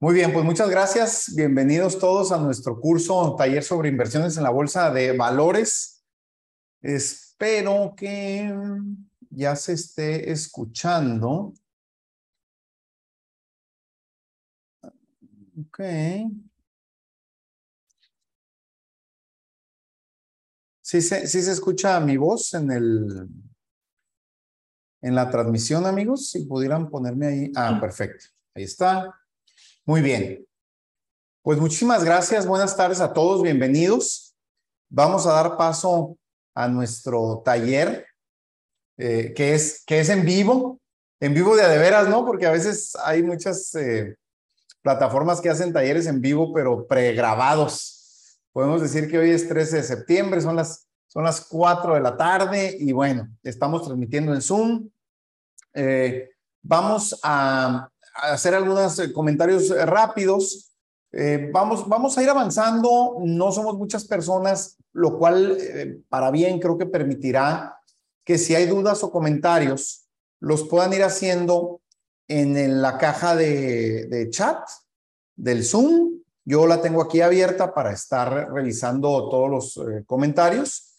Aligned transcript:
Muy 0.00 0.14
bien, 0.14 0.32
pues 0.32 0.44
muchas 0.44 0.70
gracias. 0.70 1.34
Bienvenidos 1.34 1.98
todos 1.98 2.30
a 2.30 2.38
nuestro 2.38 2.78
curso 2.78 3.34
taller 3.36 3.64
sobre 3.64 3.88
inversiones 3.88 4.36
en 4.36 4.44
la 4.44 4.50
bolsa 4.50 4.92
de 4.92 5.16
valores. 5.16 6.04
Espero 6.80 7.94
que 7.96 8.48
ya 9.28 9.56
se 9.56 9.72
esté 9.72 10.30
escuchando. 10.30 11.52
Ok. 15.66 15.80
¿Sí 20.80 21.02
se, 21.02 21.26
sí 21.26 21.42
se 21.42 21.50
escucha 21.50 21.98
mi 21.98 22.16
voz 22.16 22.54
en 22.54 22.70
el 22.70 23.28
en 25.02 25.14
la 25.16 25.28
transmisión, 25.28 25.86
amigos? 25.86 26.30
Si 26.30 26.44
pudieran 26.44 26.88
ponerme 26.88 27.26
ahí. 27.26 27.52
Ah, 27.56 27.78
perfecto. 27.80 28.26
Ahí 28.54 28.62
está. 28.62 29.12
Muy 29.88 30.02
bien. 30.02 30.46
Pues 31.40 31.58
muchísimas 31.58 32.04
gracias. 32.04 32.46
Buenas 32.46 32.76
tardes 32.76 33.00
a 33.00 33.14
todos. 33.14 33.42
Bienvenidos. 33.42 34.36
Vamos 34.90 35.26
a 35.26 35.32
dar 35.32 35.56
paso 35.56 36.18
a 36.54 36.68
nuestro 36.68 37.40
taller, 37.42 38.06
eh, 38.98 39.32
que, 39.34 39.54
es, 39.54 39.82
que 39.86 40.00
es 40.00 40.10
en 40.10 40.26
vivo, 40.26 40.78
en 41.20 41.32
vivo 41.32 41.56
de 41.56 41.62
a 41.62 41.68
de 41.68 41.78
veras, 41.78 42.06
¿no? 42.06 42.26
Porque 42.26 42.44
a 42.44 42.50
veces 42.50 42.94
hay 43.02 43.22
muchas 43.22 43.74
eh, 43.76 44.14
plataformas 44.82 45.40
que 45.40 45.48
hacen 45.48 45.72
talleres 45.72 46.06
en 46.06 46.20
vivo, 46.20 46.52
pero 46.52 46.86
pregrabados. 46.86 48.38
Podemos 48.52 48.82
decir 48.82 49.10
que 49.10 49.16
hoy 49.16 49.30
es 49.30 49.48
13 49.48 49.76
de 49.76 49.82
septiembre, 49.84 50.42
son 50.42 50.56
las, 50.56 50.86
son 51.06 51.24
las 51.24 51.40
4 51.46 51.94
de 51.94 52.00
la 52.02 52.14
tarde 52.14 52.76
y 52.78 52.92
bueno, 52.92 53.26
estamos 53.42 53.86
transmitiendo 53.86 54.34
en 54.34 54.42
Zoom. 54.42 54.90
Eh, 55.72 56.28
vamos 56.60 57.18
a 57.22 57.88
hacer 58.18 58.54
algunos 58.54 58.98
eh, 58.98 59.12
comentarios 59.12 59.70
eh, 59.70 59.86
rápidos. 59.86 60.72
Eh, 61.12 61.50
vamos, 61.52 61.88
vamos 61.88 62.18
a 62.18 62.22
ir 62.22 62.28
avanzando, 62.28 63.16
no 63.24 63.50
somos 63.50 63.78
muchas 63.78 64.04
personas, 64.06 64.76
lo 64.92 65.18
cual 65.18 65.56
para 66.08 66.30
bien 66.30 66.58
creo 66.58 66.76
que 66.76 66.84
permitirá 66.84 67.78
que 68.24 68.36
si 68.36 68.54
hay 68.54 68.66
dudas 68.66 69.02
o 69.02 69.10
comentarios, 69.10 70.06
los 70.40 70.64
puedan 70.64 70.92
ir 70.92 71.02
haciendo 71.02 71.80
en, 72.26 72.82
la 72.82 72.98
caja 72.98 73.34
de, 73.34 74.28
chat 74.30 74.58
del 75.34 75.64
Zoom. 75.64 76.20
Yo 76.44 76.66
la 76.66 76.82
tengo 76.82 77.00
aquí 77.00 77.22
abierta 77.22 77.72
para 77.72 77.92
estar 77.92 78.52
revisando 78.52 79.30
todos 79.30 79.50
los 79.50 80.04
comentarios. 80.06 80.94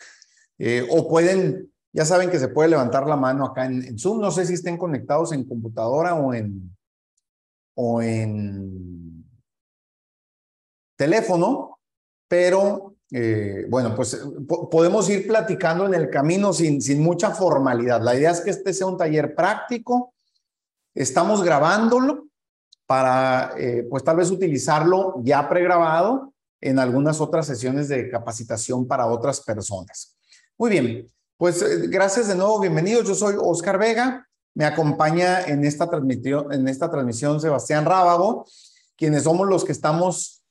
o 0.90 1.08
pueden, 1.08 1.72
ya 1.94 2.06
saben 2.06 2.32
que 2.32 2.40
se 2.40 2.48
puede 2.48 2.70
levantar 2.70 3.06
la 3.06 3.16
mano 3.16 3.46
acá 3.46 3.66
en 3.66 4.00
Zoom. 4.00 4.20
No 4.22 4.32
sé 4.32 4.46
si 4.46 4.54
estén 4.54 4.78
conectados 4.78 5.32
en 5.34 5.44
computadora 5.44 6.16
o 6.16 6.34
en, 6.34 6.72
o 7.82 8.02
en 8.02 9.26
teléfono, 10.98 11.80
pero 12.28 12.96
eh, 13.10 13.66
bueno, 13.70 13.96
pues 13.96 14.22
podemos 14.70 15.10
ir 15.10 15.26
platicando 15.26 15.86
en 15.86 15.94
el 15.94 16.10
camino 16.10 16.52
sin, 16.52 16.82
sin 16.82 17.02
mucha 17.02 17.32
formalidad. 17.32 18.02
La 18.02 18.16
idea 18.16 18.32
es 18.32 18.42
que 18.42 18.50
este 18.50 18.74
sea 18.74 18.88
un 18.88 18.98
taller 18.98 19.34
práctico. 19.34 20.14
Estamos 20.94 21.42
grabándolo 21.42 22.28
para, 22.86 23.54
eh, 23.58 23.88
pues 23.90 24.04
tal 24.04 24.18
vez 24.18 24.30
utilizarlo 24.30 25.16
ya 25.24 25.48
pregrabado 25.48 26.34
en 26.60 26.80
algunas 26.80 27.22
otras 27.22 27.48
sesiones 27.48 27.88
de 27.88 28.10
capacitación 28.10 28.86
para 28.88 29.08
otras 29.08 29.40
personas. 29.40 30.18
Muy 30.58 30.70
bien, 30.70 31.08
pues 31.38 31.62
eh, 31.62 31.88
gracias 31.88 32.28
de 32.28 32.36
nuevo, 32.36 32.60
bienvenidos. 32.60 33.08
Yo 33.08 33.16
soy 33.16 33.36
Oscar 33.40 33.78
Vega. 33.80 34.29
Me 34.56 34.66
acompaña 34.66 35.42
en 35.42 35.64
esta, 35.64 35.90
transmisión, 35.90 36.52
en 36.52 36.68
esta 36.68 36.90
transmisión 36.90 37.40
Sebastián 37.40 37.86
Rábago, 37.86 38.46
quienes 38.98 39.24
somos 39.24 39.48
los 39.48 39.64
que 39.64 39.72
estamos 39.72 40.44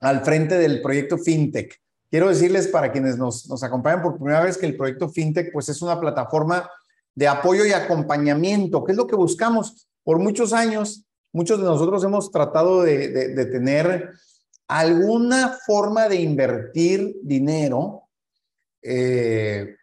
al 0.00 0.24
frente 0.24 0.58
del 0.58 0.82
proyecto 0.82 1.18
FinTech. 1.18 1.80
Quiero 2.10 2.28
decirles 2.28 2.68
para 2.68 2.92
quienes 2.92 3.16
nos, 3.16 3.62
acompañan 3.62 4.02
por 4.02 4.16
primera 4.16 4.42
vez 4.42 4.58
que 4.58 4.66
el 4.66 4.76
proyecto 4.76 5.08
FinTech 5.08 5.52
pues 5.52 5.68
es 5.68 5.80
una 5.80 5.98
plataforma 5.98 6.68
de 7.14 7.28
apoyo 7.28 7.64
y 7.64 7.72
acompañamiento. 7.72 8.84
¿Qué 8.84 8.92
es 8.92 8.98
lo 8.98 9.06
que 9.06 9.16
buscamos? 9.16 9.88
Por 10.02 10.18
muchos 10.18 10.52
años, 10.52 11.06
muchos 11.32 11.58
de 11.58 11.64
nosotros 11.64 12.02
hemos 12.04 12.30
tratado 12.30 12.82
de, 12.82 13.08
de, 13.08 13.46
tener 13.46 14.10
alguna 14.66 15.56
forma 15.66 16.08
de 16.08 16.16
invertir 16.16 17.16
dinero 17.22 18.08
eh, 18.82 19.76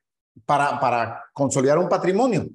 para, 0.46 0.80
para 0.80 1.24
consolidar 1.34 1.78
un 1.78 1.90
patrimonio 1.90 2.48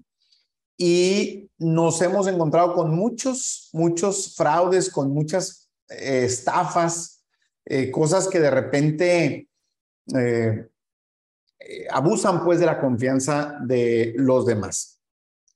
y 0.77 1.51
nos 1.59 2.01
hemos 2.03 2.27
encontrado 2.27 2.75
con 2.75 2.95
muchos, 2.95 3.69
muchos 3.73 4.35
fraudes, 4.35 4.91
con 4.91 5.13
muchas 5.13 5.71
eh, 5.89 6.25
estafas, 6.25 7.25
eh, 7.65 7.91
cosas 7.91 8.29
que 8.29 8.41
de 8.41 8.51
repente 8.51 9.49
eh, 10.15 10.69
abusan 11.91 12.45
pues 12.45 12.59
de 12.59 12.67
la 12.67 12.81
confianza 12.81 13.59
de 13.63 14.15
los 14.17 14.47
demás. 14.47 15.01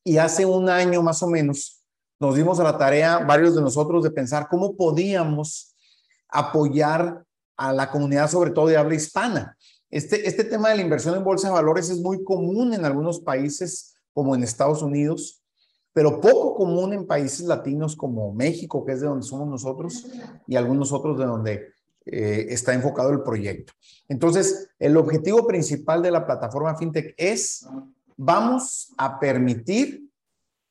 Y 0.04 0.18
hace 0.18 0.46
un 0.46 0.68
año 0.68 1.02
más 1.02 1.22
o 1.22 1.26
menos 1.26 1.84
nos 2.20 2.34
dimos 2.34 2.58
a 2.60 2.64
la 2.64 2.78
tarea, 2.78 3.18
varios 3.18 3.54
de 3.54 3.62
nosotros, 3.62 4.02
de 4.02 4.10
pensar 4.10 4.48
cómo 4.48 4.76
podíamos 4.76 5.76
apoyar 6.28 7.24
a 7.56 7.72
la 7.72 7.90
comunidad, 7.90 8.30
sobre 8.30 8.50
todo 8.50 8.66
de 8.66 8.76
habla 8.76 8.94
hispana. 8.94 9.56
Este, 9.90 10.26
este 10.28 10.44
tema 10.44 10.68
de 10.68 10.76
la 10.76 10.82
inversión 10.82 11.16
en 11.16 11.24
bolsa 11.24 11.48
de 11.48 11.54
valores 11.54 11.90
es 11.90 12.00
muy 12.00 12.22
común 12.22 12.74
en 12.74 12.84
algunos 12.84 13.20
países 13.20 13.97
como 14.18 14.34
en 14.34 14.42
Estados 14.42 14.82
Unidos, 14.82 15.44
pero 15.92 16.20
poco 16.20 16.56
común 16.56 16.92
en 16.92 17.06
países 17.06 17.46
latinos 17.46 17.94
como 17.94 18.32
México, 18.32 18.84
que 18.84 18.90
es 18.90 19.00
de 19.00 19.06
donde 19.06 19.24
somos 19.24 19.46
nosotros, 19.46 20.08
y 20.48 20.56
algunos 20.56 20.90
otros 20.90 21.16
de 21.16 21.24
donde 21.24 21.68
eh, 22.04 22.46
está 22.48 22.74
enfocado 22.74 23.10
el 23.10 23.22
proyecto. 23.22 23.74
Entonces, 24.08 24.70
el 24.80 24.96
objetivo 24.96 25.46
principal 25.46 26.02
de 26.02 26.10
la 26.10 26.26
plataforma 26.26 26.74
FinTech 26.74 27.14
es, 27.16 27.64
vamos 28.16 28.92
a 28.98 29.20
permitir, 29.20 30.10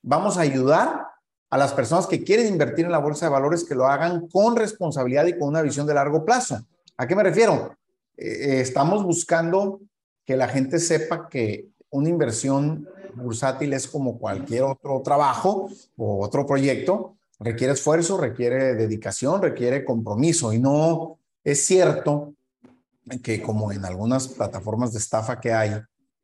vamos 0.01 0.37
a 0.37 0.41
ayudar 0.41 1.07
a 1.49 1.57
las 1.57 1.71
personas 1.71 2.05
que 2.05 2.25
quieren 2.25 2.47
invertir 2.47 2.83
en 2.83 2.91
la 2.91 2.97
bolsa 2.97 3.27
de 3.27 3.31
valores 3.31 3.63
que 3.63 3.75
lo 3.75 3.87
hagan 3.87 4.27
con 4.27 4.57
responsabilidad 4.57 5.25
y 5.25 5.39
con 5.39 5.47
una 5.47 5.61
visión 5.61 5.87
de 5.87 5.93
largo 5.93 6.25
plazo. 6.25 6.59
¿A 6.97 7.07
qué 7.07 7.15
me 7.15 7.23
refiero? 7.23 7.77
Eh, 8.17 8.59
estamos 8.59 9.05
buscando 9.05 9.79
que 10.25 10.35
la 10.35 10.49
gente 10.49 10.79
sepa 10.79 11.29
que 11.29 11.69
una 11.89 12.09
inversión 12.09 12.85
bursátil 13.17 13.73
es 13.73 13.87
como 13.87 14.17
cualquier 14.17 14.63
otro 14.63 15.01
trabajo 15.03 15.69
o 15.97 16.23
otro 16.23 16.45
proyecto, 16.45 17.17
requiere 17.39 17.73
esfuerzo, 17.73 18.17
requiere 18.17 18.75
dedicación, 18.75 19.41
requiere 19.41 19.85
compromiso 19.85 20.53
y 20.53 20.59
no 20.59 21.19
es 21.43 21.65
cierto 21.65 22.33
que 23.23 23.41
como 23.41 23.71
en 23.71 23.85
algunas 23.85 24.27
plataformas 24.27 24.91
de 24.91 24.99
estafa 24.99 25.39
que 25.39 25.53
hay, 25.53 25.71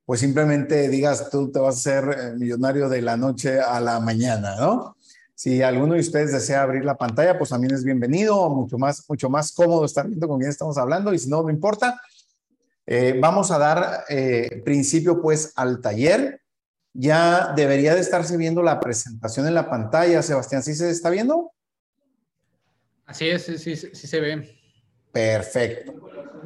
pues 0.05 0.19
simplemente 0.19 0.89
digas 0.89 1.29
tú 1.29 1.51
te 1.51 1.59
vas 1.59 1.77
a 1.77 1.79
ser 1.79 2.17
eh, 2.19 2.33
millonario 2.37 2.89
de 2.89 3.01
la 3.01 3.15
noche 3.15 3.59
a 3.59 3.79
la 3.79 3.99
mañana, 3.99 4.55
¿no? 4.57 4.95
Si 5.35 5.61
alguno 5.61 5.95
de 5.95 6.01
ustedes 6.01 6.31
desea 6.31 6.61
abrir 6.61 6.85
la 6.85 6.97
pantalla, 6.97 7.37
pues 7.37 7.49
también 7.49 7.73
es 7.73 7.83
bienvenido, 7.83 8.49
mucho 8.49 8.77
más, 8.77 9.03
mucho 9.09 9.29
más 9.29 9.51
cómodo 9.51 9.85
estar 9.85 10.07
viendo 10.07 10.27
con 10.27 10.39
quién 10.39 10.49
estamos 10.49 10.77
hablando 10.77 11.13
y 11.13 11.19
si 11.19 11.29
no, 11.29 11.41
no 11.41 11.49
importa. 11.49 11.99
Eh, 12.85 13.17
vamos 13.19 13.49
a 13.49 13.57
dar 13.57 14.03
eh, 14.09 14.61
principio 14.63 15.21
pues 15.21 15.53
al 15.55 15.81
taller 15.81 16.42
ya 16.93 17.53
debería 17.55 17.95
de 17.95 18.01
estarse 18.01 18.37
viendo 18.37 18.61
la 18.61 18.79
presentación 18.79 19.47
en 19.47 19.55
la 19.55 19.69
pantalla. 19.69 20.21
Sebastián, 20.21 20.61
¿sí 20.63 20.75
se 20.75 20.89
está 20.89 21.09
viendo? 21.09 21.51
Así 23.05 23.27
es, 23.29 23.43
sí, 23.43 23.57
sí, 23.57 23.75
sí 23.75 24.07
se 24.07 24.19
ve. 24.19 24.57
Perfecto. 25.11 25.93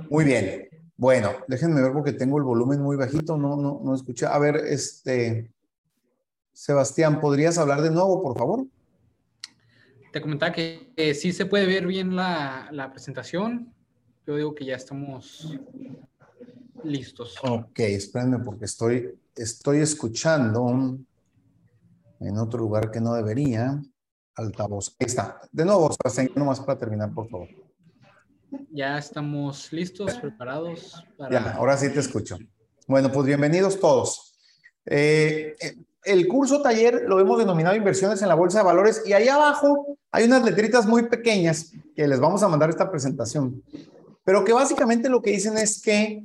Muy 0.09 0.25
bien. 0.25 0.68
Bueno, 0.96 1.31
déjenme 1.47 1.81
ver 1.81 1.94
porque 1.94 2.13
tengo 2.13 2.38
el 2.38 2.44
volumen 2.44 2.81
muy 2.81 2.97
bajito, 2.97 3.38
no, 3.38 3.56
no, 3.56 3.81
no 3.84 3.94
escuché. 3.94 4.25
A 4.25 4.40
ver, 4.40 4.56
este, 4.56 5.52
Sebastián, 6.53 7.22
¿podrías 7.22 7.58
hablar 7.58 7.81
de 7.81 7.91
nuevo, 7.91 8.22
por 8.22 8.38
favor? 8.38 8.66
Te 10.12 10.22
comentaba 10.22 10.52
que 10.52 11.14
sí 11.14 11.34
se 11.34 11.46
puede 11.46 11.67
ver 11.67 11.85
bien 11.85 12.16
la, 12.16 12.70
la 12.72 12.91
presentación. 12.91 13.72
Yo 14.26 14.35
digo 14.35 14.55
que 14.55 14.66
ya 14.66 14.76
estamos 14.76 15.55
listos. 16.84 17.35
Ok, 17.44 17.79
espérenme 17.79 18.40
porque 18.40 18.66
estoy 18.66 19.14
estoy 19.37 19.79
escuchando 19.79 20.97
en 22.19 22.37
otro 22.37 22.59
lugar 22.59 22.91
que 22.91 22.99
no 22.99 23.13
debería. 23.13 23.81
Altavoz. 24.35 24.95
Ahí 24.99 25.07
está. 25.07 25.39
De 25.51 25.66
nuevo, 25.66 25.91
Sebastián, 25.91 26.29
nomás 26.35 26.59
para 26.59 26.78
terminar, 26.78 27.11
por 27.11 27.28
favor. 27.29 27.47
Ya 28.72 28.97
estamos 28.97 29.72
listos, 29.73 30.13
preparados. 30.16 31.03
Para... 31.17 31.31
Ya, 31.31 31.51
ahora 31.53 31.75
sí 31.75 31.89
te 31.89 31.99
escucho. 31.99 32.37
Bueno, 32.87 33.11
pues 33.11 33.25
bienvenidos 33.25 33.79
todos. 33.79 34.37
Eh, 34.85 35.55
el 36.03 36.28
curso 36.28 36.61
taller 36.61 37.03
lo 37.07 37.19
hemos 37.19 37.39
denominado 37.39 37.75
Inversiones 37.75 38.22
en 38.22 38.29
la 38.29 38.35
Bolsa 38.35 38.59
de 38.59 38.66
Valores 38.66 39.03
y 39.05 39.13
ahí 39.13 39.28
abajo 39.28 39.97
hay 40.11 40.25
unas 40.25 40.43
letritas 40.45 40.85
muy 40.85 41.09
pequeñas 41.09 41.72
que 41.95 42.07
les 42.07 42.19
vamos 42.19 42.41
a 42.43 42.47
mandar 42.47 42.69
esta 42.69 42.89
presentación, 42.89 43.61
pero 44.23 44.45
que 44.45 44.53
básicamente 44.53 45.09
lo 45.09 45.22
que 45.22 45.31
dicen 45.31 45.57
es 45.57 45.81
que 45.81 46.23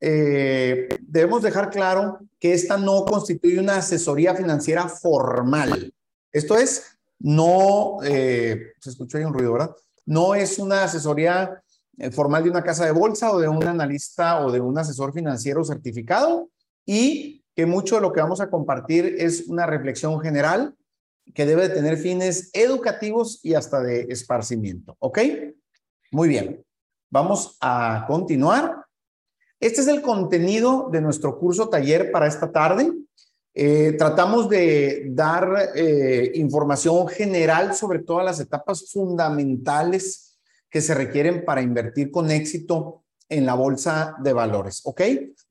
eh, 0.00 0.88
debemos 1.00 1.42
dejar 1.42 1.70
claro 1.70 2.20
que 2.44 2.52
esta 2.52 2.76
no 2.76 3.06
constituye 3.06 3.58
una 3.58 3.78
asesoría 3.78 4.34
financiera 4.34 4.86
formal. 4.86 5.94
Esto 6.30 6.58
es, 6.58 6.98
no, 7.18 7.96
eh, 8.04 8.74
se 8.78 8.90
escuchó 8.90 9.16
ahí 9.16 9.24
un 9.24 9.32
ruido, 9.32 9.54
¿verdad? 9.54 9.74
No 10.04 10.34
es 10.34 10.58
una 10.58 10.84
asesoría 10.84 11.62
eh, 11.96 12.10
formal 12.10 12.44
de 12.44 12.50
una 12.50 12.62
casa 12.62 12.84
de 12.84 12.90
bolsa 12.90 13.32
o 13.32 13.38
de 13.38 13.48
un 13.48 13.66
analista 13.66 14.44
o 14.44 14.52
de 14.52 14.60
un 14.60 14.76
asesor 14.76 15.14
financiero 15.14 15.64
certificado 15.64 16.50
y 16.84 17.42
que 17.56 17.64
mucho 17.64 17.94
de 17.94 18.02
lo 18.02 18.12
que 18.12 18.20
vamos 18.20 18.42
a 18.42 18.50
compartir 18.50 19.16
es 19.18 19.48
una 19.48 19.64
reflexión 19.64 20.20
general 20.20 20.74
que 21.32 21.46
debe 21.46 21.70
tener 21.70 21.96
fines 21.96 22.50
educativos 22.52 23.40
y 23.42 23.54
hasta 23.54 23.80
de 23.80 24.02
esparcimiento. 24.10 24.96
¿Ok? 24.98 25.18
Muy 26.12 26.28
bien. 26.28 26.62
Vamos 27.08 27.56
a 27.62 28.04
continuar. 28.06 28.83
Este 29.64 29.80
es 29.80 29.86
el 29.86 30.02
contenido 30.02 30.90
de 30.92 31.00
nuestro 31.00 31.38
curso 31.38 31.70
taller 31.70 32.12
para 32.12 32.26
esta 32.26 32.52
tarde. 32.52 32.92
Eh, 33.54 33.94
tratamos 33.96 34.50
de 34.50 35.06
dar 35.08 35.70
eh, 35.74 36.32
información 36.34 37.08
general 37.08 37.74
sobre 37.74 38.00
todas 38.00 38.26
las 38.26 38.38
etapas 38.40 38.92
fundamentales 38.92 40.38
que 40.68 40.82
se 40.82 40.92
requieren 40.92 41.46
para 41.46 41.62
invertir 41.62 42.10
con 42.10 42.30
éxito 42.30 43.04
en 43.30 43.46
la 43.46 43.54
bolsa 43.54 44.14
de 44.22 44.34
valores. 44.34 44.82
¿Ok? 44.84 45.00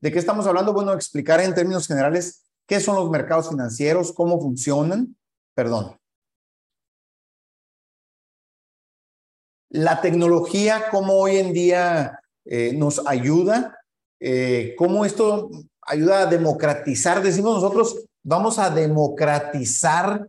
¿De 0.00 0.12
qué 0.12 0.18
estamos 0.20 0.46
hablando? 0.46 0.72
Bueno, 0.72 0.92
explicar 0.92 1.40
en 1.40 1.52
términos 1.52 1.88
generales 1.88 2.44
qué 2.68 2.78
son 2.78 2.94
los 2.94 3.10
mercados 3.10 3.48
financieros, 3.48 4.12
cómo 4.12 4.40
funcionan, 4.40 5.16
perdón. 5.54 5.98
La 9.70 10.00
tecnología, 10.00 10.84
cómo 10.92 11.14
hoy 11.14 11.38
en 11.38 11.52
día 11.52 12.20
eh, 12.44 12.74
nos 12.76 13.04
ayuda, 13.08 13.76
eh, 14.20 14.74
cómo 14.76 15.04
esto 15.04 15.50
ayuda 15.82 16.22
a 16.22 16.26
democratizar, 16.26 17.22
decimos 17.22 17.54
nosotros, 17.54 18.06
vamos 18.22 18.58
a 18.58 18.70
democratizar 18.70 20.28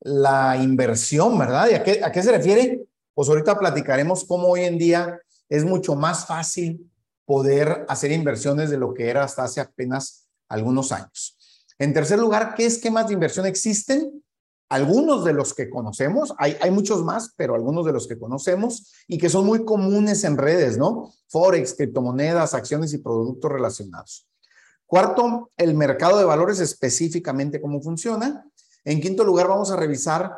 la 0.00 0.56
inversión, 0.56 1.38
¿verdad? 1.38 1.68
¿Y 1.70 1.74
a 1.74 1.82
qué, 1.82 2.00
a 2.02 2.10
qué 2.10 2.22
se 2.22 2.32
refiere? 2.32 2.84
Pues 3.14 3.28
ahorita 3.28 3.58
platicaremos 3.58 4.24
cómo 4.24 4.48
hoy 4.48 4.64
en 4.64 4.78
día 4.78 5.20
es 5.48 5.64
mucho 5.64 5.94
más 5.94 6.26
fácil 6.26 6.90
poder 7.24 7.84
hacer 7.88 8.10
inversiones 8.10 8.70
de 8.70 8.78
lo 8.78 8.94
que 8.94 9.08
era 9.08 9.22
hasta 9.24 9.44
hace 9.44 9.60
apenas 9.60 10.26
algunos 10.48 10.90
años. 10.90 11.36
En 11.78 11.94
tercer 11.94 12.18
lugar, 12.18 12.54
¿qué 12.54 12.66
esquemas 12.66 13.06
de 13.06 13.14
inversión 13.14 13.46
existen? 13.46 14.22
Algunos 14.70 15.24
de 15.24 15.32
los 15.32 15.52
que 15.52 15.68
conocemos, 15.68 16.32
hay, 16.38 16.56
hay 16.60 16.70
muchos 16.70 17.04
más, 17.04 17.34
pero 17.36 17.56
algunos 17.56 17.84
de 17.84 17.92
los 17.92 18.06
que 18.06 18.18
conocemos 18.18 18.92
y 19.08 19.18
que 19.18 19.28
son 19.28 19.44
muy 19.44 19.64
comunes 19.64 20.22
en 20.22 20.38
redes, 20.38 20.78
¿no? 20.78 21.12
Forex, 21.26 21.74
criptomonedas, 21.74 22.54
acciones 22.54 22.94
y 22.94 22.98
productos 22.98 23.50
relacionados. 23.50 24.28
Cuarto, 24.86 25.50
el 25.56 25.74
mercado 25.74 26.18
de 26.18 26.24
valores 26.24 26.60
específicamente 26.60 27.60
cómo 27.60 27.82
funciona. 27.82 28.48
En 28.84 29.00
quinto 29.00 29.24
lugar, 29.24 29.48
vamos 29.48 29.72
a 29.72 29.76
revisar 29.76 30.32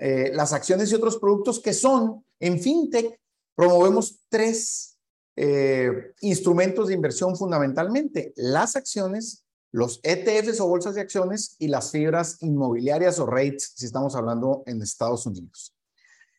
eh, 0.00 0.32
las 0.34 0.52
acciones 0.52 0.90
y 0.90 0.96
otros 0.96 1.18
productos 1.18 1.60
que 1.60 1.72
son, 1.72 2.24
en 2.40 2.60
FinTech, 2.60 3.20
promovemos 3.54 4.20
tres 4.28 4.98
eh, 5.36 6.14
instrumentos 6.20 6.88
de 6.88 6.94
inversión 6.94 7.36
fundamentalmente, 7.36 8.32
las 8.36 8.74
acciones, 8.74 9.44
los 9.70 10.00
ETFs 10.02 10.60
o 10.60 10.68
bolsas 10.68 10.94
de 10.94 11.02
acciones 11.02 11.56
y 11.58 11.68
las 11.68 11.90
fibras 11.90 12.38
inmobiliarias 12.40 13.18
o 13.18 13.26
rates, 13.26 13.72
si 13.76 13.86
estamos 13.86 14.16
hablando 14.16 14.62
en 14.66 14.80
Estados 14.82 15.26
Unidos. 15.26 15.74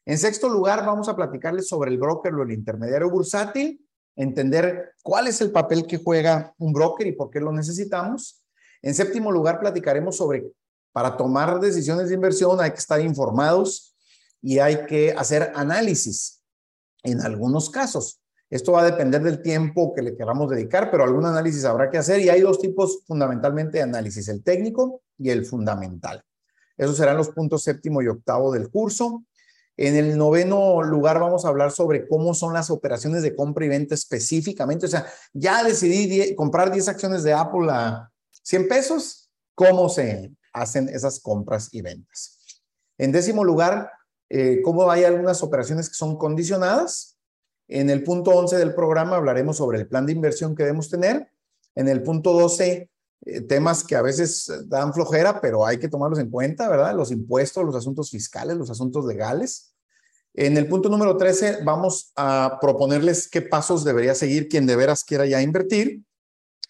En 0.05 0.17
sexto 0.17 0.49
lugar, 0.49 0.85
vamos 0.85 1.07
a 1.07 1.15
platicarles 1.15 1.67
sobre 1.67 1.91
el 1.91 1.99
broker 1.99 2.33
o 2.33 2.43
el 2.43 2.51
intermediario 2.51 3.09
bursátil, 3.09 3.85
entender 4.15 4.93
cuál 5.03 5.27
es 5.27 5.39
el 5.41 5.51
papel 5.51 5.85
que 5.85 5.99
juega 5.99 6.53
un 6.57 6.73
broker 6.73 7.05
y 7.05 7.11
por 7.11 7.29
qué 7.29 7.39
lo 7.39 7.51
necesitamos. 7.51 8.43
En 8.81 8.95
séptimo 8.95 9.31
lugar, 9.31 9.59
platicaremos 9.59 10.17
sobre, 10.17 10.51
para 10.91 11.15
tomar 11.15 11.59
decisiones 11.59 12.09
de 12.09 12.15
inversión 12.15 12.59
hay 12.59 12.71
que 12.71 12.77
estar 12.77 12.99
informados 12.99 13.95
y 14.41 14.59
hay 14.59 14.85
que 14.85 15.13
hacer 15.13 15.51
análisis 15.55 16.41
en 17.03 17.21
algunos 17.21 17.69
casos. 17.69 18.19
Esto 18.49 18.71
va 18.71 18.81
a 18.81 18.85
depender 18.85 19.21
del 19.21 19.41
tiempo 19.41 19.93
que 19.93 20.01
le 20.01 20.17
queramos 20.17 20.49
dedicar, 20.49 20.89
pero 20.89 21.03
algún 21.03 21.25
análisis 21.25 21.65
habrá 21.65 21.91
que 21.91 21.99
hacer 21.99 22.19
y 22.19 22.29
hay 22.29 22.41
dos 22.41 22.59
tipos 22.59 23.03
fundamentalmente 23.05 23.77
de 23.77 23.83
análisis, 23.83 24.27
el 24.27 24.43
técnico 24.43 25.03
y 25.17 25.29
el 25.29 25.45
fundamental. 25.45 26.23
Esos 26.75 26.97
serán 26.97 27.17
los 27.17 27.29
puntos 27.29 27.61
séptimo 27.61 28.01
y 28.01 28.07
octavo 28.07 28.51
del 28.51 28.69
curso. 28.69 29.23
En 29.77 29.95
el 29.95 30.17
noveno 30.17 30.81
lugar 30.81 31.19
vamos 31.19 31.45
a 31.45 31.49
hablar 31.49 31.71
sobre 31.71 32.07
cómo 32.07 32.33
son 32.33 32.53
las 32.53 32.69
operaciones 32.71 33.21
de 33.21 33.35
compra 33.35 33.65
y 33.65 33.69
venta 33.69 33.93
específicamente. 33.93 34.87
O 34.87 34.89
sea, 34.89 35.05
ya 35.31 35.63
decidí 35.63 36.33
comprar 36.35 36.71
10 36.71 36.87
acciones 36.87 37.23
de 37.23 37.33
Apple 37.33 37.67
a 37.69 38.09
100 38.41 38.67
pesos, 38.67 39.29
cómo 39.53 39.89
se 39.89 40.31
hacen 40.53 40.89
esas 40.89 41.19
compras 41.19 41.69
y 41.71 41.81
ventas. 41.81 42.39
En 42.97 43.11
décimo 43.11 43.43
lugar, 43.43 43.91
eh, 44.29 44.61
cómo 44.63 44.89
hay 44.89 45.03
algunas 45.03 45.43
operaciones 45.43 45.87
que 45.87 45.95
son 45.95 46.17
condicionadas 46.17 47.18
en 47.69 47.89
el 47.91 48.03
punto 48.03 48.31
11 48.31 48.57
del 48.57 48.73
programa 48.73 49.15
hablaremos 49.15 49.57
sobre 49.57 49.79
el 49.79 49.87
plan 49.87 50.05
de 50.05 50.11
inversión 50.11 50.55
que 50.55 50.63
debemos 50.63 50.89
tener. 50.89 51.31
En 51.75 51.87
el 51.87 52.01
punto 52.01 52.33
12, 52.33 52.89
eh, 53.25 53.41
temas 53.41 53.83
que 53.83 53.95
a 53.95 54.01
veces 54.01 54.51
dan 54.65 54.91
flojera, 54.91 55.39
pero 55.39 55.65
hay 55.65 55.77
que 55.77 55.87
tomarlos 55.87 56.19
en 56.19 56.31
cuenta, 56.31 56.67
¿verdad? 56.67 56.95
Los 56.95 57.11
impuestos, 57.11 57.63
los 57.63 57.75
asuntos 57.75 58.09
fiscales, 58.09 58.57
los 58.57 58.71
asuntos 58.71 59.05
legales. 59.05 59.75
En 60.33 60.57
el 60.57 60.67
punto 60.67 60.89
número 60.89 61.15
13 61.15 61.59
vamos 61.63 62.11
a 62.15 62.57
proponerles 62.59 63.29
qué 63.29 63.41
pasos 63.41 63.83
debería 63.83 64.15
seguir 64.15 64.47
quien 64.47 64.65
de 64.65 64.75
veras 64.75 65.03
quiera 65.03 65.27
ya 65.27 65.41
invertir. 65.41 66.01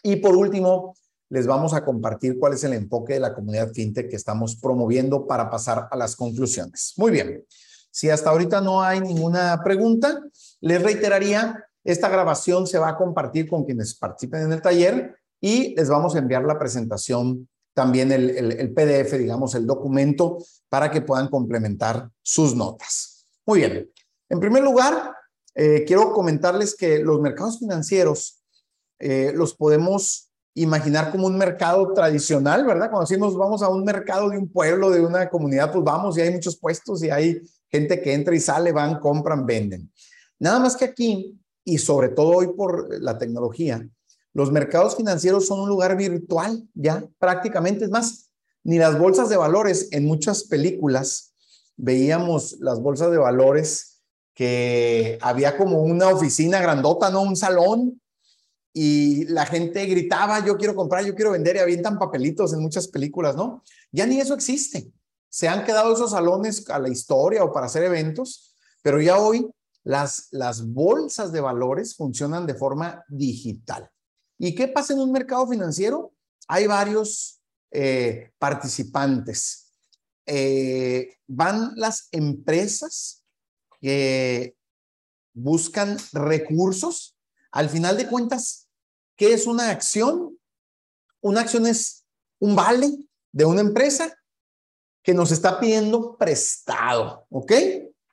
Y 0.04 0.18
por 0.18 0.36
último, 0.36 0.96
les 1.30 1.48
vamos 1.48 1.74
a 1.74 1.86
compartir 1.86 2.38
cuál 2.40 2.54
es 2.54 2.64
el 2.66 2.74
enfoque 2.74 3.14
de 3.14 3.20
la 3.22 3.34
comunidad 3.34 3.72
fintech 3.72 4.10
que 4.10 4.16
estamos 4.16 4.56
promoviendo 4.58 5.28
para 5.28 5.50
pasar 5.50 5.88
a 5.92 5.96
las 5.96 6.16
conclusiones. 6.16 6.94
Muy 6.98 7.12
bien. 7.12 7.46
Si 7.92 8.10
hasta 8.10 8.30
ahorita 8.30 8.62
no 8.62 8.82
hay 8.82 9.02
ninguna 9.02 9.62
pregunta, 9.64 10.22
les 10.62 10.82
reiteraría, 10.82 11.66
esta 11.84 12.10
grabación 12.10 12.68
se 12.68 12.78
va 12.78 12.90
a 12.90 12.98
compartir 12.98 13.50
con 13.50 13.66
quienes 13.66 13.96
participen 13.96 14.44
en 14.44 14.54
el 14.54 14.62
taller 14.62 15.16
y 15.42 15.76
les 15.76 15.90
vamos 15.90 16.16
a 16.16 16.20
enviar 16.20 16.44
la 16.44 16.60
presentación, 16.60 17.48
también 17.74 18.12
el, 18.12 18.74
PDF, 18.74 19.14
digamos, 19.18 19.56
el 19.56 19.66
documento, 19.66 20.38
para 20.68 20.92
que 20.92 21.02
puedan 21.02 21.30
complementar 21.30 22.10
sus 22.22 22.56
notas. 22.56 23.26
Muy 23.46 23.60
bien. 23.60 23.90
En 24.28 24.40
primer 24.40 24.64
lugar, 24.64 25.16
eh, 25.56 25.86
quiero 25.88 26.12
comentarles 26.12 26.76
que 26.76 27.00
los 27.00 27.22
mercados 27.22 27.60
financieros 27.60 28.44
eh, 29.00 29.32
los 29.34 29.56
podemos 29.56 30.30
imaginar 30.56 31.12
como 31.12 31.28
un 31.28 31.38
mercado 31.38 31.94
tradicional, 31.94 32.66
¿verdad? 32.66 32.90
Cuando 32.90 33.08
decimos 33.08 33.38
vamos 33.38 33.62
a 33.64 33.70
un 33.70 33.84
mercado 33.86 34.30
de 34.30 34.38
un 34.38 34.52
pueblo, 34.52 34.90
de 34.90 35.00
una 35.00 35.30
comunidad, 35.30 35.72
pues 35.72 35.84
vamos 35.84 36.18
y 36.18 36.22
hay 36.22 36.32
muchos 36.32 36.58
puestos 36.58 37.02
y 37.04 37.10
hay 37.10 37.42
gente 37.70 38.02
que 38.02 38.14
entra 38.14 38.36
y 38.36 38.40
sale, 38.40 38.72
van, 38.72 39.00
compran, 39.00 39.46
venden. 39.46 39.92
Nada 40.40 40.60
más 40.60 40.76
que 40.76 40.86
aquí, 40.86 41.40
y 41.64 41.78
sobre 41.78 42.10
todo 42.10 42.30
hoy 42.30 42.48
por 42.56 43.02
la 43.02 43.18
tecnología, 43.18 43.88
los 44.34 44.52
mercados 44.52 44.96
financieros 44.96 45.48
son 45.48 45.60
un 45.62 45.70
lugar 45.70 45.98
virtual, 45.98 46.68
ya 46.74 47.04
prácticamente. 47.18 47.86
Es 47.86 47.92
más, 47.92 48.30
ni 48.64 48.78
las 48.78 48.98
bolsas 48.98 49.30
de 49.30 49.38
valores, 49.38 49.90
en 49.92 50.06
muchas 50.06 50.44
películas 50.44 51.34
veíamos 51.76 52.58
las 52.60 52.80
bolsas 52.80 53.12
de 53.12 53.18
valores 53.18 54.02
que 54.34 55.18
había 55.22 55.58
como 55.58 55.82
una 55.82 56.10
oficina 56.10 56.62
grandota, 56.62 57.10
¿no? 57.10 57.22
Un 57.24 57.36
salón, 57.36 58.00
y 58.74 59.26
la 59.26 59.46
gente 59.46 59.86
gritaba, 59.88 60.46
yo 60.46 60.58
quiero 60.58 60.76
comprar, 60.76 61.04
yo 61.04 61.16
quiero 61.16 61.32
vender, 61.32 61.56
y 61.56 61.60
avientan 61.60 61.98
papelitos 61.98 62.54
en 62.54 62.62
muchas 62.62 62.88
películas, 62.88 63.36
¿no? 63.36 63.64
Ya 63.92 64.06
ni 64.06 64.20
eso 64.20 64.34
existe. 64.34 64.92
Se 65.30 65.48
han 65.48 65.64
quedado 65.64 65.94
esos 65.94 66.12
salones 66.12 66.70
a 66.70 66.80
la 66.80 66.90
historia 66.90 67.44
o 67.44 67.54
para 67.54 67.68
hacer 67.68 67.84
eventos, 67.84 68.56
pero 68.82 69.00
ya 69.00 69.18
hoy 69.18 69.50
las, 69.84 70.28
las 70.32 70.66
bolsas 70.66 71.32
de 71.32 71.42
valores 71.42 71.96
funcionan 71.96 72.46
de 72.46 72.56
forma 72.56 73.04
digital. 73.08 73.90
¿Y 74.38 74.56
qué 74.56 74.68
pasa 74.68 74.94
en 74.94 75.00
un 75.00 75.12
mercado 75.12 75.48
financiero? 75.48 76.14
Hay 76.48 76.66
varios 76.66 77.42
eh, 77.72 78.32
participantes. 78.40 79.74
Eh, 80.26 81.18
van 81.28 81.74
las 81.76 82.08
empresas 82.12 83.24
que 83.82 84.56
buscan 85.34 85.98
recursos. 86.14 87.18
Al 87.52 87.70
final 87.70 87.98
de 87.98 88.08
cuentas, 88.08 88.70
¿qué 89.16 89.34
es 89.34 89.48
una 89.48 89.70
acción? 89.70 90.38
Una 91.22 91.42
acción 91.42 91.68
es 91.68 92.06
un 92.40 92.56
vale 92.56 92.98
de 93.32 93.46
una 93.46 93.62
empresa 93.62 94.16
que 95.10 95.16
nos 95.16 95.32
está 95.32 95.60
pidiendo 95.60 96.16
prestado, 96.18 97.26
¿ok? 97.32 97.52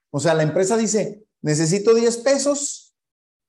O 0.08 0.18
sea, 0.18 0.32
la 0.32 0.44
empresa 0.44 0.78
dice, 0.78 1.22
necesito 1.42 1.92
10 1.92 2.16
pesos, 2.16 2.94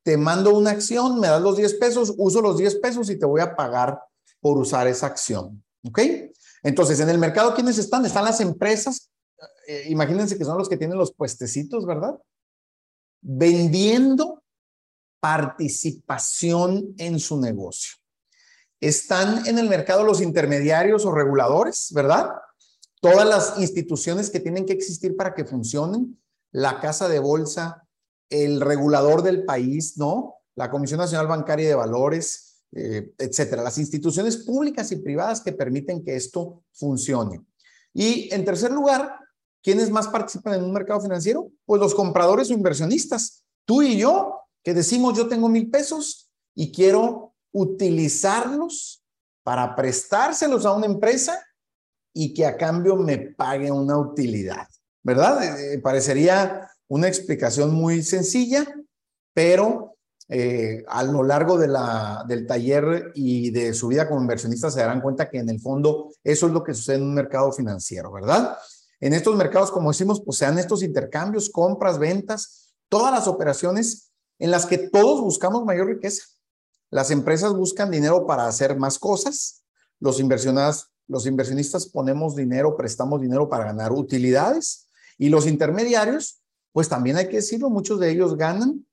te 0.04 0.18
mando 0.18 0.54
una 0.54 0.72
acción, 0.72 1.22
me 1.22 1.28
das 1.28 1.42
los 1.42 1.56
10 1.56 1.76
pesos, 1.76 2.14
uso 2.18 2.42
los 2.42 2.58
10 2.58 2.76
pesos 2.80 3.10
y 3.10 3.18
te 3.18 3.26
voy 3.26 3.40
a 3.40 3.56
pagar 3.56 4.02
por 4.42 4.58
usar 4.58 4.86
esa 4.88 5.08
acción, 5.08 5.64
¿ok? 5.86 5.98
Entonces, 6.62 7.00
en 7.00 7.08
el 7.08 7.20
mercado, 7.20 7.56
¿quiénes 7.56 7.78
están? 7.78 8.06
Están 8.06 8.26
las 8.26 8.42
empresas, 8.42 9.12
eh, 9.66 9.86
imagínense 9.88 10.38
que 10.38 10.44
son 10.44 10.58
los 10.58 10.68
que 10.68 10.76
tienen 10.76 10.98
los 10.98 11.14
puestecitos, 11.14 11.86
¿verdad? 11.86 12.20
Vendiendo 13.22 14.44
participación 15.22 16.96
en 16.98 17.18
su 17.18 17.40
negocio. 17.40 17.96
Están 18.82 19.48
en 19.48 19.58
el 19.58 19.70
mercado 19.70 20.04
los 20.04 20.20
intermediarios 20.20 21.06
o 21.06 21.14
reguladores, 21.14 21.94
¿verdad? 21.96 22.30
Todas 23.02 23.28
las 23.28 23.60
instituciones 23.60 24.30
que 24.30 24.40
tienen 24.40 24.66
que 24.66 24.74
existir 24.74 25.16
para 25.16 25.34
que 25.34 25.46
funcionen, 25.46 26.20
la 26.52 26.80
casa 26.80 27.08
de 27.08 27.20
bolsa, 27.20 27.88
el 28.30 28.62
regulador 28.62 29.22
del 29.22 29.46
país, 29.46 29.98
¿no? 29.98 30.36
La 30.56 30.70
Comisión 30.70 31.00
Nacional 31.00 31.28
Bancaria 31.28 31.68
de 31.68 31.76
Valores, 31.76 32.64
eh, 32.72 33.14
etcétera. 33.18 33.64
Las 33.64 33.78
instituciones 33.78 34.38
públicas 34.38 34.92
y 34.92 34.98
privadas 34.98 35.42
que 35.42 35.54
permiten 35.54 36.04
que 36.04 36.16
esto 36.16 36.64
funcione. 36.74 37.42
Y 37.94 38.34
en 38.34 38.44
tercer 38.44 38.72
lugar, 38.72 39.20
¿quiénes 39.62 39.90
más 39.90 40.08
participan 40.08 40.56
en 40.56 40.64
un 40.64 40.74
mercado 40.74 41.02
financiero? 41.02 41.52
Pues 41.66 41.80
los 41.80 41.96
compradores 41.96 42.50
o 42.50 42.54
inversionistas. 42.54 43.44
Tú 43.66 43.82
y 43.82 43.98
yo, 43.98 44.42
que 44.64 44.74
decimos 44.74 45.18
yo 45.18 45.28
tengo 45.28 45.50
mil 45.50 45.70
pesos 45.70 46.30
y 46.56 46.72
quiero 46.72 47.34
utilizarlos 47.54 49.04
para 49.44 49.76
prestárselos 49.76 50.66
a 50.66 50.74
una 50.74 50.88
empresa 50.88 51.42
y 52.20 52.34
que 52.34 52.48
a 52.48 52.58
cambio 52.58 52.96
me 52.96 53.20
pague 53.20 53.72
una 53.72 53.96
utilidad, 53.96 54.68
¿verdad? 55.04 55.44
Eh, 55.44 55.76
eh, 55.76 55.80
parecería 55.80 56.68
una 56.88 57.08
explicación 57.08 57.76
muy 57.76 58.02
sencilla, 58.02 58.66
pero 59.36 59.98
eh, 60.28 60.84
a 60.88 61.04
lo 61.04 61.22
largo 61.22 61.60
de 61.60 61.68
la, 61.68 62.26
del 62.28 62.48
taller 62.48 63.12
y 63.14 63.52
de 63.52 63.72
su 63.76 63.90
vida 63.90 64.08
como 64.08 64.20
inversionista 64.20 64.72
se 64.72 64.80
darán 64.80 65.00
cuenta 65.00 65.30
que 65.30 65.38
en 65.38 65.50
el 65.50 65.60
fondo 65.60 66.12
eso 66.24 66.48
es 66.48 66.54
lo 66.54 66.64
que 66.64 66.74
sucede 66.74 66.96
en 66.96 67.04
un 67.04 67.14
mercado 67.14 67.52
financiero, 67.52 68.12
¿verdad? 68.12 68.58
En 69.00 69.14
estos 69.14 69.36
mercados, 69.36 69.70
como 69.70 69.92
decimos, 69.92 70.24
pues 70.26 70.40
sean 70.40 70.58
estos 70.58 70.82
intercambios, 70.82 71.52
compras, 71.52 72.00
ventas, 72.00 72.74
todas 72.90 73.14
las 73.14 73.28
operaciones 73.28 74.12
en 74.40 74.50
las 74.50 74.66
que 74.66 74.80
todos 74.80 75.22
buscamos 75.22 75.64
mayor 75.66 75.86
riqueza. 75.86 76.24
Las 76.90 77.12
empresas 77.12 77.54
buscan 77.54 77.92
dinero 77.92 78.26
para 78.26 78.48
hacer 78.48 78.76
más 78.76 78.98
cosas, 78.98 79.64
los 80.00 80.20
inversionistas 80.20 80.90
los 81.08 81.26
inversionistas 81.26 81.88
ponemos 81.88 82.36
dinero, 82.36 82.76
prestamos 82.76 83.22
dinero 83.22 83.50
para 83.50 83.66
ganar 83.66 83.92
utilidades 83.92 84.90
y 85.18 85.30
los 85.30 85.48
intermediarios, 85.48 86.42
pues 86.72 86.90
también 86.90 87.18
hay 87.18 87.28
que 87.28 87.38
decirlo, 87.38 87.70
muchos 87.70 88.00
de 88.00 88.12
ellos 88.12 88.36
ganan 88.38 88.86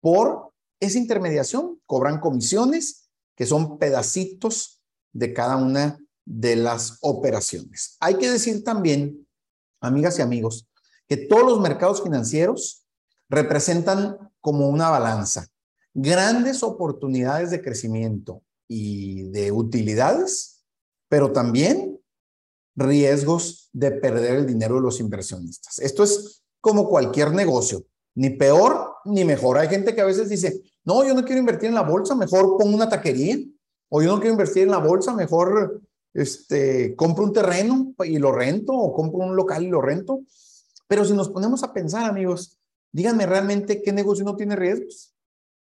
por 0.00 0.52
esa 0.80 0.98
intermediación, 0.98 1.80
cobran 1.86 2.20
comisiones 2.20 3.08
que 3.34 3.46
son 3.46 3.78
pedacitos 3.78 4.82
de 5.12 5.32
cada 5.32 5.56
una 5.56 5.98
de 6.24 6.56
las 6.56 6.98
operaciones. 7.00 7.96
Hay 8.00 8.16
que 8.16 8.30
decir 8.30 8.62
también, 8.62 9.26
amigas 9.80 10.18
y 10.18 10.22
amigos, 10.22 10.68
que 11.08 11.16
todos 11.16 11.44
los 11.44 11.60
mercados 11.60 12.02
financieros 12.02 12.84
representan 13.28 14.30
como 14.40 14.68
una 14.68 14.90
balanza 14.90 15.48
grandes 15.94 16.62
oportunidades 16.62 17.50
de 17.50 17.62
crecimiento 17.62 18.42
y 18.68 19.24
de 19.30 19.52
utilidades 19.52 20.51
pero 21.12 21.30
también 21.30 22.00
riesgos 22.74 23.68
de 23.74 23.90
perder 23.90 24.36
el 24.36 24.46
dinero 24.46 24.76
de 24.76 24.80
los 24.80 24.98
inversionistas. 24.98 25.78
Esto 25.78 26.04
es 26.04 26.42
como 26.58 26.88
cualquier 26.88 27.32
negocio, 27.32 27.84
ni 28.14 28.30
peor 28.30 28.94
ni 29.04 29.22
mejor. 29.22 29.58
Hay 29.58 29.68
gente 29.68 29.94
que 29.94 30.00
a 30.00 30.06
veces 30.06 30.30
dice, 30.30 30.62
no, 30.84 31.04
yo 31.04 31.12
no 31.12 31.22
quiero 31.22 31.40
invertir 31.40 31.68
en 31.68 31.74
la 31.74 31.82
bolsa, 31.82 32.14
mejor 32.14 32.56
pongo 32.56 32.74
una 32.74 32.88
taquería, 32.88 33.36
o 33.90 34.00
yo 34.00 34.08
no 34.08 34.20
quiero 34.20 34.32
invertir 34.32 34.62
en 34.62 34.70
la 34.70 34.78
bolsa, 34.78 35.12
mejor 35.14 35.82
este, 36.14 36.96
compro 36.96 37.24
un 37.24 37.34
terreno 37.34 37.92
y 38.06 38.16
lo 38.16 38.32
rento, 38.32 38.72
o 38.72 38.94
compro 38.94 39.18
un 39.18 39.36
local 39.36 39.62
y 39.64 39.68
lo 39.68 39.82
rento. 39.82 40.20
Pero 40.88 41.04
si 41.04 41.12
nos 41.12 41.28
ponemos 41.28 41.62
a 41.62 41.74
pensar, 41.74 42.08
amigos, 42.08 42.58
díganme 42.90 43.26
realmente 43.26 43.82
qué 43.82 43.92
negocio 43.92 44.24
no 44.24 44.34
tiene 44.34 44.56
riesgos. 44.56 45.14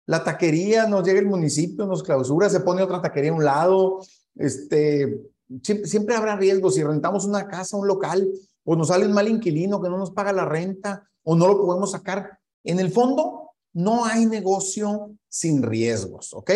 La 0.06 0.24
taquería, 0.24 0.88
nos 0.88 1.06
llega 1.06 1.20
el 1.20 1.26
municipio, 1.26 1.86
nos 1.86 2.02
clausura, 2.02 2.50
se 2.50 2.58
pone 2.58 2.82
otra 2.82 3.00
taquería 3.00 3.30
a 3.30 3.34
un 3.34 3.44
lado, 3.44 4.00
este, 4.34 5.20
siempre, 5.62 6.14
habrá 6.14 6.36
riesgos. 6.36 6.74
Si 6.74 6.82
rentamos 6.82 7.24
una 7.24 7.48
casa, 7.48 7.76
un 7.76 7.86
local, 7.86 8.28
o 8.64 8.76
nos 8.76 8.88
sale 8.88 9.06
un 9.06 9.12
mal 9.12 9.28
inquilino 9.28 9.80
que 9.80 9.88
no 9.88 9.98
nos 9.98 10.10
paga 10.10 10.32
la 10.32 10.44
renta, 10.44 11.08
o 11.22 11.36
no 11.36 11.46
lo 11.48 11.64
podemos 11.64 11.92
sacar. 11.92 12.38
En 12.64 12.80
el 12.80 12.90
fondo, 12.90 13.50
no 13.72 14.04
hay 14.04 14.26
negocio 14.26 15.12
sin 15.28 15.62
riesgos, 15.62 16.32
¿ok? 16.32 16.50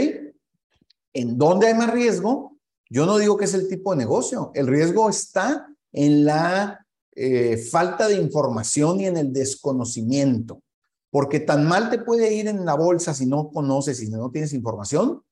¿En 1.13 1.39
dónde 1.39 1.69
hay 1.69 1.75
más 1.75 1.93
riesgo? 1.93 2.57
Yo 2.89 3.07
no 3.07 3.19
digo 3.19 3.37
que 3.37 3.45
es 3.45 3.55
el 3.55 3.69
tipo 3.69 3.93
de 3.93 3.99
negocio. 3.99 4.51
El 4.55 4.67
riesgo 4.67 5.09
está 5.09 5.69
en 5.93 6.25
la 6.25 6.87
eh, 7.15 7.57
falta 7.57 8.09
de 8.09 8.17
información 8.17 9.01
y 9.01 9.07
en 9.07 9.17
el 9.17 9.33
desconocimiento. 9.33 10.63
Porque 11.11 11.41
tan 11.41 11.67
mal 11.67 11.91
te 11.91 11.99
puede 11.99 12.33
ir 12.35 12.49
en 12.49 12.65
la 12.65 12.75
bolsa 12.75 13.15
si 13.15 13.27
no 13.27 13.51
conoces 13.51 14.03
y 14.03 14.09
no 14.09 14.31
tienes 14.31 14.53
información, 14.53 15.23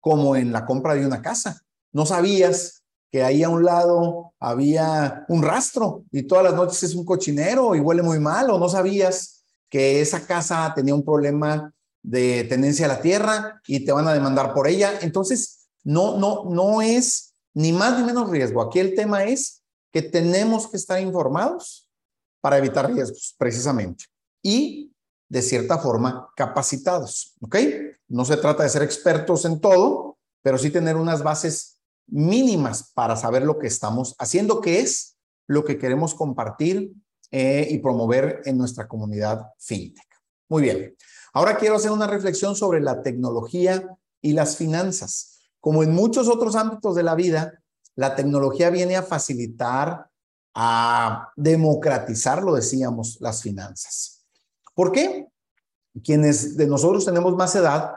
como 0.00 0.36
en 0.36 0.52
la 0.52 0.66
compra 0.66 0.94
de 0.94 1.06
una 1.06 1.22
casa. 1.22 1.62
No 1.92 2.06
sabías 2.06 2.81
que 3.12 3.22
ahí 3.22 3.42
a 3.42 3.50
un 3.50 3.62
lado 3.62 4.32
había 4.40 5.26
un 5.28 5.42
rastro 5.42 6.04
y 6.10 6.22
todas 6.22 6.44
las 6.44 6.54
noches 6.54 6.82
es 6.82 6.94
un 6.94 7.04
cochinero 7.04 7.74
y 7.74 7.80
huele 7.80 8.02
muy 8.02 8.18
mal 8.18 8.50
o 8.50 8.58
no 8.58 8.70
sabías 8.70 9.44
que 9.68 10.00
esa 10.00 10.26
casa 10.26 10.72
tenía 10.74 10.94
un 10.94 11.04
problema 11.04 11.74
de 12.02 12.44
tendencia 12.44 12.86
a 12.86 12.88
la 12.88 13.02
tierra 13.02 13.60
y 13.66 13.84
te 13.84 13.92
van 13.92 14.08
a 14.08 14.14
demandar 14.14 14.54
por 14.54 14.66
ella. 14.66 14.98
Entonces, 15.02 15.68
no, 15.84 16.16
no, 16.16 16.44
no 16.50 16.80
es 16.80 17.34
ni 17.52 17.72
más 17.72 17.98
ni 17.98 18.04
menos 18.04 18.30
riesgo. 18.30 18.62
Aquí 18.62 18.78
el 18.78 18.94
tema 18.94 19.24
es 19.24 19.62
que 19.92 20.00
tenemos 20.00 20.66
que 20.66 20.78
estar 20.78 20.98
informados 20.98 21.86
para 22.40 22.56
evitar 22.56 22.90
riesgos, 22.90 23.34
precisamente. 23.36 24.06
Y, 24.42 24.90
de 25.28 25.42
cierta 25.42 25.78
forma, 25.78 26.28
capacitados, 26.34 27.34
¿ok? 27.40 27.56
No 28.08 28.24
se 28.24 28.38
trata 28.38 28.62
de 28.62 28.70
ser 28.70 28.82
expertos 28.82 29.44
en 29.44 29.60
todo, 29.60 30.18
pero 30.42 30.56
sí 30.56 30.70
tener 30.70 30.96
unas 30.96 31.22
bases 31.22 31.71
mínimas 32.06 32.92
para 32.94 33.16
saber 33.16 33.42
lo 33.42 33.58
que 33.58 33.66
estamos 33.66 34.14
haciendo, 34.18 34.60
que 34.60 34.80
es 34.80 35.16
lo 35.46 35.64
que 35.64 35.78
queremos 35.78 36.14
compartir 36.14 36.92
eh, 37.30 37.66
y 37.70 37.78
promover 37.78 38.42
en 38.44 38.58
nuestra 38.58 38.86
comunidad 38.86 39.46
fintech. 39.58 40.06
Muy 40.48 40.62
bien. 40.62 40.96
Ahora 41.32 41.56
quiero 41.56 41.76
hacer 41.76 41.90
una 41.90 42.06
reflexión 42.06 42.54
sobre 42.54 42.80
la 42.80 43.02
tecnología 43.02 43.88
y 44.20 44.32
las 44.32 44.56
finanzas. 44.56 45.40
Como 45.60 45.82
en 45.82 45.92
muchos 45.92 46.28
otros 46.28 46.56
ámbitos 46.56 46.94
de 46.94 47.02
la 47.02 47.14
vida, 47.14 47.62
la 47.94 48.14
tecnología 48.14 48.70
viene 48.70 48.96
a 48.96 49.02
facilitar, 49.02 50.08
a 50.54 51.30
democratizar, 51.36 52.42
lo 52.42 52.54
decíamos, 52.54 53.18
las 53.20 53.42
finanzas. 53.42 54.26
¿Por 54.74 54.92
qué? 54.92 55.28
Quienes 56.04 56.56
de 56.56 56.66
nosotros 56.66 57.04
tenemos 57.04 57.34
más 57.36 57.54
edad, 57.54 57.92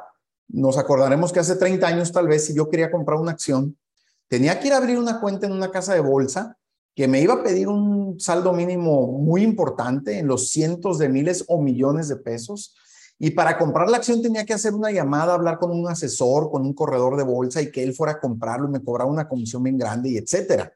nos 0.48 0.78
acordaremos 0.78 1.32
que 1.34 1.40
hace 1.40 1.56
30 1.56 1.88
años 1.88 2.12
tal 2.12 2.28
vez 2.28 2.46
si 2.46 2.56
yo 2.56 2.70
quería 2.70 2.92
comprar 2.92 3.20
una 3.20 3.32
acción, 3.32 3.78
tenía 4.28 4.60
que 4.60 4.68
ir 4.68 4.74
a 4.74 4.78
abrir 4.78 4.98
una 4.98 5.20
cuenta 5.20 5.46
en 5.46 5.54
una 5.54 5.72
casa 5.72 5.94
de 5.94 6.00
bolsa 6.00 6.58
que 6.96 7.08
me 7.08 7.22
iba 7.22 7.34
a 7.34 7.44
pedir 7.44 7.68
un 7.68 8.20
saldo 8.20 8.54
mínimo 8.54 9.08
muy 9.08 9.44
importante 9.44 10.18
en 10.18 10.28
los 10.28 10.50
cientos 10.50 10.98
de 10.98 11.10
miles 11.10 11.44
o 11.48 11.62
millones 11.62 12.08
de 12.08 12.16
pesos. 12.16 12.74
Y 13.20 13.32
para 13.32 13.58
comprar 13.58 13.90
la 13.90 13.98
acción 13.98 14.22
tenía 14.22 14.46
que 14.46 14.54
hacer 14.54 14.74
una 14.74 14.92
llamada, 14.92 15.34
hablar 15.34 15.60
con 15.60 15.72
un 15.72 15.88
asesor, 15.90 16.50
con 16.50 16.64
un 16.64 16.74
corredor 16.74 17.18
de 17.18 17.24
bolsa 17.24 17.62
y 17.62 17.70
que 17.70 17.84
él 17.84 17.94
fuera 17.94 18.14
a 18.14 18.20
comprarlo 18.20 18.70
y 18.70 18.72
me 18.72 18.84
cobraba 18.84 19.12
una 19.12 19.28
comisión 19.28 19.64
bien 19.64 19.78
grande 19.78 20.10
y 20.10 20.18
etcétera. 20.18 20.74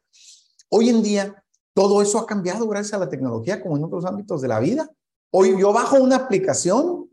Hoy 0.69 0.89
en 0.89 1.01
día, 1.01 1.43
todo 1.73 2.01
eso 2.01 2.19
ha 2.19 2.25
cambiado 2.25 2.67
gracias 2.67 2.93
a 2.93 2.99
la 2.99 3.09
tecnología 3.09 3.61
como 3.61 3.77
en 3.77 3.85
otros 3.85 4.05
ámbitos 4.05 4.41
de 4.41 4.49
la 4.49 4.59
vida. 4.59 4.89
Hoy 5.31 5.55
yo 5.59 5.71
bajo 5.71 5.97
una 5.97 6.17
aplicación, 6.17 7.09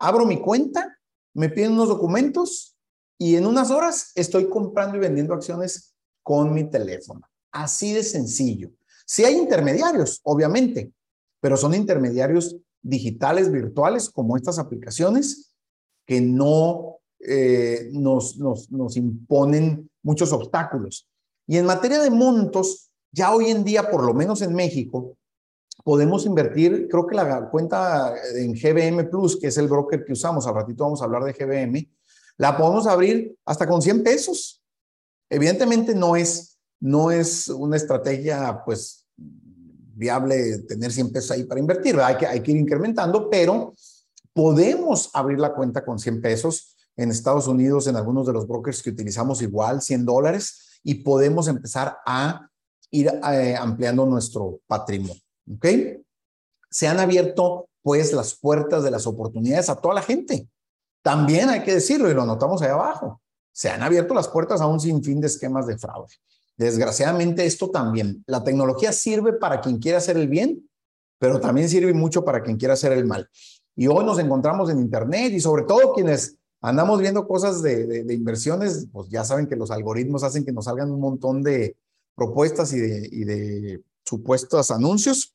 abro 0.00 0.26
mi 0.26 0.40
cuenta, 0.40 0.98
me 1.34 1.48
piden 1.48 1.72
unos 1.72 1.88
documentos 1.88 2.73
y 3.18 3.36
en 3.36 3.46
unas 3.46 3.70
horas 3.70 4.12
estoy 4.14 4.48
comprando 4.48 4.96
y 4.96 5.00
vendiendo 5.00 5.34
acciones 5.34 5.94
con 6.22 6.52
mi 6.52 6.64
teléfono. 6.64 7.22
Así 7.52 7.92
de 7.92 8.02
sencillo. 8.02 8.70
Sí 9.06 9.24
hay 9.24 9.36
intermediarios, 9.36 10.20
obviamente, 10.24 10.92
pero 11.40 11.56
son 11.56 11.74
intermediarios 11.74 12.56
digitales, 12.82 13.50
virtuales, 13.50 14.10
como 14.10 14.36
estas 14.36 14.58
aplicaciones, 14.58 15.54
que 16.06 16.20
no 16.20 16.98
eh, 17.20 17.88
nos, 17.92 18.36
nos, 18.36 18.70
nos 18.70 18.96
imponen 18.96 19.90
muchos 20.02 20.32
obstáculos. 20.32 21.08
Y 21.46 21.58
en 21.58 21.66
materia 21.66 22.00
de 22.00 22.10
montos, 22.10 22.90
ya 23.12 23.34
hoy 23.34 23.50
en 23.50 23.64
día, 23.64 23.90
por 23.90 24.04
lo 24.04 24.14
menos 24.14 24.42
en 24.42 24.54
México, 24.54 25.16
podemos 25.82 26.24
invertir, 26.24 26.88
creo 26.88 27.06
que 27.06 27.14
la 27.14 27.50
cuenta 27.50 28.14
en 28.34 28.54
GBM 28.54 29.08
Plus, 29.10 29.38
que 29.38 29.48
es 29.48 29.58
el 29.58 29.68
broker 29.68 30.04
que 30.04 30.12
usamos, 30.12 30.46
al 30.46 30.54
ratito 30.54 30.84
vamos 30.84 31.02
a 31.02 31.04
hablar 31.04 31.24
de 31.24 31.32
GBM, 31.32 31.88
la 32.36 32.56
podemos 32.56 32.86
abrir 32.86 33.36
hasta 33.44 33.66
con 33.66 33.80
100 33.80 34.02
pesos. 34.02 34.62
Evidentemente 35.30 35.94
no 35.94 36.16
es, 36.16 36.58
no 36.80 37.10
es 37.10 37.48
una 37.48 37.76
estrategia, 37.76 38.62
pues, 38.64 39.06
viable 39.16 40.58
tener 40.60 40.92
100 40.92 41.12
pesos 41.12 41.30
ahí 41.30 41.44
para 41.44 41.60
invertir, 41.60 41.98
Hay 42.00 42.16
que, 42.16 42.26
hay 42.26 42.40
que 42.40 42.50
ir 42.50 42.56
incrementando, 42.56 43.30
pero 43.30 43.74
podemos 44.32 45.10
abrir 45.14 45.38
la 45.38 45.54
cuenta 45.54 45.84
con 45.84 45.98
100 45.98 46.20
pesos 46.20 46.76
en 46.96 47.10
Estados 47.10 47.46
Unidos, 47.46 47.86
en 47.86 47.96
algunos 47.96 48.26
de 48.26 48.32
los 48.32 48.46
brokers 48.46 48.82
que 48.82 48.90
utilizamos 48.90 49.42
igual, 49.42 49.80
100 49.80 50.04
dólares, 50.04 50.80
y 50.82 50.96
podemos 50.96 51.48
empezar 51.48 51.98
a 52.04 52.48
ir 52.90 53.08
eh, 53.32 53.56
ampliando 53.56 54.04
nuestro 54.06 54.60
patrimonio. 54.66 55.20
¿Ok? 55.52 55.66
Se 56.70 56.88
han 56.88 56.98
abierto, 56.98 57.68
pues, 57.82 58.12
las 58.12 58.34
puertas 58.34 58.82
de 58.82 58.90
las 58.90 59.06
oportunidades 59.06 59.68
a 59.68 59.76
toda 59.76 59.94
la 59.94 60.02
gente. 60.02 60.48
También 61.04 61.50
hay 61.50 61.62
que 61.62 61.74
decirlo 61.74 62.10
y 62.10 62.14
lo 62.14 62.24
notamos 62.24 62.62
ahí 62.62 62.70
abajo. 62.70 63.20
Se 63.52 63.68
han 63.68 63.82
abierto 63.82 64.14
las 64.14 64.26
puertas 64.26 64.62
a 64.62 64.66
un 64.66 64.80
sinfín 64.80 65.20
de 65.20 65.26
esquemas 65.26 65.66
de 65.66 65.76
fraude. 65.76 66.14
Desgraciadamente 66.56 67.44
esto 67.44 67.68
también, 67.68 68.24
la 68.26 68.42
tecnología 68.42 68.90
sirve 68.90 69.34
para 69.34 69.60
quien 69.60 69.78
quiera 69.78 69.98
hacer 69.98 70.16
el 70.16 70.28
bien, 70.28 70.66
pero 71.18 71.40
también 71.40 71.68
sirve 71.68 71.92
mucho 71.92 72.24
para 72.24 72.42
quien 72.42 72.56
quiera 72.56 72.72
hacer 72.72 72.92
el 72.92 73.04
mal. 73.04 73.28
Y 73.76 73.86
hoy 73.86 74.02
nos 74.02 74.18
encontramos 74.18 74.70
en 74.70 74.78
Internet 74.78 75.34
y 75.34 75.40
sobre 75.40 75.64
todo 75.64 75.92
quienes 75.92 76.38
andamos 76.62 76.98
viendo 77.00 77.28
cosas 77.28 77.60
de, 77.60 78.06
inversiones, 78.08 78.88
pues 78.90 79.10
ya 79.10 79.24
saben 79.24 79.46
que 79.46 79.56
los 79.56 79.70
algoritmos 79.70 80.22
hacen 80.22 80.42
que 80.42 80.52
nos 80.52 80.64
salgan 80.64 80.90
un 80.90 81.00
montón 81.00 81.42
de 81.42 81.76
propuestas 82.14 82.72
y 82.72 82.80
de, 82.80 83.08
y 83.12 83.24
de 83.24 83.82
supuestos 84.06 84.70
anuncios. 84.70 85.34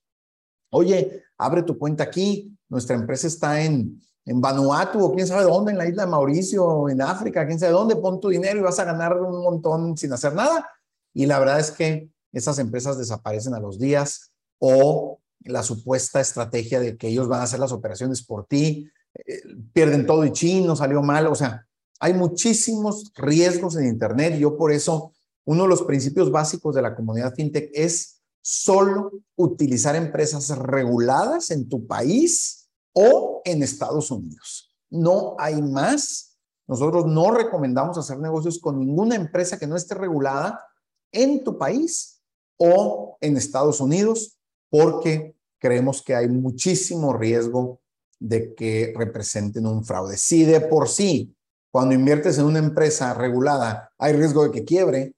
Oye, 0.71 1.25
abre 1.38 1.61
tu 1.61 1.77
cuenta 1.77 2.05
aquí, 2.05 2.57
nuestra 2.69 2.95
empresa 2.95 3.27
está 3.27 3.61
en, 3.61 4.01
en 4.29 4.39
Vanuatu 4.39 5.03
o 5.03 5.15
quién 5.15 5.25
sabe 5.25 5.43
dónde, 5.43 5.71
en 5.71 5.79
la 5.79 5.88
isla 5.88 6.05
de 6.05 6.12
Mauricio, 6.12 6.88
en 6.88 7.01
África, 7.01 7.48
quién 7.48 7.59
sabe 7.59 7.71
dónde, 7.71 7.95
pon 7.95 8.19
tu 8.19 8.29
dinero 8.29 8.59
y 8.59 8.62
vas 8.62 8.77
a 8.77 8.83
ganar 8.83 9.19
un 9.19 9.41
montón 9.41 9.98
sin 9.98 10.13
hacer 10.13 10.36
nada. 10.36 10.69
Y 11.15 11.25
la 11.25 11.39
verdad 11.39 11.59
es 11.59 11.71
que 11.71 12.12
esas 12.31 12.59
empresas 12.59 13.00
desaparecen 13.00 13.55
a 13.55 13.59
los 13.59 13.79
días 13.79 14.31
o 14.59 15.19
la 15.39 15.63
supuesta 15.63 16.21
estrategia 16.21 16.79
de 16.79 16.95
que 16.95 17.07
ellos 17.07 17.27
van 17.27 17.41
a 17.41 17.45
hacer 17.45 17.59
las 17.59 17.71
operaciones 17.71 18.24
por 18.24 18.45
ti, 18.45 18.88
eh, 19.15 19.41
pierden 19.74 20.05
todo 20.05 20.24
y 20.24 20.31
chino, 20.31 20.75
salió 20.75 21.01
mal, 21.01 21.25
o 21.25 21.33
sea, 21.33 21.65
hay 22.00 22.13
muchísimos 22.13 23.12
riesgos 23.15 23.77
en 23.77 23.88
Internet 23.88 24.38
yo 24.38 24.55
por 24.55 24.71
eso 24.71 25.12
uno 25.45 25.63
de 25.63 25.69
los 25.69 25.81
principios 25.81 26.31
básicos 26.31 26.75
de 26.75 26.83
la 26.83 26.95
comunidad 26.95 27.33
fintech 27.33 27.71
es 27.74 28.21
solo 28.41 29.12
utilizar 29.36 29.95
empresas 29.95 30.50
reguladas 30.55 31.50
en 31.50 31.67
tu 31.67 31.88
país 31.88 32.59
o 32.93 33.41
en 33.46 33.63
Estados 33.63 34.12
Unidos. 34.12 34.75
No 34.89 35.36
hay 35.39 35.62
más. 35.62 36.38
Nosotros 36.67 37.05
no 37.05 37.31
recomendamos 37.31 37.98
hacer 37.98 38.19
negocios 38.19 38.60
con 38.60 38.79
ninguna 38.79 39.15
empresa 39.15 39.58
que 39.58 39.67
no 39.67 39.75
esté 39.75 39.96
regulada 39.96 40.63
en 41.12 41.43
tu 41.43 41.58
país 41.58 42.22
o 42.58 43.17
en 43.22 43.38
Estados 43.38 43.79
Unidos 43.79 44.38
porque 44.69 45.36
creemos 45.60 46.01
que 46.01 46.15
hay 46.15 46.27
muchísimo 46.27 47.13
riesgo 47.13 47.81
de 48.19 48.53
que 48.53 48.93
representen 48.96 49.65
un 49.65 49.84
fraude. 49.84 50.17
Si 50.17 50.43
de 50.43 50.62
por 50.62 50.89
sí, 50.89 51.36
cuando 51.72 51.96
inviertes 51.96 52.38
en 52.38 52.46
una 52.46 52.60
empresa 52.60 53.13
regulada, 53.13 53.91
hay 53.98 54.13
riesgo 54.13 54.43
de 54.43 54.51
que 54.51 54.65
quiebre, 54.65 55.15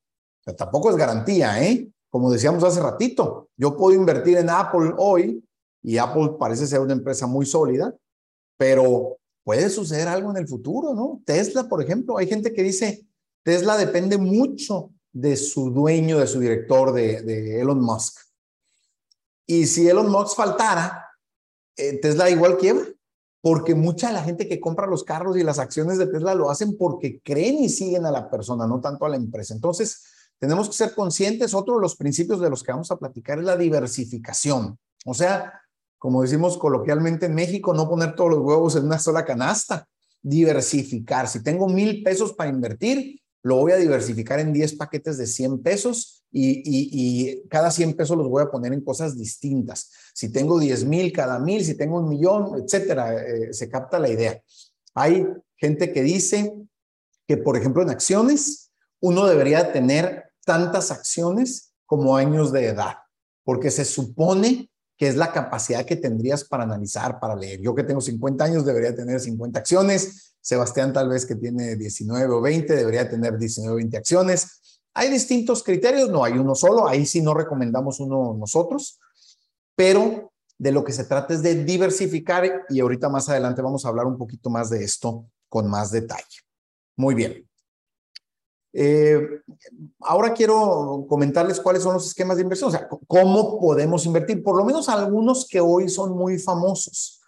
tampoco 0.57 0.89
es 0.89 0.95
garantía, 0.95 1.63
¿eh? 1.63 1.89
Como 2.09 2.29
decíamos 2.29 2.63
hace 2.63 2.81
ratito, 2.81 3.49
yo 3.55 3.77
puedo 3.77 3.95
invertir 3.95 4.37
en 4.37 4.49
Apple 4.49 4.93
hoy 4.97 5.43
y 5.83 5.97
Apple 5.97 6.35
parece 6.39 6.67
ser 6.67 6.79
una 6.79 6.93
empresa 6.93 7.27
muy 7.27 7.45
sólida, 7.45 7.95
pero 8.57 9.17
puede 9.43 9.69
suceder 9.69 10.07
algo 10.07 10.31
en 10.31 10.37
el 10.37 10.47
futuro, 10.47 10.93
¿no? 10.93 11.21
Tesla, 11.25 11.67
por 11.67 11.81
ejemplo, 11.81 12.17
hay 12.17 12.27
gente 12.27 12.53
que 12.53 12.63
dice, 12.63 13.07
Tesla 13.43 13.77
depende 13.77 14.17
mucho 14.17 14.91
de 15.11 15.35
su 15.35 15.71
dueño, 15.71 16.19
de 16.19 16.27
su 16.27 16.39
director, 16.39 16.93
de, 16.93 17.59
Elon 17.59 17.81
Musk. 17.81 18.17
Y 19.47 19.65
si 19.65 19.87
Elon 19.87 20.09
Musk 20.09 20.35
faltara, 20.35 21.07
eh, 21.75 21.99
Tesla 21.99 22.29
igual 22.29 22.57
quiebra, 22.57 22.85
porque 23.41 23.73
mucha 23.73 24.11
la 24.11 24.23
gente 24.23 24.47
que 24.47 24.59
compra 24.59 24.85
los 24.85 25.03
carros 25.03 25.35
y 25.35 25.43
las 25.43 25.57
acciones 25.57 25.97
de 25.97 26.07
Tesla 26.07 26.35
lo 26.35 26.51
hacen 26.51 26.77
porque 26.77 27.19
creen 27.23 27.57
y 27.57 27.69
siguen 27.69 28.05
a 28.05 28.11
la 28.11 28.29
persona, 28.29 28.67
no 28.67 28.79
tanto 28.79 29.05
a 29.05 29.09
la 29.09 29.15
empresa. 29.15 29.55
Entonces, 29.55 30.03
tenemos 30.37 30.69
que 30.69 30.75
ser 30.75 30.93
conscientes. 30.93 31.53
Otro 31.53 31.75
de 31.75 31.81
los 31.81 31.95
principios 31.95 32.39
de 32.39 32.49
los 32.49 32.63
que 32.63 32.71
vamos 32.71 32.91
a 32.91 32.97
platicar 32.97 33.39
es 33.39 33.45
la 33.45 33.57
diversificación. 33.57 34.77
O 35.05 35.13
sea, 35.15 35.53
como 36.01 36.23
decimos 36.23 36.57
coloquialmente 36.57 37.27
en 37.27 37.35
México, 37.35 37.75
no 37.75 37.87
poner 37.87 38.15
todos 38.15 38.31
los 38.31 38.39
huevos 38.39 38.75
en 38.75 38.85
una 38.85 38.97
sola 38.97 39.23
canasta, 39.23 39.87
diversificar. 40.19 41.27
Si 41.27 41.43
tengo 41.43 41.69
mil 41.69 42.01
pesos 42.01 42.33
para 42.33 42.49
invertir, 42.49 43.21
lo 43.43 43.57
voy 43.57 43.73
a 43.73 43.75
diversificar 43.75 44.39
en 44.39 44.51
10 44.51 44.77
paquetes 44.77 45.19
de 45.19 45.27
100 45.27 45.61
pesos 45.61 46.23
y, 46.31 47.47
cada 47.49 47.69
100 47.69 47.93
pesos 47.93 48.17
los 48.17 48.27
voy 48.27 48.41
a 48.41 48.49
poner 48.49 48.73
en 48.73 48.81
cosas 48.81 49.15
distintas. 49.15 49.91
Si 50.15 50.31
tengo 50.31 50.59
10 50.59 50.85
mil 50.85 51.11
cada 51.13 51.37
mil, 51.37 51.63
si 51.63 51.77
tengo 51.77 51.99
un 51.99 52.09
millón, 52.09 52.59
etcétera, 52.63 53.21
eh, 53.21 53.53
se 53.53 53.69
capta 53.69 53.99
la 53.99 54.09
idea. 54.09 54.41
Hay 54.95 55.27
gente 55.55 55.93
que 55.93 56.01
dice 56.01 56.51
que, 57.27 57.37
por 57.37 57.57
ejemplo, 57.57 57.83
en 57.83 57.91
acciones, 57.91 58.71
uno 59.01 59.27
debería 59.27 59.71
tener 59.71 60.31
tantas 60.45 60.89
acciones 60.89 61.75
como 61.85 62.17
años 62.17 62.51
de 62.51 62.69
edad, 62.69 62.95
porque 63.43 63.69
se 63.69 63.85
supone 63.85 64.70
que 65.01 65.07
es 65.07 65.15
la 65.15 65.31
capacidad 65.31 65.83
que 65.83 65.95
tendrías 65.95 66.43
para 66.43 66.61
analizar, 66.61 67.19
para 67.19 67.35
leer. 67.35 67.59
Yo 67.59 67.73
que 67.73 67.81
tengo 67.81 68.01
50 68.01 68.43
años 68.43 68.63
debería 68.67 68.95
tener 68.95 69.19
50 69.19 69.57
acciones, 69.57 70.35
Sebastián 70.39 70.93
tal 70.93 71.09
vez 71.09 71.25
que 71.25 71.33
tiene 71.33 71.75
19 71.75 72.31
o 72.31 72.39
20 72.39 72.75
debería 72.75 73.09
tener 73.09 73.35
19 73.35 73.73
o 73.73 73.75
20 73.77 73.97
acciones. 73.97 74.61
Hay 74.93 75.09
distintos 75.09 75.63
criterios, 75.63 76.09
no 76.09 76.23
hay 76.23 76.33
uno 76.33 76.53
solo, 76.53 76.87
ahí 76.87 77.07
sí 77.07 77.19
no 77.19 77.33
recomendamos 77.33 77.99
uno 77.99 78.35
nosotros, 78.37 78.99
pero 79.75 80.31
de 80.59 80.71
lo 80.71 80.83
que 80.83 80.93
se 80.93 81.05
trata 81.05 81.33
es 81.33 81.41
de 81.41 81.63
diversificar 81.63 82.67
y 82.69 82.79
ahorita 82.79 83.09
más 83.09 83.27
adelante 83.27 83.63
vamos 83.63 83.83
a 83.83 83.89
hablar 83.89 84.05
un 84.05 84.19
poquito 84.19 84.51
más 84.51 84.69
de 84.69 84.83
esto 84.83 85.25
con 85.49 85.67
más 85.67 85.89
detalle. 85.89 86.41
Muy 86.95 87.15
bien. 87.15 87.50
Eh, 88.73 89.41
ahora 89.99 90.33
quiero 90.33 91.05
comentarles 91.09 91.59
cuáles 91.59 91.83
son 91.83 91.93
los 91.93 92.07
esquemas 92.07 92.37
de 92.37 92.43
inversión, 92.43 92.69
o 92.69 92.71
sea, 92.71 92.87
cómo 93.07 93.59
podemos 93.59 94.05
invertir, 94.05 94.41
por 94.43 94.55
lo 94.55 94.63
menos 94.63 94.87
algunos 94.87 95.47
que 95.47 95.59
hoy 95.59 95.89
son 95.89 96.17
muy 96.17 96.39
famosos. 96.39 97.21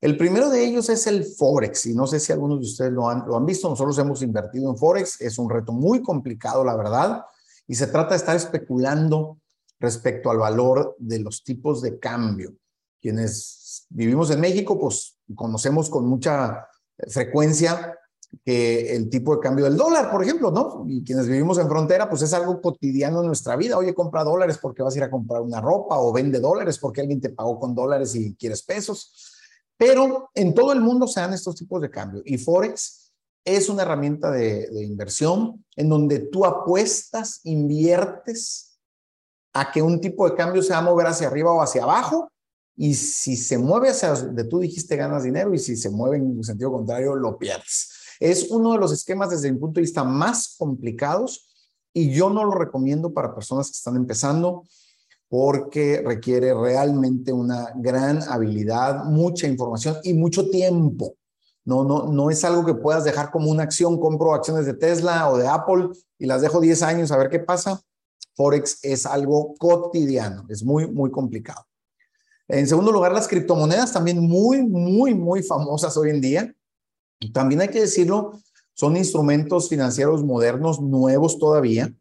El 0.00 0.16
primero 0.16 0.48
de 0.48 0.64
ellos 0.64 0.88
es 0.88 1.06
el 1.06 1.24
Forex, 1.24 1.86
y 1.86 1.94
no 1.94 2.06
sé 2.06 2.20
si 2.20 2.32
algunos 2.32 2.60
de 2.60 2.66
ustedes 2.66 2.92
lo 2.92 3.08
han, 3.08 3.26
lo 3.26 3.36
han 3.36 3.46
visto, 3.46 3.68
nosotros 3.68 3.98
hemos 3.98 4.22
invertido 4.22 4.70
en 4.70 4.76
Forex, 4.76 5.20
es 5.20 5.38
un 5.38 5.50
reto 5.50 5.72
muy 5.72 6.02
complicado, 6.02 6.64
la 6.64 6.76
verdad, 6.76 7.22
y 7.66 7.74
se 7.74 7.86
trata 7.86 8.10
de 8.10 8.16
estar 8.16 8.36
especulando 8.36 9.38
respecto 9.80 10.30
al 10.30 10.38
valor 10.38 10.96
de 10.98 11.20
los 11.20 11.44
tipos 11.44 11.82
de 11.82 11.98
cambio. 11.98 12.54
Quienes 13.00 13.86
vivimos 13.90 14.30
en 14.30 14.40
México, 14.40 14.78
pues 14.78 15.18
conocemos 15.34 15.88
con 15.88 16.06
mucha 16.06 16.66
frecuencia 17.08 17.97
que 18.44 18.94
el 18.94 19.08
tipo 19.08 19.34
de 19.34 19.40
cambio 19.40 19.64
del 19.64 19.76
dólar, 19.76 20.10
por 20.10 20.22
ejemplo, 20.22 20.50
¿no? 20.50 20.84
Y 20.86 21.02
quienes 21.04 21.26
vivimos 21.26 21.58
en 21.58 21.68
frontera, 21.68 22.08
pues 22.08 22.22
es 22.22 22.32
algo 22.34 22.60
cotidiano 22.60 23.20
en 23.20 23.26
nuestra 23.26 23.56
vida. 23.56 23.78
Oye, 23.78 23.94
compra 23.94 24.24
dólares 24.24 24.58
porque 24.60 24.82
vas 24.82 24.94
a 24.94 24.98
ir 24.98 25.04
a 25.04 25.10
comprar 25.10 25.40
una 25.40 25.60
ropa 25.60 25.98
o 25.98 26.12
vende 26.12 26.40
dólares 26.40 26.78
porque 26.78 27.00
alguien 27.00 27.20
te 27.20 27.30
pagó 27.30 27.58
con 27.58 27.74
dólares 27.74 28.14
y 28.14 28.34
quieres 28.34 28.62
pesos. 28.62 29.34
Pero 29.76 30.30
en 30.34 30.54
todo 30.54 30.72
el 30.72 30.80
mundo 30.80 31.06
se 31.06 31.20
dan 31.20 31.32
estos 31.32 31.54
tipos 31.54 31.80
de 31.80 31.90
cambio 31.90 32.22
y 32.24 32.36
Forex 32.36 33.12
es 33.44 33.68
una 33.68 33.82
herramienta 33.82 34.30
de, 34.30 34.68
inversión 34.84 35.64
en 35.76 35.88
donde 35.88 36.18
tú 36.18 36.44
apuestas, 36.44 37.40
inviertes 37.44 38.78
a 39.54 39.72
que 39.72 39.80
un 39.80 40.00
tipo 40.00 40.28
de 40.28 40.36
cambio 40.36 40.62
se 40.62 40.72
va 40.72 40.78
a 40.78 40.82
mover 40.82 41.06
hacia 41.06 41.28
arriba 41.28 41.52
o 41.52 41.62
hacia 41.62 41.84
abajo 41.84 42.30
y 42.76 42.94
si 42.94 43.36
se 43.36 43.56
mueve 43.56 43.90
hacia 43.90 44.12
donde 44.12 44.44
tú 44.44 44.58
dijiste 44.58 44.96
ganas 44.96 45.22
dinero 45.22 45.54
y 45.54 45.58
si 45.58 45.76
se 45.76 45.90
mueve 45.90 46.18
en 46.18 46.44
sentido 46.44 46.72
contrario 46.72 47.14
lo 47.14 47.38
pierdes. 47.38 47.97
Es 48.20 48.50
uno 48.50 48.72
de 48.72 48.78
los 48.78 48.92
esquemas 48.92 49.30
desde 49.30 49.52
mi 49.52 49.58
punto 49.58 49.76
de 49.76 49.82
vista 49.82 50.04
más 50.04 50.56
complicados 50.58 51.48
y 51.92 52.10
yo 52.12 52.30
no 52.30 52.44
lo 52.44 52.52
recomiendo 52.52 53.12
para 53.12 53.34
personas 53.34 53.68
que 53.68 53.76
están 53.76 53.96
empezando 53.96 54.64
porque 55.28 56.02
requiere 56.04 56.54
realmente 56.54 57.32
una 57.32 57.72
gran 57.76 58.22
habilidad, 58.22 59.04
mucha 59.04 59.46
información 59.46 59.96
y 60.02 60.14
mucho 60.14 60.48
tiempo. 60.48 61.16
No, 61.64 61.84
no, 61.84 62.06
no 62.06 62.30
es 62.30 62.44
algo 62.44 62.64
que 62.64 62.74
puedas 62.74 63.04
dejar 63.04 63.30
como 63.30 63.50
una 63.50 63.64
acción, 63.64 64.00
compro 64.00 64.32
acciones 64.32 64.64
de 64.64 64.72
Tesla 64.72 65.30
o 65.30 65.36
de 65.36 65.46
Apple 65.46 65.90
y 66.18 66.26
las 66.26 66.40
dejo 66.40 66.60
10 66.60 66.82
años 66.82 67.12
a 67.12 67.18
ver 67.18 67.28
qué 67.28 67.40
pasa. 67.40 67.82
Forex 68.34 68.78
es 68.82 69.04
algo 69.04 69.54
cotidiano, 69.58 70.46
es 70.48 70.64
muy, 70.64 70.90
muy 70.90 71.10
complicado. 71.10 71.66
En 72.46 72.66
segundo 72.66 72.90
lugar, 72.90 73.12
las 73.12 73.28
criptomonedas 73.28 73.92
también 73.92 74.20
muy, 74.20 74.62
muy, 74.62 75.14
muy 75.14 75.42
famosas 75.42 75.96
hoy 75.98 76.10
en 76.10 76.20
día. 76.20 76.54
También 77.32 77.60
hay 77.60 77.68
que 77.68 77.80
decirlo, 77.80 78.40
son 78.74 78.96
instrumentos 78.96 79.68
financieros 79.68 80.24
modernos, 80.24 80.80
nuevos 80.80 81.38
todavía, 81.38 81.92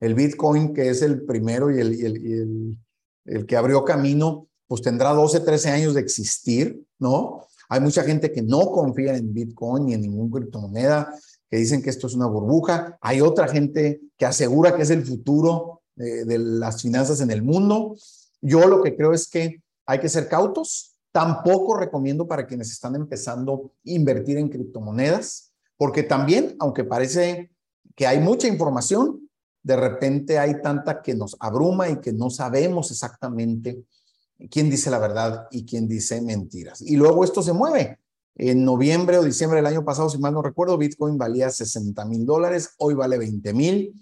el 0.00 0.14
Bitcoin, 0.14 0.74
que 0.74 0.88
es 0.88 1.02
el 1.02 1.22
primero 1.22 1.70
y 1.70 1.78
el, 1.78 2.78
el, 3.24 3.46
que 3.46 3.56
abrió 3.56 3.84
camino, 3.84 4.48
pues 4.66 4.82
tendrá 4.82 5.12
12, 5.12 5.40
13 5.40 5.70
años 5.70 5.94
de 5.94 6.00
existir, 6.00 6.82
¿no? 6.98 7.46
Hay 7.68 7.80
mucha 7.80 8.02
gente 8.02 8.32
que 8.32 8.42
no 8.42 8.72
confía 8.72 9.16
en 9.16 9.32
Bitcoin 9.32 9.86
ni 9.86 9.94
en 9.94 10.00
ninguna 10.00 10.40
criptomoneda, 10.40 11.14
que 11.48 11.58
dicen 11.58 11.82
que 11.82 11.90
esto 11.90 12.06
es 12.08 12.14
una 12.14 12.26
burbuja. 12.26 12.98
Hay 13.00 13.20
otra 13.20 13.46
gente 13.46 14.00
que 14.18 14.26
asegura 14.26 14.74
que 14.74 14.82
es 14.82 14.90
el 14.90 15.06
futuro 15.06 15.82
de, 15.94 16.24
de 16.24 16.38
las 16.38 16.82
finanzas 16.82 17.20
en 17.20 17.30
el 17.30 17.42
mundo. 17.42 17.94
Yo 18.40 18.66
lo 18.66 18.82
que 18.82 18.96
creo 18.96 19.12
es 19.12 19.28
que 19.28 19.62
hay 19.86 20.00
que 20.00 20.08
ser 20.08 20.28
cautos. 20.28 20.91
Tampoco 21.12 21.76
recomiendo 21.76 22.26
para 22.26 22.46
quienes 22.46 22.70
están 22.70 22.94
empezando 22.96 23.54
a 23.54 23.80
invertir 23.84 24.38
en 24.38 24.48
criptomonedas, 24.48 25.52
porque 25.76 26.02
también, 26.02 26.56
aunque 26.58 26.84
parece 26.84 27.52
que 27.94 28.06
hay 28.06 28.18
mucha 28.18 28.48
información, 28.48 29.28
de 29.62 29.76
repente 29.76 30.38
hay 30.38 30.60
tanta 30.60 31.02
que 31.02 31.14
nos 31.14 31.36
abruma 31.38 31.88
y 31.88 32.00
que 32.00 32.12
no 32.12 32.30
sabemos 32.30 32.90
exactamente 32.90 33.84
quién 34.50 34.70
dice 34.70 34.90
la 34.90 34.98
verdad 34.98 35.46
y 35.50 35.64
quién 35.64 35.86
dice 35.86 36.20
mentiras. 36.20 36.80
Y 36.82 36.96
luego 36.96 37.24
esto 37.24 37.42
se 37.42 37.52
mueve. 37.52 37.98
En 38.34 38.64
noviembre 38.64 39.18
o 39.18 39.24
diciembre 39.24 39.58
del 39.58 39.66
año 39.66 39.84
pasado, 39.84 40.08
si 40.08 40.18
mal 40.18 40.32
no 40.32 40.42
recuerdo, 40.42 40.78
Bitcoin 40.78 41.18
valía 41.18 41.50
60 41.50 42.04
mil 42.06 42.24
dólares, 42.24 42.70
hoy 42.78 42.94
vale 42.94 43.18
20 43.18 43.52
mil. 43.52 43.94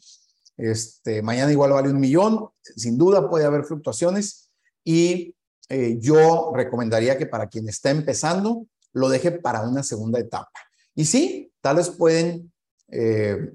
Este, 0.56 1.22
mañana 1.22 1.50
igual 1.50 1.72
vale 1.72 1.90
un 1.90 1.98
millón, 1.98 2.48
sin 2.62 2.96
duda 2.96 3.28
puede 3.28 3.44
haber 3.44 3.64
fluctuaciones 3.64 4.50
y 4.84 5.34
eh, 5.70 5.98
yo 6.00 6.52
recomendaría 6.54 7.16
que 7.16 7.26
para 7.26 7.48
quien 7.48 7.68
está 7.68 7.90
empezando 7.90 8.66
lo 8.92 9.08
deje 9.08 9.30
para 9.30 9.62
una 9.62 9.84
segunda 9.84 10.18
etapa. 10.18 10.50
Y 10.96 11.04
sí, 11.04 11.52
tal 11.60 11.76
vez 11.76 11.88
pueden 11.88 12.52
eh, 12.88 13.52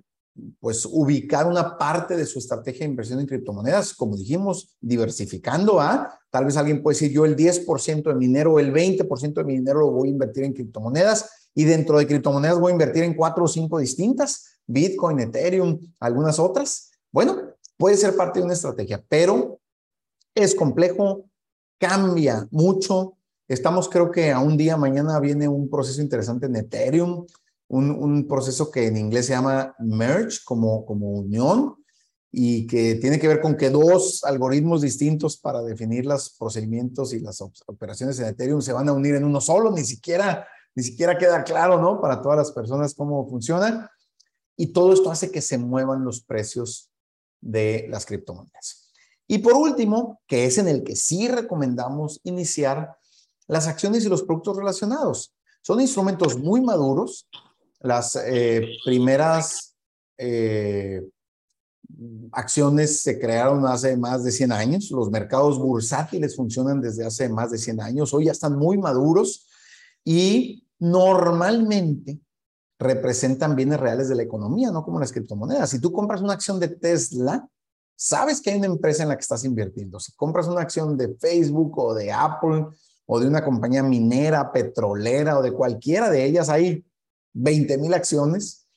pues 0.61 0.85
ubicar 0.85 1.45
una 1.45 1.77
parte 1.77 2.15
de 2.15 2.25
su 2.25 2.39
estrategia 2.39 2.85
de 2.85 2.91
inversión 2.91 3.19
en 3.19 3.25
criptomonedas, 3.25 3.93
como 3.93 4.15
dijimos, 4.15 4.77
diversificando 4.79 5.81
a, 5.81 6.17
tal 6.29 6.45
vez 6.45 6.55
alguien 6.55 6.81
puede 6.81 6.95
decir, 6.95 7.11
yo 7.11 7.25
el 7.25 7.35
10% 7.35 8.03
de 8.03 8.15
mi 8.15 8.27
dinero 8.27 8.53
o 8.53 8.59
el 8.59 8.73
20% 8.73 9.33
de 9.33 9.43
mi 9.43 9.53
dinero 9.55 9.81
lo 9.81 9.91
voy 9.91 10.07
a 10.07 10.11
invertir 10.11 10.45
en 10.45 10.53
criptomonedas 10.53 11.49
y 11.53 11.65
dentro 11.65 11.97
de 11.97 12.07
criptomonedas 12.07 12.59
voy 12.59 12.71
a 12.71 12.73
invertir 12.73 13.03
en 13.03 13.13
cuatro 13.13 13.43
o 13.43 13.47
cinco 13.47 13.77
distintas, 13.79 14.59
Bitcoin, 14.65 15.19
Ethereum, 15.19 15.79
algunas 15.99 16.39
otras. 16.39 16.91
Bueno, 17.11 17.55
puede 17.77 17.97
ser 17.97 18.15
parte 18.15 18.39
de 18.39 18.45
una 18.45 18.53
estrategia, 18.53 19.03
pero 19.07 19.59
es 20.33 20.55
complejo, 20.55 21.25
cambia 21.77 22.47
mucho. 22.51 23.17
Estamos 23.47 23.89
creo 23.89 24.11
que 24.11 24.31
a 24.31 24.39
un 24.39 24.57
día, 24.57 24.77
mañana 24.77 25.19
viene 25.19 25.47
un 25.47 25.69
proceso 25.69 26.01
interesante 26.01 26.47
en 26.47 26.55
Ethereum 26.55 27.25
un, 27.67 28.27
proceso 28.27 28.71
que 28.71 28.87
en 28.87 28.97
inglés 28.97 29.27
se 29.27 29.33
llama 29.33 29.75
merge, 29.79 30.39
como, 30.45 30.85
como 30.85 31.09
unión, 31.09 31.75
y 32.31 32.67
que 32.67 32.95
tiene 32.95 33.17
que 33.17 33.27
ver 33.27 33.39
con 33.39 33.55
que 33.55 33.69
dos 33.69 34.23
algoritmos 34.25 34.81
distintos 34.81 35.37
para 35.37 35.61
definir 35.61 36.05
los 36.05 36.31
procedimientos 36.31 37.13
y 37.13 37.19
las 37.19 37.41
operaciones 37.41 38.19
en 38.19 38.27
Ethereum 38.27 38.61
se 38.61 38.73
van 38.73 38.89
a 38.89 38.93
unir 38.93 39.15
en 39.15 39.23
uno 39.23 39.39
solo, 39.39 39.71
ni 39.71 39.85
siquiera, 39.85 40.45
ni 40.75 40.83
siquiera 40.83 41.17
queda 41.17 41.43
claro, 41.43 41.79
¿no? 41.79 42.01
Para 42.01 42.21
todas 42.21 42.37
las 42.37 42.51
personas 42.51 42.93
cómo 42.93 43.27
funciona. 43.29 43.89
Y 44.57 44.67
todo 44.67 44.93
esto 44.93 45.11
hace 45.11 45.31
que 45.31 45.41
se 45.41 45.57
muevan 45.57 46.03
los 46.03 46.21
precios 46.21 46.91
de 47.39 47.87
las 47.89 48.05
criptomonedas. 48.05 48.84
Y 49.27 49.39
por 49.39 49.53
último, 49.53 50.21
que 50.27 50.45
es 50.45 50.57
en 50.57 50.67
el 50.67 50.83
que 50.83 50.95
sí 50.95 51.27
recomendamos 51.27 52.19
iniciar, 52.23 52.95
las 53.47 53.67
acciones 53.67 54.05
y 54.05 54.09
los 54.09 54.23
productos 54.23 54.57
relacionados. 54.57 55.33
Son 55.61 55.79
instrumentos 55.81 56.37
muy 56.37 56.61
maduros 56.61 57.27
las 57.85 58.15
eh, 58.15 58.67
primeras 58.83 59.75
eh, 60.17 61.07
acciones 62.31 63.01
se 63.01 63.19
crearon 63.19 63.65
hace 63.67 63.95
más 63.95 64.23
de 64.23 64.31
100 64.31 64.51
años. 64.51 64.89
Los 64.89 65.11
mercados 65.11 65.59
bursátiles 65.59 66.35
funcionan 66.35 66.81
desde 66.81 67.05
hace 67.05 67.29
más 67.29 67.51
de 67.51 67.59
100 67.59 67.81
años. 67.81 68.11
Hoy 68.13 68.25
ya 68.25 68.31
están 68.31 68.57
muy 68.57 68.79
maduros 68.79 69.47
y 70.03 70.67
normalmente 70.79 72.19
representan 72.79 73.55
bienes 73.55 73.79
reales 73.79 74.09
de 74.09 74.15
la 74.15 74.23
economía, 74.23 74.71
no 74.71 74.83
como 74.83 74.99
las 74.99 75.11
criptomonedas. 75.11 75.69
Si 75.69 75.79
tú 75.79 75.91
compras 75.91 76.21
una 76.21 76.33
acción 76.33 76.59
de 76.59 76.69
Tesla, 76.69 77.47
sabes 77.95 78.41
que 78.41 78.51
hay 78.51 78.57
una 78.57 78.67
empresa 78.67 79.03
en 79.03 79.09
la 79.09 79.15
que 79.15 79.21
estás 79.21 79.43
invirtiendo. 79.43 79.99
Si 79.99 80.11
compras 80.13 80.47
una 80.47 80.61
acción 80.61 80.97
de 80.97 81.15
Facebook 81.15 81.77
o 81.77 81.93
de 81.93 82.11
Apple 82.11 82.67
o 83.05 83.19
de 83.19 83.27
una 83.27 83.43
compañía 83.43 83.83
minera, 83.83 84.51
petrolera 84.51 85.39
o 85.39 85.41
de 85.41 85.51
cualquiera 85.51 86.09
de 86.09 86.25
ellas, 86.25 86.49
hay 86.49 86.85
20 87.33 87.77
mil 87.77 87.93
acciones, 87.93 88.67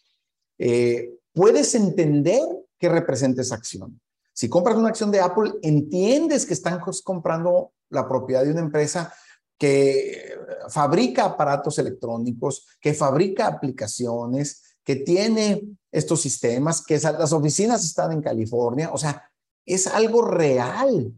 eh, 0.58 1.14
puedes 1.32 1.74
entender 1.74 2.42
qué 2.78 2.88
representa 2.88 3.42
esa 3.42 3.54
acción. 3.54 4.00
Si 4.32 4.48
compras 4.48 4.76
una 4.76 4.88
acción 4.88 5.10
de 5.10 5.20
Apple, 5.20 5.52
entiendes 5.62 6.46
que 6.46 6.54
están 6.54 6.80
comprando 7.04 7.72
la 7.90 8.08
propiedad 8.08 8.44
de 8.44 8.52
una 8.52 8.60
empresa 8.60 9.12
que 9.58 10.36
fabrica 10.68 11.24
aparatos 11.24 11.78
electrónicos, 11.78 12.66
que 12.80 12.94
fabrica 12.94 13.48
aplicaciones, 13.48 14.76
que 14.84 14.96
tiene 14.96 15.62
estos 15.90 16.20
sistemas, 16.20 16.84
que 16.84 16.98
las 16.98 17.32
oficinas 17.32 17.84
están 17.84 18.12
en 18.12 18.22
California. 18.22 18.90
O 18.92 18.98
sea, 18.98 19.30
es 19.64 19.86
algo 19.86 20.22
real 20.22 21.12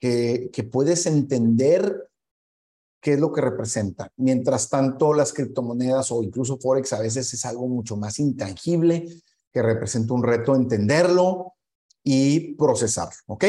que, 0.00 0.68
puedes 0.70 1.06
entender 1.06 2.08
qué 3.00 3.14
es 3.14 3.20
lo 3.20 3.32
que 3.32 3.40
representa. 3.40 4.12
Mientras 4.16 4.68
tanto, 4.68 5.14
las 5.14 5.32
criptomonedas 5.32 6.10
o 6.12 6.22
incluso 6.22 6.58
Forex 6.58 6.92
a 6.92 7.00
veces 7.00 7.32
es 7.32 7.44
algo 7.44 7.68
mucho 7.68 7.96
más 7.96 8.18
intangible 8.18 9.08
que 9.52 9.62
representa 9.62 10.14
un 10.14 10.22
reto 10.22 10.54
entenderlo 10.54 11.54
y 12.02 12.54
procesarlo, 12.54 13.16
¿ok? 13.26 13.44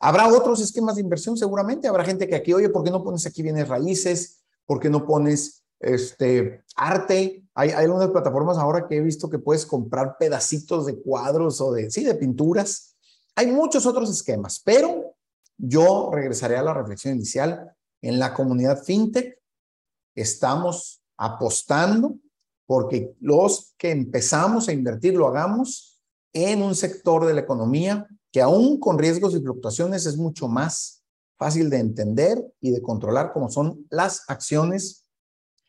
Habrá 0.00 0.28
otros 0.28 0.62
esquemas 0.62 0.94
de 0.94 1.02
inversión 1.02 1.36
seguramente, 1.36 1.88
habrá 1.88 2.04
gente 2.04 2.26
que 2.26 2.36
aquí, 2.36 2.54
oye, 2.54 2.70
¿por 2.70 2.82
qué 2.82 2.90
no 2.90 3.04
pones 3.04 3.26
aquí 3.26 3.42
bienes 3.42 3.68
raíces? 3.68 4.40
¿Por 4.64 4.80
qué 4.80 4.88
no 4.88 5.04
pones 5.04 5.64
este 5.80 6.64
arte? 6.76 7.44
Hay, 7.54 7.70
hay 7.70 7.84
algunas 7.84 8.10
plataformas 8.10 8.58
ahora 8.58 8.86
que 8.86 8.96
he 8.96 9.00
visto 9.00 9.28
que 9.28 9.38
puedes 9.38 9.66
comprar 9.66 10.16
pedacitos 10.18 10.86
de 10.86 11.00
cuadros 11.00 11.60
o 11.60 11.72
de, 11.72 11.90
sí, 11.90 12.04
de 12.04 12.14
pinturas. 12.14 12.96
Hay 13.34 13.48
muchos 13.48 13.86
otros 13.86 14.10
esquemas, 14.10 14.60
pero 14.64 15.16
yo 15.56 16.10
regresaré 16.12 16.56
a 16.56 16.62
la 16.62 16.74
reflexión 16.74 17.14
inicial 17.14 17.72
en 18.00 18.18
la 18.18 18.32
comunidad 18.32 18.82
fintech 18.82 19.38
estamos 20.14 21.02
apostando 21.16 22.16
porque 22.66 23.14
los 23.20 23.74
que 23.78 23.90
empezamos 23.90 24.68
a 24.68 24.72
invertir 24.72 25.14
lo 25.14 25.26
hagamos 25.26 26.00
en 26.32 26.62
un 26.62 26.74
sector 26.74 27.24
de 27.26 27.34
la 27.34 27.40
economía 27.40 28.06
que 28.30 28.42
aún 28.42 28.78
con 28.78 28.98
riesgos 28.98 29.34
y 29.34 29.40
fluctuaciones 29.40 30.06
es 30.06 30.16
mucho 30.16 30.48
más 30.48 31.02
fácil 31.38 31.70
de 31.70 31.78
entender 31.78 32.44
y 32.60 32.70
de 32.70 32.82
controlar 32.82 33.32
como 33.32 33.48
son 33.48 33.86
las 33.90 34.24
acciones 34.28 35.07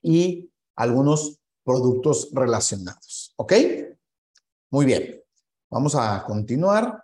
y 0.02 0.52
algunos 0.76 1.40
productos 1.64 2.30
relacionados. 2.34 3.34
¿Ok? 3.38 3.54
Muy 4.72 4.86
bien. 4.86 5.22
Vamos 5.70 5.96
a 5.96 6.24
continuar. 6.26 7.04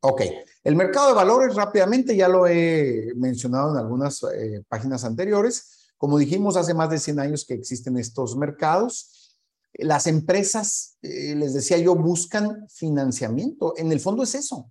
Ok, 0.00 0.22
el 0.62 0.76
mercado 0.76 1.08
de 1.08 1.14
valores 1.14 1.54
rápidamente, 1.54 2.14
ya 2.14 2.28
lo 2.28 2.46
he 2.46 3.12
mencionado 3.16 3.72
en 3.72 3.78
algunas 3.78 4.22
eh, 4.22 4.62
páginas 4.68 5.04
anteriores. 5.04 5.92
Como 5.96 6.18
dijimos, 6.18 6.56
hace 6.56 6.74
más 6.74 6.90
de 6.90 6.98
100 6.98 7.20
años 7.20 7.44
que 7.46 7.54
existen 7.54 7.96
estos 7.98 8.36
mercados. 8.36 9.38
Las 9.72 10.06
empresas, 10.06 10.98
eh, 11.02 11.34
les 11.34 11.54
decía 11.54 11.78
yo, 11.78 11.94
buscan 11.94 12.68
financiamiento. 12.68 13.74
En 13.76 13.90
el 13.90 14.00
fondo 14.00 14.22
es 14.22 14.34
eso. 14.34 14.70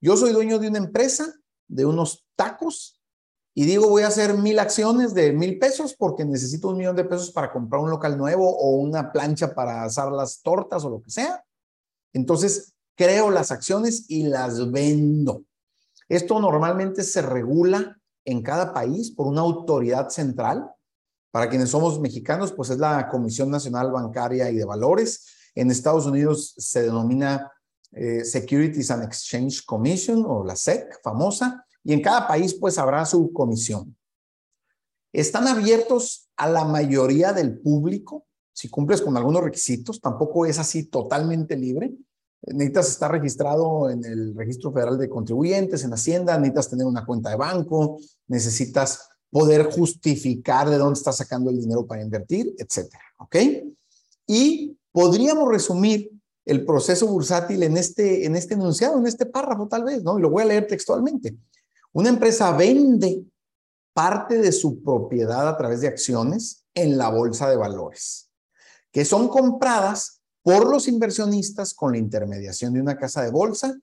Yo 0.00 0.16
soy 0.16 0.32
dueño 0.32 0.58
de 0.58 0.68
una 0.68 0.78
empresa, 0.78 1.34
de 1.66 1.86
unos 1.86 2.26
tacos, 2.36 2.95
y 3.58 3.64
digo, 3.64 3.88
voy 3.88 4.02
a 4.02 4.08
hacer 4.08 4.34
mil 4.34 4.58
acciones 4.58 5.14
de 5.14 5.32
mil 5.32 5.58
pesos 5.58 5.96
porque 5.96 6.26
necesito 6.26 6.68
un 6.68 6.76
millón 6.76 6.94
de 6.94 7.04
pesos 7.04 7.30
para 7.30 7.50
comprar 7.50 7.80
un 7.80 7.88
local 7.88 8.18
nuevo 8.18 8.54
o 8.54 8.72
una 8.76 9.10
plancha 9.10 9.54
para 9.54 9.82
asar 9.82 10.12
las 10.12 10.42
tortas 10.42 10.84
o 10.84 10.90
lo 10.90 11.00
que 11.00 11.10
sea. 11.10 11.42
Entonces, 12.12 12.74
creo 12.94 13.30
las 13.30 13.50
acciones 13.50 14.10
y 14.10 14.24
las 14.24 14.70
vendo. 14.70 15.42
Esto 16.06 16.38
normalmente 16.38 17.02
se 17.02 17.22
regula 17.22 17.98
en 18.26 18.42
cada 18.42 18.74
país 18.74 19.10
por 19.10 19.26
una 19.26 19.40
autoridad 19.40 20.10
central. 20.10 20.70
Para 21.30 21.48
quienes 21.48 21.70
somos 21.70 21.98
mexicanos, 21.98 22.52
pues 22.52 22.68
es 22.68 22.76
la 22.76 23.08
Comisión 23.08 23.50
Nacional 23.50 23.90
Bancaria 23.90 24.50
y 24.50 24.56
de 24.56 24.66
Valores. 24.66 25.28
En 25.54 25.70
Estados 25.70 26.04
Unidos 26.04 26.52
se 26.58 26.82
denomina 26.82 27.50
eh, 27.92 28.22
Securities 28.22 28.90
and 28.90 29.04
Exchange 29.04 29.64
Commission 29.64 30.26
o 30.26 30.44
la 30.44 30.56
SEC, 30.56 31.00
famosa, 31.02 31.65
y 31.86 31.92
en 31.92 32.02
cada 32.02 32.26
país 32.26 32.52
pues 32.52 32.78
habrá 32.78 33.06
su 33.06 33.32
comisión. 33.32 33.96
Están 35.12 35.46
abiertos 35.46 36.28
a 36.36 36.48
la 36.48 36.64
mayoría 36.64 37.32
del 37.32 37.60
público, 37.60 38.26
si 38.52 38.68
cumples 38.68 39.00
con 39.00 39.16
algunos 39.16 39.44
requisitos, 39.44 40.00
tampoco 40.00 40.46
es 40.46 40.58
así 40.58 40.86
totalmente 40.86 41.56
libre, 41.56 41.94
necesitas 42.42 42.88
estar 42.88 43.12
registrado 43.12 43.88
en 43.88 44.04
el 44.04 44.34
Registro 44.34 44.72
Federal 44.72 44.98
de 44.98 45.08
Contribuyentes, 45.08 45.84
en 45.84 45.92
Hacienda, 45.92 46.36
necesitas 46.36 46.70
tener 46.70 46.86
una 46.86 47.06
cuenta 47.06 47.30
de 47.30 47.36
banco, 47.36 47.98
necesitas 48.26 49.08
poder 49.30 49.70
justificar 49.70 50.68
de 50.68 50.78
dónde 50.78 50.98
estás 50.98 51.18
sacando 51.18 51.50
el 51.50 51.60
dinero 51.60 51.86
para 51.86 52.02
invertir, 52.02 52.52
etcétera. 52.58 53.04
¿Ok? 53.20 53.36
Y 54.26 54.76
podríamos 54.90 55.48
resumir 55.48 56.10
el 56.44 56.64
proceso 56.64 57.06
bursátil 57.06 57.62
en 57.62 57.76
este, 57.76 58.26
en 58.26 58.34
este 58.34 58.54
enunciado, 58.54 58.98
en 58.98 59.06
este 59.06 59.26
párrafo 59.26 59.68
tal 59.68 59.84
vez, 59.84 60.02
¿no? 60.02 60.18
Y 60.18 60.22
lo 60.22 60.30
voy 60.30 60.42
a 60.42 60.46
leer 60.46 60.66
textualmente. 60.66 61.36
Una 61.96 62.10
empresa 62.10 62.52
vende 62.52 63.24
parte 63.94 64.36
de 64.36 64.52
su 64.52 64.82
propiedad 64.82 65.48
a 65.48 65.56
través 65.56 65.80
de 65.80 65.88
acciones 65.88 66.66
en 66.74 66.98
la 66.98 67.08
bolsa 67.08 67.48
de 67.48 67.56
valores, 67.56 68.30
que 68.92 69.06
son 69.06 69.28
compradas 69.28 70.20
por 70.42 70.68
los 70.68 70.88
inversionistas 70.88 71.72
con 71.72 71.92
la 71.92 71.98
intermediación 71.98 72.74
de 72.74 72.82
una 72.82 72.98
casa 72.98 73.22
de 73.22 73.30
bolsa, 73.30 73.74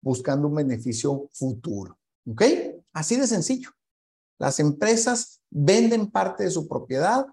buscando 0.00 0.48
un 0.48 0.54
beneficio 0.54 1.28
futuro. 1.34 1.98
¿Ok? 2.26 2.42
Así 2.94 3.16
de 3.16 3.26
sencillo. 3.26 3.68
Las 4.38 4.60
empresas 4.60 5.42
venden 5.50 6.10
parte 6.10 6.44
de 6.44 6.50
su 6.50 6.66
propiedad 6.66 7.26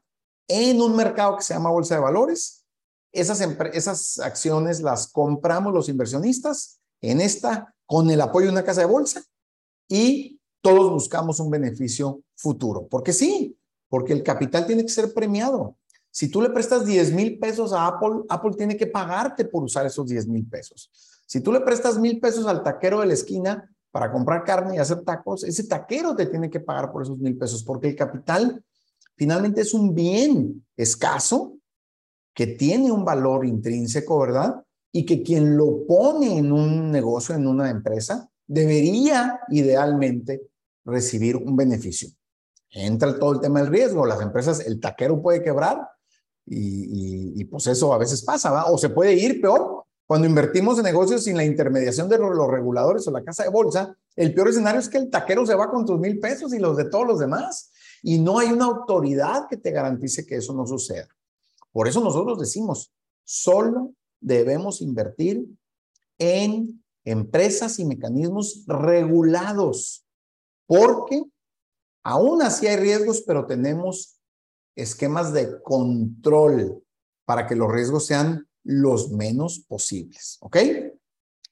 en 0.49 0.81
un 0.81 0.97
mercado 0.97 1.37
que 1.37 1.43
se 1.43 1.53
llama 1.53 1.69
bolsa 1.69 1.95
de 1.95 2.01
valores. 2.01 2.65
Esas, 3.13 3.39
esas 3.71 4.19
acciones 4.19 4.81
las 4.81 5.07
compramos 5.07 5.73
los 5.73 5.87
inversionistas 5.87 6.81
en 6.99 7.21
esta 7.21 7.73
con 7.85 8.09
el 8.09 8.19
apoyo 8.19 8.47
de 8.47 8.51
una 8.51 8.65
casa 8.65 8.81
de 8.81 8.87
bolsa 8.87 9.23
y 9.87 10.39
todos 10.61 10.91
buscamos 10.91 11.39
un 11.39 11.49
beneficio 11.49 12.21
futuro. 12.35 12.87
Porque 12.87 13.13
sí, 13.13 13.57
porque 13.89 14.13
el 14.13 14.23
capital 14.23 14.65
tiene 14.65 14.83
que 14.83 14.89
ser 14.89 15.13
premiado. 15.13 15.77
Si 16.11 16.29
tú 16.29 16.41
le 16.41 16.49
prestas 16.49 16.85
10 16.85 17.11
mil 17.13 17.37
pesos 17.39 17.73
a 17.73 17.87
Apple, 17.87 18.23
Apple 18.29 18.53
tiene 18.57 18.77
que 18.77 18.87
pagarte 18.87 19.45
por 19.45 19.63
usar 19.63 19.85
esos 19.85 20.07
10 20.07 20.27
mil 20.27 20.47
pesos. 20.47 20.89
Si 21.25 21.41
tú 21.41 21.51
le 21.51 21.61
prestas 21.61 21.97
mil 21.97 22.19
pesos 22.19 22.45
al 22.47 22.63
taquero 22.63 23.01
de 23.01 23.07
la 23.07 23.13
esquina 23.13 23.69
para 23.91 24.11
comprar 24.11 24.43
carne 24.43 24.75
y 24.75 24.77
hacer 24.77 25.03
tacos, 25.03 25.43
ese 25.43 25.65
taquero 25.65 26.15
te 26.15 26.25
tiene 26.27 26.49
que 26.49 26.59
pagar 26.59 26.91
por 26.91 27.03
esos 27.03 27.17
mil 27.19 27.37
pesos, 27.37 27.63
porque 27.63 27.89
el 27.89 27.95
capital 27.95 28.63
finalmente 29.15 29.61
es 29.61 29.73
un 29.73 29.93
bien 29.93 30.65
escaso 30.77 31.57
que 32.33 32.47
tiene 32.47 32.91
un 32.91 33.05
valor 33.05 33.45
intrínseco, 33.45 34.19
¿verdad? 34.19 34.63
Y 34.91 35.05
que 35.05 35.23
quien 35.23 35.57
lo 35.57 35.85
pone 35.85 36.37
en 36.37 36.51
un 36.51 36.91
negocio, 36.91 37.35
en 37.35 37.47
una 37.47 37.69
empresa, 37.69 38.29
debería 38.47 39.39
idealmente 39.49 40.41
recibir 40.83 41.35
un 41.35 41.55
beneficio. 41.55 42.09
Entra 42.69 43.17
todo 43.17 43.33
el 43.33 43.39
tema 43.39 43.61
del 43.61 43.71
riesgo. 43.71 44.05
Las 44.05 44.21
empresas, 44.21 44.65
el 44.65 44.79
taquero 44.79 45.21
puede 45.21 45.41
quebrar 45.41 45.87
y, 46.45 47.43
pues 47.45 47.67
eso 47.67 47.93
a 47.93 47.97
veces 47.97 48.23
pasa, 48.23 48.51
¿va? 48.51 48.65
O 48.65 48.77
se 48.77 48.89
puede 48.89 49.13
ir 49.13 49.41
peor. 49.41 49.83
Cuando 50.05 50.27
invertimos 50.27 50.77
en 50.77 50.83
negocios 50.83 51.23
sin 51.23 51.35
la 51.35 51.43
intermediación 51.43 52.07
de 52.07 52.19
los 52.19 52.47
reguladores 52.47 53.07
o 53.07 53.11
la 53.11 53.23
casa 53.23 53.43
de 53.43 53.49
bolsa, 53.49 53.97
el 54.15 54.33
peor 54.35 54.49
escenario 54.49 54.79
es 54.79 54.87
que 54.87 54.99
el 54.99 55.09
taquero 55.09 55.45
se 55.45 55.55
va 55.55 55.71
con 55.71 55.85
tus 55.85 55.99
mil 55.99 56.19
pesos 56.19 56.53
y 56.53 56.59
los 56.59 56.77
de 56.77 56.85
todos 56.85 57.07
los 57.07 57.19
demás. 57.19 57.71
Y 58.03 58.19
no 58.19 58.37
hay 58.37 58.51
una 58.51 58.65
autoridad 58.65 59.47
que 59.49 59.57
te 59.57 59.71
garantice 59.71 60.25
que 60.25 60.35
eso 60.35 60.53
no 60.53 60.67
suceda. 60.67 61.07
Por 61.71 61.87
eso 61.87 62.01
nosotros 62.01 62.39
decimos, 62.39 62.93
solo 63.23 63.93
debemos 64.21 64.81
invertir 64.81 65.47
en 66.19 66.83
empresas 67.05 67.79
y 67.79 67.85
mecanismos 67.85 68.63
regulados, 68.67 70.05
porque 70.67 71.23
aún 72.03 72.41
así 72.41 72.67
hay 72.67 72.77
riesgos, 72.77 73.23
pero 73.25 73.45
tenemos 73.45 74.19
esquemas 74.75 75.31
de 75.31 75.61
control 75.61 76.83
para 77.25 77.47
que 77.47 77.55
los 77.55 77.71
riesgos 77.71 78.07
sean 78.07 78.47
los 78.63 79.11
menos 79.11 79.59
posibles. 79.67 80.37
¿Ok? 80.41 80.57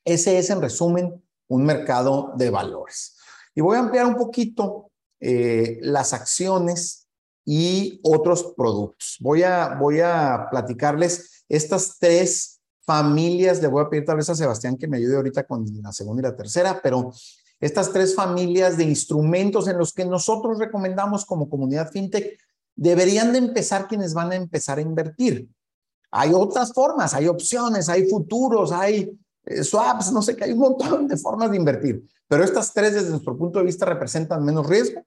Ese 0.04 0.38
es, 0.38 0.50
en 0.50 0.62
resumen, 0.62 1.24
un 1.48 1.66
mercado 1.66 2.34
de 2.36 2.50
valores. 2.50 3.16
Y 3.56 3.62
voy 3.62 3.78
a 3.78 3.82
ampliar 3.82 4.08
un 4.08 4.16
poquito 4.16 4.92
eh, 5.20 5.80
las 5.82 6.14
acciones 6.14 7.08
y 7.46 8.00
otros 8.04 8.54
productos. 8.58 9.18
Voy 9.20 9.44
a, 9.44 9.76
voy 9.76 10.00
a 10.00 10.48
platicarles 10.50 11.46
estas 11.48 11.98
tres 12.00 12.53
familias. 12.86 13.62
Le 13.62 13.68
voy 13.68 13.84
a 13.84 13.90
pedir 13.90 14.06
tal 14.06 14.18
vez 14.18 14.30
a 14.30 14.36
Sebastián 14.36 14.78
que 14.78 14.88
me 14.88 14.98
ayude 14.98 15.16
ahorita 15.16 15.46
con 15.46 15.66
la 15.82 15.92
segunda 15.92 16.22
y 16.22 16.24
la 16.24 16.36
tercera, 16.36 16.80
pero 16.82 17.12
estas 17.60 17.92
tres 17.94 18.16
familias 18.16 18.78
de 18.78 18.84
instrumentos 18.84 19.68
en 19.68 19.78
los 19.78 19.94
que 19.94 20.06
nosotros 20.06 20.60
recomendamos 20.60 21.26
como 21.26 21.50
comunidad 21.50 21.92
fintech 21.92 22.38
deberían 22.76 23.32
de 23.32 23.38
empezar 23.40 23.88
quienes 23.88 24.14
van 24.14 24.32
a 24.32 24.36
empezar 24.36 24.78
a 24.80 24.82
invertir. 24.82 25.48
Hay 26.12 26.32
otras 26.34 26.74
formas, 26.74 27.14
hay 27.14 27.28
opciones, 27.28 27.90
hay 27.90 28.08
futuros, 28.08 28.72
hay 28.72 29.18
eh, 29.46 29.64
swaps, 29.64 30.12
no 30.12 30.22
sé 30.22 30.36
qué, 30.36 30.46
hay 30.46 30.52
un 30.52 30.60
montón 30.60 31.08
de 31.08 31.18
formas 31.18 31.52
de 31.52 31.58
invertir, 31.58 32.04
pero 32.28 32.44
estas 32.44 32.74
tres 32.74 32.94
desde 32.94 33.10
nuestro 33.10 33.38
punto 33.38 33.60
de 33.60 33.66
vista 33.66 33.86
representan 33.86 34.44
menos 34.44 34.68
riesgo 34.68 35.02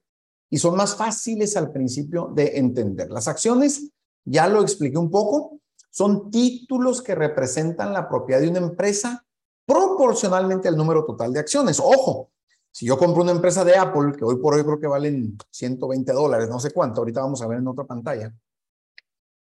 y 0.50 0.58
son 0.58 0.76
más 0.76 0.94
fáciles 0.94 1.56
al 1.56 1.72
principio 1.72 2.30
de 2.34 2.58
entender. 2.58 3.10
Las 3.10 3.28
acciones, 3.28 3.90
ya 4.24 4.48
lo 4.48 4.62
expliqué 4.62 4.98
un 4.98 5.10
poco, 5.10 5.60
son 5.96 6.30
títulos 6.30 7.00
que 7.00 7.14
representan 7.14 7.94
la 7.94 8.06
propiedad 8.06 8.42
de 8.42 8.50
una 8.50 8.58
empresa 8.58 9.24
proporcionalmente 9.64 10.68
al 10.68 10.76
número 10.76 11.06
total 11.06 11.32
de 11.32 11.40
acciones. 11.40 11.80
Ojo, 11.80 12.32
si 12.70 12.84
yo 12.84 12.98
compro 12.98 13.22
una 13.22 13.32
empresa 13.32 13.64
de 13.64 13.78
Apple, 13.78 14.12
que 14.14 14.22
hoy 14.22 14.36
por 14.36 14.52
hoy 14.52 14.62
creo 14.62 14.78
que 14.78 14.88
valen 14.88 15.38
120 15.50 16.12
dólares, 16.12 16.50
no 16.50 16.60
sé 16.60 16.72
cuánto, 16.72 17.00
ahorita 17.00 17.22
vamos 17.22 17.40
a 17.40 17.46
ver 17.46 17.60
en 17.60 17.68
otra 17.68 17.84
pantalla, 17.84 18.30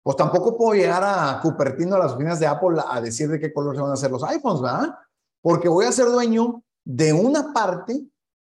pues 0.02 0.16
tampoco 0.16 0.56
puedo 0.56 0.72
llegar 0.72 1.02
a 1.04 1.40
Cupertino, 1.42 1.96
a 1.96 1.98
las 1.98 2.12
oficinas 2.12 2.40
de 2.40 2.46
Apple, 2.46 2.80
a 2.88 3.02
decir 3.02 3.28
de 3.28 3.38
qué 3.38 3.52
color 3.52 3.76
se 3.76 3.82
van 3.82 3.90
a 3.90 3.94
hacer 3.94 4.10
los 4.10 4.24
iPhones, 4.24 4.62
¿verdad? 4.62 4.94
Porque 5.42 5.68
voy 5.68 5.84
a 5.84 5.92
ser 5.92 6.06
dueño 6.06 6.62
de 6.86 7.12
una 7.12 7.52
parte 7.52 8.02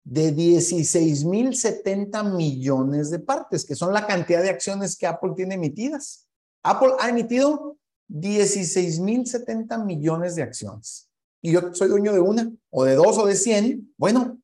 de 0.04 0.36
16.070 0.36 2.36
millones 2.36 3.12
de 3.12 3.20
partes, 3.20 3.64
que 3.64 3.76
son 3.76 3.94
la 3.94 4.08
cantidad 4.08 4.42
de 4.42 4.50
acciones 4.50 4.98
que 4.98 5.06
Apple 5.06 5.34
tiene 5.36 5.54
emitidas. 5.54 6.25
Apple 6.66 6.94
ha 7.00 7.10
emitido 7.10 7.78
16.070 8.10 9.86
millones 9.86 10.36
de 10.36 10.42
acciones. 10.42 11.10
Y 11.40 11.52
yo 11.52 11.74
soy 11.76 11.90
dueño 11.90 12.12
de 12.12 12.20
una, 12.20 12.52
o 12.72 12.84
de 12.84 12.96
dos, 12.96 13.20
o 13.20 13.28
de 13.28 13.36
100. 13.36 13.94
Bueno, 13.98 14.40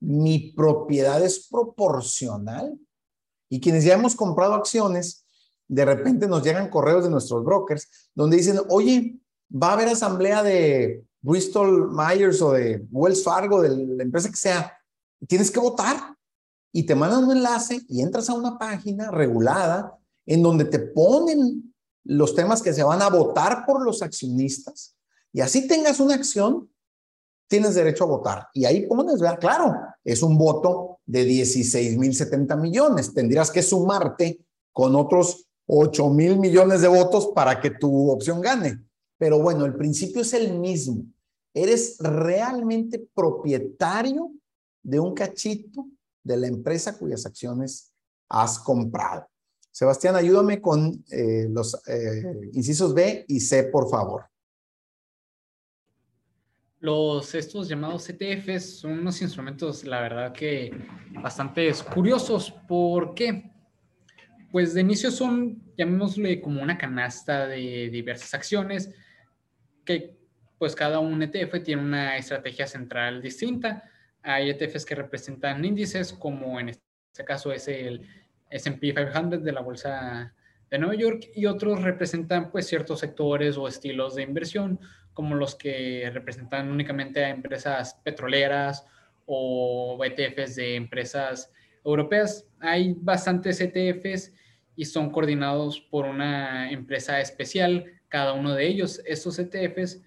mi 0.00 0.52
propiedad 0.52 1.20
es 1.22 1.48
proporcional. 1.48 2.78
Y 3.50 3.60
quienes 3.60 3.82
ya 3.82 3.94
hemos 3.94 4.14
comprado 4.14 4.54
acciones, 4.54 5.26
de 5.66 5.84
repente 5.84 6.28
nos 6.28 6.44
llegan 6.44 6.70
correos 6.70 7.02
de 7.02 7.10
nuestros 7.10 7.44
brokers 7.44 7.88
donde 8.14 8.36
dicen, 8.36 8.60
oye, 8.68 9.18
va 9.50 9.70
a 9.70 9.72
haber 9.72 9.88
asamblea 9.88 10.44
de 10.44 11.04
Bristol 11.22 11.90
Myers 11.92 12.40
o 12.40 12.52
de 12.52 12.86
Wells 12.92 13.24
Fargo, 13.24 13.60
de 13.60 13.70
la 13.70 14.02
empresa 14.04 14.30
que 14.30 14.36
sea, 14.36 14.72
tienes 15.26 15.50
que 15.50 15.58
votar. 15.58 16.14
Y 16.72 16.86
te 16.86 16.94
mandan 16.94 17.24
un 17.24 17.36
enlace 17.36 17.80
y 17.88 18.00
entras 18.00 18.30
a 18.30 18.34
una 18.34 18.58
página 18.58 19.10
regulada 19.10 19.98
en 20.26 20.42
donde 20.42 20.64
te 20.64 20.78
ponen 20.78 21.74
los 22.04 22.34
temas 22.34 22.62
que 22.62 22.72
se 22.72 22.82
van 22.82 23.02
a 23.02 23.08
votar 23.08 23.64
por 23.66 23.82
los 23.82 24.02
accionistas 24.02 24.94
y 25.34 25.40
así 25.40 25.66
tengas 25.66 25.98
una 25.98 26.14
acción, 26.14 26.70
tienes 27.48 27.74
derecho 27.74 28.04
a 28.04 28.06
votar. 28.06 28.48
Y 28.54 28.66
ahí 28.66 28.86
pones, 28.86 29.20
vea, 29.20 29.36
claro, 29.36 29.74
es 30.04 30.22
un 30.22 30.38
voto 30.38 31.00
de 31.04 31.24
16 31.24 31.98
mil 31.98 32.14
70 32.14 32.56
millones. 32.56 33.12
Tendrías 33.12 33.50
que 33.50 33.60
sumarte 33.60 34.46
con 34.72 34.94
otros 34.94 35.48
8 35.66 36.08
mil 36.10 36.38
millones 36.38 36.82
de 36.82 36.88
votos 36.88 37.32
para 37.34 37.60
que 37.60 37.70
tu 37.70 38.10
opción 38.12 38.40
gane. 38.40 38.80
Pero 39.18 39.40
bueno, 39.40 39.64
el 39.64 39.74
principio 39.74 40.22
es 40.22 40.32
el 40.34 40.56
mismo. 40.56 41.04
Eres 41.52 41.98
realmente 41.98 43.04
propietario 43.12 44.30
de 44.84 45.00
un 45.00 45.14
cachito 45.14 45.88
de 46.22 46.36
la 46.36 46.46
empresa 46.46 46.96
cuyas 46.96 47.26
acciones 47.26 47.92
has 48.28 48.56
comprado. 48.60 49.26
Sebastián, 49.74 50.14
ayúdame 50.14 50.60
con 50.60 51.04
eh, 51.10 51.48
los 51.50 51.74
eh, 51.88 52.22
incisos 52.52 52.94
B 52.94 53.24
y 53.26 53.40
C, 53.40 53.64
por 53.64 53.90
favor. 53.90 54.26
Los, 56.78 57.34
estos 57.34 57.68
llamados 57.68 58.08
ETFs 58.08 58.78
son 58.78 59.00
unos 59.00 59.20
instrumentos, 59.20 59.82
la 59.82 60.00
verdad 60.00 60.32
que 60.32 60.70
bastante 61.20 61.72
curiosos. 61.92 62.52
¿Por 62.68 63.14
qué? 63.14 63.50
Pues 64.52 64.74
de 64.74 64.82
inicio 64.82 65.10
son, 65.10 65.60
llamémosle 65.76 66.40
como 66.40 66.62
una 66.62 66.78
canasta 66.78 67.48
de 67.48 67.88
diversas 67.90 68.32
acciones, 68.32 68.94
que 69.84 70.16
pues 70.56 70.76
cada 70.76 71.00
un 71.00 71.20
ETF 71.20 71.64
tiene 71.64 71.82
una 71.82 72.16
estrategia 72.16 72.68
central 72.68 73.20
distinta. 73.20 73.90
Hay 74.22 74.50
ETFs 74.50 74.84
que 74.84 74.94
representan 74.94 75.64
índices, 75.64 76.12
como 76.12 76.60
en 76.60 76.68
este 76.68 77.24
caso 77.26 77.52
es 77.52 77.66
el 77.66 78.23
S&P 78.54 78.94
500 78.94 79.42
de 79.42 79.52
la 79.52 79.60
bolsa 79.60 80.32
de 80.70 80.78
Nueva 80.78 80.94
York 80.94 81.28
y 81.34 81.46
otros 81.46 81.82
representan 81.82 82.52
pues 82.52 82.66
ciertos 82.68 83.00
sectores 83.00 83.56
o 83.56 83.66
estilos 83.66 84.14
de 84.14 84.22
inversión 84.22 84.78
como 85.12 85.34
los 85.34 85.54
que 85.54 86.08
representan 86.12 86.70
únicamente 86.70 87.24
a 87.24 87.30
empresas 87.30 87.94
petroleras 88.04 88.86
o 89.26 89.98
ETFs 90.04 90.56
de 90.56 90.76
empresas 90.76 91.50
europeas. 91.84 92.46
Hay 92.60 92.94
bastantes 92.96 93.60
ETFs 93.60 94.32
y 94.76 94.84
son 94.84 95.10
coordinados 95.10 95.80
por 95.80 96.04
una 96.04 96.70
empresa 96.70 97.20
especial, 97.20 97.86
cada 98.08 98.32
uno 98.32 98.54
de 98.54 98.66
ellos. 98.66 99.00
Estos 99.04 99.38
ETFs 99.38 100.00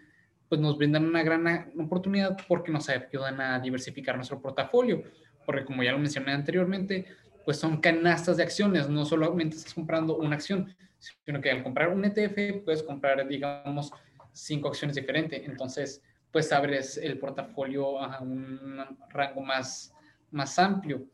pues 0.47 0.62
nos 0.62 0.77
brindan 0.77 1.05
una 1.05 1.23
gran 1.23 1.73
oportunidad 1.79 2.38
porque 2.47 2.71
nos 2.71 2.88
ayudan 2.88 3.41
a 3.41 3.60
diversificar 3.60 4.15
nuestro 4.15 4.41
portafolio, 4.41 5.03
porque 5.45 5.65
como 5.65 5.83
ya 5.83 5.91
lo 5.91 5.99
mencioné 5.99 6.31
anteriormente, 6.31 7.05
pues 7.47 7.60
son 7.60 7.77
canastas 7.77 8.36
de 8.36 8.43
acciones, 8.43 8.89
no 8.89 9.05
solamente 9.05 9.55
estás 9.55 9.73
comprando 9.73 10.17
una 10.17 10.36
acción, 10.36 10.75
sino 11.23 11.39
que 11.39 11.49
al 11.49 11.63
comprar 11.63 11.88
un 11.88 12.03
ETF 12.03 12.65
puedes 12.65 12.83
comprar, 12.83 13.25
digamos, 13.25 13.89
cinco 14.33 14.67
acciones 14.67 14.97
diferentes. 14.97 15.47
Entonces, 15.47 16.03
pues 16.29 16.51
abres 16.51 16.97
el 16.97 17.17
portafolio 17.17 18.01
a 18.01 18.19
un 18.19 18.81
rango 19.12 19.39
más, 19.39 19.93
más 20.29 20.60
amplio. 20.60 21.05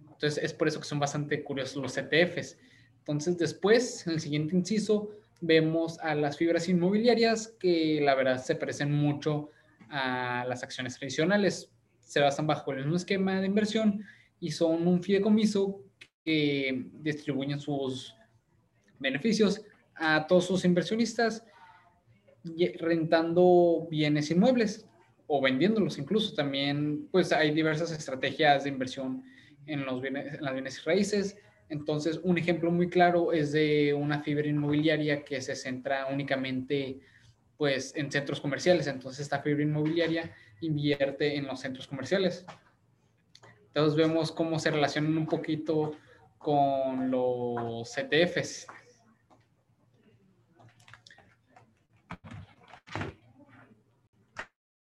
Entonces, 0.00 0.42
es 0.42 0.52
por 0.52 0.66
eso 0.66 0.80
que 0.80 0.88
son 0.88 0.98
bastante 0.98 1.44
curiosos 1.44 1.80
los 1.80 1.96
ETFs. 1.96 2.58
Entonces, 2.98 3.38
después, 3.38 4.04
en 4.08 4.14
el 4.14 4.20
siguiente 4.20 4.56
inciso, 4.56 5.12
vemos 5.40 6.00
a 6.00 6.16
las 6.16 6.36
fibras 6.36 6.68
inmobiliarias 6.68 7.54
que 7.60 8.00
la 8.02 8.16
verdad 8.16 8.42
se 8.42 8.56
parecen 8.56 8.90
mucho 8.90 9.50
a 9.90 10.44
las 10.48 10.64
acciones 10.64 10.98
tradicionales. 10.98 11.70
Se 12.00 12.18
basan 12.18 12.48
bajo 12.48 12.72
el 12.72 12.78
mismo 12.78 12.96
esquema 12.96 13.40
de 13.40 13.46
inversión 13.46 14.04
y 14.40 14.50
son 14.50 14.86
un 14.86 15.02
fideicomiso 15.02 15.82
que 16.24 16.86
distribuyen 16.92 17.58
sus 17.58 18.14
beneficios 18.98 19.62
a 19.94 20.26
todos 20.26 20.46
sus 20.46 20.64
inversionistas 20.64 21.44
rentando 22.78 23.86
bienes 23.90 24.30
inmuebles 24.30 24.86
o 25.26 25.40
vendiéndolos 25.40 25.98
incluso. 25.98 26.34
También 26.34 27.08
pues 27.10 27.32
hay 27.32 27.52
diversas 27.52 27.90
estrategias 27.92 28.64
de 28.64 28.70
inversión 28.70 29.22
en, 29.66 29.84
los 29.84 30.00
bienes, 30.00 30.34
en 30.34 30.44
las 30.44 30.52
bienes 30.52 30.84
raíces. 30.84 31.36
Entonces, 31.68 32.18
un 32.22 32.38
ejemplo 32.38 32.70
muy 32.70 32.88
claro 32.88 33.32
es 33.32 33.52
de 33.52 33.92
una 33.92 34.22
fibra 34.22 34.46
inmobiliaria 34.46 35.22
que 35.22 35.40
se 35.42 35.54
centra 35.54 36.06
únicamente 36.06 37.00
pues 37.58 37.92
en 37.96 38.10
centros 38.10 38.40
comerciales. 38.40 38.86
Entonces 38.86 39.20
esta 39.20 39.40
fibra 39.40 39.62
inmobiliaria 39.62 40.32
invierte 40.60 41.36
en 41.36 41.46
los 41.46 41.60
centros 41.60 41.86
comerciales. 41.86 42.46
Entonces 43.78 43.96
vemos 43.96 44.32
cómo 44.32 44.58
se 44.58 44.72
relacionan 44.72 45.16
un 45.16 45.26
poquito 45.26 45.92
con 46.36 47.12
los 47.12 47.88
CTFs. 47.88 48.66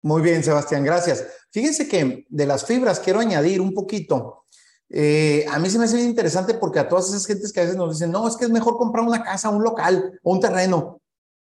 Muy 0.01 0.23
bien, 0.23 0.45
Sebastián, 0.45 0.85
gracias. 0.85 1.27
Fíjense 1.51 1.89
que 1.89 2.25
de 2.29 2.47
las 2.47 2.65
fibras 2.65 3.01
quiero 3.01 3.19
añadir 3.19 3.61
un 3.61 3.75
poquito. 3.75 4.45
Eh, 4.89 5.45
a 5.51 5.59
mí 5.59 5.69
se 5.69 5.79
me 5.81 5.87
hace 5.87 5.97
bien 5.97 6.11
interesante 6.11 6.55
porque 6.55 6.79
a 6.79 6.89
todas 6.89 7.09
esas 7.09 7.27
gentes 7.27 7.53
que 7.53 7.59
a 7.59 7.65
veces 7.65 7.77
nos 7.77 7.99
dicen, 7.99 8.13
no, 8.13 8.29
es 8.29 8.37
que 8.37 8.45
es 8.45 8.51
mejor 8.53 8.77
comprar 8.77 9.05
una 9.05 9.25
casa, 9.25 9.49
un 9.49 9.65
local 9.65 10.21
un 10.23 10.39
terreno. 10.39 11.01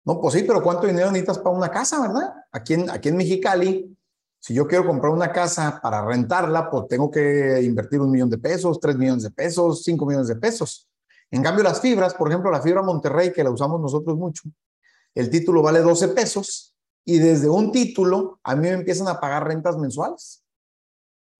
No, 0.04 0.20
pues 0.20 0.34
sí, 0.34 0.44
pero 0.44 0.62
¿cuánto 0.62 0.86
dinero 0.86 1.10
necesitas 1.10 1.38
para 1.38 1.56
una 1.56 1.72
casa, 1.72 2.00
verdad? 2.00 2.34
Aquí 2.52 2.74
en, 2.74 2.88
aquí 2.88 3.08
en 3.08 3.16
Mexicali, 3.16 3.96
si 4.46 4.54
yo 4.54 4.68
quiero 4.68 4.86
comprar 4.86 5.12
una 5.12 5.32
casa 5.32 5.80
para 5.82 6.06
rentarla, 6.06 6.70
pues 6.70 6.86
tengo 6.86 7.10
que 7.10 7.60
invertir 7.64 8.00
un 8.00 8.12
millón 8.12 8.30
de 8.30 8.38
pesos, 8.38 8.78
tres 8.78 8.96
millones 8.96 9.24
de 9.24 9.32
pesos, 9.32 9.82
cinco 9.82 10.06
millones 10.06 10.28
de 10.28 10.36
pesos. 10.36 10.88
En 11.32 11.42
cambio, 11.42 11.64
las 11.64 11.80
fibras, 11.80 12.14
por 12.14 12.28
ejemplo, 12.28 12.52
la 12.52 12.62
fibra 12.62 12.80
Monterrey, 12.80 13.32
que 13.32 13.42
la 13.42 13.50
usamos 13.50 13.80
nosotros 13.80 14.16
mucho, 14.16 14.44
el 15.16 15.30
título 15.30 15.62
vale 15.62 15.80
12 15.80 16.10
pesos 16.10 16.76
y 17.04 17.18
desde 17.18 17.48
un 17.48 17.72
título 17.72 18.38
a 18.44 18.54
mí 18.54 18.68
me 18.68 18.74
empiezan 18.74 19.08
a 19.08 19.18
pagar 19.18 19.48
rentas 19.48 19.78
mensuales. 19.78 20.44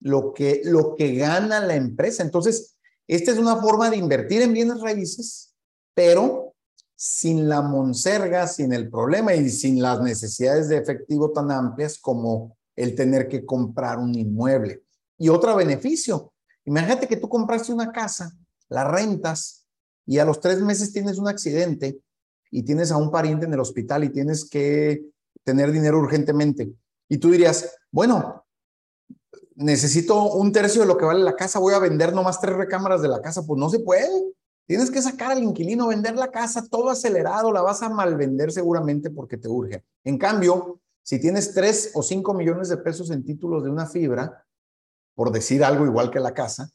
Lo 0.00 0.34
que, 0.34 0.62
lo 0.64 0.96
que 0.96 1.14
gana 1.14 1.60
la 1.60 1.76
empresa. 1.76 2.24
Entonces, 2.24 2.76
esta 3.06 3.30
es 3.30 3.38
una 3.38 3.58
forma 3.58 3.88
de 3.88 3.98
invertir 3.98 4.42
en 4.42 4.52
bienes 4.52 4.80
raíces, 4.80 5.54
pero 5.94 6.54
sin 6.96 7.48
la 7.48 7.62
monserga, 7.62 8.48
sin 8.48 8.72
el 8.72 8.90
problema 8.90 9.32
y 9.32 9.48
sin 9.48 9.80
las 9.80 10.00
necesidades 10.02 10.68
de 10.68 10.78
efectivo 10.78 11.30
tan 11.30 11.52
amplias 11.52 11.98
como 11.98 12.55
el 12.76 12.94
tener 12.94 13.28
que 13.28 13.44
comprar 13.44 13.98
un 13.98 14.14
inmueble. 14.14 14.82
Y 15.18 15.28
otro 15.30 15.56
beneficio, 15.56 16.32
imagínate 16.64 17.08
que 17.08 17.16
tú 17.16 17.28
compraste 17.28 17.72
una 17.72 17.90
casa, 17.90 18.30
la 18.68 18.84
rentas 18.84 19.66
y 20.04 20.18
a 20.18 20.24
los 20.24 20.40
tres 20.40 20.60
meses 20.60 20.92
tienes 20.92 21.18
un 21.18 21.28
accidente 21.28 21.98
y 22.50 22.62
tienes 22.62 22.92
a 22.92 22.96
un 22.96 23.10
pariente 23.10 23.46
en 23.46 23.54
el 23.54 23.60
hospital 23.60 24.04
y 24.04 24.10
tienes 24.10 24.48
que 24.48 25.06
tener 25.42 25.72
dinero 25.72 25.98
urgentemente. 25.98 26.70
Y 27.08 27.18
tú 27.18 27.30
dirías, 27.30 27.76
bueno, 27.90 28.44
necesito 29.54 30.34
un 30.34 30.52
tercio 30.52 30.82
de 30.82 30.86
lo 30.86 30.96
que 30.96 31.04
vale 31.04 31.24
la 31.24 31.34
casa, 31.34 31.58
voy 31.58 31.74
a 31.74 31.78
vender 31.78 32.12
nomás 32.12 32.40
tres 32.40 32.56
recámaras 32.56 33.02
de 33.02 33.08
la 33.08 33.20
casa. 33.20 33.42
Pues 33.44 33.58
no 33.58 33.68
se 33.70 33.80
puede. 33.80 34.08
Tienes 34.66 34.90
que 34.90 35.00
sacar 35.00 35.32
al 35.32 35.42
inquilino, 35.42 35.88
vender 35.88 36.16
la 36.16 36.30
casa 36.30 36.66
todo 36.68 36.90
acelerado, 36.90 37.52
la 37.52 37.62
vas 37.62 37.82
a 37.82 37.88
mal 37.88 38.16
vender 38.16 38.50
seguramente 38.50 39.10
porque 39.10 39.36
te 39.36 39.48
urge. 39.48 39.84
En 40.02 40.18
cambio, 40.18 40.80
si 41.06 41.20
tienes 41.20 41.54
tres 41.54 41.92
o 41.94 42.02
cinco 42.02 42.34
millones 42.34 42.68
de 42.68 42.78
pesos 42.78 43.12
en 43.12 43.24
títulos 43.24 43.62
de 43.62 43.70
una 43.70 43.86
fibra, 43.86 44.44
por 45.14 45.30
decir 45.30 45.62
algo 45.62 45.86
igual 45.86 46.10
que 46.10 46.18
la 46.18 46.34
casa, 46.34 46.68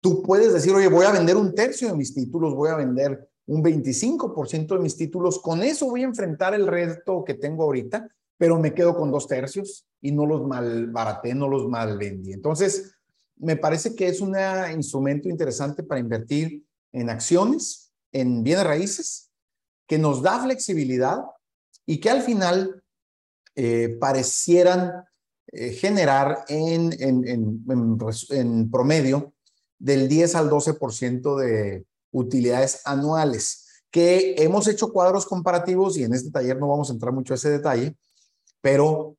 tú 0.00 0.22
puedes 0.22 0.52
decir, 0.52 0.72
oye, 0.72 0.86
voy 0.86 1.04
a 1.04 1.10
vender 1.10 1.36
un 1.36 1.52
tercio 1.52 1.88
de 1.88 1.96
mis 1.96 2.14
títulos, 2.14 2.54
voy 2.54 2.70
a 2.70 2.76
vender 2.76 3.28
un 3.46 3.64
25% 3.64 4.68
de 4.68 4.78
mis 4.78 4.96
títulos, 4.96 5.40
con 5.40 5.64
eso 5.64 5.86
voy 5.86 6.02
a 6.02 6.06
enfrentar 6.06 6.54
el 6.54 6.68
reto 6.68 7.24
que 7.24 7.34
tengo 7.34 7.64
ahorita, 7.64 8.08
pero 8.38 8.56
me 8.60 8.72
quedo 8.72 8.96
con 8.96 9.10
dos 9.10 9.26
tercios 9.26 9.84
y 10.00 10.12
no 10.12 10.26
los 10.26 10.46
mal 10.46 10.86
baraté, 10.92 11.34
no 11.34 11.48
los 11.48 11.66
mal 11.66 11.98
vendí. 11.98 12.32
Entonces, 12.32 12.94
me 13.34 13.56
parece 13.56 13.96
que 13.96 14.06
es 14.06 14.20
un 14.20 14.36
instrumento 14.76 15.28
interesante 15.28 15.82
para 15.82 15.98
invertir 15.98 16.64
en 16.92 17.10
acciones, 17.10 17.92
en 18.12 18.44
bienes 18.44 18.64
raíces, 18.64 19.32
que 19.88 19.98
nos 19.98 20.22
da 20.22 20.40
flexibilidad 20.40 21.18
y 21.84 21.98
que 21.98 22.10
al 22.10 22.22
final 22.22 22.84
eh, 23.56 23.96
parecieran 23.98 25.04
eh, 25.48 25.72
generar 25.72 26.44
en, 26.48 26.90
promedio 28.70 29.32
del 29.78 30.08
10 30.08 30.34
al 30.34 30.50
12% 30.50 31.36
de 31.38 31.86
utilidades 32.10 32.82
anuales, 32.84 33.66
que 33.90 34.34
hemos 34.38 34.68
hecho 34.68 34.92
cuadros 34.92 35.24
comparativos 35.24 35.96
y 35.96 36.04
en 36.04 36.12
este 36.12 36.30
taller 36.30 36.58
no 36.58 36.68
vamos 36.68 36.90
a 36.90 36.92
entrar 36.92 37.14
mucho 37.14 37.32
a 37.32 37.36
ese 37.36 37.48
detalle, 37.48 37.96
pero 38.60 39.16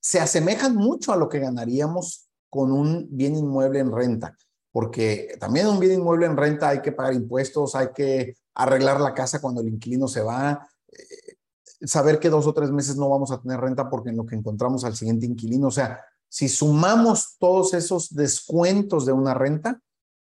se 0.00 0.20
asemejan 0.20 0.76
mucho 0.76 1.12
a 1.12 1.16
lo 1.16 1.30
que 1.30 1.38
ganaríamos 1.38 2.28
con 2.50 2.72
un 2.72 3.08
bien 3.10 3.36
inmueble 3.36 3.78
en 3.78 3.90
renta, 3.90 4.36
porque 4.70 5.36
también 5.40 5.66
un 5.66 5.80
bien 5.80 5.92
inmueble 5.92 6.26
en 6.26 6.36
renta 6.36 6.68
hay 6.68 6.82
que 6.82 6.92
pagar 6.92 7.14
impuestos, 7.14 7.74
hay 7.74 7.88
que 7.94 8.36
arreglar 8.54 9.00
la 9.00 9.14
casa 9.14 9.40
cuando 9.40 9.62
el 9.62 9.68
inquilino 9.68 10.08
se 10.08 10.20
va, 10.20 10.68
eh, 10.88 11.36
saber 11.84 12.18
que 12.18 12.30
dos 12.30 12.46
o 12.46 12.54
tres 12.54 12.70
meses 12.70 12.96
no 12.96 13.08
vamos 13.08 13.30
a 13.30 13.40
tener 13.40 13.60
renta 13.60 13.90
porque 13.90 14.10
en 14.10 14.16
lo 14.16 14.26
que 14.26 14.36
encontramos 14.36 14.84
al 14.84 14.96
siguiente 14.96 15.26
inquilino, 15.26 15.68
o 15.68 15.72
sea, 15.72 16.00
si 16.28 16.48
sumamos 16.48 17.36
todos 17.38 17.74
esos 17.74 18.14
descuentos 18.14 19.04
de 19.04 19.12
una 19.12 19.34
renta, 19.34 19.80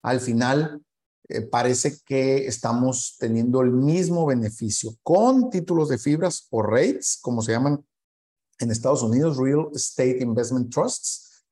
al 0.01 0.19
final 0.19 0.81
eh, 1.29 1.41
parece 1.41 1.99
que 2.05 2.47
estamos 2.47 3.15
teniendo 3.19 3.61
el 3.61 3.71
mismo 3.71 4.25
beneficio 4.25 4.95
con 5.03 5.49
títulos 5.49 5.89
de 5.89 5.97
fibras 5.97 6.47
o 6.49 6.61
rates, 6.61 7.19
como 7.21 7.41
se 7.41 7.51
llaman 7.51 7.85
en 8.59 8.71
Estados 8.71 9.03
Unidos, 9.03 9.37
Real 9.37 9.67
Estate 9.73 10.19
Investment 10.21 10.71
Trusts, 10.73 11.45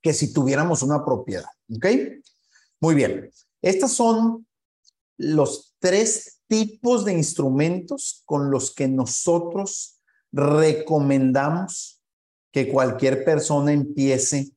que 0.00 0.12
si 0.12 0.32
tuviéramos 0.32 0.82
una 0.82 1.04
propiedad. 1.04 1.48
¿Ok? 1.74 1.86
Muy 2.80 2.94
bien. 2.94 3.30
Estos 3.62 3.92
son 3.92 4.46
los 5.16 5.74
tres 5.78 6.33
tipos 6.48 7.04
de 7.04 7.12
instrumentos 7.12 8.22
con 8.24 8.50
los 8.50 8.74
que 8.74 8.88
nosotros 8.88 10.00
recomendamos 10.32 12.02
que 12.52 12.68
cualquier 12.68 13.24
persona 13.24 13.72
empiece 13.72 14.52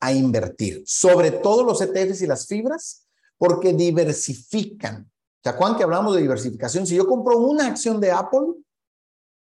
a 0.00 0.12
invertir, 0.12 0.82
sobre 0.86 1.30
todo 1.30 1.64
los 1.64 1.80
ETFs 1.80 2.22
y 2.22 2.26
las 2.26 2.46
fibras, 2.46 3.06
porque 3.38 3.72
diversifican. 3.72 5.10
¿Se 5.42 5.48
acuerdan 5.48 5.82
hablamos 5.82 6.14
de 6.14 6.22
diversificación? 6.22 6.86
Si 6.86 6.94
yo 6.94 7.06
compro 7.06 7.38
una 7.38 7.66
acción 7.66 8.00
de 8.00 8.10
Apple, 8.10 8.54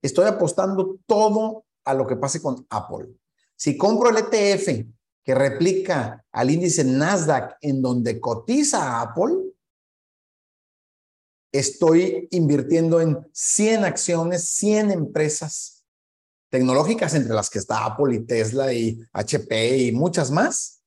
estoy 0.01 0.25
apostando 0.25 0.97
todo 1.05 1.65
a 1.85 1.93
lo 1.93 2.07
que 2.07 2.15
pase 2.15 2.41
con 2.41 2.65
Apple. 2.69 3.09
Si 3.55 3.77
compro 3.77 4.09
el 4.09 4.17
ETF 4.17 4.85
que 5.23 5.35
replica 5.35 6.25
al 6.31 6.49
índice 6.49 6.83
Nasdaq 6.83 7.57
en 7.61 7.81
donde 7.81 8.19
cotiza 8.19 9.01
Apple, 9.01 9.52
estoy 11.53 12.27
invirtiendo 12.31 12.99
en 12.99 13.25
100 13.31 13.85
acciones, 13.85 14.49
100 14.49 14.91
empresas 14.91 15.85
tecnológicas, 16.49 17.13
entre 17.13 17.33
las 17.33 17.49
que 17.49 17.59
está 17.59 17.85
Apple 17.85 18.15
y 18.15 18.25
Tesla 18.25 18.73
y 18.73 18.99
HP 19.13 19.77
y 19.77 19.91
muchas 19.91 20.31
más. 20.31 20.81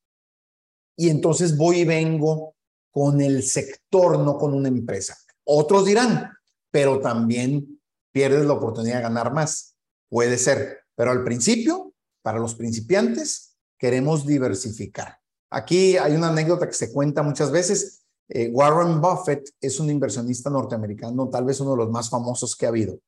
Y 0.96 1.08
entonces 1.08 1.56
voy 1.56 1.80
y 1.80 1.84
vengo 1.84 2.54
con 2.90 3.20
el 3.20 3.42
sector, 3.42 4.18
no 4.18 4.36
con 4.36 4.54
una 4.54 4.68
empresa. 4.68 5.16
Otros 5.44 5.84
dirán, 5.84 6.32
pero 6.70 7.00
también 7.00 7.80
pierdes 8.12 8.44
la 8.46 8.54
oportunidad 8.54 8.96
de 8.96 9.02
ganar 9.02 9.32
más. 9.32 9.76
Puede 10.08 10.38
ser, 10.38 10.80
pero 10.94 11.10
al 11.10 11.22
principio, 11.22 11.94
para 12.22 12.38
los 12.38 12.54
principiantes, 12.54 13.56
queremos 13.78 14.26
diversificar. 14.26 15.18
Aquí 15.50 15.96
hay 15.96 16.14
una 16.14 16.28
anécdota 16.28 16.66
que 16.66 16.74
se 16.74 16.92
cuenta 16.92 17.22
muchas 17.22 17.50
veces. 17.50 18.05
Eh, 18.28 18.50
Warren 18.52 19.00
Buffett 19.00 19.50
es 19.60 19.78
un 19.78 19.90
inversionista 19.90 20.50
norteamericano, 20.50 21.28
tal 21.28 21.44
vez 21.44 21.60
uno 21.60 21.72
de 21.72 21.76
los 21.78 21.90
más 21.90 22.10
famosos 22.10 22.56
que 22.56 22.66
ha 22.66 22.70
habido. 22.70 22.98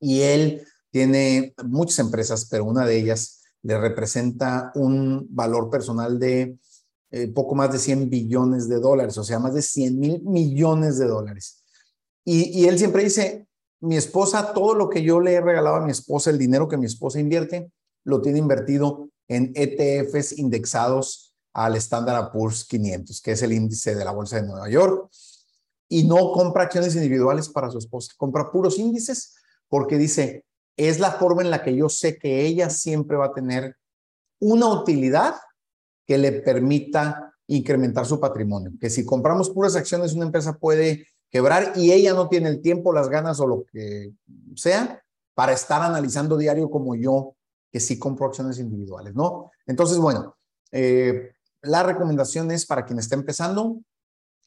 Y 0.00 0.20
él 0.22 0.66
tiene 0.90 1.54
muchas 1.64 2.00
empresas, 2.00 2.46
pero 2.50 2.64
una 2.64 2.84
de 2.84 2.96
ellas 2.96 3.42
le 3.62 3.78
representa 3.78 4.72
un 4.74 5.26
valor 5.30 5.70
personal 5.70 6.18
de 6.18 6.58
eh, 7.10 7.28
poco 7.28 7.54
más 7.54 7.72
de 7.72 7.78
100 7.78 8.10
billones 8.10 8.68
de 8.68 8.80
dólares, 8.80 9.16
o 9.18 9.24
sea, 9.24 9.38
más 9.38 9.54
de 9.54 9.62
100 9.62 9.98
mil 9.98 10.22
millones 10.22 10.98
de 10.98 11.06
dólares. 11.06 11.64
Y, 12.24 12.60
y 12.60 12.66
él 12.66 12.78
siempre 12.78 13.04
dice, 13.04 13.46
mi 13.80 13.96
esposa, 13.96 14.52
todo 14.52 14.74
lo 14.74 14.88
que 14.88 15.02
yo 15.02 15.20
le 15.20 15.34
he 15.34 15.40
regalado 15.40 15.76
a 15.76 15.84
mi 15.84 15.92
esposa, 15.92 16.30
el 16.30 16.38
dinero 16.38 16.68
que 16.68 16.76
mi 16.76 16.86
esposa 16.86 17.20
invierte, 17.20 17.70
lo 18.04 18.20
tiene 18.20 18.38
invertido 18.38 19.10
en 19.28 19.52
ETFs 19.54 20.38
indexados 20.38 21.33
al 21.54 21.76
Standard 21.76 22.32
Poor's 22.32 22.64
500, 22.64 23.22
que 23.22 23.32
es 23.32 23.42
el 23.42 23.52
índice 23.52 23.94
de 23.94 24.04
la 24.04 24.10
Bolsa 24.10 24.36
de 24.36 24.46
Nueva 24.46 24.68
York. 24.68 25.08
Y 25.88 26.04
no 26.04 26.32
compra 26.32 26.64
acciones 26.64 26.94
individuales 26.96 27.48
para 27.48 27.70
su 27.70 27.78
esposa, 27.78 28.12
compra 28.16 28.50
puros 28.50 28.78
índices 28.78 29.36
porque 29.68 29.96
dice, 29.96 30.44
es 30.76 30.98
la 30.98 31.12
forma 31.12 31.42
en 31.42 31.50
la 31.50 31.62
que 31.62 31.74
yo 31.74 31.88
sé 31.88 32.18
que 32.18 32.44
ella 32.44 32.70
siempre 32.70 33.16
va 33.16 33.26
a 33.26 33.32
tener 33.32 33.76
una 34.40 34.68
utilidad 34.68 35.34
que 36.06 36.18
le 36.18 36.32
permita 36.32 37.34
incrementar 37.46 38.06
su 38.06 38.18
patrimonio. 38.18 38.72
Que 38.80 38.90
si 38.90 39.04
compramos 39.04 39.50
puras 39.50 39.76
acciones, 39.76 40.12
una 40.12 40.26
empresa 40.26 40.58
puede 40.58 41.06
quebrar 41.30 41.72
y 41.76 41.92
ella 41.92 42.14
no 42.14 42.28
tiene 42.28 42.48
el 42.48 42.60
tiempo, 42.60 42.92
las 42.92 43.08
ganas 43.08 43.40
o 43.40 43.46
lo 43.46 43.64
que 43.64 44.12
sea 44.56 45.02
para 45.34 45.52
estar 45.52 45.82
analizando 45.82 46.36
diario 46.36 46.70
como 46.70 46.94
yo, 46.94 47.34
que 47.72 47.80
sí 47.80 47.98
compro 47.98 48.26
acciones 48.26 48.58
individuales, 48.58 49.14
¿no? 49.14 49.50
Entonces, 49.66 49.98
bueno, 49.98 50.36
eh, 50.70 51.33
la 51.64 51.82
recomendación 51.82 52.50
es 52.50 52.66
para 52.66 52.84
quien 52.84 52.98
está 52.98 53.14
empezando, 53.14 53.80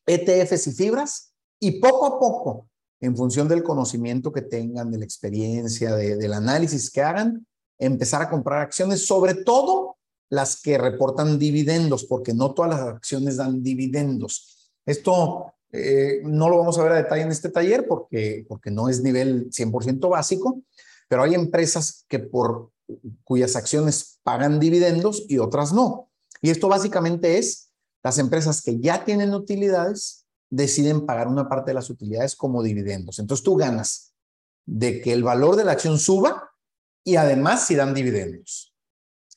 ETFs 0.05 0.67
y 0.67 0.71
fibras, 0.71 1.33
y 1.59 1.79
poco 1.79 2.05
a 2.05 2.19
poco, 2.19 2.69
en 2.99 3.15
función 3.15 3.47
del 3.47 3.63
conocimiento 3.63 4.31
que 4.31 4.41
tengan, 4.41 4.91
de 4.91 4.99
la 4.99 5.05
experiencia, 5.05 5.95
del 5.95 6.33
análisis 6.33 6.89
que 6.89 7.01
hagan, 7.01 7.45
empezar 7.77 8.21
a 8.21 8.29
comprar 8.29 8.61
acciones, 8.61 9.05
sobre 9.05 9.35
todo 9.35 9.97
las 10.29 10.61
que 10.61 10.77
reportan 10.77 11.39
dividendos, 11.39 12.05
porque 12.05 12.33
no 12.33 12.53
todas 12.53 12.71
las 12.71 12.81
acciones 12.81 13.37
dan 13.37 13.61
dividendos. 13.61 14.71
Esto 14.85 15.53
eh, 15.71 16.21
no 16.23 16.49
lo 16.49 16.57
vamos 16.57 16.77
a 16.77 16.83
ver 16.83 16.91
a 16.93 16.95
detalle 16.95 17.23
en 17.23 17.31
este 17.31 17.49
taller 17.49 17.87
porque, 17.87 18.45
porque 18.47 18.71
no 18.71 18.89
es 18.89 19.01
nivel 19.01 19.49
100% 19.51 20.09
básico, 20.09 20.61
pero 21.07 21.23
hay 21.23 21.35
empresas 21.35 22.05
que 22.07 22.19
por 22.19 22.71
cuyas 23.23 23.55
acciones 23.55 24.19
pagan 24.23 24.59
dividendos 24.59 25.25
y 25.27 25.37
otras 25.39 25.73
no. 25.73 26.09
Y 26.41 26.49
esto 26.49 26.67
básicamente 26.67 27.37
es 27.37 27.71
las 28.03 28.19
empresas 28.19 28.61
que 28.61 28.79
ya 28.79 29.03
tienen 29.03 29.33
utilidades 29.33 30.25
deciden 30.49 31.05
pagar 31.05 31.27
una 31.27 31.49
parte 31.49 31.71
de 31.71 31.75
las 31.75 31.89
utilidades 31.89 32.35
como 32.35 32.63
dividendos. 32.63 33.19
Entonces 33.19 33.43
tú 33.43 33.55
ganas 33.55 34.13
de 34.65 35.01
que 35.01 35.13
el 35.13 35.23
valor 35.23 35.55
de 35.55 35.65
la 35.65 35.73
acción 35.73 35.97
suba 35.97 36.51
y 37.03 37.15
además 37.15 37.65
si 37.65 37.75
dan 37.75 37.93
dividendos. 37.93 38.73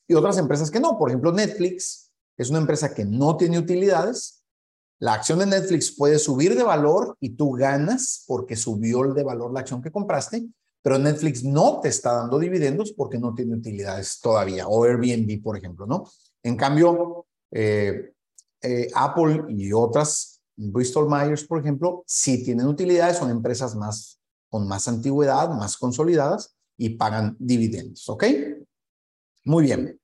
Y 0.06 0.14
otras 0.14 0.38
empresas 0.38 0.70
que 0.70 0.80
no. 0.80 0.98
Por 0.98 1.10
ejemplo, 1.10 1.32
Netflix 1.32 2.10
es 2.36 2.50
una 2.50 2.58
empresa 2.58 2.94
que 2.94 3.04
no 3.04 3.36
tiene 3.36 3.58
utilidades. 3.58 4.44
La 4.98 5.14
acción 5.14 5.38
de 5.38 5.46
Netflix 5.46 5.94
puede 5.96 6.18
subir 6.18 6.56
de 6.56 6.62
valor 6.62 7.16
y 7.20 7.30
tú 7.30 7.52
ganas 7.52 8.24
porque 8.26 8.56
subió 8.56 9.04
el 9.04 9.14
de 9.14 9.22
valor 9.22 9.52
la 9.52 9.60
acción 9.60 9.80
que 9.80 9.92
compraste, 9.92 10.46
pero 10.82 10.98
Netflix 10.98 11.44
no 11.44 11.80
te 11.80 11.88
está 11.88 12.12
dando 12.14 12.38
dividendos 12.38 12.92
porque 12.92 13.18
no 13.18 13.34
tiene 13.34 13.54
utilidades 13.54 14.20
todavía, 14.20 14.66
o 14.66 14.84
Airbnb, 14.84 15.42
por 15.42 15.56
ejemplo, 15.56 15.86
¿no? 15.86 16.04
En 16.42 16.56
cambio, 16.56 17.26
eh, 17.50 18.12
eh, 18.62 18.88
Apple 18.94 19.44
y 19.48 19.72
otras, 19.72 20.40
Bristol 20.56 21.08
Myers, 21.08 21.44
por 21.44 21.60
ejemplo, 21.60 22.02
sí 22.06 22.44
tienen 22.44 22.66
utilidades, 22.66 23.18
son 23.18 23.30
empresas 23.30 23.74
más 23.74 24.20
con 24.48 24.66
más 24.66 24.88
antigüedad, 24.88 25.50
más 25.50 25.76
consolidadas 25.76 26.56
y 26.76 26.90
pagan 26.90 27.36
dividendos, 27.38 28.08
¿ok? 28.08 28.24
Muy 29.44 29.64
bien. 29.64 30.00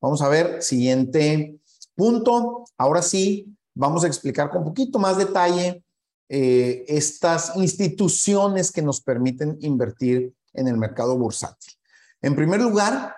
Vamos 0.00 0.20
a 0.22 0.28
ver, 0.28 0.62
siguiente 0.62 1.58
punto. 1.94 2.64
Ahora 2.76 3.00
sí, 3.00 3.56
vamos 3.74 4.04
a 4.04 4.08
explicar 4.08 4.50
con 4.50 4.58
un 4.58 4.68
poquito 4.68 4.98
más 4.98 5.16
detalle 5.16 5.84
eh, 6.28 6.84
estas 6.88 7.56
instituciones 7.56 8.72
que 8.72 8.82
nos 8.82 9.00
permiten 9.00 9.56
invertir 9.60 10.34
en 10.52 10.68
el 10.68 10.76
mercado 10.76 11.16
bursátil. 11.16 11.72
En 12.20 12.34
primer 12.34 12.60
lugar, 12.60 13.14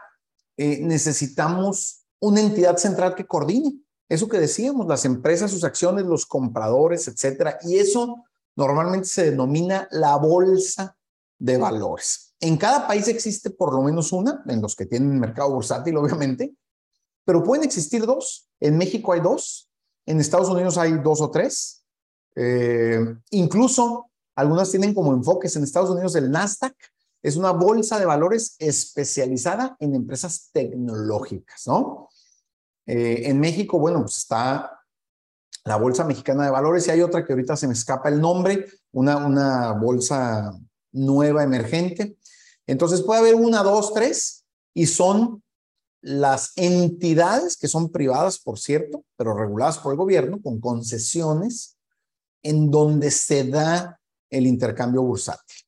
necesitamos 0.57 2.08
una 2.21 2.41
entidad 2.41 2.77
central 2.77 3.15
que 3.15 3.27
coordine. 3.27 3.81
Eso 4.09 4.29
que 4.29 4.39
decíamos, 4.39 4.87
las 4.87 5.05
empresas, 5.05 5.51
sus 5.51 5.65
acciones, 5.65 6.07
los 6.07 6.25
compradores, 6.27 7.09
etcétera. 7.09 7.59
Y 7.63 7.77
eso 7.77 8.25
normalmente 8.57 9.07
se 9.07 9.31
denomina 9.31 9.87
la 9.91 10.17
bolsa 10.17 10.97
de 11.39 11.57
valores. 11.59 12.35
En 12.41 12.57
cada 12.57 12.87
país 12.87 13.09
existe 13.09 13.51
por 13.51 13.75
lo 13.75 13.83
menos 13.83 14.13
una, 14.13 14.43
en 14.47 14.63
los 14.63 14.75
que 14.75 14.87
tienen 14.87 15.19
mercado 15.19 15.53
bursátil, 15.53 15.97
obviamente, 15.97 16.55
pero 17.25 17.43
pueden 17.43 17.65
existir 17.65 18.07
dos. 18.07 18.49
En 18.61 18.79
México 18.79 19.13
hay 19.13 19.21
dos, 19.21 19.71
en 20.07 20.21
Estados 20.21 20.49
Unidos 20.49 20.79
hay 20.79 20.93
dos 20.99 21.21
o 21.21 21.31
tres, 21.31 21.85
eh, 22.35 23.01
incluso 23.31 24.11
algunas 24.35 24.71
tienen 24.71 24.95
como 24.95 25.13
enfoques 25.13 25.55
en 25.57 25.65
Estados 25.65 25.91
Unidos 25.91 26.15
el 26.15 26.31
Nasdaq. 26.31 26.75
Es 27.21 27.37
una 27.37 27.51
bolsa 27.51 27.99
de 27.99 28.07
valores 28.07 28.55
especializada 28.61 29.77
en 29.81 29.97
empresas 29.97 30.51
tecnológicas, 30.53 31.67
¿no? 31.67 32.08
Eh, 32.89 33.29
en 33.29 33.39
México, 33.39 33.79
bueno, 33.79 34.01
pues 34.01 34.17
está 34.17 34.81
la 35.65 35.77
Bolsa 35.77 36.05
Mexicana 36.05 36.47
de 36.47 36.51
Valores 36.51 36.87
y 36.87 36.91
hay 36.91 37.03
otra 37.03 37.25
que 37.25 37.35
ahorita 37.35 37.55
se 37.55 37.67
me 37.67 37.75
escapa 37.75 38.09
el 38.09 38.19
nombre, 38.19 38.65
una, 38.93 39.19
una 39.19 39.73
bolsa 39.73 40.59
nueva 40.93 41.43
emergente. 41.43 42.17
Entonces 42.67 43.03
puede 43.03 43.21
haber 43.21 43.35
una, 43.35 43.63
dos, 43.63 43.93
tres 43.93 44.47
y 44.73 44.87
son 44.87 45.43
las 46.01 46.53
entidades 46.57 47.59
que 47.59 47.69
son 47.69 47.91
privadas, 47.93 48.39
por 48.39 48.59
cierto, 48.59 49.05
pero 49.17 49.35
reguladas 49.35 49.79
por 49.79 49.93
el 49.93 49.99
gobierno 49.99 50.41
con 50.43 50.59
concesiones 50.59 51.77
en 52.43 52.71
donde 52.71 53.11
se 53.11 53.45
da 53.45 54.01
el 54.31 54.47
intercambio 54.47 55.03
bursátil. 55.03 55.59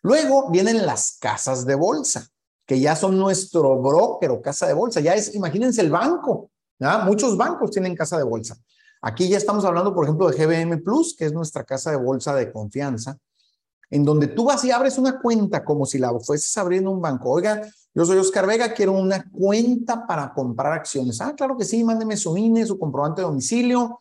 Luego 0.00 0.50
vienen 0.50 0.86
las 0.86 1.18
casas 1.20 1.66
de 1.66 1.74
bolsa, 1.74 2.26
que 2.66 2.80
ya 2.80 2.96
son 2.96 3.18
nuestro 3.18 3.82
broker 3.82 4.30
o 4.30 4.40
casa 4.40 4.66
de 4.66 4.72
bolsa. 4.72 5.00
Ya 5.00 5.14
es, 5.14 5.34
imagínense 5.34 5.82
el 5.82 5.90
banco. 5.90 6.50
Muchos 6.78 7.36
bancos 7.36 7.70
tienen 7.70 7.94
casa 7.94 8.18
de 8.18 8.24
bolsa. 8.24 8.56
Aquí 9.02 9.28
ya 9.28 9.36
estamos 9.36 9.64
hablando, 9.64 9.94
por 9.94 10.04
ejemplo, 10.04 10.30
de 10.30 10.36
GBM 10.36 10.78
Plus, 10.82 11.14
que 11.16 11.26
es 11.26 11.32
nuestra 11.32 11.64
casa 11.64 11.90
de 11.90 11.96
bolsa 11.98 12.34
de 12.34 12.50
confianza, 12.50 13.18
en 13.90 14.04
donde 14.04 14.28
tú 14.28 14.44
vas 14.44 14.64
y 14.64 14.70
abres 14.70 14.98
una 14.98 15.20
cuenta 15.20 15.64
como 15.64 15.84
si 15.84 15.98
la 15.98 16.18
fueses 16.20 16.56
abriendo 16.56 16.90
un 16.90 17.00
banco. 17.00 17.30
Oiga, 17.30 17.62
yo 17.94 18.04
soy 18.04 18.18
Oscar 18.18 18.46
Vega, 18.46 18.72
quiero 18.72 18.92
una 18.92 19.30
cuenta 19.30 20.06
para 20.06 20.32
comprar 20.32 20.72
acciones. 20.72 21.20
Ah, 21.20 21.34
claro 21.36 21.56
que 21.56 21.64
sí, 21.64 21.84
mándeme 21.84 22.16
su 22.16 22.36
INE, 22.36 22.66
su 22.66 22.78
comprobante 22.78 23.20
de 23.20 23.26
domicilio, 23.26 24.00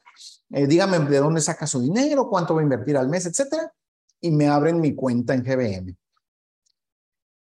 eh, 0.49 0.67
dígame 0.67 0.99
de 0.99 1.17
dónde 1.19 1.41
saca 1.41 1.67
su 1.67 1.81
dinero, 1.81 2.29
cuánto 2.29 2.55
va 2.55 2.61
a 2.61 2.63
invertir 2.63 2.97
al 2.97 3.09
mes, 3.09 3.25
etcétera, 3.25 3.73
y 4.21 4.31
me 4.31 4.47
abren 4.47 4.79
mi 4.79 4.95
cuenta 4.95 5.33
en 5.33 5.43
GBM. 5.43 5.97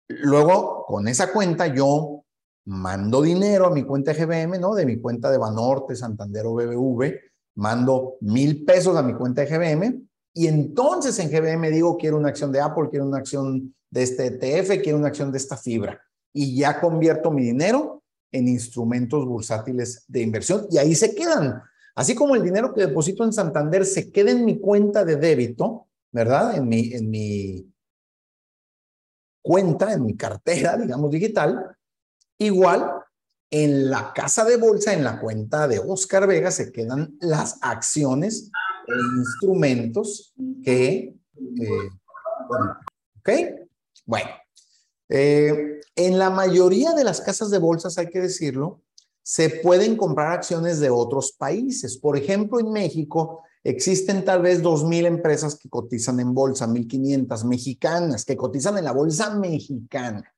Luego, 0.07 0.85
con 0.85 1.07
esa 1.07 1.31
cuenta, 1.31 1.67
yo 1.67 2.22
mando 2.65 3.21
dinero 3.21 3.67
a 3.67 3.71
mi 3.71 3.83
cuenta 3.83 4.13
GBM, 4.13 4.59
¿no? 4.59 4.73
De 4.73 4.85
mi 4.85 4.99
cuenta 4.99 5.29
de 5.31 5.37
Banorte, 5.37 5.95
Santander 5.95 6.45
o 6.45 6.53
BBV, 6.53 7.15
mando 7.55 8.15
mil 8.21 8.63
pesos 8.65 8.95
a 8.95 9.03
mi 9.03 9.13
cuenta 9.13 9.45
GBM 9.45 10.07
y 10.33 10.47
entonces 10.47 11.17
en 11.19 11.29
GBM 11.29 11.69
digo, 11.69 11.97
quiero 11.97 12.17
una 12.17 12.29
acción 12.29 12.51
de 12.51 12.61
Apple, 12.61 12.89
quiero 12.89 13.05
una 13.05 13.19
acción 13.19 13.75
de 13.89 14.03
este 14.03 14.25
ETF, 14.27 14.81
quiero 14.81 14.97
una 14.97 15.09
acción 15.09 15.31
de 15.31 15.37
esta 15.37 15.57
fibra. 15.57 16.01
Y 16.33 16.57
ya 16.57 16.81
convierto 16.81 17.29
mi 17.29 17.43
dinero 17.43 18.03
en 18.31 18.47
instrumentos 18.47 19.25
bursátiles 19.25 20.05
de 20.07 20.21
inversión 20.21 20.65
y 20.71 20.79
ahí 20.79 20.95
se 20.95 21.13
quedan. 21.13 21.61
Así 21.95 22.15
como 22.15 22.35
el 22.35 22.41
dinero 22.41 22.73
que 22.73 22.87
deposito 22.87 23.23
en 23.23 23.31
Santander 23.31 23.85
se 23.85 24.11
queda 24.11 24.31
en 24.31 24.43
mi 24.43 24.59
cuenta 24.59 25.05
de 25.05 25.17
débito, 25.17 25.87
¿verdad? 26.11 26.57
En 26.57 26.67
mi, 26.67 26.91
en 26.93 27.09
mi 27.11 27.71
cuenta, 29.43 29.93
en 29.93 30.03
mi 30.03 30.15
cartera, 30.15 30.75
digamos, 30.75 31.11
digital, 31.11 31.77
igual 32.37 32.91
en 33.49 33.89
la 33.89 34.13
casa 34.13 34.45
de 34.45 34.57
bolsa, 34.57 34.93
en 34.93 35.03
la 35.03 35.19
cuenta 35.19 35.67
de 35.67 35.79
Oscar 35.79 36.27
Vega, 36.27 36.49
se 36.49 36.71
quedan 36.71 37.15
las 37.19 37.59
acciones 37.61 38.51
e 38.87 39.17
instrumentos 39.17 40.33
que... 40.63 41.15
Eh, 41.37 41.89
¿Ok? 43.19 43.29
Bueno, 44.05 44.29
eh, 45.09 45.79
en 45.95 46.17
la 46.17 46.29
mayoría 46.29 46.93
de 46.93 47.03
las 47.03 47.21
casas 47.21 47.51
de 47.51 47.59
bolsas, 47.59 47.97
hay 47.97 48.09
que 48.09 48.21
decirlo, 48.21 48.81
se 49.21 49.49
pueden 49.49 49.95
comprar 49.95 50.31
acciones 50.31 50.79
de 50.79 50.89
otros 50.89 51.33
países. 51.33 51.97
Por 51.97 52.17
ejemplo, 52.17 52.59
en 52.59 52.71
México 52.71 53.43
existen 53.63 54.25
tal 54.25 54.41
vez 54.41 54.61
2.000 54.61 55.05
empresas 55.05 55.55
que 55.55 55.69
cotizan 55.69 56.19
en 56.19 56.33
bolsa, 56.33 56.67
1.500 56.67 57.45
mexicanas, 57.45 58.25
que 58.25 58.35
cotizan 58.35 58.77
en 58.77 58.85
la 58.85 58.91
bolsa 58.91 59.35
mexicana. 59.35 60.33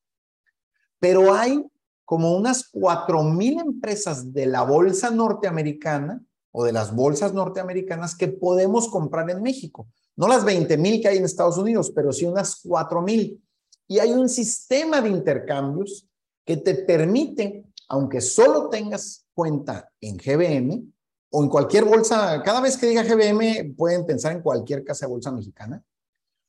Pero 1.00 1.34
hay 1.34 1.66
como 2.06 2.36
unas 2.36 2.72
4.000 2.72 3.62
empresas 3.62 4.32
de 4.32 4.46
la 4.46 4.62
bolsa 4.64 5.10
norteamericana 5.10 6.24
o 6.52 6.64
de 6.64 6.72
las 6.72 6.96
bolsas 6.96 7.34
norteamericanas 7.34 8.16
que 8.16 8.30
podemos 8.30 8.88
comprar 8.88 9.30
en 9.30 9.42
México. 9.42 9.88
No 10.16 10.28
las 10.28 10.46
20.000 10.46 11.02
que 11.02 11.08
hay 11.10 11.18
en 11.18 11.26
Estados 11.26 11.58
Unidos, 11.58 11.92
pero 11.94 12.14
sí 12.14 12.26
unas 12.26 12.64
4.000. 12.64 13.42
Y 13.88 14.00
hay 14.00 14.12
un 14.12 14.30
sistema 14.30 15.02
de 15.02 15.10
intercambios 15.10 16.08
que 16.46 16.58
te 16.58 16.76
permite 16.76 17.66
aunque 17.88 18.22
solo 18.22 18.70
tengas 18.70 19.26
cuenta 19.34 19.92
en 20.02 20.18
GBM 20.18 20.92
o 21.32 21.44
en 21.44 21.50
cualquier 21.50 21.86
bolsa, 21.86 22.42
cada 22.44 22.62
vez 22.62 22.78
que 22.78 22.88
diga 22.88 23.04
GBM 23.04 23.76
pueden 23.76 24.06
pensar 24.06 24.32
en 24.32 24.42
cualquier 24.42 24.84
casa 24.84 25.06
de 25.06 25.12
bolsa 25.12 25.32
mexicana. 25.32 25.84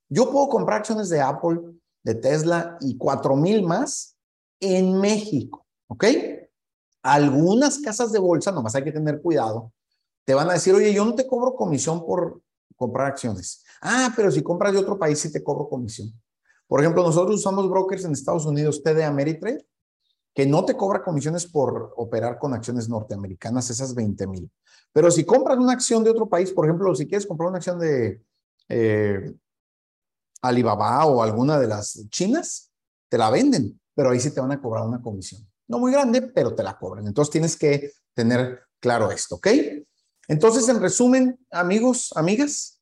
Yo 0.09 0.31
puedo 0.31 0.49
comprar 0.49 0.79
acciones 0.81 1.09
de 1.09 1.21
Apple, 1.21 1.61
de 2.05 2.15
Tesla 2.15 2.79
y 2.81 2.97
cuatro 2.97 3.35
mil 3.35 3.65
más 3.65 4.16
en 4.61 4.99
México, 5.01 5.67
¿ok? 5.89 6.05
Algunas 7.03 7.79
casas 7.79 8.13
de 8.13 8.19
bolsa, 8.19 8.53
nomás 8.53 8.75
hay 8.75 8.85
que 8.85 8.93
tener 8.93 9.21
cuidado, 9.21 9.73
te 10.25 10.35
van 10.35 10.51
a 10.51 10.55
decir, 10.55 10.75
oye, 10.75 10.93
yo 10.93 11.05
no 11.05 11.15
te 11.15 11.27
cobro 11.27 11.55
comisión 11.55 12.05
por 12.05 12.43
comprar 12.75 13.07
acciones. 13.07 13.65
Ah, 13.81 14.13
pero 14.17 14.31
si 14.31 14.43
compras 14.43 14.73
de 14.73 14.79
otro 14.79 14.99
país 14.99 15.19
sí 15.21 15.31
te 15.31 15.43
cobro 15.43 15.69
comisión. 15.69 16.13
Por 16.67 16.81
ejemplo, 16.81 17.03
nosotros 17.03 17.37
usamos 17.37 17.71
brokers 17.71 18.05
en 18.05 18.13
Estados 18.13 18.45
Unidos, 18.45 18.83
TD 18.83 19.05
Ameritrade, 19.05 19.65
que 20.35 20.47
no 20.47 20.65
te 20.65 20.77
cobra 20.77 21.03
comisiones 21.03 21.47
por 21.47 21.95
operar 21.97 22.39
con 22.39 22.53
acciones 22.53 22.89
norteamericanas, 22.89 23.71
esas 23.71 23.95
20 23.95 24.27
mil. 24.27 24.51
Pero 24.93 25.11
si 25.11 25.25
compras 25.25 25.59
una 25.59 25.73
acción 25.73 26.03
de 26.03 26.11
otro 26.11 26.29
país, 26.29 26.53
por 26.53 26.67
ejemplo, 26.67 26.95
si 26.95 27.07
quieres 27.07 27.27
comprar 27.27 27.49
una 27.49 27.59
acción 27.59 27.79
de 27.79 28.23
eh, 28.69 29.33
Alibaba 30.43 31.07
o 31.07 31.23
alguna 31.23 31.59
de 31.59 31.69
las 31.69 32.07
chinas, 32.11 32.71
te 33.09 33.17
la 33.17 33.31
venden, 33.31 33.81
pero 33.97 34.11
ahí 34.11 34.21
sí 34.21 34.31
te 34.31 34.41
van 34.41 34.53
a 34.53 34.61
cobrar 34.61 34.87
una 34.87 35.01
comisión. 35.01 35.49
No 35.67 35.79
muy 35.79 35.91
grande, 35.91 36.21
pero 36.21 36.55
te 36.55 36.63
la 36.63 36.79
cobran. 36.79 37.07
Entonces 37.07 37.33
tienes 37.33 37.57
que 37.57 37.93
tener 38.15 38.61
claro 38.79 39.11
esto, 39.11 39.37
¿ok? 39.37 39.49
Entonces, 40.29 40.69
en 40.69 40.81
resumen, 40.81 41.39
amigos, 41.51 42.13
amigas, 42.15 42.81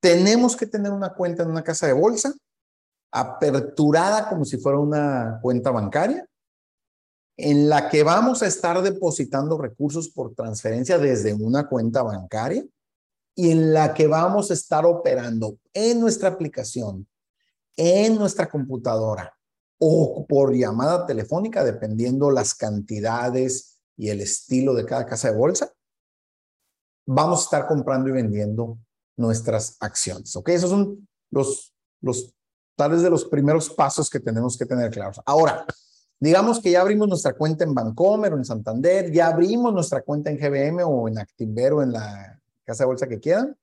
tenemos 0.00 0.56
que 0.56 0.66
tener 0.66 0.90
una 0.92 1.12
cuenta 1.12 1.42
en 1.42 1.50
una 1.50 1.62
casa 1.62 1.86
de 1.86 1.92
bolsa, 1.92 2.32
aperturada 3.12 4.28
como 4.28 4.44
si 4.44 4.56
fuera 4.56 4.78
una 4.78 5.38
cuenta 5.42 5.70
bancaria, 5.70 6.26
en 7.36 7.68
la 7.68 7.90
que 7.90 8.02
vamos 8.02 8.42
a 8.42 8.46
estar 8.46 8.80
depositando 8.80 9.58
recursos 9.58 10.08
por 10.08 10.34
transferencia 10.34 10.98
desde 10.98 11.34
una 11.34 11.68
cuenta 11.68 12.02
bancaria 12.02 12.64
y 13.34 13.50
en 13.50 13.74
la 13.74 13.92
que 13.92 14.06
vamos 14.06 14.50
a 14.50 14.54
estar 14.54 14.86
operando 14.86 15.58
en 15.72 16.00
nuestra 16.00 16.28
aplicación, 16.30 17.06
en 17.76 18.14
nuestra 18.14 18.48
computadora 18.48 19.33
o 19.86 20.26
por 20.26 20.54
llamada 20.54 21.06
telefónica, 21.06 21.62
dependiendo 21.62 22.30
las 22.30 22.54
cantidades 22.54 23.78
y 23.96 24.08
el 24.08 24.20
estilo 24.20 24.74
de 24.74 24.86
cada 24.86 25.04
casa 25.04 25.30
de 25.30 25.36
bolsa, 25.36 25.72
vamos 27.06 27.40
a 27.40 27.44
estar 27.44 27.66
comprando 27.66 28.08
y 28.08 28.12
vendiendo 28.12 28.78
nuestras 29.16 29.76
acciones. 29.80 30.34
¿Ok? 30.36 30.48
Esos 30.48 30.70
son 30.70 31.06
los, 31.30 31.74
los 32.00 32.34
tales 32.76 33.02
de 33.02 33.10
los 33.10 33.26
primeros 33.26 33.70
pasos 33.70 34.08
que 34.08 34.20
tenemos 34.20 34.56
que 34.56 34.66
tener 34.66 34.90
claros. 34.90 35.20
Ahora, 35.26 35.66
digamos 36.18 36.60
que 36.60 36.70
ya 36.70 36.80
abrimos 36.80 37.06
nuestra 37.06 37.34
cuenta 37.34 37.64
en 37.64 37.74
Bancomer 37.74 38.32
o 38.32 38.38
en 38.38 38.44
Santander, 38.44 39.12
ya 39.12 39.28
abrimos 39.28 39.72
nuestra 39.72 40.02
cuenta 40.02 40.30
en 40.30 40.38
GBM 40.38 40.82
o 40.84 41.08
en 41.08 41.18
Actinver 41.18 41.74
o 41.74 41.82
en 41.82 41.92
la 41.92 42.40
casa 42.64 42.84
de 42.84 42.86
bolsa 42.88 43.06
que 43.06 43.20
quieran. 43.20 43.56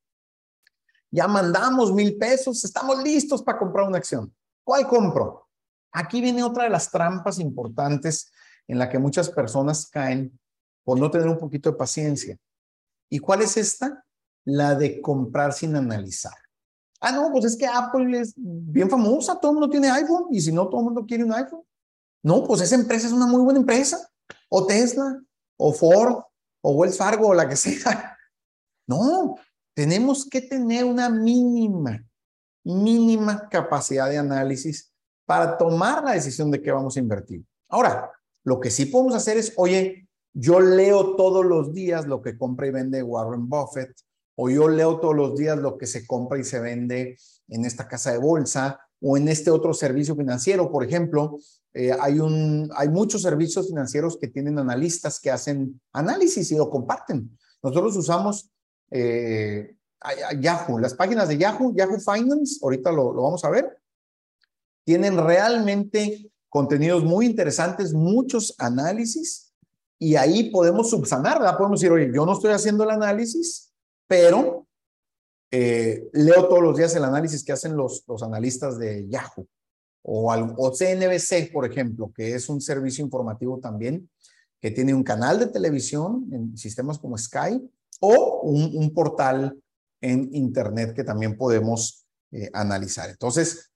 Ya 1.10 1.28
mandamos 1.28 1.92
mil 1.92 2.16
pesos, 2.18 2.64
estamos 2.64 3.04
listos 3.04 3.42
para 3.42 3.58
comprar 3.58 3.88
una 3.88 3.98
acción. 3.98 4.34
¿Cuál 4.64 4.88
compro? 4.88 5.48
Aquí 5.92 6.22
viene 6.22 6.44
otra 6.44 6.64
de 6.64 6.70
las 6.70 6.90
trampas 6.90 7.40
importantes 7.40 8.32
en 8.68 8.80
la 8.80 8.90
que 8.90 9.00
muchas 9.00 9.30
personas 9.30 9.90
caen 9.90 10.40
por 10.84 11.00
no 11.00 11.12
tener 11.12 11.28
un 11.28 11.38
poquito 11.38 11.72
de 11.72 11.78
paciencia. 11.78 12.38
¿Y 13.10 13.20
cuál 13.20 13.42
es 13.42 13.58
esta? 13.58 14.06
La 14.46 14.76
de 14.76 15.02
comprar 15.02 15.54
sin 15.54 15.76
analizar. 15.76 16.34
Ah, 17.02 17.12
no, 17.12 17.32
pues 17.32 17.46
es 17.46 17.58
que 17.58 17.68
Apple 17.68 18.20
es 18.20 18.34
bien 18.38 18.90
famosa, 18.90 19.40
todo 19.40 19.52
el 19.52 19.58
mundo 19.58 19.70
tiene 19.70 19.90
iPhone 19.90 20.28
y 20.32 20.40
si 20.40 20.52
no, 20.52 20.68
todo 20.68 20.82
el 20.82 20.86
mundo 20.86 21.06
quiere 21.06 21.24
un 21.24 21.34
iPhone. 21.34 21.64
No, 22.24 22.44
pues 22.44 22.62
esa 22.62 22.76
empresa 22.76 23.08
es 23.08 23.14
una 23.14 23.26
muy 23.26 23.42
buena 23.42 23.60
empresa. 23.60 24.08
O 24.50 24.66
Tesla, 24.66 25.20
o 25.58 25.74
Ford, 25.74 26.24
o 26.62 26.72
Wells 26.72 26.98
Fargo, 26.98 27.28
o 27.30 27.34
la 27.34 27.48
que 27.48 27.56
sea. 27.56 28.18
No, 28.88 29.36
tenemos 29.74 30.28
que 30.28 30.42
tener 30.42 30.84
una 30.84 31.08
mínima, 31.08 32.04
mínima 32.66 33.48
capacidad 33.48 34.10
de 34.10 34.18
análisis 34.18 34.91
para 35.32 35.58
tomar 35.58 36.04
la 36.04 36.12
decisión 36.12 36.52
de 36.52 36.62
qué 36.62 36.74
vamos 36.74 36.98
a 36.98 37.00
invertir. 37.00 37.42
Ahora, 37.70 38.12
lo 38.44 38.60
que 38.60 38.70
sí 38.70 38.88
podemos 38.88 39.16
hacer 39.16 39.38
es, 39.38 39.54
oye, 39.56 40.10
yo 40.34 40.60
leo 40.60 41.16
todos 41.16 41.46
los 41.46 41.74
días 41.74 42.06
lo 42.06 42.22
que 42.22 42.38
compra 42.38 42.68
y 42.68 42.72
vende 42.72 43.02
Warren 43.02 43.48
Buffett, 43.48 43.94
o 44.36 44.50
yo 44.50 44.68
leo 44.68 45.00
todos 45.00 45.16
los 45.16 45.38
días 45.38 45.58
lo 45.58 45.78
que 45.78 45.88
se 45.88 46.06
compra 46.06 46.38
y 46.38 46.44
se 46.44 46.60
vende 46.60 47.16
en 47.48 47.64
esta 47.64 47.88
casa 47.88 48.12
de 48.12 48.18
bolsa 48.18 48.82
o 49.00 49.16
en 49.16 49.30
este 49.30 49.52
otro 49.52 49.74
servicio 49.74 50.18
financiero. 50.18 50.70
Por 50.70 50.84
ejemplo, 50.84 51.38
eh, 51.74 51.96
hay, 51.98 52.20
un, 52.20 52.70
hay 52.76 52.90
muchos 52.90 53.22
servicios 53.22 53.70
financieros 53.70 54.18
que 54.18 54.28
tienen 54.28 54.60
analistas 54.60 55.18
que 55.18 55.32
hacen 55.32 55.80
análisis 55.94 56.52
y 56.52 56.58
lo 56.58 56.70
comparten. 56.70 57.38
Nosotros 57.64 57.96
usamos 57.96 58.52
eh, 58.90 59.78
Yahoo, 60.42 60.78
las 60.78 60.94
páginas 60.94 61.30
de 61.30 61.38
Yahoo, 61.38 61.74
Yahoo 61.74 62.02
Finance, 62.02 62.60
ahorita 62.62 62.92
lo, 62.92 63.14
lo 63.14 63.24
vamos 63.24 63.46
a 63.46 63.50
ver, 63.50 63.81
tienen 64.84 65.18
realmente 65.18 66.32
contenidos 66.50 67.04
muy 67.04 67.26
interesantes, 67.26 67.94
muchos 67.94 68.56
análisis, 68.58 69.54
y 69.98 70.16
ahí 70.16 70.50
podemos 70.50 70.90
subsanar, 70.90 71.40
¿verdad? 71.40 71.58
Podemos 71.58 71.80
decir, 71.80 71.92
oye, 71.94 72.12
yo 72.14 72.26
no 72.26 72.34
estoy 72.34 72.52
haciendo 72.52 72.84
el 72.84 72.90
análisis, 72.90 73.72
pero 74.08 74.68
eh, 75.52 76.10
leo 76.14 76.48
todos 76.48 76.64
los 76.64 76.76
días 76.76 76.96
el 76.96 77.04
análisis 77.04 77.44
que 77.44 77.52
hacen 77.52 77.78
los, 77.78 78.04
analistas 78.24 78.80
de 78.80 79.08
Yahoo 79.08 79.48
o, 80.02 80.34
o 80.34 80.72
CNBC, 80.72 81.52
por 81.54 81.66
ejemplo, 81.66 82.12
que 82.16 82.34
es 82.34 82.50
un 82.50 82.62
servicio 82.62 83.06
informativo 83.06 83.60
también, 83.60 84.10
que 84.62 84.72
tiene 84.72 84.94
un 84.94 85.04
canal 85.04 85.40
de 85.40 85.48
televisión 85.48 86.28
en 86.32 86.58
sistemas 86.58 87.00
como 87.00 87.18
Sky 87.18 87.62
o 88.00 88.42
un, 88.44 88.94
portal 88.94 89.58
en 90.02 90.30
Internet 90.34 90.94
que 90.94 91.04
también 91.04 91.38
podemos 91.38 92.06
eh, 92.32 92.50
analizar. 92.54 93.10
Entonces, 93.10 93.71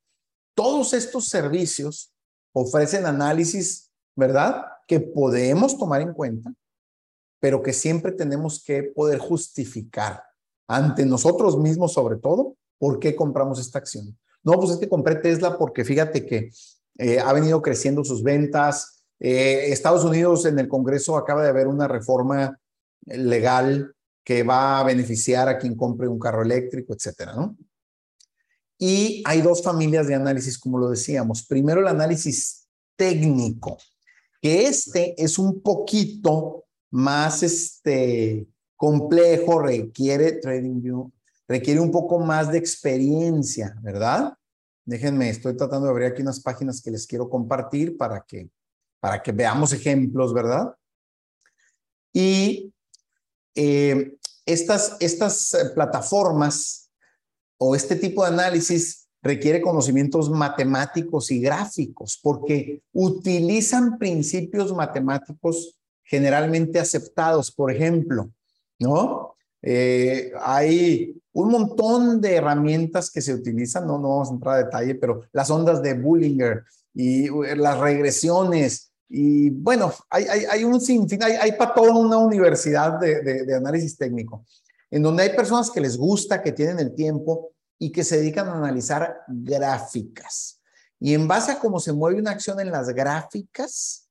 todos 0.55 0.93
estos 0.93 1.27
servicios 1.27 2.13
ofrecen 2.53 3.05
análisis, 3.05 3.91
¿verdad? 4.15 4.65
Que 4.87 4.99
podemos 4.99 5.77
tomar 5.77 6.01
en 6.01 6.13
cuenta 6.13 6.53
pero 7.45 7.61
que 7.61 7.73
siempre 7.73 8.11
tenemos 8.11 8.63
que 8.63 8.81
poder 8.81 9.19
justificar 9.19 10.23
ante 10.67 11.05
nosotros 11.05 11.59
mismos 11.59 11.93
sobre 11.93 12.17
todo 12.17 12.55
por 12.79 12.97
qué 12.97 13.15
compramos 13.15 13.59
esta 13.59 13.77
acción. 13.77 14.17
No, 14.43 14.53
pues 14.53 14.71
es 14.71 14.77
que 14.77 14.89
compré 14.89 15.15
Tesla 15.17 15.55
porque 15.55 15.85
fíjate 15.85 16.25
que 16.25 16.49
eh, 16.97 17.19
ha 17.19 17.31
venido 17.33 17.61
creciendo 17.61 18.03
sus 18.03 18.23
ventas. 18.23 19.05
Eh, 19.19 19.71
Estados 19.71 20.03
Unidos 20.03 20.45
en 20.45 20.57
el 20.57 20.67
Congreso 20.67 21.17
acaba 21.17 21.43
de 21.43 21.49
haber 21.49 21.67
una 21.67 21.87
reforma 21.87 22.59
legal 23.05 23.93
que 24.23 24.41
va 24.41 24.79
a 24.79 24.83
beneficiar 24.83 25.47
a 25.47 25.59
quien 25.59 25.75
compre 25.75 26.07
un 26.07 26.17
carro 26.17 26.41
eléctrico, 26.41 26.95
etcétera, 26.95 27.35
¿no? 27.35 27.55
Y 28.77 29.23
hay 29.25 29.41
dos 29.41 29.63
familias 29.63 30.07
de 30.07 30.15
análisis, 30.15 30.57
como 30.57 30.77
lo 30.77 30.89
decíamos. 30.89 31.45
Primero, 31.45 31.81
el 31.81 31.87
análisis 31.87 32.67
técnico, 32.95 33.77
que 34.41 34.67
este 34.67 35.21
es 35.21 35.39
un 35.39 35.61
poquito 35.61 36.65
más 36.91 37.43
este, 37.43 38.47
complejo, 38.75 39.59
requiere 39.59 40.33
TradingView, 40.33 41.11
requiere 41.47 41.79
un 41.79 41.91
poco 41.91 42.19
más 42.19 42.51
de 42.51 42.57
experiencia, 42.57 43.75
¿verdad? 43.81 44.33
Déjenme, 44.85 45.29
estoy 45.29 45.55
tratando 45.55 45.87
de 45.87 45.91
abrir 45.91 46.07
aquí 46.07 46.21
unas 46.21 46.39
páginas 46.39 46.81
que 46.81 46.91
les 46.91 47.07
quiero 47.07 47.29
compartir 47.29 47.97
para 47.97 48.23
que, 48.27 48.49
para 48.99 49.21
que 49.21 49.31
veamos 49.31 49.73
ejemplos, 49.73 50.33
¿verdad? 50.33 50.75
Y 52.13 52.73
eh, 53.55 54.17
estas, 54.45 54.97
estas 54.99 55.53
eh, 55.53 55.69
plataformas 55.73 56.84
o 57.57 57.75
este 57.75 57.95
tipo 57.95 58.23
de 58.23 58.29
análisis 58.29 59.07
requiere 59.21 59.61
conocimientos 59.61 60.29
matemáticos 60.29 61.31
y 61.31 61.41
gráficos 61.41 62.19
porque 62.21 62.81
utilizan 62.93 63.97
principios 63.97 64.73
matemáticos 64.73 65.79
generalmente 66.03 66.79
aceptados. 66.79 67.51
Por 67.51 67.71
ejemplo, 67.71 68.29
¿no? 68.79 69.35
Eh, 69.63 70.31
hay 70.39 71.19
un 71.33 71.49
montón 71.49 72.21
de 72.21 72.35
herramientas 72.35 73.09
que 73.09 73.21
se 73.21 73.33
utilizan, 73.33 73.87
no, 73.87 73.97
no 73.97 74.09
vamos 74.09 74.29
a 74.29 74.33
entrar 74.33 74.55
a 74.55 74.63
detalle, 74.65 74.95
pero 74.95 75.21
las 75.33 75.49
ondas 75.49 75.81
de 75.81 75.95
Bullinger 75.95 76.63
y 76.93 77.27
las 77.55 77.79
regresiones, 77.79 78.91
y 79.09 79.49
bueno, 79.49 79.91
hay, 80.09 80.25
hay, 80.25 80.45
hay 80.45 80.63
un 80.63 80.79
sinfín, 80.79 81.21
hay, 81.23 81.51
para 81.53 81.73
toda 81.73 81.95
una 81.95 82.17
universidad 82.17 82.99
de 82.99 83.55
análisis 83.55 83.97
técnico, 83.97 84.45
en 84.95 85.03
donde 85.03 85.23
hay 85.23 85.35
personas 85.35 85.71
que 85.71 85.81
les 85.81 85.97
gusta, 85.97 86.41
que 86.41 86.53
tienen 86.53 86.79
el 86.79 86.95
tiempo 86.95 87.51
y 87.77 87.91
que 87.91 88.05
se 88.05 88.15
dedican 88.15 88.47
a 88.47 88.53
analizar 88.53 89.23
gráficas. 89.27 90.61
Y 91.01 91.13
en 91.13 91.27
base 91.27 91.51
a 91.51 91.59
cómo 91.59 91.81
se 91.81 91.91
mueve 91.91 92.17
una 92.17 92.31
acción 92.31 92.61
en 92.61 92.71
las 92.71 92.87
gráficas, 92.87 94.07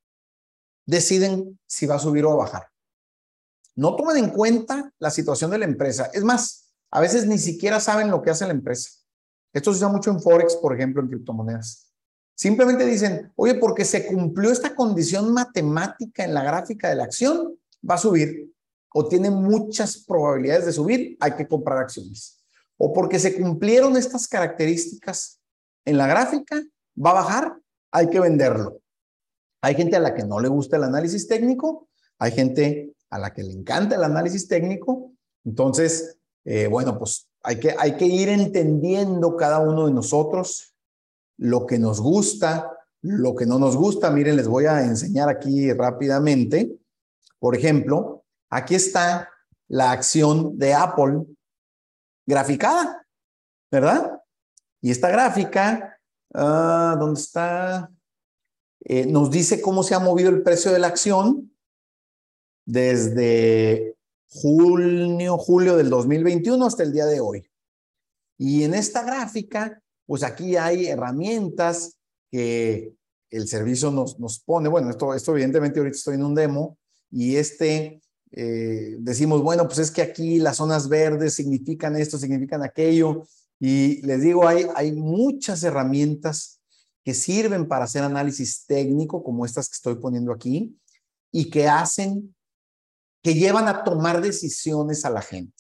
deciden 0.85 1.59
si 1.67 1.87
va 1.87 1.95
a 1.95 1.99
subir 1.99 2.27
o 2.27 2.33
a 2.33 2.37
bajar. 2.37 2.69
No 3.75 3.97
toman 3.97 4.19
en 4.19 4.29
cuenta 4.29 4.93
la 4.99 5.11
situación 5.11 5.51
de 5.53 5.57
la 5.57 5.65
empresa. 5.65 6.11
Es 6.13 6.23
más, 6.23 6.75
a 6.91 7.01
veces 7.01 7.27
ni 7.27 7.39
siquiera 7.39 7.81
saben 7.81 8.11
lo 8.11 8.21
que 8.21 8.29
hace 8.29 8.45
la 8.45 8.53
empresa. 8.53 8.91
Esto 9.55 9.73
se 9.73 9.79
usa 9.79 9.89
mucho 9.89 10.11
en 10.11 10.21
Forex, 10.21 10.57
por 10.57 10.75
ejemplo, 10.75 11.01
en 11.01 11.09
criptomonedas. 11.09 11.95
Simplemente 12.35 12.85
dicen, 12.85 13.33
oye, 13.37 13.55
porque 13.55 13.87
se 13.87 14.07
cumplió 14.07 14.51
esta 14.53 14.75
condición 14.75 15.33
matemática 15.33 16.25
en 16.25 16.35
la 16.35 16.45
gráfica 16.45 16.91
de 16.91 16.97
la 16.97 17.05
acción, 17.05 17.59
va 17.89 17.95
a 17.95 17.99
subir 17.99 18.54
o 18.97 19.09
tiene 19.09 19.29
muchas 19.29 19.99
probabilidades 19.99 20.67
de 20.67 20.73
subir, 20.73 21.17
hay 21.19 21.33
que 21.33 21.49
comprar 21.49 21.79
acciones. 21.79 22.45
O 22.77 22.93
porque 22.93 23.19
se 23.19 23.37
cumplieron 23.41 23.97
estas 23.97 24.29
características 24.29 25.41
en 25.85 25.99
la 25.99 26.07
gráfica, 26.07 26.63
va 26.97 27.11
a 27.11 27.15
bajar, 27.15 27.59
hay 27.91 28.09
que 28.09 28.21
venderlo. 28.21 28.81
Hay 29.63 29.75
gente 29.75 29.97
a 29.97 30.01
la 30.01 30.15
que 30.15 30.23
no 30.25 30.39
le 30.39 30.49
gusta 30.49 30.77
el 30.77 30.85
análisis 30.85 31.27
técnico, 31.27 31.89
hay 32.21 32.31
gente 32.31 32.95
a 33.11 33.19
la 33.19 33.33
que 33.33 33.43
le 33.43 33.53
encanta 33.53 33.97
el 33.97 34.05
análisis 34.05 34.47
técnico. 34.47 35.11
Entonces, 35.45 36.17
eh, 36.45 36.69
bueno, 36.69 36.97
pues 36.97 37.29
hay 37.43 37.59
que, 37.59 37.75
hay 37.77 37.97
que 37.97 38.07
ir 38.07 38.29
entendiendo 38.29 39.37
cada 39.37 39.59
uno 39.59 39.87
de 39.87 39.93
nosotros 39.93 40.77
lo 41.37 41.67
que 41.67 41.81
nos 41.81 42.01
gusta, 42.01 42.71
lo 43.03 43.35
que 43.35 43.45
no 43.45 43.59
nos 43.59 43.77
gusta. 43.77 44.11
Miren, 44.11 44.37
les 44.37 44.47
voy 44.47 44.67
a 44.67 44.85
enseñar 44.85 45.29
aquí 45.29 45.73
rápidamente. 45.73 46.79
Por 47.41 47.57
ejemplo, 47.57 48.24
aquí 48.55 48.77
está 48.77 49.29
la 49.67 49.91
acción 49.91 50.57
de 50.57 50.75
Apple 50.75 51.27
graficada, 52.25 53.05
¿verdad? 53.71 54.23
Y 54.81 54.93
esta 54.93 55.09
gráfica, 55.11 55.99
uh, 56.35 56.97
¿dónde 56.99 57.21
está? 57.21 57.91
Eh, 58.85 59.07
nos 59.07 59.31
dice 59.31 59.61
cómo 59.61 59.83
se 59.83 59.95
ha 59.95 59.99
movido 59.99 60.31
el 60.31 60.43
precio 60.43 60.71
de 60.71 60.79
la 60.79 60.87
acción 60.87 61.53
desde 62.65 63.97
junio, 64.29 65.37
julio 65.37 65.77
del 65.77 65.91
2021 65.91 66.65
hasta 66.65 66.85
el 66.85 66.93
día 66.93 67.07
de 67.07 67.21
hoy. 67.21 67.51
Y 68.39 68.63
en 68.63 68.75
esta 68.75 69.03
gráfica, 69.03 69.83
pues 70.07 70.23
aquí 70.23 70.57
hay 70.57 70.87
herramientas 70.87 71.99
que 72.31 72.95
el 73.31 73.49
servicio 73.49 73.91
nos, 73.91 74.21
nos 74.21 74.39
pone. 74.39 74.69
Bueno, 74.69 74.91
esto, 74.91 75.13
esto 75.13 75.33
evidentemente 75.33 75.81
ahorita 75.81 75.97
estoy 75.97 76.15
en 76.15 76.25
un 76.25 76.35
demo 76.35 76.79
y 77.11 77.37
este 77.37 78.01
eh, 78.37 78.97
decimos, 78.99 79.43
bueno, 79.43 79.67
pues 79.67 79.79
es 79.79 79.91
que 79.93 80.03
aquí 80.03 80.39
las 80.39 80.57
zonas 80.57 80.89
verdes 80.89 81.35
significan 81.35 81.97
esto, 81.97 82.19
significan 82.19 82.65
aquello. 82.65 83.23
Y 83.61 84.03
les 84.03 84.23
digo, 84.23 84.49
hay, 84.49 84.67
hay 84.75 84.93
muchas 84.93 85.63
herramientas 85.63 86.61
que 87.05 87.15
sirven 87.15 87.69
para 87.69 87.85
hacer 87.85 88.03
análisis 88.03 88.67
técnico, 88.67 89.23
como 89.23 89.45
estas 89.47 89.69
que 89.69 89.75
estoy 89.75 89.95
poniendo 89.97 90.33
aquí, 90.33 90.77
y 91.31 91.49
que 91.49 91.69
hacen, 91.69 92.35
que 93.23 93.35
llevan 93.35 93.69
a 93.69 93.85
tomar 93.85 94.21
decisiones 94.21 95.05
a 95.05 95.11
la 95.11 95.23
gente. 95.23 95.55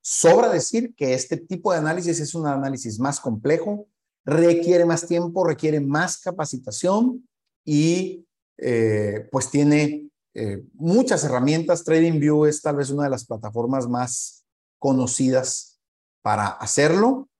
Sobra 0.00 0.48
decir 0.48 0.94
que 0.94 1.14
este 1.14 1.36
tipo 1.36 1.72
de 1.72 1.78
análisis 1.78 2.20
es 2.20 2.36
un 2.36 2.46
análisis 2.46 3.00
más 3.00 3.18
complejo, 3.18 3.88
requiere 4.24 4.84
más 4.84 5.08
tiempo, 5.08 5.44
requiere 5.44 5.80
más 5.80 6.18
capacitación 6.18 7.28
y 7.64 8.24
eh, 8.58 9.28
pues 9.32 9.50
tiene 9.50 10.08
eh, 10.38 10.62
muchas 10.74 11.24
herramientas. 11.24 11.82
TradingView 11.82 12.44
es 12.44 12.60
tal 12.60 12.76
vez 12.76 12.90
una 12.90 13.04
de 13.04 13.10
las 13.10 13.24
plataformas 13.24 13.88
más 13.88 14.44
conocidas 14.78 15.80
para 16.22 16.48
hacerlo 16.48 17.30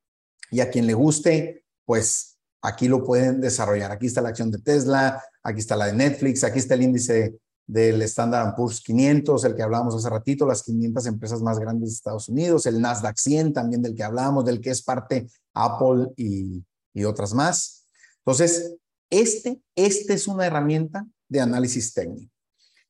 y 0.51 0.61
a 0.61 0.71
quien 0.71 0.87
le 0.87 0.95
guste, 0.95 1.65
pues 1.85 2.39
aquí 2.63 2.89
lo 2.89 3.05
pueden 3.05 3.41
desarrollar. 3.41 3.93
Aquí 3.93 4.07
está 4.07 4.23
la 4.23 4.31
acción 4.31 4.51
de 4.51 4.59
Tesla, 4.59 5.23
aquí 5.43 5.59
está 5.59 5.77
la 5.77 5.87
de 5.87 5.93
Netflix, 5.93 6.43
aquí 6.43 6.59
está 6.59 6.73
el 6.75 6.83
índice 6.83 7.39
del 7.67 8.01
Standard 8.03 8.55
Poor's 8.55 8.81
500, 8.81 9.45
el 9.45 9.55
que 9.55 9.63
hablábamos 9.63 9.95
hace 9.95 10.09
ratito, 10.09 10.47
las 10.47 10.63
500 10.63 11.07
empresas 11.07 11.43
más 11.43 11.59
grandes 11.59 11.91
de 11.91 11.95
Estados 11.95 12.29
Unidos, 12.31 12.65
el 12.65 12.81
Nasdaq 12.81 13.19
100 13.19 13.53
también 13.53 13.83
del 13.83 13.95
que 13.95 14.05
hablamos, 14.05 14.45
del 14.45 14.61
que 14.61 14.71
es 14.71 14.83
parte 14.83 15.27
Apple 15.53 16.13
y, 16.17 16.65
y 16.95 17.05
otras 17.05 17.35
más. 17.35 17.85
Entonces, 18.19 18.77
este, 19.11 19.61
este 19.75 20.15
es 20.15 20.27
una 20.27 20.47
herramienta 20.47 21.07
de 21.29 21.41
análisis 21.41 21.93
técnico. 21.93 22.36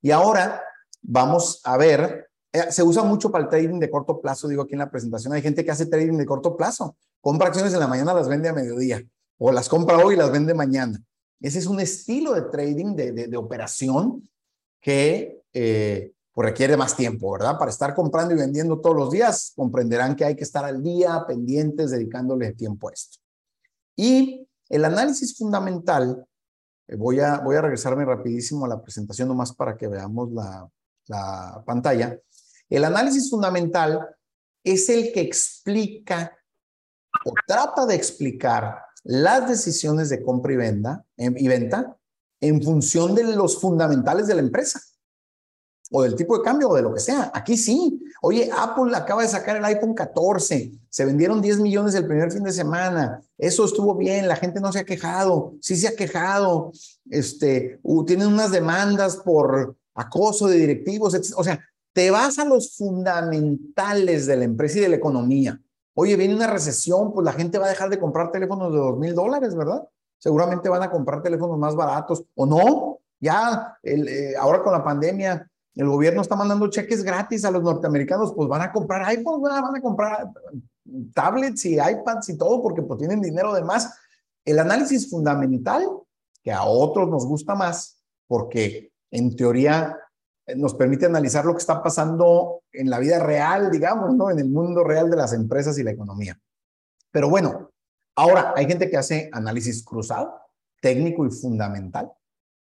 Y 0.02 0.10
ahora 0.10 0.62
vamos 1.02 1.60
a 1.64 1.76
ver, 1.76 2.28
eh, 2.52 2.70
se 2.70 2.82
usa 2.82 3.02
mucho 3.02 3.30
para 3.30 3.44
el 3.44 3.50
trading 3.50 3.78
de 3.78 3.90
corto 3.90 4.20
plazo, 4.20 4.48
digo 4.48 4.62
aquí 4.62 4.74
en 4.74 4.80
la 4.80 4.90
presentación, 4.90 5.32
hay 5.32 5.42
gente 5.42 5.64
que 5.64 5.70
hace 5.70 5.86
trading 5.86 6.16
de 6.16 6.26
corto 6.26 6.56
plazo, 6.56 6.96
compra 7.20 7.48
acciones 7.48 7.72
en 7.74 7.80
la 7.80 7.86
mañana, 7.86 8.14
las 8.14 8.28
vende 8.28 8.48
a 8.48 8.52
mediodía, 8.52 9.02
o 9.38 9.52
las 9.52 9.68
compra 9.68 9.98
hoy 9.98 10.14
y 10.14 10.18
las 10.18 10.30
vende 10.30 10.54
mañana. 10.54 11.02
Ese 11.40 11.58
es 11.58 11.66
un 11.66 11.80
estilo 11.80 12.32
de 12.32 12.42
trading, 12.42 12.96
de, 12.96 13.12
de, 13.12 13.36
operación 13.36 14.28
que 14.80 15.42
eh, 15.52 16.12
pues 16.32 16.48
requiere 16.48 16.76
más 16.76 16.96
tiempo, 16.96 17.32
¿verdad? 17.32 17.58
Para 17.58 17.70
estar 17.70 17.94
comprando 17.94 18.34
y 18.34 18.38
vendiendo 18.38 18.80
todos 18.80 18.96
los 18.96 19.10
días, 19.10 19.52
comprenderán 19.54 20.16
que 20.16 20.24
hay 20.24 20.36
que 20.36 20.44
estar 20.44 20.64
al 20.64 20.82
día, 20.82 21.24
pendientes, 21.26 21.90
dedicándole 21.90 22.52
tiempo 22.52 22.88
a 22.88 22.92
esto. 22.92 23.18
Y 23.96 24.46
el 24.68 24.84
análisis 24.84 25.36
fundamental 25.36 26.26
voy, 26.96 27.20
a, 27.20 27.38
voy 27.38 27.56
a 27.56 27.62
regresarme 27.62 28.04
rapidísimo 28.04 28.64
a 28.64 28.68
la 28.68 28.82
presentación 28.82 29.28
nomás 29.28 29.52
para 29.52 29.76
que 29.76 29.88
veamos 29.88 30.32
la, 30.32 30.68
la 31.06 31.62
pantalla. 31.66 32.18
El 32.68 32.84
análisis 32.84 33.30
fundamental 33.30 34.06
es 34.64 34.88
el 34.88 35.12
que 35.12 35.20
explica 35.20 36.36
o 37.24 37.32
trata 37.46 37.86
de 37.86 37.94
explicar 37.94 38.82
las 39.04 39.48
decisiones 39.48 40.08
de 40.10 40.22
compra 40.22 40.52
y 40.52 40.56
venta, 40.56 41.04
y 41.16 41.48
venta 41.48 41.96
en 42.40 42.62
función 42.62 43.14
de 43.14 43.24
los 43.24 43.60
fundamentales 43.60 44.26
de 44.26 44.34
la 44.34 44.40
empresa 44.40 44.80
o 45.90 46.02
del 46.02 46.16
tipo 46.16 46.36
de 46.36 46.44
cambio 46.44 46.68
o 46.68 46.74
de 46.74 46.82
lo 46.82 46.92
que 46.92 47.00
sea. 47.00 47.30
Aquí 47.34 47.56
sí. 47.56 48.02
Oye, 48.22 48.50
Apple 48.56 48.96
acaba 48.96 49.22
de 49.22 49.28
sacar 49.28 49.56
el 49.56 49.64
iPhone 49.64 49.94
14. 49.94 50.72
Se 50.88 51.04
vendieron 51.04 51.40
10 51.40 51.60
millones 51.60 51.94
el 51.94 52.06
primer 52.06 52.32
fin 52.32 52.42
de 52.42 52.52
semana. 52.52 53.20
Eso 53.38 53.64
estuvo 53.64 53.94
bien. 53.94 54.28
La 54.28 54.36
gente 54.36 54.60
no 54.60 54.72
se 54.72 54.80
ha 54.80 54.84
quejado. 54.84 55.54
Sí 55.60 55.76
se 55.76 55.88
ha 55.88 55.96
quejado. 55.96 56.72
Este, 57.08 57.80
tienen 58.06 58.28
unas 58.28 58.50
demandas 58.50 59.16
por 59.16 59.76
acoso 59.94 60.48
de 60.48 60.58
directivos. 60.58 61.14
O 61.36 61.44
sea, 61.44 61.60
te 61.92 62.10
vas 62.10 62.38
a 62.38 62.44
los 62.44 62.76
fundamentales 62.76 64.26
de 64.26 64.36
la 64.36 64.44
empresa 64.44 64.78
y 64.78 64.82
de 64.82 64.88
la 64.88 64.96
economía. 64.96 65.60
Oye, 65.94 66.16
viene 66.16 66.34
una 66.34 66.46
recesión, 66.46 67.12
pues 67.14 67.24
la 67.24 67.32
gente 67.32 67.58
va 67.58 67.66
a 67.66 67.70
dejar 67.70 67.88
de 67.88 67.98
comprar 67.98 68.30
teléfonos 68.30 68.70
de 68.70 68.78
dos 68.78 68.98
mil 68.98 69.14
dólares, 69.14 69.54
¿verdad? 69.54 69.88
Seguramente 70.18 70.68
van 70.68 70.82
a 70.82 70.90
comprar 70.90 71.22
teléfonos 71.22 71.58
más 71.58 71.74
baratos 71.74 72.24
o 72.34 72.44
no. 72.44 72.98
Ya, 73.18 73.78
eh, 73.82 74.34
ahora 74.38 74.62
con 74.62 74.74
la 74.74 74.84
pandemia, 74.84 75.50
el 75.76 75.88
gobierno 75.88 76.22
está 76.22 76.34
mandando 76.36 76.68
cheques 76.68 77.04
gratis 77.04 77.44
a 77.44 77.50
los 77.50 77.62
norteamericanos, 77.62 78.32
pues 78.32 78.48
van 78.48 78.62
a 78.62 78.72
comprar 78.72 79.04
iPhones, 79.04 79.42
van 79.42 79.76
a 79.76 79.80
comprar 79.82 80.30
tablets 81.12 81.66
y 81.66 81.74
iPads 81.74 82.30
y 82.30 82.38
todo 82.38 82.62
porque 82.62 82.80
pues 82.80 82.98
tienen 82.98 83.20
dinero 83.20 83.52
de 83.52 83.62
más. 83.62 83.94
El 84.44 84.58
análisis 84.58 85.10
fundamental, 85.10 85.86
que 86.42 86.50
a 86.50 86.64
otros 86.64 87.10
nos 87.10 87.26
gusta 87.26 87.54
más, 87.54 88.02
porque 88.26 88.90
en 89.10 89.36
teoría 89.36 89.98
eh, 90.46 90.56
nos 90.56 90.72
permite 90.74 91.04
analizar 91.04 91.44
lo 91.44 91.52
que 91.52 91.58
está 91.58 91.82
pasando 91.82 92.62
en 92.72 92.88
la 92.88 92.98
vida 92.98 93.18
real, 93.18 93.70
digamos, 93.70 94.14
¿no? 94.14 94.30
En 94.30 94.38
el 94.38 94.48
mundo 94.48 94.82
real 94.82 95.10
de 95.10 95.16
las 95.16 95.34
empresas 95.34 95.78
y 95.78 95.82
la 95.82 95.90
economía. 95.90 96.40
Pero 97.10 97.28
bueno, 97.28 97.70
ahora 98.14 98.54
hay 98.56 98.66
gente 98.66 98.88
que 98.88 98.96
hace 98.96 99.28
análisis 99.30 99.84
cruzado, 99.84 100.40
técnico 100.80 101.26
y 101.26 101.30
fundamental 101.30 102.15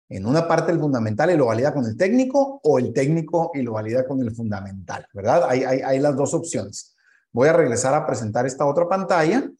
en 0.09 0.27
una 0.27 0.49
parte 0.49 0.73
el 0.73 0.81
fundamental 0.81 1.31
y 1.31 1.37
lo 1.37 1.47
valida 1.47 1.75
con 1.75 1.85
el 1.85 1.97
técnico 1.97 2.61
o 2.63 2.79
el 2.79 2.93
técnico 2.93 3.51
y 3.55 3.63
lo 3.63 3.73
valida 3.73 4.07
con 4.07 4.21
el 4.23 4.35
fundamental, 4.35 5.07
¿verdad? 5.13 5.45
Hay, 5.49 5.63
hay, 5.63 5.99
las 5.99 6.17
dos 6.17 6.33
opciones. 6.33 6.97
Voy 7.31 7.49
a 7.49 7.53
regresar 7.53 7.95
a 7.95 8.07
presentar 8.07 8.47
esta 8.47 8.65
otra 8.65 8.89
pantalla 8.89 9.51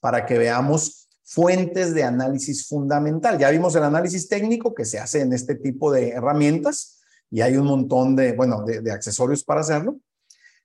para 0.00 0.26
que 0.26 0.36
veamos 0.36 1.08
fuentes 1.24 1.94
de 1.94 2.04
análisis 2.04 2.68
fundamental. 2.68 3.38
Ya 3.38 3.50
vimos 3.50 3.74
el 3.74 3.84
análisis 3.84 4.28
técnico 4.28 4.74
que 4.74 4.84
se 4.84 4.98
hace 4.98 5.22
en 5.22 5.32
este 5.32 5.54
tipo 5.54 5.90
de 5.90 6.10
herramientas 6.10 7.00
y 7.30 7.40
hay 7.40 7.56
un 7.56 7.66
montón 7.66 8.14
de, 8.14 8.32
bueno, 8.32 8.64
de, 8.64 8.82
de 8.82 8.92
accesorios 8.92 9.42
para 9.42 9.60
hacerlo. 9.60 9.98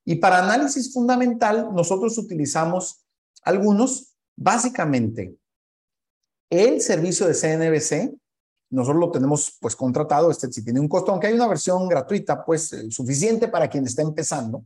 Y 0.04 0.16
para 0.16 0.40
análisis 0.40 0.94
fundamental, 0.94 1.70
nosotros 1.74 2.18
utilizamos 2.18 3.06
algunos, 3.44 4.14
básicamente, 4.36 5.36
el 6.50 6.82
servicio 6.82 7.28
de 7.28 7.34
CNBC, 7.34 8.14
nosotros 8.72 9.00
lo 9.00 9.12
tenemos 9.12 9.58
pues 9.60 9.76
contratado, 9.76 10.32
este 10.32 10.52
si 10.52 10.64
tiene 10.64 10.80
un 10.80 10.88
costo, 10.88 11.12
aunque 11.12 11.28
hay 11.28 11.34
una 11.34 11.48
versión 11.48 11.88
gratuita, 11.88 12.44
pues 12.44 12.74
eh, 12.74 12.90
suficiente 12.90 13.48
para 13.48 13.70
quien 13.70 13.86
está 13.86 14.02
empezando, 14.02 14.66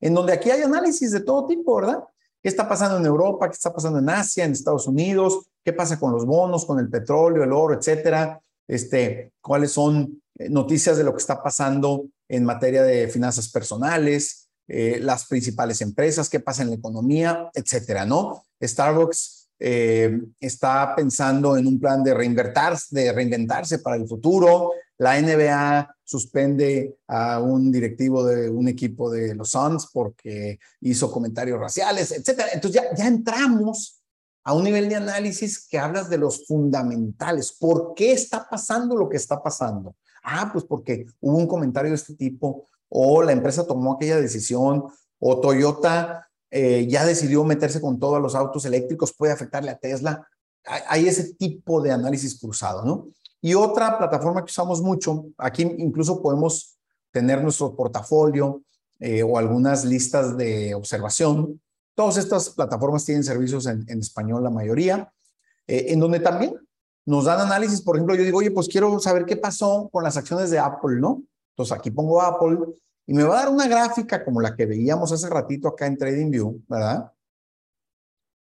en 0.00 0.14
donde 0.14 0.32
aquí 0.32 0.50
hay 0.50 0.62
análisis 0.62 1.12
de 1.12 1.20
todo 1.20 1.46
tipo, 1.46 1.76
¿verdad? 1.76 2.02
¿Qué 2.42 2.48
está 2.48 2.68
pasando 2.68 2.98
en 2.98 3.06
Europa? 3.06 3.48
¿Qué 3.48 3.54
está 3.54 3.72
pasando 3.72 3.98
en 3.98 4.08
Asia, 4.08 4.44
en 4.44 4.52
Estados 4.52 4.86
Unidos? 4.86 5.46
¿Qué 5.64 5.72
pasa 5.72 5.98
con 5.98 6.12
los 6.12 6.24
bonos, 6.24 6.64
con 6.64 6.78
el 6.78 6.88
petróleo, 6.88 7.44
el 7.44 7.52
oro, 7.52 7.74
etcétera? 7.74 8.40
Este, 8.68 9.32
¿Cuáles 9.40 9.72
son 9.72 10.22
eh, 10.38 10.48
noticias 10.48 10.96
de 10.96 11.04
lo 11.04 11.12
que 11.12 11.18
está 11.18 11.42
pasando 11.42 12.06
en 12.28 12.44
materia 12.44 12.82
de 12.82 13.08
finanzas 13.08 13.48
personales? 13.48 14.48
Eh, 14.68 14.98
las 15.00 15.26
principales 15.26 15.80
empresas, 15.80 16.28
qué 16.28 16.40
pasa 16.40 16.62
en 16.62 16.70
la 16.70 16.76
economía, 16.76 17.50
etcétera, 17.54 18.04
¿no? 18.04 18.44
Starbucks 18.60 19.35
eh, 19.58 20.20
está 20.38 20.94
pensando 20.94 21.56
en 21.56 21.66
un 21.66 21.80
plan 21.80 22.02
de 22.02 22.14
reinventarse, 22.14 22.86
de 22.90 23.12
reinventarse 23.12 23.78
para 23.78 23.96
el 23.96 24.06
futuro. 24.06 24.72
La 24.98 25.20
NBA 25.20 25.96
suspende 26.04 26.96
a 27.06 27.40
un 27.40 27.70
directivo 27.70 28.24
de 28.24 28.48
un 28.48 28.68
equipo 28.68 29.10
de 29.10 29.34
los 29.34 29.50
Suns 29.50 29.88
porque 29.92 30.58
hizo 30.80 31.10
comentarios 31.10 31.58
raciales, 31.58 32.12
etcétera. 32.12 32.48
Entonces 32.52 32.82
ya, 32.82 32.94
ya 32.94 33.06
entramos 33.06 34.02
a 34.44 34.54
un 34.54 34.64
nivel 34.64 34.88
de 34.88 34.96
análisis 34.96 35.66
que 35.66 35.78
hablas 35.78 36.08
de 36.08 36.18
los 36.18 36.46
fundamentales. 36.46 37.52
¿Por 37.52 37.94
qué 37.94 38.12
está 38.12 38.48
pasando 38.48 38.96
lo 38.96 39.08
que 39.08 39.16
está 39.16 39.42
pasando? 39.42 39.96
Ah, 40.22 40.50
pues 40.52 40.64
porque 40.64 41.06
hubo 41.20 41.36
un 41.36 41.46
comentario 41.46 41.90
de 41.90 41.96
este 41.96 42.14
tipo 42.14 42.68
o 42.88 43.22
la 43.22 43.32
empresa 43.32 43.66
tomó 43.66 43.94
aquella 43.94 44.20
decisión 44.20 44.84
o 45.18 45.40
Toyota 45.40 46.25
eh, 46.58 46.86
ya 46.88 47.04
decidió 47.04 47.44
meterse 47.44 47.82
con 47.82 48.00
todos 48.00 48.18
los 48.18 48.34
autos 48.34 48.64
eléctricos, 48.64 49.12
puede 49.12 49.30
afectarle 49.30 49.70
a 49.70 49.76
Tesla. 49.76 50.26
Hay, 50.88 51.06
ese 51.06 51.34
tipo 51.34 51.82
de 51.82 51.92
análisis 51.92 52.40
cruzado, 52.40 52.82
¿no? 52.82 53.08
Y 53.42 53.52
otra 53.52 53.98
plataforma 53.98 54.42
que 54.42 54.48
usamos 54.50 54.80
mucho, 54.80 55.26
aquí 55.36 55.70
incluso 55.76 56.22
podemos 56.22 56.78
tener 57.12 57.42
nuestro 57.42 57.76
portafolio 57.76 58.62
eh, 59.00 59.22
o 59.22 59.36
algunas 59.36 59.84
listas 59.84 60.34
de 60.38 60.74
observación. 60.74 61.60
Todas 61.94 62.16
estas 62.16 62.48
plataformas 62.48 63.04
tienen 63.04 63.22
servicios 63.22 63.66
en, 63.66 63.84
español, 63.98 64.42
la 64.42 64.48
mayoría, 64.48 65.12
eh, 65.66 65.88
en 65.88 66.00
donde 66.00 66.20
también 66.20 66.54
nos 67.04 67.26
dan 67.26 67.38
análisis. 67.38 67.82
Por 67.82 67.96
ejemplo, 67.96 68.14
yo 68.14 68.24
digo, 68.24 68.38
oye, 68.38 68.50
pues 68.50 68.66
quiero 68.68 68.98
saber 68.98 69.26
qué 69.26 69.36
pasó 69.36 69.90
con 69.92 70.02
las 70.02 70.16
acciones 70.16 70.50
de 70.50 70.58
Apple, 70.58 71.00
¿no? 71.00 71.22
Entonces 71.50 71.76
aquí 71.76 71.90
pongo 71.90 72.22
Apple 72.22 72.56
y 73.06 73.14
me 73.14 73.22
va 73.22 73.38
a 73.40 73.44
dar 73.44 73.52
una 73.52 73.68
gráfica 73.68 74.24
como 74.24 74.40
la 74.40 74.54
que 74.54 74.66
veíamos 74.66 75.12
hace 75.12 75.28
ratito 75.28 75.68
acá 75.68 75.86
en 75.86 75.96
TradingView, 75.96 76.64
¿verdad? 76.68 77.12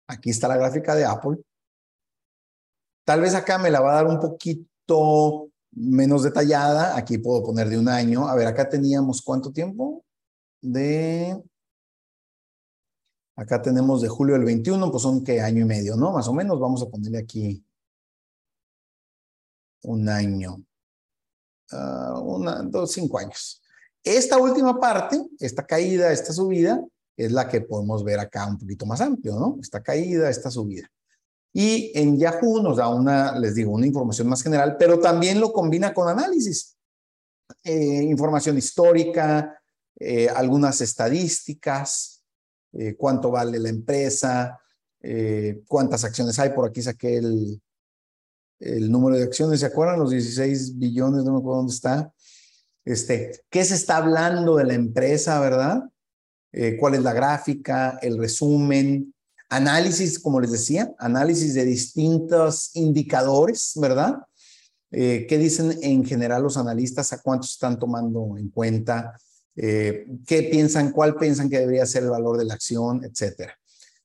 Aquí 0.09 0.31
está 0.31 0.49
la 0.49 0.57
gráfica 0.57 0.95
de 0.95 1.05
Apple. 1.05 1.39
Tal 3.05 3.21
vez 3.21 3.35
acá 3.35 3.59
me 3.59 3.71
la 3.71 3.81
va 3.81 3.93
a 3.93 3.97
dar 3.97 4.07
un 4.07 4.21
poquito 4.21 5.51
menos 5.73 6.23
detallada. 6.23 6.97
Aquí 6.97 7.19
puedo 7.19 7.43
poner 7.43 7.69
de 7.69 7.79
un 7.79 7.89
año. 7.89 8.29
A 8.29 8.35
ver, 8.35 8.47
acá 8.47 8.69
teníamos 8.69 9.23
cuánto 9.23 9.53
tiempo? 9.53 10.05
De 10.61 11.41
Acá 13.37 13.61
tenemos 13.61 14.01
de 14.01 14.09
julio 14.09 14.35
del 14.35 14.45
21, 14.45 14.91
pues 14.91 15.03
son 15.03 15.23
que 15.23 15.43
año 15.43 15.61
y 15.61 15.67
medio, 15.67 15.95
¿no? 15.95 16.11
Más 16.11 16.27
o 16.27 16.33
menos, 16.33 16.59
vamos 16.59 16.83
a 16.83 16.87
ponerle 16.87 17.19
aquí 17.19 17.63
un 19.83 20.09
año, 20.09 20.57
uh, 21.73 22.19
una, 22.19 22.63
dos, 22.63 22.93
cinco 22.93 23.19
años. 23.19 23.61
Esta 24.07 24.39
última 24.39 24.79
parte, 24.79 25.21
esta 25.41 25.67
caída, 25.67 26.13
esta 26.13 26.33
subida, 26.33 26.81
es 27.17 27.33
la 27.33 27.49
que 27.49 27.61
podemos 27.61 28.05
ver 28.05 28.21
acá 28.21 28.47
un 28.47 28.57
poquito 28.57 28.87
más 28.87 29.01
amplio, 29.01 29.35
¿no? 29.35 29.59
Esta 29.61 29.83
caída, 29.83 30.31
esta 30.31 30.49
subida. 30.49 30.89
Y 31.53 31.91
en 31.93 32.17
Yahoo 32.17 32.63
nos 32.63 32.77
da 32.77 32.89
una, 32.89 33.37
les 33.37 33.57
digo, 33.57 33.73
una 33.73 33.85
información 33.85 34.29
más 34.29 34.45
general, 34.45 34.77
pero 34.79 35.01
también 35.01 35.41
lo 35.41 35.53
combina 35.53 35.93
con 35.93 36.09
análisis. 36.09 36.77
Eh, 37.65 38.05
información 38.05 38.57
histórica, 38.57 39.61
eh, 39.99 40.29
algunas 40.29 40.81
estadísticas, 40.81 42.23
eh, 42.75 42.95
cuánto 42.97 43.33
vale 43.33 43.59
la 43.59 43.71
empresa, 43.71 44.61
cuántas 45.67 46.05
acciones 46.05 46.39
hay. 46.39 46.51
Por 46.51 46.69
aquí 46.69 46.81
saqué 46.81 47.17
el, 47.17 47.61
el 48.61 48.91
número 48.91 49.17
de 49.17 49.25
acciones, 49.25 49.61
¿se 49.61 49.67
acuerdan? 49.67 49.99
Los 49.99 50.11
16 50.11 50.79
billones, 50.79 51.25
no 51.25 51.33
me 51.33 51.39
acuerdo 51.39 51.59
dónde 51.59 51.75
está. 51.75 52.13
Este, 52.87 53.43
¿Qué 53.51 53.63
se 53.67 53.75
está 53.75 53.99
hablando 53.99 54.57
de 54.57 54.65
la 54.65 54.73
empresa, 54.73 55.39
verdad? 55.41 55.83
¿Cuál 56.81 56.95
es 56.95 57.03
la 57.03 57.13
gráfica, 57.13 57.99
el 58.01 58.17
resumen? 58.17 59.13
Análisis, 59.51 60.19
como 60.19 60.41
les 60.41 60.53
decía, 60.53 60.95
análisis 60.99 61.53
de 61.53 61.67
distintos 61.67 62.71
indicadores, 62.75 63.73
¿verdad? 63.77 64.17
Eh, 64.91 65.27
¿Qué 65.29 65.39
dicen 65.39 65.79
en 65.83 66.05
general 66.05 66.43
los 66.43 66.57
analistas? 66.57 67.13
¿A 67.13 67.21
cuántos 67.21 67.53
están 67.53 67.79
tomando 67.79 68.37
en 68.39 68.49
cuenta? 68.49 69.19
Eh, 69.55 70.07
¿Qué 70.27 70.45
piensan? 70.45 70.93
¿Cuál 70.93 71.17
piensan 71.17 71.51
que 71.51 71.59
debería 71.59 71.87
ser 71.87 72.05
el 72.05 72.11
valor 72.11 72.39
de 72.39 72.45
la 72.45 72.55
acción? 72.55 73.05
Etcétera. 73.05 73.59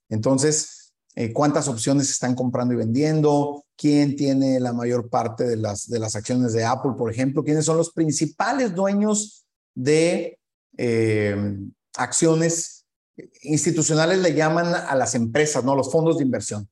Entonces, 0.09 0.80
eh, 1.15 1.33
¿cuántas 1.33 1.67
opciones 1.67 2.09
están 2.09 2.35
comprando 2.35 2.73
y 2.73 2.77
vendiendo? 2.77 3.65
¿Quién 3.75 4.15
tiene 4.15 4.59
la 4.59 4.73
mayor 4.73 5.09
parte 5.09 5.43
de 5.43 5.57
las, 5.57 5.89
de 5.89 5.99
las 5.99 6.15
acciones 6.15 6.53
de 6.53 6.65
Apple, 6.65 6.93
por 6.97 7.11
ejemplo? 7.11 7.43
¿Quiénes 7.43 7.65
son 7.65 7.77
los 7.77 7.91
principales 7.91 8.73
dueños 8.73 9.45
de 9.75 10.37
acciones 11.95 12.85
institucionales 13.41 14.19
le 14.19 14.33
llaman 14.33 14.73
a 14.73 14.95
las 14.95 15.15
empresas, 15.15 15.63
¿no? 15.63 15.75
Los 15.75 15.91
fondos 15.91 16.17
de 16.17 16.23
inversión. 16.23 16.69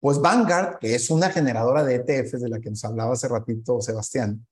Pues 0.00 0.20
Vanguard, 0.20 0.78
que 0.78 0.94
es 0.94 1.10
una 1.10 1.30
generadora 1.30 1.84
de 1.84 1.96
ETFs 1.96 2.40
de 2.40 2.48
la 2.48 2.60
que 2.60 2.70
nos 2.70 2.84
hablaba 2.84 3.14
hace 3.14 3.28
ratito 3.28 3.80
Sebastián, 3.80 4.46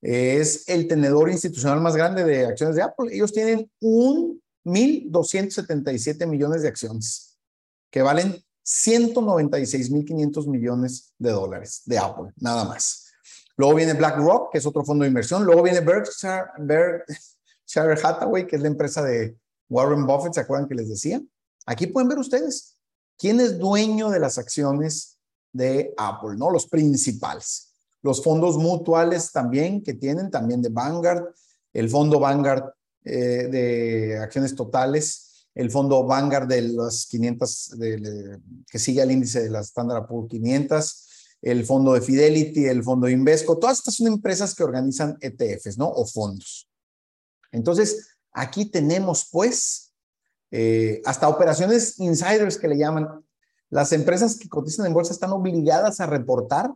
es 0.00 0.68
el 0.68 0.88
tenedor 0.88 1.30
institucional 1.30 1.80
más 1.80 1.94
grande 1.94 2.24
de 2.24 2.46
acciones 2.46 2.74
de 2.74 2.82
Apple. 2.82 3.14
Ellos 3.14 3.32
tienen 3.32 3.70
un 3.80 4.42
1.277 4.64 6.26
millones 6.26 6.62
de 6.62 6.68
acciones 6.68 7.38
que 7.90 8.02
valen 8.02 8.42
196.500 8.64 10.46
millones 10.46 11.12
de 11.18 11.30
dólares 11.30 11.82
de 11.84 11.98
Apple, 11.98 12.32
nada 12.36 12.64
más. 12.64 13.06
Luego 13.56 13.74
viene 13.74 13.94
BlackRock, 13.94 14.52
que 14.52 14.58
es 14.58 14.66
otro 14.66 14.84
fondo 14.84 15.02
de 15.02 15.08
inversión. 15.08 15.44
Luego 15.44 15.62
viene 15.62 15.80
Berkshire, 15.80 16.44
Berkshire 16.58 18.00
Hathaway, 18.02 18.46
que 18.46 18.56
es 18.56 18.62
la 18.62 18.68
empresa 18.68 19.02
de, 19.02 19.36
Warren 19.72 20.06
Buffett, 20.06 20.34
¿se 20.34 20.40
acuerdan 20.40 20.68
que 20.68 20.74
les 20.74 20.90
decía? 20.90 21.20
Aquí 21.64 21.86
pueden 21.86 22.08
ver 22.08 22.18
ustedes 22.18 22.76
quién 23.16 23.40
es 23.40 23.58
dueño 23.58 24.10
de 24.10 24.20
las 24.20 24.36
acciones 24.36 25.18
de 25.50 25.94
Apple, 25.96 26.36
¿no? 26.36 26.50
Los 26.50 26.66
principales. 26.66 27.72
Los 28.02 28.22
fondos 28.22 28.58
mutuales 28.58 29.32
también 29.32 29.82
que 29.82 29.94
tienen, 29.94 30.30
también 30.30 30.60
de 30.60 30.68
Vanguard, 30.68 31.34
el 31.72 31.88
fondo 31.88 32.20
Vanguard 32.20 32.74
eh, 33.04 33.48
de 33.50 34.18
acciones 34.18 34.54
totales, 34.54 35.31
el 35.54 35.70
fondo 35.70 36.04
Vanguard 36.04 36.48
de 36.48 36.62
las 36.62 37.06
500, 37.06 37.76
que 38.70 38.78
sigue 38.78 39.02
al 39.02 39.10
índice 39.10 39.42
de 39.42 39.50
la 39.50 39.60
Standard 39.60 40.06
Poor's 40.06 40.30
500, 40.30 41.08
el 41.42 41.64
fondo 41.66 41.94
de 41.94 42.00
Fidelity, 42.00 42.66
el 42.66 42.82
fondo 42.82 43.06
de 43.06 43.12
Invesco, 43.12 43.58
todas 43.58 43.78
estas 43.78 43.96
son 43.96 44.06
empresas 44.06 44.54
que 44.54 44.62
organizan 44.62 45.16
ETFs, 45.20 45.76
¿no? 45.76 45.88
O 45.88 46.06
fondos. 46.06 46.68
Entonces, 47.50 48.12
Aquí 48.32 48.64
tenemos, 48.64 49.28
pues, 49.30 49.92
eh, 50.50 51.02
hasta 51.04 51.28
operaciones 51.28 51.98
insiders 51.98 52.56
que 52.56 52.68
le 52.68 52.78
llaman. 52.78 53.24
Las 53.68 53.92
empresas 53.92 54.36
que 54.36 54.48
cotizan 54.48 54.86
en 54.86 54.94
bolsa 54.94 55.12
están 55.12 55.32
obligadas 55.32 56.00
a 56.00 56.06
reportar 56.06 56.72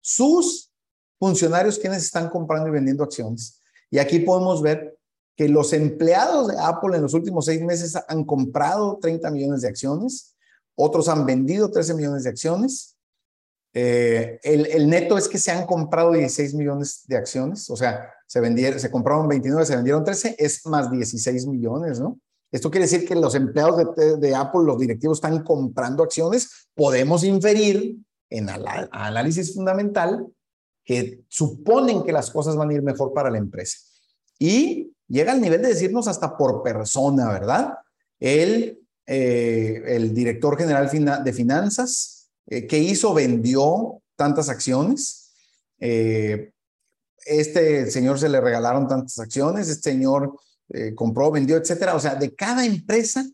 sus 0.00 0.72
funcionarios 1.18 1.78
quienes 1.78 2.04
están 2.04 2.28
comprando 2.28 2.68
y 2.68 2.72
vendiendo 2.72 3.04
acciones. 3.04 3.60
Y 3.90 3.98
aquí 3.98 4.20
podemos 4.20 4.60
ver 4.60 4.97
que 5.38 5.48
los 5.48 5.72
empleados 5.72 6.48
de 6.48 6.56
Apple 6.58 6.96
en 6.96 7.02
los 7.02 7.14
últimos 7.14 7.44
seis 7.44 7.62
meses 7.62 7.96
han 8.08 8.24
comprado 8.24 8.98
30 9.00 9.30
millones 9.30 9.62
de 9.62 9.68
acciones, 9.68 10.34
otros 10.74 11.08
han 11.08 11.24
vendido 11.26 11.70
13 11.70 11.94
millones 11.94 12.24
de 12.24 12.30
acciones. 12.30 12.96
Eh, 13.72 14.40
el, 14.42 14.90
neto 14.90 15.16
es 15.16 15.28
que 15.28 15.38
se 15.38 15.52
han 15.52 15.64
comprado 15.64 16.10
16 16.10 16.54
millones 16.54 17.04
de 17.06 17.16
acciones, 17.16 17.70
o 17.70 17.76
sea, 17.76 18.12
se, 18.26 18.40
vendieron, 18.40 18.80
se 18.80 18.90
compraron 18.90 19.28
29, 19.28 19.64
se 19.64 19.76
vendieron 19.76 20.02
13, 20.02 20.34
es 20.40 20.66
más 20.66 20.90
16 20.90 21.46
millones, 21.46 22.00
¿no? 22.00 22.18
Esto 22.50 22.68
quiere 22.68 22.86
decir 22.86 23.06
que 23.06 23.14
los 23.14 23.36
empleados 23.36 23.94
de, 23.94 24.16
de 24.16 24.34
Apple, 24.34 24.62
los 24.64 24.78
directivos, 24.78 25.18
están 25.18 25.44
comprando 25.44 26.02
acciones. 26.02 26.68
Podemos 26.74 27.22
inferir 27.22 27.96
en 28.28 28.48
análisis 28.50 29.54
fundamental 29.54 30.26
que 30.84 31.22
suponen 31.28 32.02
que 32.02 32.12
las 32.12 32.28
cosas 32.32 32.56
van 32.56 32.70
a 32.70 32.74
ir 32.74 32.82
mejor 32.82 33.12
para 33.12 33.30
la 33.30 33.38
empresa. 33.38 33.76
Y 34.38 34.94
llega 35.08 35.32
al 35.32 35.40
nivel 35.40 35.62
de 35.62 35.68
decirnos 35.68 36.06
hasta 36.08 36.36
por 36.36 36.62
persona, 36.62 37.30
¿verdad? 37.32 37.74
El, 38.20 38.80
eh, 39.06 39.82
el 39.86 40.14
director 40.14 40.56
general 40.56 40.90
de 41.24 41.32
finanzas, 41.32 42.18
eh, 42.46 42.66
que 42.66 42.78
hizo? 42.78 43.14
Vendió 43.14 44.02
tantas 44.16 44.48
acciones. 44.48 45.32
Eh, 45.80 46.52
este 47.26 47.90
señor 47.90 48.18
se 48.18 48.28
le 48.28 48.40
regalaron 48.40 48.88
tantas 48.88 49.18
acciones, 49.18 49.68
este 49.68 49.90
señor 49.90 50.38
eh, 50.70 50.94
compró, 50.94 51.30
vendió, 51.30 51.56
etcétera. 51.56 51.94
O 51.94 52.00
sea, 52.00 52.14
de 52.14 52.34
cada 52.34 52.64
empresa 52.64 53.24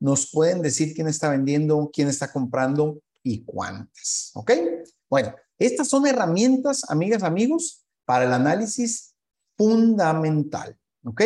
nos 0.00 0.30
pueden 0.30 0.62
decir 0.62 0.94
quién 0.94 1.06
está 1.06 1.30
vendiendo, 1.30 1.90
quién 1.92 2.08
está 2.08 2.32
comprando 2.32 3.00
y 3.22 3.44
cuántas. 3.44 4.30
¿Ok? 4.34 4.52
Bueno, 5.08 5.34
estas 5.58 5.88
son 5.88 6.06
herramientas, 6.06 6.82
amigas, 6.88 7.22
amigos, 7.22 7.84
para 8.04 8.24
el 8.24 8.32
análisis 8.32 9.14
fundamental. 9.56 10.76
¿Ok? 11.04 11.22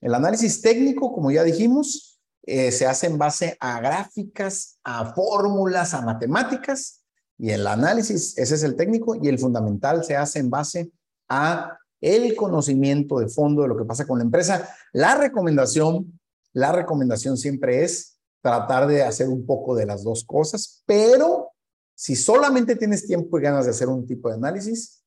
El 0.00 0.14
análisis 0.14 0.60
técnico, 0.60 1.12
como 1.12 1.30
ya 1.30 1.42
dijimos, 1.42 2.20
eh, 2.42 2.70
se 2.70 2.86
hace 2.86 3.08
en 3.08 3.18
base 3.18 3.56
a 3.60 3.80
gráficas, 3.80 4.78
a 4.84 5.12
fórmulas, 5.14 5.94
a 5.94 6.02
matemáticas. 6.02 7.02
Y 7.38 7.50
el 7.50 7.66
análisis, 7.66 8.38
ese 8.38 8.54
es 8.54 8.62
el 8.62 8.76
técnico, 8.76 9.16
y 9.20 9.28
el 9.28 9.38
fundamental 9.38 10.04
se 10.04 10.16
hace 10.16 10.38
en 10.38 10.50
base 10.50 10.90
a 11.28 11.76
el 12.00 12.36
conocimiento 12.36 13.18
de 13.18 13.28
fondo 13.28 13.62
de 13.62 13.68
lo 13.68 13.76
que 13.76 13.84
pasa 13.84 14.06
con 14.06 14.18
la 14.18 14.24
empresa. 14.24 14.68
La 14.92 15.16
recomendación, 15.16 16.20
la 16.52 16.72
recomendación 16.72 17.36
siempre 17.36 17.84
es 17.84 18.18
tratar 18.40 18.86
de 18.86 19.02
hacer 19.02 19.28
un 19.28 19.44
poco 19.44 19.74
de 19.74 19.86
las 19.86 20.04
dos 20.04 20.24
cosas, 20.24 20.82
pero 20.86 21.50
si 21.94 22.14
solamente 22.14 22.76
tienes 22.76 23.06
tiempo 23.06 23.38
y 23.38 23.42
ganas 23.42 23.64
de 23.64 23.72
hacer 23.72 23.88
un 23.88 24.06
tipo 24.06 24.28
de 24.28 24.36
análisis, 24.36 25.02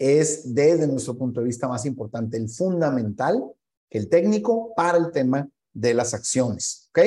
es 0.00 0.52
desde 0.52 0.88
nuestro 0.88 1.16
punto 1.16 1.40
de 1.40 1.46
vista 1.46 1.68
más 1.68 1.86
importante 1.86 2.36
el 2.36 2.48
fundamental 2.48 3.44
que 3.88 3.98
el 3.98 4.08
técnico 4.08 4.74
para 4.74 4.98
el 4.98 5.12
tema 5.12 5.48
de 5.72 5.94
las 5.94 6.12
acciones. 6.14 6.88
¿Ok? 6.88 7.00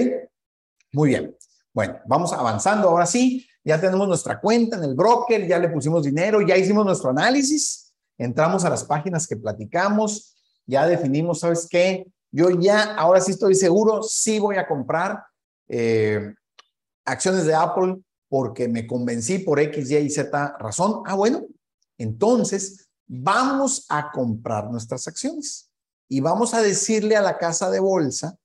Muy 0.94 1.10
bien. 1.10 1.36
Bueno, 1.74 2.00
vamos 2.08 2.32
avanzando 2.32 2.88
ahora 2.88 3.06
sí. 3.06 3.46
Ya 3.66 3.82
tenemos 3.82 4.08
nuestra 4.08 4.39
cuenta 4.39 4.78
en 4.78 4.84
el 4.84 4.94
broker, 4.94 5.46
ya 5.48 5.60
le 5.60 5.70
pusimos 5.70 6.04
dinero, 6.04 6.41
ya 6.41 6.56
hicimos 6.56 6.86
nuestro 6.86 7.10
análisis 7.10 7.84
entramos 8.18 8.64
a 8.66 8.70
las 8.70 8.84
páginas 8.84 9.28
que 9.28 9.38
platicamos, 9.38 10.36
ya 10.66 10.88
definimos, 10.88 11.39
¿sabes 11.39 11.68
qué? 11.70 12.06
Yo 12.32 12.50
ya, 12.50 12.96
ahora 12.96 13.22
sí 13.22 13.32
estoy 13.32 13.56
seguro, 13.56 14.02
sí 14.02 14.39
voy 14.39 14.58
a 14.58 14.68
comprar 14.68 15.24
eh, 15.68 16.34
acciones 17.06 17.46
de 17.46 17.54
Apple 17.54 17.98
porque 18.30 18.68
me 18.68 18.88
convencí 18.88 19.39
por 19.39 19.60
X, 19.60 19.91
Y 19.91 19.98
y 19.98 20.10
Z 20.10 20.56
razón. 20.60 21.04
Ah, 21.06 21.16
bueno, 21.16 21.46
entonces 21.98 22.89
vamos 23.08 23.86
a 23.89 24.12
comprar 24.12 24.70
nuestras 24.72 25.08
acciones 25.08 25.70
y 26.10 26.20
vamos 26.20 26.54
a 26.54 26.62
decirle 26.62 27.16
a 27.16 27.22
la 27.22 27.38
casa 27.38 27.70
de 27.70 27.80
bolsa, 27.80 28.38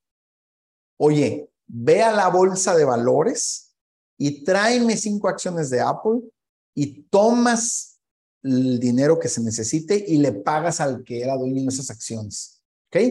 oye, 0.99 1.51
ve 1.67 2.03
a 2.03 2.13
la 2.13 2.29
bolsa 2.29 2.75
de 2.77 2.85
valores 2.85 3.75
y 4.19 4.45
tráeme 4.45 4.97
cinco 4.97 5.29
acciones 5.29 5.71
de 5.71 5.81
Apple 5.81 6.21
y 6.75 7.03
tomas 7.05 7.99
el 8.43 8.79
dinero 8.79 9.19
que 9.19 9.29
se 9.29 9.43
necesite 9.43 10.05
y 10.07 10.19
le 10.19 10.33
pagas 10.33 10.81
al 10.81 11.05
que 11.05 11.23
era 11.23 11.37
dueño 11.37 11.63
de 11.63 11.69
esas 11.69 11.91
acciones. 11.91 12.61
¿Ok? 12.89 13.03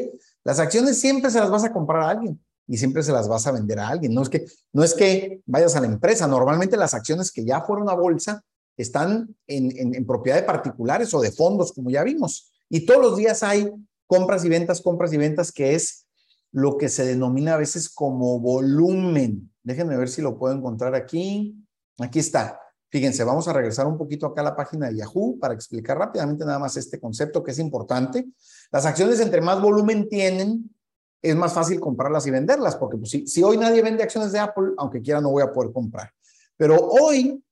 Las 0.43 0.59
acciones 0.59 0.99
siempre 0.99 1.29
se 1.29 1.39
las 1.39 1.49
vas 1.49 1.63
a 1.63 1.73
comprar 1.73 2.03
a 2.03 2.09
alguien 2.09 2.43
y 2.67 2.77
siempre 2.77 3.03
se 3.03 3.11
las 3.11 3.27
vas 3.27 3.45
a 3.47 3.51
vender 3.51 3.79
a 3.79 3.89
alguien. 3.89 4.13
No 4.13 4.21
es 4.21 4.29
que, 4.29 4.45
no 4.73 4.83
es 4.83 4.93
que 4.93 5.41
vayas 5.45 5.75
a 5.75 5.81
la 5.81 5.87
empresa. 5.87 6.27
Normalmente 6.27 6.77
las 6.77 6.93
acciones 6.93 7.31
que 7.31 7.45
ya 7.45 7.61
fueron 7.61 7.89
a 7.89 7.93
bolsa 7.93 8.43
están 8.77 9.35
en, 9.47 9.95
en 9.95 10.05
propiedad 10.05 10.37
de 10.37 10.43
particulares 10.43 11.13
o 11.13 11.21
de 11.21 11.31
fondos, 11.31 11.73
como 11.73 11.89
ya 11.89 12.03
vimos. 12.03 12.51
Y 12.69 12.85
todos 12.85 13.01
los 13.01 13.17
días 13.17 13.43
hay 13.43 13.69
compras 14.05 14.45
y 14.45 14.49
ventas, 14.49 14.81
compras 14.81 15.11
y 15.13 15.17
ventas, 15.17 15.51
que 15.51 15.75
es 15.75 16.05
lo 16.51 16.77
que 16.77 16.89
se 16.89 17.05
denomina 17.05 17.55
a 17.55 17.57
veces 17.57 17.89
como 17.89 18.39
volumen 18.39 19.51
Déjenme 19.67 19.97
ver 19.97 20.07
si 20.07 20.21
lo 20.21 20.39
puedo 20.39 20.55
encontrar 20.55 20.95
aquí. 20.95 21.61
Aquí 21.99 22.19
está. 22.19 22.57
Fíjense, 22.89 23.25
vamos 23.25 23.49
a 23.49 23.53
regresar 23.53 23.85
un 23.85 23.97
poquito 23.97 24.25
acá 24.25 24.39
a 24.39 24.45
la 24.45 24.55
página 24.55 24.87
de 24.87 24.95
Yahoo 24.95 25.37
para 25.37 25.53
explicar 25.53 25.97
rápidamente 25.97 26.45
nada 26.45 26.57
más 26.57 26.77
este 26.77 27.01
concepto 27.01 27.43
que 27.43 27.51
es 27.51 27.59
importante. 27.59 28.29
Las 28.71 28.85
acciones 28.85 29.19
entre 29.19 29.41
más 29.41 29.61
volumen 29.61 30.07
tienen, 30.07 30.73
es 31.21 31.35
más 31.35 31.51
fácil 31.51 31.81
comprarlas 31.81 32.25
y 32.27 32.31
venderlas, 32.31 32.77
porque 32.77 32.95
pues, 32.95 33.11
si, 33.11 33.27
si 33.27 33.43
hoy 33.43 33.57
nadie 33.57 33.81
vende 33.81 34.03
acciones 34.03 34.31
de 34.31 34.39
Apple, 34.39 34.69
aunque 34.77 35.01
quiera 35.01 35.19
no 35.19 35.31
voy 35.31 35.43
a 35.43 35.51
poder 35.51 35.73
comprar. 35.73 36.13
Pero 36.55 36.77
hoy 36.77 37.43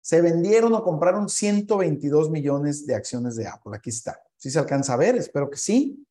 se 0.00 0.20
vendieron 0.20 0.72
o 0.74 0.82
compraron 0.82 1.28
122 1.28 2.30
millones 2.30 2.86
de 2.86 2.94
acciones 2.94 3.36
de 3.36 3.46
Apple. 3.46 3.76
Aquí 3.76 3.90
está. 3.90 4.20
Si 4.36 4.50
se 4.50 4.58
alcanza 4.58 4.94
a 4.94 4.96
ver, 4.96 5.16
espero 5.16 5.50
que 5.50 5.58
sí. 5.58 6.04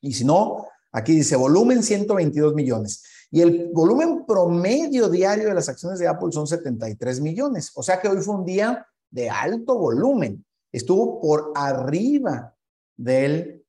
Y 0.00 0.12
si 0.12 0.24
no, 0.24 0.66
aquí 0.92 1.12
dice 1.12 1.36
volumen 1.36 1.82
122 1.82 2.54
millones. 2.54 3.04
Y 3.30 3.40
el 3.42 3.70
volumen 3.72 4.24
promedio 4.24 5.08
diario 5.08 5.48
de 5.48 5.54
las 5.54 5.68
acciones 5.68 5.98
de 5.98 6.08
Apple 6.08 6.32
son 6.32 6.46
73 6.46 7.20
millones. 7.20 7.72
O 7.74 7.82
sea 7.82 8.00
que 8.00 8.08
hoy 8.08 8.22
fue 8.22 8.36
un 8.36 8.44
día 8.44 8.86
de 9.10 9.28
alto 9.28 9.76
volumen. 9.78 10.44
Estuvo 10.72 11.20
por 11.20 11.52
arriba 11.54 12.54
del 12.96 13.64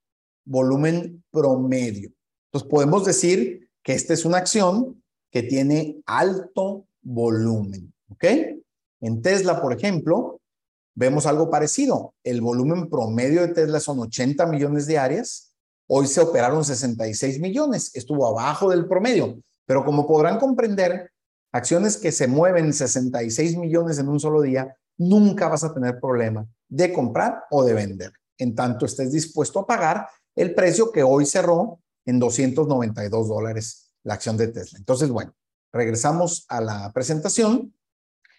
volumen 0.45 1.23
promedio. 1.31 2.11
Entonces 2.47 2.69
podemos 2.69 3.05
decir 3.05 3.69
que 3.83 3.93
esta 3.93 4.13
es 4.13 4.25
una 4.25 4.37
acción 4.37 5.03
que 5.29 5.43
tiene 5.43 6.01
alto 6.05 6.87
volumen. 7.01 7.93
¿Ok? 8.09 8.25
En 9.01 9.21
Tesla, 9.21 9.61
por 9.61 9.73
ejemplo, 9.73 10.41
vemos 10.95 11.25
algo 11.25 11.49
parecido. 11.49 12.13
El 12.23 12.41
volumen 12.41 12.89
promedio 12.89 13.41
de 13.41 13.49
Tesla 13.49 13.79
son 13.79 13.99
80 13.99 14.45
millones 14.47 14.87
diarias. 14.87 15.53
Hoy 15.87 16.07
se 16.07 16.21
operaron 16.21 16.65
66 16.65 17.39
millones. 17.39 17.91
Estuvo 17.93 18.27
abajo 18.27 18.69
del 18.69 18.87
promedio. 18.87 19.39
Pero 19.65 19.85
como 19.85 20.07
podrán 20.07 20.39
comprender, 20.39 21.11
acciones 21.51 21.97
que 21.97 22.11
se 22.11 22.27
mueven 22.27 22.73
66 22.73 23.57
millones 23.57 23.99
en 23.99 24.09
un 24.09 24.19
solo 24.19 24.41
día, 24.41 24.75
nunca 24.97 25.47
vas 25.47 25.63
a 25.63 25.73
tener 25.73 25.99
problema 25.99 26.47
de 26.67 26.91
comprar 26.91 27.43
o 27.51 27.63
de 27.63 27.73
vender, 27.73 28.11
en 28.37 28.55
tanto 28.55 28.85
estés 28.85 29.11
dispuesto 29.11 29.59
a 29.59 29.67
pagar 29.67 30.07
el 30.35 30.53
precio 30.53 30.91
que 30.91 31.03
hoy 31.03 31.25
cerró 31.25 31.79
en 32.05 32.19
292 32.19 33.27
dólares 33.27 33.91
la 34.03 34.15
acción 34.15 34.37
de 34.37 34.47
Tesla. 34.47 34.79
Entonces, 34.79 35.09
bueno, 35.09 35.33
regresamos 35.71 36.45
a 36.49 36.61
la 36.61 36.91
presentación 36.93 37.73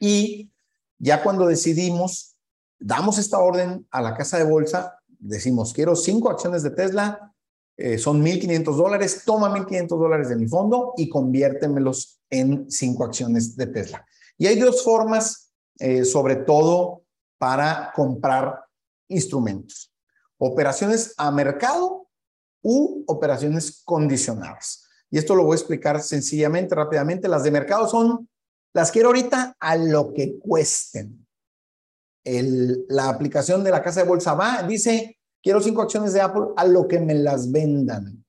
y 0.01 0.51
ya 0.99 1.23
cuando 1.23 1.47
decidimos, 1.47 2.37
damos 2.79 3.19
esta 3.19 3.39
orden 3.39 3.87
a 3.91 4.03
la 4.03 4.17
casa 4.17 4.39
de 4.39 4.45
bolsa, 4.45 4.99
decimos, 5.19 5.73
quiero 5.73 5.97
cinco 5.97 6.31
acciones 6.31 6.63
de 6.63 6.71
Tesla, 6.71 7.35
eh, 7.77 7.97
son 7.97 8.25
1.500 8.25 8.77
dólares, 8.77 9.23
toma 9.25 9.55
1.500 9.55 9.89
dólares 9.89 10.29
de 10.29 10.37
mi 10.37 10.49
fondo 10.49 10.95
y 10.97 11.09
conviértemelos 11.09 12.21
en 12.29 12.69
cinco 12.71 13.05
acciones 13.05 13.57
de 13.57 13.69
Tesla. 13.69 14.05
Y 14.37 14.47
hay 14.47 14.59
dos 14.59 14.83
formas, 14.83 15.53
eh, 15.79 16.05
sobre 16.05 16.37
todo 16.37 17.05
para 17.39 17.93
comprar 17.95 18.65
instrumentos. 19.09 19.93
Operaciones 20.39 21.15
a 21.17 21.31
mercado 21.31 22.09
u 22.63 23.05
operaciones 23.07 23.83
condicionadas. 23.85 24.85
Y 25.11 25.19
esto 25.19 25.35
lo 25.35 25.45
voy 25.45 25.55
a 25.55 25.59
explicar 25.59 26.03
sencillamente, 26.03 26.75
rápidamente. 26.75 27.29
Las 27.29 27.45
de 27.45 27.51
mercado 27.51 27.89
son, 27.89 28.29
las 28.75 28.91
quiero 28.91 29.09
ahorita 29.09 29.57
a 29.59 29.77
lo 29.77 30.13
que 30.13 30.39
cuesten. 30.39 31.27
La 32.25 33.09
aplicación 33.09 33.65
de 33.65 33.71
la 33.71 33.83
casa 33.83 34.03
de 34.03 34.09
bolsa 34.09 34.35
va, 34.35 34.63
dice, 34.63 35.19
quiero 35.43 35.61
cinco 35.61 35.83
acciones 35.83 36.13
de 36.13 36.21
Apple 36.21 36.49
a 36.57 36.65
lo 36.67 36.87
que 36.87 37.01
me 37.01 37.15
las 37.15 37.51
vendan. 37.51 38.25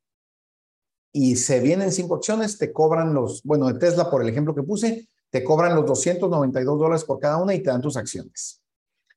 Y 1.11 1.35
se 1.35 1.59
vienen 1.59 1.91
cinco 1.91 2.15
acciones, 2.15 2.57
te 2.57 2.71
cobran 2.71 3.13
los, 3.13 3.43
bueno, 3.43 3.67
de 3.67 3.79
Tesla, 3.79 4.09
por 4.09 4.21
el 4.21 4.29
ejemplo 4.29 4.55
que 4.55 4.63
puse, 4.63 5.09
te 5.29 5.43
cobran 5.43 5.75
los 5.75 5.85
292 5.85 6.79
dólares 6.79 7.03
por 7.03 7.19
cada 7.19 7.37
una 7.37 7.53
y 7.53 7.61
te 7.61 7.69
dan 7.69 7.81
tus 7.81 7.97
acciones. 7.97 8.61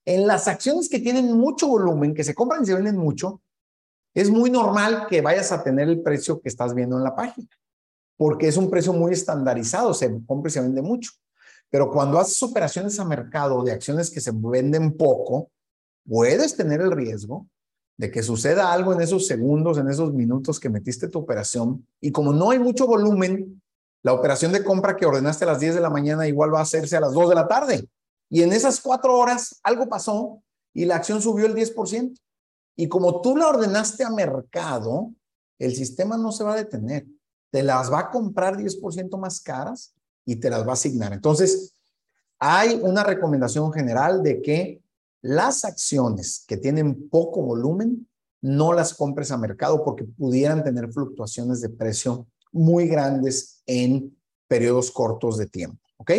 En 0.05 0.27
las 0.27 0.49
acciones 0.49 0.89
que 0.89 0.99
tienen 0.99 1.33
mucho 1.37 1.69
volumen, 1.69 2.15
que 2.15 2.25
se 2.25 2.35
compran 2.35 2.63
y 2.63 2.67
se 2.67 2.75
venden 2.75 2.97
mucho, 2.97 3.41
es 4.15 4.31
muy 4.31 4.51
normal 4.51 5.07
que 5.09 5.21
vayas 5.21 5.53
a 5.53 5.63
tener 5.63 5.89
el 5.89 6.03
precio 6.03 6.41
que 6.41 6.49
estás 6.49 6.75
viendo 6.75 6.97
en 6.97 7.05
la 7.05 7.15
página, 7.15 7.49
porque 8.17 8.49
es 8.49 8.57
un 8.57 8.71
precio 8.71 8.93
muy 8.93 9.13
estandarizado, 9.13 9.95
se 9.95 10.11
compra 10.27 10.49
y 10.49 10.53
se 10.53 10.61
vende 10.61 10.83
mucho. 10.83 11.11
Pero 11.71 11.91
cuando 11.91 12.19
haces 12.19 12.43
operaciones 12.43 12.99
a 13.01 13.05
mercado 13.05 13.63
de 13.63 13.73
acciones 13.73 14.11
que 14.11 14.21
se 14.21 14.31
venden 14.35 14.97
poco, 14.97 15.51
puedes 16.07 16.57
tener 16.57 16.81
el 16.81 16.91
riesgo 16.91 17.47
de 17.97 18.11
que 18.11 18.23
suceda 18.23 18.73
algo 18.73 18.93
en 18.93 19.01
esos 19.01 19.27
segundos, 19.27 19.79
en 19.79 19.89
esos 19.89 20.13
minutos 20.13 20.59
que 20.59 20.69
metiste 20.69 21.09
tu 21.09 21.21
operación. 21.21 21.87
Y 22.01 22.13
como 22.13 22.33
no 22.33 22.51
hay 22.51 22.59
mucho 22.59 22.87
volumen, 22.87 23.63
la 24.03 24.13
operación 24.13 24.53
de 24.53 24.65
compra 24.65 24.97
que 24.97 25.07
ordenaste 25.07 25.45
a 25.45 25.49
las 25.49 25.61
10 25.61 25.77
de 25.77 25.81
la 25.81 25.91
mañana 25.91 26.27
igual 26.27 26.53
va 26.53 26.59
a 26.59 26.63
hacerse 26.63 26.97
a 26.97 27.01
las 27.01 27.13
2 27.13 27.29
de 27.29 27.35
la 27.35 27.49
tarde. 27.49 27.89
Y 28.29 28.43
en 28.43 28.53
esas 28.53 28.81
cuatro 28.81 29.17
horas 29.17 29.61
algo 29.63 29.89
pasó 29.89 30.43
y 30.75 30.85
la 30.85 30.97
acción 30.97 31.23
subió 31.23 31.47
el 31.47 31.55
10%. 31.55 32.19
Y 32.77 32.89
como 32.89 33.21
tú 33.21 33.37
la 33.37 33.49
ordenaste 33.49 34.05
a 34.05 34.11
mercado, 34.11 35.13
el 35.59 35.75
sistema 35.77 36.17
no 36.17 36.33
se 36.33 36.43
va 36.43 36.55
a 36.55 36.57
detener. 36.57 37.07
Te 37.53 37.63
las 37.63 37.93
va 37.93 38.01
a 38.01 38.11
comprar 38.11 38.57
10% 38.57 39.17
más 39.19 39.41
caras 39.41 39.95
y 40.25 40.37
te 40.37 40.51
las 40.51 40.67
va 40.67 40.71
a 40.71 40.73
asignar. 40.73 41.13
Entonces, 41.13 41.77
hay 42.41 42.81
una 42.83 43.05
recomendación 43.05 43.73
general 43.73 44.23
de 44.25 44.43
que 44.43 44.83
las 45.21 45.65
acciones 45.65 46.45
que 46.49 46.57
tienen 46.57 47.09
poco 47.09 47.43
volumen, 47.43 48.09
no 48.41 48.73
las 48.73 48.93
compres 48.95 49.31
a 49.31 49.37
mercado 49.37 49.85
porque 49.85 50.03
pudieran 50.03 50.65
tener 50.65 50.93
fluctuaciones 50.93 51.61
de 51.61 51.69
precio 51.69 52.27
muy 52.51 52.89
grandes 52.89 53.63
en 53.67 54.19
periodos 54.49 54.91
cortos 54.91 55.39
de 55.39 55.47
tiempo, 55.47 55.79
¿ok? 55.99 56.11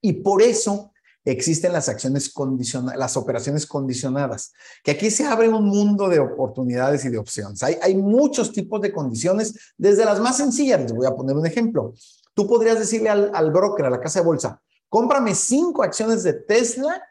Y 0.00 0.12
por 0.12 0.40
eso 0.40 0.92
existen 1.24 1.72
las 1.72 1.88
acciones 1.88 2.30
condicionadas, 2.30 2.98
las 2.98 3.16
operaciones 3.16 3.66
condicionadas, 3.66 4.52
que 4.82 4.90
aquí 4.90 5.10
se 5.10 5.24
abre 5.24 5.48
un 5.48 5.66
mundo 5.66 6.08
de 6.08 6.18
oportunidades 6.18 7.04
y 7.04 7.08
de 7.08 7.18
opciones. 7.18 7.62
Hay, 7.62 7.96
muchos 7.96 8.52
tipos 8.52 8.80
de 8.80 8.92
condiciones, 8.92 9.54
desde 9.76 10.04
las 10.04 10.20
más 10.20 10.36
sencillas, 10.36 10.82
les 10.82 10.92
voy 10.92 11.06
a 11.06 11.14
poner 11.14 11.36
un 11.36 11.46
ejemplo. 11.46 11.94
Tú 12.34 12.46
podrías 12.46 12.78
decirle 12.78 13.08
al, 13.08 13.30
al 13.34 13.50
broker, 13.50 13.86
a 13.86 13.90
la 13.90 14.00
casa 14.00 14.20
de 14.20 14.26
bolsa, 14.26 14.60
cómprame 14.88 15.34
cinco 15.34 15.82
acciones 15.82 16.22
de 16.22 16.34
Tesla 16.34 17.02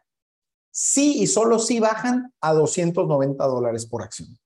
sí 0.73 1.21
y 1.21 1.27
solo 1.27 1.59
si 1.59 1.79
bajan 1.79 2.33
a 2.41 2.53
290 2.53 3.45
dólares 3.45 3.85
por 3.85 4.01
acción. 4.01 4.37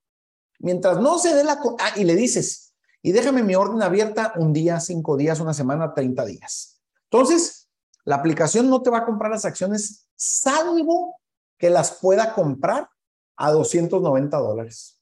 Mientras 0.60 1.00
no 1.00 1.18
se 1.18 1.34
dé 1.34 1.42
la... 1.42 1.58
Ah, 1.78 1.92
y 1.96 2.04
le 2.04 2.14
dices, 2.14 2.74
y 3.02 3.12
déjame 3.12 3.42
mi 3.42 3.54
orden 3.54 3.82
abierta 3.82 4.34
un 4.36 4.52
día, 4.52 4.78
cinco 4.80 5.16
días, 5.16 5.40
una 5.40 5.54
semana, 5.54 5.94
30 5.94 6.24
días. 6.26 6.80
Entonces, 7.10 7.67
la 8.08 8.16
aplicación 8.16 8.70
no 8.70 8.80
te 8.80 8.88
va 8.88 9.00
a 9.00 9.04
comprar 9.04 9.30
las 9.30 9.44
acciones 9.44 10.08
salvo 10.16 11.20
que 11.58 11.68
las 11.68 11.92
pueda 11.92 12.32
comprar 12.32 12.88
a 13.36 13.50
290 13.50 14.34
dólares. 14.38 14.98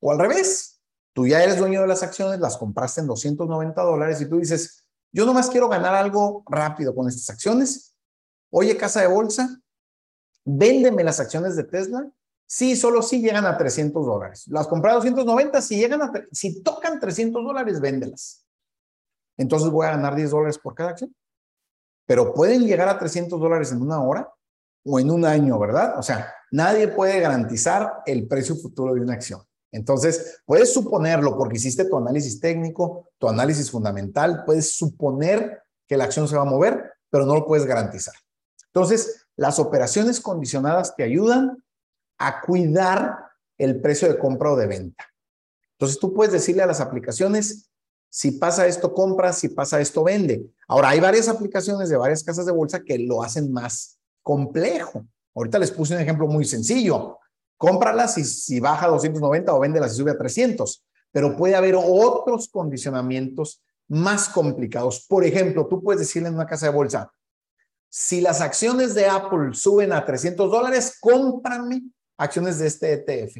O 0.00 0.12
al 0.12 0.20
revés, 0.20 0.80
tú 1.12 1.26
ya 1.26 1.42
eres 1.42 1.58
dueño 1.58 1.80
de 1.80 1.88
las 1.88 2.04
acciones, 2.04 2.38
las 2.38 2.56
compraste 2.56 3.00
en 3.00 3.08
290 3.08 3.82
dólares 3.82 4.20
y 4.20 4.28
tú 4.28 4.38
dices, 4.38 4.84
yo 5.10 5.26
nomás 5.26 5.50
quiero 5.50 5.68
ganar 5.68 5.96
algo 5.96 6.44
rápido 6.48 6.94
con 6.94 7.08
estas 7.08 7.28
acciones. 7.28 7.96
Oye, 8.50 8.76
casa 8.76 9.00
de 9.00 9.08
bolsa, 9.08 9.60
véndeme 10.44 11.02
las 11.02 11.18
acciones 11.18 11.56
de 11.56 11.64
Tesla. 11.64 12.08
Sí, 12.46 12.76
solo 12.76 13.02
si 13.02 13.20
llegan 13.20 13.46
a 13.46 13.58
300 13.58 14.06
dólares. 14.06 14.46
Las 14.46 14.68
compré 14.68 14.92
a 14.92 14.94
290, 14.94 15.60
si 15.60 15.76
llegan 15.76 16.08
si 16.30 16.62
tocan 16.62 17.00
300 17.00 17.42
dólares, 17.42 17.80
véndelas. 17.80 18.46
Entonces 19.36 19.70
voy 19.70 19.88
a 19.88 19.90
ganar 19.90 20.14
10 20.14 20.30
dólares 20.30 20.56
por 20.56 20.76
cada 20.76 20.90
acción. 20.90 21.12
Pero 22.08 22.32
pueden 22.32 22.66
llegar 22.66 22.88
a 22.88 22.98
300 22.98 23.38
dólares 23.38 23.70
en 23.70 23.82
una 23.82 24.02
hora 24.02 24.32
o 24.82 24.98
en 24.98 25.10
un 25.10 25.26
año, 25.26 25.58
¿verdad? 25.58 25.98
O 25.98 26.02
sea, 26.02 26.32
nadie 26.50 26.88
puede 26.88 27.20
garantizar 27.20 28.00
el 28.06 28.26
precio 28.26 28.56
futuro 28.56 28.94
de 28.94 29.02
una 29.02 29.12
acción. 29.12 29.42
Entonces, 29.70 30.40
puedes 30.46 30.72
suponerlo 30.72 31.36
porque 31.36 31.58
hiciste 31.58 31.84
tu 31.84 31.98
análisis 31.98 32.40
técnico, 32.40 33.10
tu 33.18 33.28
análisis 33.28 33.70
fundamental, 33.70 34.44
puedes 34.46 34.74
suponer 34.78 35.60
que 35.86 35.98
la 35.98 36.04
acción 36.04 36.26
se 36.26 36.36
va 36.36 36.42
a 36.42 36.46
mover, 36.46 36.94
pero 37.10 37.26
no 37.26 37.34
lo 37.34 37.44
puedes 37.44 37.66
garantizar. 37.66 38.14
Entonces, 38.68 39.26
las 39.36 39.58
operaciones 39.58 40.18
condicionadas 40.18 40.96
te 40.96 41.02
ayudan 41.02 41.62
a 42.18 42.40
cuidar 42.40 43.18
el 43.58 43.82
precio 43.82 44.08
de 44.08 44.18
compra 44.18 44.52
o 44.52 44.56
de 44.56 44.66
venta. 44.66 45.04
Entonces 45.72 45.98
tú 45.98 46.14
puedes 46.14 46.32
decirle 46.32 46.62
a 46.62 46.66
las 46.66 46.80
aplicaciones, 46.80 47.70
si 48.10 48.32
pasa 48.32 48.66
esto, 48.66 48.92
compra, 48.92 49.32
si 49.32 49.50
pasa 49.50 49.80
esto, 49.80 50.02
vende. 50.04 50.46
Ahora, 50.66 50.90
hay 50.90 51.00
varias 51.00 51.28
aplicaciones 51.28 51.88
de 51.88 51.96
varias 51.96 52.22
casas 52.24 52.46
de 52.46 52.52
bolsa 52.52 52.82
que 52.82 52.98
lo 52.98 53.22
hacen 53.22 53.52
más 53.52 53.98
complejo. 54.22 55.04
Ahorita 55.34 55.58
les 55.58 55.70
puse 55.70 55.94
un 55.94 56.00
ejemplo 56.00 56.26
muy 56.26 56.44
sencillo. 56.44 57.18
Cómpralas 57.56 58.14
si, 58.14 58.24
si 58.24 58.60
baja 58.60 58.86
a 58.86 58.90
290 58.90 59.52
o 59.52 59.60
véndelas 59.60 59.92
si 59.92 59.98
sube 59.98 60.12
a 60.12 60.18
300. 60.18 60.84
Pero 61.12 61.36
puede 61.36 61.54
haber 61.54 61.74
otros 61.76 62.48
condicionamientos 62.48 63.62
más 63.88 64.28
complicados. 64.28 65.06
Por 65.06 65.24
ejemplo, 65.24 65.66
tú 65.66 65.82
puedes 65.82 66.00
decirle 66.00 66.28
en 66.28 66.34
una 66.34 66.46
casa 66.46 66.66
de 66.66 66.72
bolsa, 66.72 67.12
si 67.90 68.20
las 68.20 68.40
acciones 68.40 68.94
de 68.94 69.06
Apple 69.06 69.54
suben 69.54 69.92
a 69.92 70.04
300 70.04 70.50
dólares, 70.50 70.98
cómprame 71.00 71.82
acciones 72.18 72.58
de 72.58 72.66
este 72.66 72.92
ETF. 72.92 73.38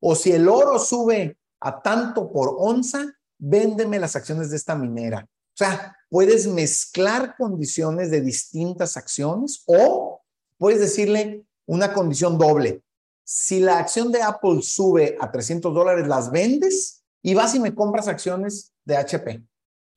O 0.00 0.14
si 0.14 0.32
el 0.32 0.48
oro 0.48 0.78
sube 0.78 1.38
a 1.60 1.80
tanto 1.80 2.30
por 2.30 2.54
onza, 2.58 3.06
véndeme 3.40 3.98
las 3.98 4.14
acciones 4.14 4.50
de 4.50 4.56
esta 4.56 4.76
minera. 4.76 5.26
O 5.26 5.56
sea, 5.56 5.96
puedes 6.08 6.46
mezclar 6.46 7.34
condiciones 7.36 8.10
de 8.10 8.20
distintas 8.20 8.96
acciones 8.96 9.62
o 9.66 10.22
puedes 10.58 10.80
decirle 10.80 11.44
una 11.66 11.92
condición 11.92 12.38
doble. 12.38 12.82
Si 13.24 13.60
la 13.60 13.78
acción 13.78 14.12
de 14.12 14.22
Apple 14.22 14.60
sube 14.62 15.16
a 15.20 15.30
300 15.30 15.74
dólares, 15.74 16.06
las 16.06 16.30
vendes 16.30 17.02
y 17.22 17.34
vas 17.34 17.54
y 17.54 17.60
me 17.60 17.74
compras 17.74 18.08
acciones 18.08 18.72
de 18.84 18.96
HP. 18.96 19.42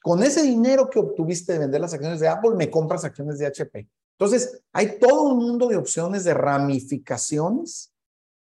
Con 0.01 0.21
ese 0.21 0.43
dinero 0.43 0.89
que 0.89 0.99
obtuviste 0.99 1.53
de 1.53 1.59
vender 1.59 1.81
las 1.81 1.93
acciones 1.93 2.19
de 2.19 2.27
Apple, 2.27 2.51
me 2.55 2.69
compras 2.69 3.05
acciones 3.05 3.39
de 3.39 3.47
HP. 3.47 3.87
Entonces, 4.17 4.61
hay 4.71 4.99
todo 4.99 5.23
un 5.23 5.37
mundo 5.37 5.67
de 5.67 5.77
opciones 5.77 6.23
de 6.23 6.33
ramificaciones 6.33 7.93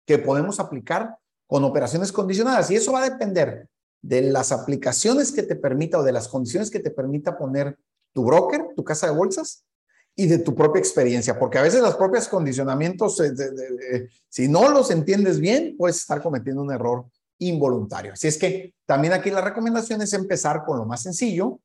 que 0.04 0.18
podemos 0.18 0.60
aplicar 0.60 1.16
con 1.46 1.64
operaciones 1.64 2.12
condicionadas 2.12 2.70
y 2.70 2.76
eso 2.76 2.92
va 2.92 3.02
a 3.02 3.10
depender 3.10 3.68
de 4.02 4.22
las 4.22 4.52
aplicaciones 4.52 5.32
que 5.32 5.44
te 5.44 5.56
permita 5.56 5.98
o 5.98 6.02
de 6.02 6.12
las 6.12 6.28
condiciones 6.28 6.70
que 6.70 6.80
te 6.80 6.90
permita 6.90 7.38
poner 7.38 7.78
tu 8.12 8.24
broker, 8.24 8.66
tu 8.76 8.84
casa 8.84 9.06
de 9.06 9.16
bolsas 9.16 9.64
y 10.14 10.26
de 10.26 10.38
tu 10.38 10.54
propia 10.54 10.80
experiencia, 10.80 11.38
porque 11.38 11.58
a 11.58 11.62
veces 11.62 11.80
los 11.80 11.94
propios 11.94 12.28
condicionamientos, 12.28 13.18
eh, 13.20 14.08
si 14.28 14.48
no 14.48 14.68
los 14.68 14.90
entiendes 14.90 15.40
bien, 15.40 15.76
puedes 15.78 15.96
estar 15.96 16.20
cometiendo 16.20 16.62
un 16.62 16.72
error 16.72 17.06
involuntario. 17.38 18.12
Así 18.12 18.28
es 18.28 18.36
que 18.36 18.74
también 18.84 19.14
aquí 19.14 19.30
la 19.30 19.40
recomendación 19.40 20.02
es 20.02 20.12
empezar 20.12 20.64
con 20.64 20.78
lo 20.78 20.84
más 20.84 21.02
sencillo, 21.02 21.60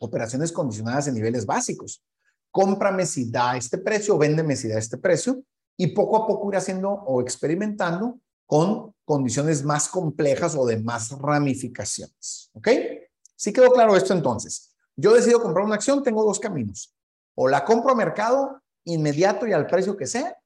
operaciones 0.00 0.50
condicionadas 0.50 1.08
en 1.08 1.14
niveles 1.14 1.44
básicos. 1.44 2.02
Cómprame 2.50 3.04
si 3.04 3.30
da 3.30 3.56
este 3.56 3.78
precio, 3.78 4.16
véndeme 4.16 4.56
si 4.56 4.68
da 4.68 4.78
este 4.78 4.96
precio, 4.96 5.42
y 5.76 5.88
poco 5.88 6.16
a 6.16 6.26
poco 6.26 6.50
ir 6.50 6.56
haciendo 6.56 6.90
o 6.90 7.20
experimentando 7.20 8.18
con 8.46 8.93
condiciones 9.04 9.64
más 9.64 9.88
complejas 9.88 10.54
o 10.56 10.66
de 10.66 10.78
más 10.78 11.10
ramificaciones. 11.18 12.50
¿Ok? 12.54 12.68
Sí 13.36 13.52
quedó 13.52 13.70
claro 13.70 13.96
esto 13.96 14.12
entonces. 14.12 14.74
Yo 14.96 15.12
decido 15.12 15.42
comprar 15.42 15.64
una 15.64 15.74
acción, 15.74 16.02
tengo 16.02 16.24
dos 16.24 16.38
caminos. 16.38 16.94
O 17.34 17.48
la 17.48 17.64
compro 17.64 17.92
a 17.92 17.96
mercado 17.96 18.62
inmediato 18.84 19.46
y 19.46 19.52
al 19.52 19.66
precio 19.66 19.96
que 19.96 20.06
sea, 20.06 20.36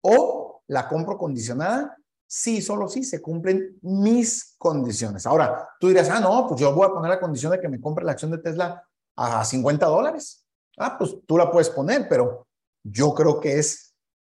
o 0.00 0.62
la 0.66 0.88
compro 0.88 1.18
condicionada 1.18 1.96
sí, 2.26 2.60
solo 2.60 2.88
sí 2.88 3.04
se 3.04 3.22
cumplen 3.22 3.78
mis 3.82 4.54
condiciones. 4.58 5.26
Ahora, 5.26 5.68
tú 5.78 5.88
dirás, 5.88 6.10
ah, 6.10 6.20
no, 6.20 6.46
pues 6.48 6.60
yo 6.60 6.74
voy 6.74 6.86
a 6.86 6.92
poner 6.92 7.10
la 7.10 7.20
condición 7.20 7.52
de 7.52 7.60
que 7.60 7.68
me 7.68 7.80
compre 7.80 8.04
la 8.04 8.12
acción 8.12 8.30
de 8.30 8.38
Tesla 8.38 8.84
a 9.16 9.44
50 9.44 9.86
dólares. 9.86 10.44
Ah, 10.76 10.96
pues 10.98 11.14
tú 11.26 11.38
la 11.38 11.50
puedes 11.50 11.70
poner, 11.70 12.08
pero 12.08 12.48
yo 12.82 13.14
creo 13.14 13.38
que 13.38 13.58
es 13.58 13.83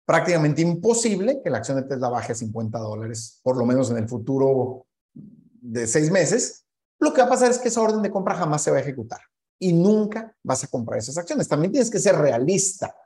prácticamente 0.09 0.63
imposible 0.63 1.43
que 1.45 1.51
la 1.51 1.59
acción 1.59 1.77
de 1.77 1.83
Tesla 1.83 2.09
baje 2.09 2.33
a 2.33 2.35
50 2.35 2.79
dólares, 2.79 3.41
por 3.43 3.59
lo 3.59 3.67
menos 3.67 3.91
en 3.91 3.99
el 3.99 4.09
futuro 4.09 4.87
de 5.13 5.87
seis 5.87 6.11
meses. 6.11 6.65
Lo 6.99 7.13
que 7.13 7.21
va 7.21 7.27
a 7.27 7.31
pasar 7.31 7.51
es 7.51 7.59
que 7.59 7.69
esa 7.69 7.83
orden 7.83 8.01
de 8.01 8.11
compra 8.11 8.35
jamás 8.35 8.63
se 8.63 8.71
va 8.71 8.79
a 8.79 8.81
ejecutar 8.81 9.21
y 9.59 9.75
nunca 9.75 10.35
vas 10.43 10.65
a 10.65 10.69
comprar 10.69 10.99
esas 10.99 11.19
acciones. 11.19 11.47
También 11.47 11.73
tienes 11.73 11.91
que 11.91 11.99
ser 11.99 12.17
realista. 12.17 12.97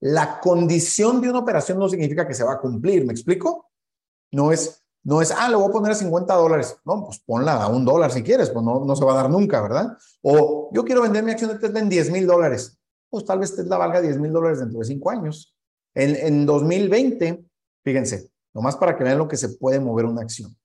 La 0.00 0.38
condición 0.38 1.22
de 1.22 1.30
una 1.30 1.38
operación 1.38 1.78
no 1.78 1.88
significa 1.88 2.28
que 2.28 2.34
se 2.34 2.44
va 2.44 2.52
a 2.52 2.60
cumplir, 2.60 3.06
¿me 3.06 3.14
explico? 3.14 3.70
No 4.30 4.52
es, 4.52 4.84
no 5.04 5.22
es, 5.22 5.30
ah, 5.30 5.48
le 5.48 5.56
voy 5.56 5.70
a 5.70 5.72
poner 5.72 5.92
a 5.92 5.94
50 5.94 6.34
dólares. 6.34 6.76
No, 6.84 7.06
pues 7.06 7.20
ponla 7.20 7.54
a 7.54 7.68
un 7.68 7.86
dólar 7.86 8.12
si 8.12 8.22
quieres, 8.22 8.50
pues 8.50 8.62
no, 8.62 8.84
no 8.84 8.94
se 8.94 9.04
va 9.06 9.12
a 9.12 9.22
dar 9.22 9.30
nunca, 9.30 9.62
¿verdad? 9.62 9.96
O 10.20 10.68
yo 10.74 10.84
quiero 10.84 11.00
vender 11.00 11.24
mi 11.24 11.30
acción 11.30 11.52
de 11.52 11.58
Tesla 11.58 11.80
en 11.80 11.88
10 11.88 12.10
mil 12.10 12.26
dólares. 12.26 12.78
Pues 13.08 13.24
tal 13.24 13.38
vez 13.38 13.56
Tesla 13.56 13.78
valga 13.78 14.02
10 14.02 14.18
mil 14.18 14.30
dólares 14.30 14.58
dentro 14.60 14.80
de 14.80 14.84
cinco 14.84 15.08
años. 15.08 15.56
En, 15.94 16.16
en 16.16 16.46
2020, 16.46 17.44
fíjense, 17.84 18.30
nomás 18.54 18.76
para 18.76 18.96
que 18.96 19.04
vean 19.04 19.18
lo 19.18 19.28
que 19.28 19.36
se 19.36 19.50
puede 19.50 19.80
mover 19.80 20.04
una 20.04 20.22
acción. 20.22 20.56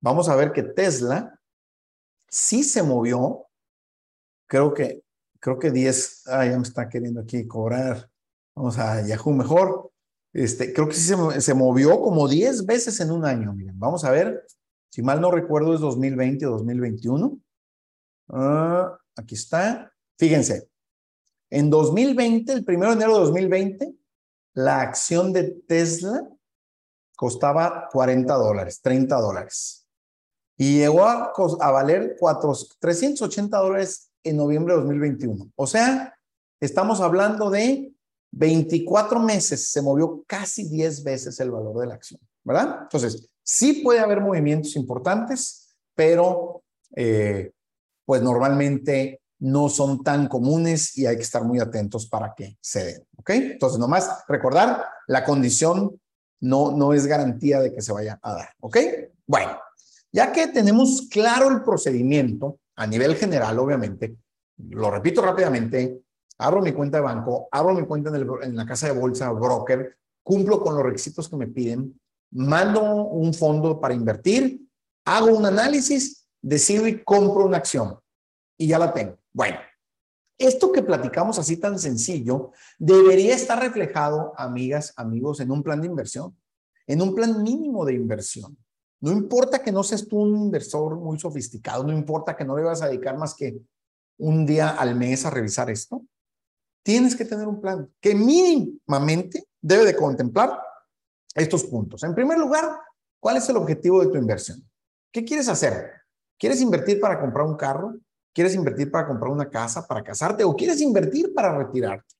Vamos 0.00 0.28
a 0.28 0.36
ver 0.36 0.52
que 0.52 0.62
Tesla 0.62 1.40
sí 2.28 2.62
se 2.64 2.82
movió, 2.82 3.46
creo 4.46 4.74
que, 4.74 5.02
creo 5.40 5.58
que 5.58 5.70
10, 5.70 6.24
ah, 6.28 6.46
ya 6.46 6.56
me 6.56 6.62
está 6.62 6.88
queriendo 6.88 7.20
aquí 7.20 7.46
cobrar. 7.46 8.10
Vamos 8.54 8.78
a 8.78 9.06
Yahoo 9.06 9.32
mejor. 9.32 9.90
Este, 10.32 10.72
creo 10.72 10.88
que 10.88 10.94
sí 10.94 11.02
se, 11.02 11.40
se 11.40 11.54
movió 11.54 12.00
como 12.00 12.28
10 12.28 12.66
veces 12.66 12.98
en 13.00 13.10
un 13.10 13.24
año. 13.24 13.52
Miren, 13.52 13.78
vamos 13.78 14.04
a 14.04 14.10
ver. 14.10 14.44
Si 14.90 15.02
mal 15.02 15.20
no 15.20 15.30
recuerdo, 15.30 15.74
es 15.74 15.80
2020 15.80 16.46
o 16.46 16.50
2021. 16.52 17.40
Ah, 18.28 18.96
aquí 19.16 19.34
está. 19.34 19.92
Fíjense, 20.18 20.68
en 21.50 21.70
2020, 21.70 22.52
el 22.52 22.64
primero 22.64 22.90
de 22.90 22.96
enero 22.96 23.14
de 23.14 23.24
2020, 23.26 23.94
la 24.54 24.80
acción 24.80 25.32
de 25.32 25.44
Tesla 25.66 26.28
costaba 27.16 27.88
40 27.92 28.34
dólares, 28.34 28.80
30 28.80 29.16
dólares. 29.16 29.86
Y 30.56 30.78
llegó 30.78 31.04
a, 31.04 31.32
valer 31.72 32.16
4, 32.18 32.52
380 32.78 33.58
dólares 33.58 34.10
en 34.22 34.36
noviembre 34.36 34.74
de 34.74 34.80
2021. 34.80 35.50
O 35.56 35.66
sea, 35.66 36.14
estamos 36.60 37.00
hablando 37.00 37.50
de 37.50 37.92
24 38.30 39.20
meses, 39.20 39.70
se 39.70 39.82
movió 39.82 40.24
casi 40.26 40.68
10 40.68 41.04
veces 41.04 41.38
el 41.40 41.50
valor 41.50 41.78
de 41.80 41.86
la 41.86 41.94
acción, 41.94 42.20
¿verdad? 42.42 42.80
Entonces, 42.82 43.28
sí 43.42 43.74
puede 43.82 44.00
haber 44.00 44.20
movimientos 44.20 44.74
importantes, 44.76 45.76
pero 45.94 46.62
eh, 46.96 47.52
pues 48.04 48.22
normalmente 48.22 49.20
no 49.40 49.68
son 49.68 50.02
tan 50.02 50.28
comunes 50.28 50.96
y 50.96 51.06
hay 51.06 51.16
que 51.16 51.22
estar 51.22 51.44
muy 51.44 51.60
atentos 51.60 52.06
para 52.06 52.34
que 52.34 52.56
se 52.60 52.84
den, 52.84 53.06
¿ok? 53.16 53.30
Entonces, 53.30 53.78
nomás 53.78 54.24
recordar, 54.28 54.84
la 55.06 55.24
condición 55.24 56.00
no, 56.40 56.72
no 56.72 56.92
es 56.92 57.06
garantía 57.06 57.60
de 57.60 57.72
que 57.72 57.82
se 57.82 57.92
vaya 57.92 58.18
a 58.22 58.32
dar, 58.34 58.48
¿ok? 58.60 58.76
Bueno, 59.26 59.58
ya 60.12 60.32
que 60.32 60.48
tenemos 60.48 61.08
claro 61.10 61.50
el 61.50 61.62
procedimiento 61.62 62.58
a 62.76 62.86
nivel 62.86 63.16
general, 63.16 63.58
obviamente, 63.58 64.16
lo 64.56 64.90
repito 64.90 65.20
rápidamente, 65.22 66.00
abro 66.38 66.62
mi 66.62 66.72
cuenta 66.72 66.98
de 66.98 67.04
banco, 67.04 67.48
abro 67.50 67.74
mi 67.74 67.84
cuenta 67.86 68.10
en, 68.10 68.26
en 68.42 68.56
la 68.56 68.66
casa 68.66 68.86
de 68.86 68.98
bolsa, 68.98 69.30
broker, 69.30 69.96
cumplo 70.22 70.60
con 70.60 70.74
los 70.74 70.84
requisitos 70.84 71.28
que 71.28 71.36
me 71.36 71.48
piden, 71.48 71.98
mando 72.32 72.82
un 73.04 73.32
fondo 73.34 73.80
para 73.80 73.94
invertir, 73.94 74.60
hago 75.04 75.26
un 75.26 75.46
análisis, 75.46 76.26
decido 76.40 76.86
y 76.86 77.02
compro 77.02 77.46
una 77.46 77.58
acción 77.58 77.98
y 78.58 78.68
ya 78.68 78.78
la 78.78 78.92
tengo. 78.92 79.18
Bueno, 79.34 79.58
esto 80.38 80.70
que 80.70 80.82
platicamos 80.82 81.38
así 81.40 81.56
tan 81.56 81.78
sencillo 81.78 82.52
debería 82.78 83.34
estar 83.34 83.60
reflejado, 83.60 84.32
amigas, 84.36 84.92
amigos, 84.96 85.40
en 85.40 85.50
un 85.50 85.62
plan 85.62 85.80
de 85.80 85.88
inversión, 85.88 86.36
en 86.86 87.02
un 87.02 87.14
plan 87.16 87.42
mínimo 87.42 87.84
de 87.84 87.94
inversión. 87.94 88.56
No 89.00 89.10
importa 89.10 89.60
que 89.60 89.72
no 89.72 89.82
seas 89.82 90.06
tú 90.06 90.20
un 90.20 90.36
inversor 90.36 90.96
muy 90.96 91.18
sofisticado, 91.18 91.82
no 91.82 91.92
importa 91.92 92.36
que 92.36 92.44
no 92.44 92.56
le 92.56 92.62
vas 92.62 92.80
a 92.80 92.86
dedicar 92.86 93.18
más 93.18 93.34
que 93.34 93.60
un 94.18 94.46
día 94.46 94.70
al 94.70 94.94
mes 94.94 95.26
a 95.26 95.30
revisar 95.30 95.68
esto. 95.68 96.02
Tienes 96.84 97.16
que 97.16 97.24
tener 97.24 97.48
un 97.48 97.60
plan 97.60 97.92
que 98.00 98.14
mínimamente 98.14 99.48
debe 99.60 99.84
de 99.84 99.96
contemplar 99.96 100.60
estos 101.34 101.64
puntos. 101.64 102.04
En 102.04 102.14
primer 102.14 102.38
lugar, 102.38 102.78
¿cuál 103.18 103.38
es 103.38 103.48
el 103.48 103.56
objetivo 103.56 104.00
de 104.00 104.12
tu 104.12 104.16
inversión? 104.16 104.62
¿Qué 105.12 105.24
quieres 105.24 105.48
hacer? 105.48 105.90
¿Quieres 106.38 106.60
invertir 106.60 107.00
para 107.00 107.20
comprar 107.20 107.46
un 107.46 107.56
carro? 107.56 107.96
¿Quieres 108.34 108.54
invertir 108.56 108.90
para 108.90 109.06
comprar 109.06 109.30
una 109.30 109.48
casa, 109.48 109.86
para 109.86 110.02
casarte? 110.02 110.42
¿O 110.42 110.56
quieres 110.56 110.80
invertir 110.80 111.32
para 111.32 111.56
retirarte? 111.56 112.14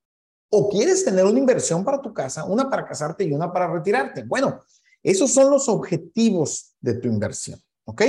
¿O 0.48 0.70
quieres 0.70 1.04
tener 1.04 1.24
una 1.24 1.38
inversión 1.40 1.84
para 1.84 2.00
tu 2.00 2.14
casa, 2.14 2.44
una 2.44 2.70
para 2.70 2.86
casarte 2.86 3.24
y 3.24 3.32
una 3.32 3.52
para 3.52 3.66
retirarte? 3.66 4.22
Bueno, 4.22 4.62
esos 5.02 5.32
son 5.32 5.50
los 5.50 5.68
objetivos 5.68 6.76
de 6.80 6.94
tu 6.94 7.08
inversión. 7.08 7.60
¿Ok? 7.84 8.02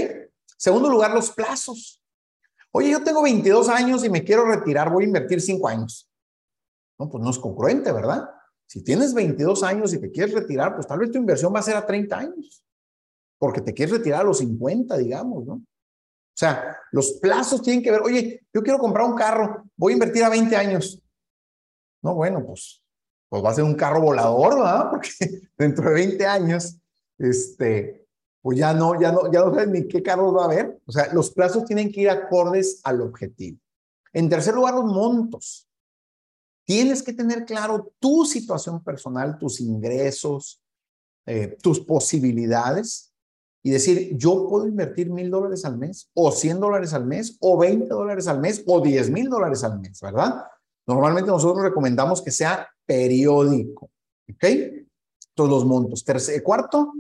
Segundo 0.56 0.88
lugar, 0.88 1.12
los 1.16 1.32
plazos. 1.32 2.02
Oye, 2.72 2.92
yo 2.92 3.04
tengo 3.04 3.24
22 3.24 3.70
años 3.70 4.06
y 4.06 4.10
me 4.10 4.24
quiero 4.24 4.46
retirar, 4.46 4.92
voy 4.92 5.06
a 5.06 5.08
invertir 5.08 5.42
5 5.42 5.68
años. 5.68 6.08
No, 7.00 7.10
pues 7.10 7.24
no 7.24 7.32
es 7.32 7.40
congruente, 7.40 7.92
¿verdad? 7.92 8.30
Si 8.68 8.84
tienes 8.84 9.14
22 9.14 9.64
años 9.64 9.94
y 9.94 10.00
te 10.00 10.12
quieres 10.12 10.34
retirar, 10.34 10.76
pues 10.76 10.86
tal 10.86 11.00
vez 11.00 11.12
tu 11.12 11.18
inversión 11.18 11.54
va 11.54 11.60
a 11.60 11.64
ser 11.64 11.76
a 11.76 11.86
30 11.86 12.18
años, 12.18 12.64
porque 13.40 13.62
te 13.62 13.74
quieres 13.74 13.98
retirar 13.98 14.22
a 14.22 14.26
los 14.26 14.38
50, 14.40 14.98
digamos, 14.98 15.46
¿no? 15.46 15.62
O 16.36 16.38
sea, 16.38 16.78
los 16.92 17.14
plazos 17.14 17.62
tienen 17.62 17.82
que 17.82 17.92
ver, 17.92 18.02
oye, 18.02 18.46
yo 18.54 18.62
quiero 18.62 18.78
comprar 18.78 19.08
un 19.08 19.16
carro, 19.16 19.64
voy 19.78 19.94
a 19.94 19.96
invertir 19.96 20.22
a 20.22 20.30
20 20.30 20.54
años. 20.58 21.02
No, 22.02 22.14
bueno, 22.14 22.46
pues, 22.46 22.84
pues 23.30 23.42
va 23.42 23.52
a 23.52 23.54
ser 23.54 23.64
un 23.64 23.76
carro 23.76 24.02
volador, 24.02 24.56
¿verdad? 24.56 24.90
Porque 24.92 25.10
dentro 25.58 25.88
de 25.88 25.96
20 25.96 26.26
años, 26.26 26.78
este, 27.18 28.06
pues 28.42 28.58
ya 28.58 28.74
no, 28.74 29.00
ya 29.00 29.14
no, 29.14 29.32
ya 29.32 29.40
no 29.46 29.52
sabes 29.52 29.70
ni 29.70 29.88
qué 29.88 30.04
carros 30.04 30.36
va 30.36 30.42
a 30.42 30.46
haber. 30.46 30.78
O 30.86 30.92
sea, 30.92 31.14
los 31.14 31.32
plazos 31.32 31.64
tienen 31.64 31.90
que 31.90 32.02
ir 32.02 32.10
acordes 32.10 32.82
al 32.84 33.00
objetivo. 33.00 33.58
En 34.12 34.28
tercer 34.28 34.56
lugar, 34.56 34.74
los 34.74 34.84
montos. 34.84 35.70
Tienes 36.66 37.02
que 37.02 37.14
tener 37.14 37.46
claro 37.46 37.94
tu 37.98 38.26
situación 38.26 38.84
personal, 38.84 39.38
tus 39.38 39.62
ingresos, 39.62 40.62
eh, 41.26 41.58
tus 41.62 41.80
posibilidades 41.80 43.15
y 43.66 43.72
decir, 43.72 44.16
yo 44.16 44.48
puedo 44.48 44.68
invertir 44.68 45.10
mil 45.10 45.32
dólares 45.32 45.66
al 45.66 45.76
mes, 45.76 46.12
o 46.14 46.32
cien 46.32 46.60
dólares 46.60 46.94
al 46.94 47.08
mes, 47.08 47.36
o 47.40 47.58
veinte 47.58 47.88
dólares 47.88 48.28
al 48.28 48.40
mes, 48.40 48.64
o 48.68 48.80
diez 48.80 49.10
mil 49.10 49.28
dólares 49.28 49.64
al 49.64 49.80
mes, 49.80 50.00
¿verdad? 50.02 50.44
Normalmente 50.86 51.32
nosotros 51.32 51.64
recomendamos 51.64 52.22
que 52.22 52.30
sea 52.30 52.70
periódico, 52.86 53.90
¿ok? 54.32 54.46
Todos 55.34 55.50
los 55.50 55.66
montos. 55.66 56.06
Tercer, 56.06 56.44
cuarto, 56.44 56.94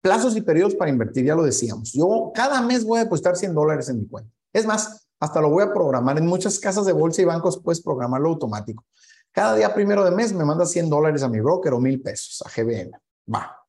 plazos 0.00 0.34
y 0.38 0.40
periodos 0.40 0.74
para 0.74 0.90
invertir, 0.90 1.26
ya 1.26 1.34
lo 1.34 1.42
decíamos. 1.42 1.92
Yo 1.92 2.32
cada 2.34 2.62
mes 2.62 2.82
voy 2.82 3.00
a 3.00 3.04
depositar 3.04 3.36
100 3.36 3.54
dólares 3.54 3.90
en 3.90 4.00
mi 4.00 4.06
cuenta. 4.08 4.32
Es 4.54 4.64
más, 4.64 5.06
hasta 5.20 5.42
lo 5.42 5.50
voy 5.50 5.64
a 5.64 5.72
programar. 5.74 6.16
En 6.16 6.26
muchas 6.26 6.58
casas 6.58 6.86
de 6.86 6.94
bolsa 6.94 7.20
y 7.20 7.26
bancos 7.26 7.60
puedes 7.62 7.82
programarlo 7.82 8.30
automático. 8.30 8.86
Cada 9.32 9.54
día 9.54 9.74
primero 9.74 10.02
de 10.02 10.12
mes 10.12 10.32
me 10.32 10.46
manda 10.46 10.64
100 10.64 10.88
dólares 10.88 11.22
a 11.22 11.28
mi 11.28 11.40
broker 11.40 11.74
o 11.74 11.78
mil 11.78 12.00
pesos 12.00 12.42
a 12.42 12.48
GBM. 12.48 12.92
Va. 13.30 13.65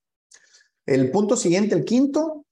El 0.87 1.11
punto 1.11 1.35
siguiente, 1.35 1.75
el 1.75 1.85
quinto, 1.85 2.45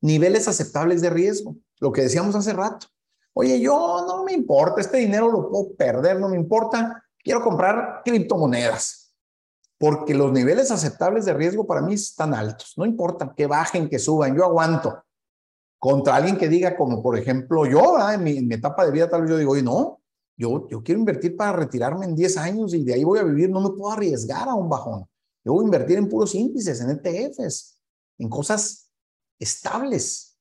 niveles 0.00 0.48
aceptables 0.48 1.02
de 1.02 1.10
riesgo. 1.10 1.56
Lo 1.80 1.92
que 1.92 2.02
decíamos 2.02 2.34
hace 2.34 2.52
rato. 2.52 2.86
Oye, 3.34 3.60
yo 3.60 4.04
no 4.06 4.24
me 4.24 4.32
importa, 4.32 4.80
este 4.80 4.98
dinero 4.98 5.30
lo 5.30 5.50
puedo 5.50 5.74
perder, 5.74 6.18
no 6.18 6.28
me 6.28 6.36
importa. 6.36 7.04
Quiero 7.18 7.42
comprar 7.42 8.00
criptomonedas. 8.04 9.14
Porque 9.76 10.14
los 10.14 10.32
niveles 10.32 10.70
aceptables 10.70 11.24
de 11.24 11.34
riesgo 11.34 11.66
para 11.66 11.82
mí 11.82 11.94
están 11.94 12.32
altos. 12.32 12.74
No 12.76 12.86
importa 12.86 13.34
que 13.36 13.46
bajen, 13.46 13.88
que 13.88 13.98
suban, 13.98 14.36
yo 14.36 14.44
aguanto 14.44 15.02
contra 15.80 16.16
alguien 16.16 16.36
que 16.36 16.48
diga, 16.48 16.76
como 16.76 17.02
por 17.02 17.18
ejemplo 17.18 17.64
yo, 17.64 17.96
en, 18.12 18.22
mi, 18.22 18.54
etapa 18.54 18.84
de 18.84 18.92
vida 18.92 19.08
tal 19.08 19.22
vez 19.22 19.30
yo 19.30 19.38
digo, 19.38 19.52
oye, 19.52 19.62
no, 19.62 20.02
yo, 20.36 20.68
yo 20.68 20.82
quiero 20.82 21.00
invertir 21.00 21.36
para 21.36 21.52
retirarme 21.52 22.04
en 22.04 22.14
10 22.14 22.36
años 22.36 22.74
y 22.74 22.84
de 22.84 22.94
ahí 22.94 23.02
voy 23.02 23.18
a 23.18 23.24
vivir, 23.24 23.48
no 23.48 23.62
me 23.62 23.70
puedo 23.70 23.90
arriesgar 23.90 24.46
a 24.46 24.54
un 24.54 24.68
bajón. 24.68 25.06
Yo 25.42 25.54
voy 25.54 25.64
a 25.64 25.64
invertir 25.64 25.96
en 25.96 26.08
puros 26.08 26.34
índices, 26.34 26.82
en 26.82 26.90
ETFs, 26.90 27.79
en 28.20 28.28
cosas 28.28 28.90
estables, 29.38 30.38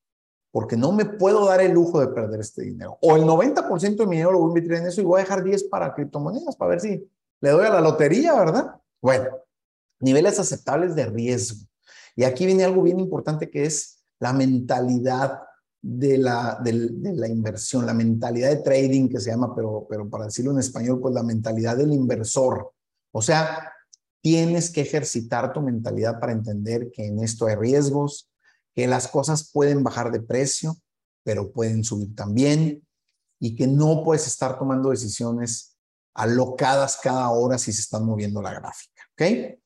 porque 0.51 0.75
no 0.75 0.91
me 0.91 1.05
puedo 1.05 1.45
dar 1.45 1.61
el 1.61 1.71
lujo 1.71 1.99
de 1.99 2.07
perder 2.07 2.41
este 2.41 2.63
dinero. 2.63 2.97
O 3.01 3.15
el 3.15 3.23
90% 3.23 3.95
de 3.95 4.05
mi 4.05 4.17
dinero 4.17 4.33
lo 4.33 4.39
voy 4.39 4.47
a 4.47 4.49
invertir 4.49 4.73
en 4.73 4.87
eso 4.87 5.01
y 5.01 5.05
voy 5.05 5.19
a 5.19 5.23
dejar 5.23 5.43
10 5.43 5.65
para 5.65 5.93
criptomonedas, 5.93 6.55
para 6.55 6.71
ver 6.71 6.81
si 6.81 7.09
le 7.41 7.49
doy 7.49 7.65
a 7.65 7.69
la 7.69 7.81
lotería, 7.81 8.33
¿verdad? 8.33 8.75
Bueno, 9.01 9.29
niveles 9.99 10.39
aceptables 10.39 10.95
de 10.95 11.05
riesgo. 11.05 11.65
Y 12.15 12.25
aquí 12.25 12.45
viene 12.45 12.65
algo 12.65 12.81
bien 12.81 12.99
importante 12.99 13.49
que 13.49 13.63
es 13.63 14.03
la 14.19 14.33
mentalidad 14.33 15.39
de 15.81 16.17
la, 16.17 16.59
de, 16.61 16.73
la 17.13 17.29
inversión, 17.29 17.85
la 17.85 17.93
mentalidad 17.93 18.49
de 18.49 18.57
trading 18.57 19.07
que 19.07 19.21
se 19.21 19.31
llama, 19.31 19.55
pero, 19.55 19.87
pero 19.89 20.09
para 20.09 20.25
decirlo 20.25 20.51
en 20.51 20.59
español, 20.59 20.99
pues 20.99 21.13
la 21.13 21.23
mentalidad 21.23 21.77
del 21.77 21.93
inversor. 21.93 22.73
O 23.11 23.21
sea, 23.21 23.71
tienes 24.21 24.71
que 24.71 24.81
ejercitar 24.81 25.53
tu 25.53 25.61
mentalidad 25.61 26.19
para 26.19 26.31
entender 26.31 26.91
que 26.91 27.05
en 27.05 27.23
esto 27.23 27.47
hay 27.47 27.55
riesgos, 27.55 28.29
que 28.75 28.87
las 28.87 29.07
cosas 29.07 29.51
pueden 29.51 29.83
bajar 29.83 30.11
de 30.11 30.21
precio, 30.21 30.75
pero 31.23 31.51
pueden 31.51 31.83
subir 31.83 32.15
también, 32.15 32.85
y 33.39 33.55
que 33.55 33.67
no 33.67 34.03
puedes 34.03 34.27
estar 34.27 34.57
tomando 34.59 34.89
decisiones 34.89 35.77
alocadas 36.13 36.99
cada 37.01 37.29
hora 37.29 37.57
si 37.57 37.71
se 37.71 37.81
está 37.81 37.99
moviendo 37.99 38.41
la 38.41 38.53
gráfica. 38.53 39.03
¿Ok? 39.13 39.57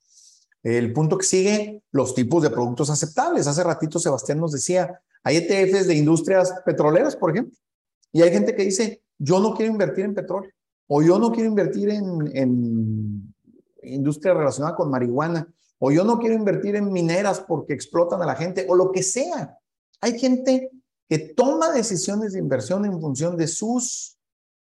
El 0.64 0.94
punto 0.94 1.18
que 1.18 1.26
sigue, 1.26 1.84
los 1.92 2.16
tipos 2.16 2.42
de 2.44 2.50
productos 2.50 2.90
aceptables. 2.90 3.48
Hace 3.48 3.64
ratito 3.64 4.00
Sebastián 4.00 4.40
nos 4.40 4.54
decía, 4.54 5.02
hay 5.24 5.38
ETFs 5.38 5.88
de 5.88 5.96
industrias 5.96 6.54
petroleras, 6.66 7.16
por 7.16 7.32
ejemplo, 7.32 7.58
y 8.12 8.22
hay 8.22 8.32
gente 8.32 8.56
que 8.56 8.64
dice, 8.64 9.02
yo 9.18 9.40
no 9.40 9.54
quiero 9.56 9.72
invertir 9.72 10.06
en 10.06 10.14
petróleo, 10.14 10.52
o 10.88 11.02
yo 11.02 11.18
no 11.18 11.32
quiero 11.32 11.50
invertir 11.50 11.90
en, 11.90 12.30
en 12.36 13.33
industria 13.84 14.34
relacionada 14.34 14.76
con 14.76 14.90
marihuana, 14.90 15.48
o 15.80 15.92
yo 15.92 16.04
no 16.04 16.20
quiero 16.20 16.36
invertir 16.36 16.76
en 16.76 16.92
mineras 16.92 17.42
porque 17.42 17.74
explotan 17.74 18.22
a 18.22 18.26
la 18.26 18.36
gente, 18.36 18.66
o 18.70 18.76
lo 18.76 18.92
que 18.92 19.04
sea. 19.04 19.58
Hay 20.02 20.18
gente 20.20 20.72
que 21.10 21.20
toma 21.20 21.72
decisiones 21.72 22.34
de 22.34 22.40
inversión 22.40 22.86
en 22.86 23.00
función 23.00 23.38
de 23.38 23.48
sus 23.48 24.18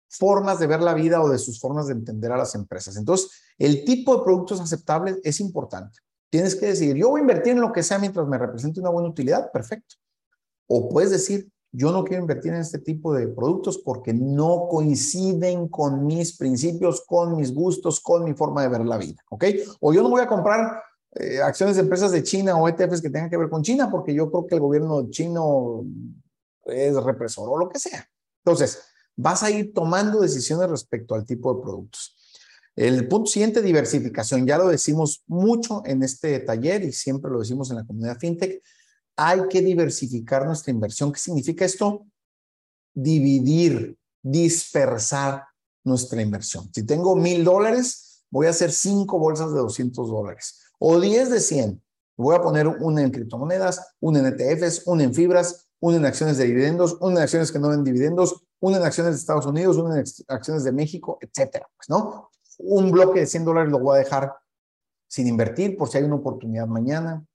formas 0.09 0.59
de 0.59 0.67
ver 0.67 0.81
la 0.81 0.93
vida 0.93 1.21
o 1.21 1.29
de 1.29 1.39
sus 1.39 1.59
formas 1.59 1.87
de 1.87 1.93
entender 1.93 2.31
a 2.31 2.37
las 2.37 2.55
empresas. 2.55 2.97
Entonces, 2.97 3.31
el 3.57 3.85
tipo 3.85 4.17
de 4.17 4.23
productos 4.23 4.59
aceptables 4.59 5.19
es 5.23 5.39
importante. 5.39 5.99
Tienes 6.29 6.55
que 6.55 6.67
decir, 6.67 6.95
yo 6.95 7.09
voy 7.09 7.19
a 7.19 7.21
invertir 7.21 7.53
en 7.53 7.61
lo 7.61 7.71
que 7.71 7.83
sea 7.83 7.99
mientras 7.99 8.27
me 8.27 8.37
represente 8.37 8.79
una 8.79 8.89
buena 8.89 9.09
utilidad, 9.09 9.51
perfecto. 9.51 9.95
O 10.67 10.89
puedes 10.89 11.11
decir, 11.11 11.51
yo 11.75 11.91
no 11.91 12.03
quiero 12.03 12.21
invertir 12.21 12.53
en 12.53 12.59
este 12.59 12.77
tipo 12.77 13.13
de 13.13 13.27
productos 13.27 13.79
porque 13.79 14.13
no 14.13 14.67
coinciden 14.69 15.67
con 15.67 16.05
mis 16.05 16.37
principios, 16.37 17.01
con 17.01 17.35
mis 17.35 17.51
gustos, 17.51 17.99
con 17.99 18.23
mi 18.23 18.33
forma 18.33 18.61
de 18.61 18.69
ver 18.69 18.85
la 18.85 18.97
vida, 18.97 19.21
¿ok? 19.29 19.45
O 19.79 19.91
yo 19.91 20.03
no 20.03 20.09
voy 20.09 20.21
a 20.21 20.27
comprar 20.27 20.83
eh, 21.15 21.41
acciones 21.41 21.75
de 21.75 21.81
empresas 21.81 22.11
de 22.11 22.21
China 22.21 22.55
o 22.57 22.69
ETFs 22.69 23.01
que 23.01 23.09
tengan 23.09 23.29
que 23.29 23.37
ver 23.37 23.49
con 23.49 23.63
China 23.63 23.89
porque 23.89 24.13
yo 24.13 24.29
creo 24.29 24.45
que 24.45 24.55
el 24.55 24.61
gobierno 24.61 25.09
chino 25.09 25.83
es 26.65 26.95
represor 26.95 27.49
o 27.49 27.57
lo 27.57 27.67
que 27.69 27.79
sea. 27.79 28.07
Entonces, 28.45 28.83
vas 29.15 29.41
a 29.41 29.49
ir 29.49 29.73
tomando 29.73 30.21
decisiones 30.21 30.69
respecto 30.69 31.15
al 31.15 31.25
tipo 31.25 31.55
de 31.55 31.61
productos. 31.61 32.15
El 32.75 33.07
punto 33.07 33.29
siguiente, 33.29 33.61
diversificación. 33.61 34.45
Ya 34.45 34.57
lo 34.57 34.67
decimos 34.67 35.23
mucho 35.27 35.83
en 35.85 36.03
este 36.03 36.39
taller 36.39 36.83
y 36.83 36.91
siempre 36.91 37.31
lo 37.31 37.39
decimos 37.39 37.69
en 37.71 37.77
la 37.77 37.85
comunidad 37.85 38.17
FinTech. 38.19 38.63
Hay 39.15 39.47
que 39.47 39.61
diversificar 39.61 40.45
nuestra 40.45 40.71
inversión. 40.71 41.11
¿Qué 41.11 41.19
significa 41.19 41.65
esto? 41.65 42.05
Dividir, 42.93 43.97
dispersar 44.21 45.45
nuestra 45.83 46.21
inversión. 46.21 46.69
Si 46.73 46.85
tengo 46.85 47.15
mil 47.15 47.43
dólares, 47.43 48.25
voy 48.29 48.47
a 48.47 48.51
hacer 48.51 48.71
cinco 48.71 49.19
bolsas 49.19 49.53
de 49.53 49.59
200 49.59 50.07
dólares 50.09 50.61
o 50.79 50.99
10 50.99 51.29
de 51.29 51.39
100. 51.39 51.83
Voy 52.17 52.35
a 52.35 52.41
poner 52.41 52.67
una 52.67 53.01
en 53.01 53.11
criptomonedas, 53.11 53.95
una 53.99 54.19
en 54.19 54.25
ETFs, 54.27 54.83
una 54.85 55.03
en 55.03 55.13
fibras, 55.13 55.67
una 55.79 55.97
en 55.97 56.05
acciones 56.05 56.37
de 56.37 56.45
dividendos, 56.45 56.97
una 57.01 57.17
en 57.17 57.23
acciones 57.23 57.51
que 57.51 57.59
no 57.59 57.69
den 57.69 57.83
dividendos, 57.83 58.43
una 58.59 58.77
en 58.77 58.83
acciones 58.83 59.13
de 59.13 59.19
Estados 59.19 59.45
Unidos, 59.45 59.77
una 59.77 59.99
en 59.99 60.05
acciones 60.27 60.63
de 60.63 60.71
México, 60.71 61.17
etcétera, 61.19 61.67
pues, 61.75 61.89
¿no? 61.89 62.29
Un 62.59 62.91
bloque 62.91 63.21
de 63.21 63.25
100 63.25 63.45
dólares 63.45 63.71
lo 63.71 63.79
voy 63.79 63.95
a 63.95 63.99
dejar 63.99 64.33
sin 65.07 65.27
invertir 65.27 65.75
por 65.75 65.89
si 65.89 65.97
hay 65.97 66.03
una 66.03 66.15
oportunidad 66.15 66.67
mañana, 66.67 67.25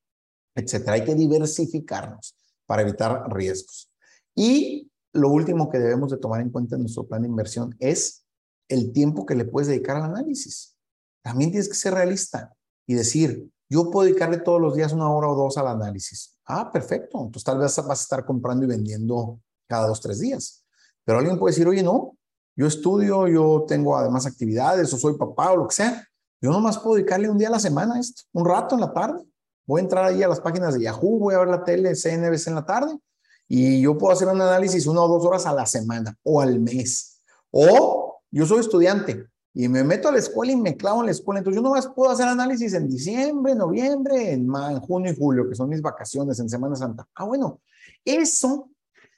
etcétera. 0.58 0.94
Hay 0.94 1.04
que 1.04 1.14
diversificarnos 1.14 2.36
para 2.66 2.82
evitar 2.82 3.32
riesgos. 3.32 3.90
Y 4.34 4.90
lo 5.12 5.30
último 5.30 5.68
que 5.70 5.78
debemos 5.78 6.10
de 6.10 6.18
tomar 6.18 6.40
en 6.40 6.50
cuenta 6.50 6.76
en 6.76 6.82
nuestro 6.82 7.06
plan 7.06 7.22
de 7.22 7.28
inversión 7.28 7.74
es 7.78 8.24
el 8.68 8.92
tiempo 8.92 9.24
que 9.24 9.34
le 9.34 9.44
puedes 9.44 9.68
dedicar 9.68 9.96
al 9.96 10.04
análisis. 10.04 10.76
También 11.22 11.50
tienes 11.50 11.68
que 11.68 11.74
ser 11.74 11.94
realista 11.94 12.52
y 12.86 12.94
decir, 12.94 13.48
yo 13.70 13.90
puedo 13.90 14.06
dedicarle 14.06 14.38
todos 14.38 14.60
los 14.60 14.74
días 14.74 14.92
una 14.92 15.10
hora 15.10 15.28
o 15.28 15.36
dos 15.36 15.56
al 15.58 15.68
análisis. 15.68 16.36
Ah, 16.44 16.70
perfecto. 16.70 17.18
Entonces 17.18 17.44
tal 17.44 17.58
vez 17.58 17.76
vas 17.76 18.00
a 18.00 18.02
estar 18.02 18.24
comprando 18.24 18.64
y 18.64 18.68
vendiendo 18.68 19.40
cada 19.66 19.86
dos, 19.86 20.00
tres 20.00 20.18
días. 20.18 20.64
Pero 21.04 21.18
alguien 21.18 21.38
puede 21.38 21.52
decir, 21.52 21.68
oye, 21.68 21.82
no, 21.82 22.16
yo 22.56 22.66
estudio, 22.66 23.28
yo 23.28 23.64
tengo 23.68 23.96
además 23.96 24.26
actividades, 24.26 24.92
o 24.92 24.98
soy 24.98 25.16
papá, 25.16 25.52
o 25.52 25.56
lo 25.56 25.68
que 25.68 25.74
sea. 25.74 26.04
Yo 26.40 26.50
nomás 26.50 26.78
puedo 26.78 26.96
dedicarle 26.96 27.30
un 27.30 27.38
día 27.38 27.48
a 27.48 27.52
la 27.52 27.60
semana 27.60 27.94
a 27.94 28.00
esto, 28.00 28.22
un 28.32 28.44
rato 28.44 28.74
en 28.74 28.80
la 28.80 28.92
tarde. 28.92 29.24
Voy 29.68 29.80
a 29.80 29.84
entrar 29.84 30.04
ahí 30.04 30.22
a 30.22 30.28
las 30.28 30.40
páginas 30.40 30.74
de 30.74 30.82
Yahoo, 30.82 31.18
voy 31.18 31.34
a 31.34 31.38
ver 31.38 31.48
la 31.48 31.62
tele, 31.62 31.94
CNBC 31.94 32.48
en 32.48 32.54
la 32.54 32.64
tarde, 32.64 32.98
y 33.46 33.82
yo 33.82 33.96
puedo 33.96 34.12
hacer 34.12 34.26
un 34.26 34.40
análisis 34.40 34.86
una 34.86 35.02
o 35.02 35.08
dos 35.08 35.24
horas 35.24 35.46
a 35.46 35.52
la 35.52 35.66
semana 35.66 36.16
o 36.24 36.40
al 36.40 36.58
mes. 36.58 37.20
O 37.50 38.20
yo 38.30 38.46
soy 38.46 38.60
estudiante 38.60 39.26
y 39.54 39.68
me 39.68 39.84
meto 39.84 40.08
a 40.08 40.12
la 40.12 40.18
escuela 40.18 40.52
y 40.52 40.56
me 40.56 40.76
clavo 40.76 41.00
en 41.00 41.06
la 41.06 41.12
escuela. 41.12 41.38
Entonces 41.38 41.56
yo 41.56 41.62
nomás 41.62 41.86
puedo 41.86 42.10
hacer 42.10 42.26
análisis 42.26 42.74
en 42.74 42.88
diciembre, 42.88 43.54
noviembre, 43.54 44.32
en, 44.32 44.48
en 44.54 44.80
junio 44.80 45.12
y 45.12 45.16
julio, 45.16 45.48
que 45.48 45.54
son 45.54 45.68
mis 45.68 45.82
vacaciones 45.82 46.40
en 46.40 46.48
Semana 46.48 46.74
Santa. 46.74 47.06
Ah, 47.14 47.24
bueno, 47.24 47.60
eso 48.04 48.70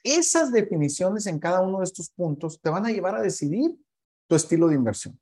esas 0.03 0.51
definiciones 0.51 1.27
en 1.27 1.39
cada 1.39 1.61
uno 1.61 1.79
de 1.79 1.85
estos 1.85 2.09
puntos 2.09 2.59
te 2.59 2.69
van 2.69 2.85
a 2.85 2.91
llevar 2.91 3.15
a 3.15 3.21
decidir 3.21 3.75
tu 4.27 4.35
estilo 4.35 4.67
de 4.67 4.75
inversión. 4.75 5.19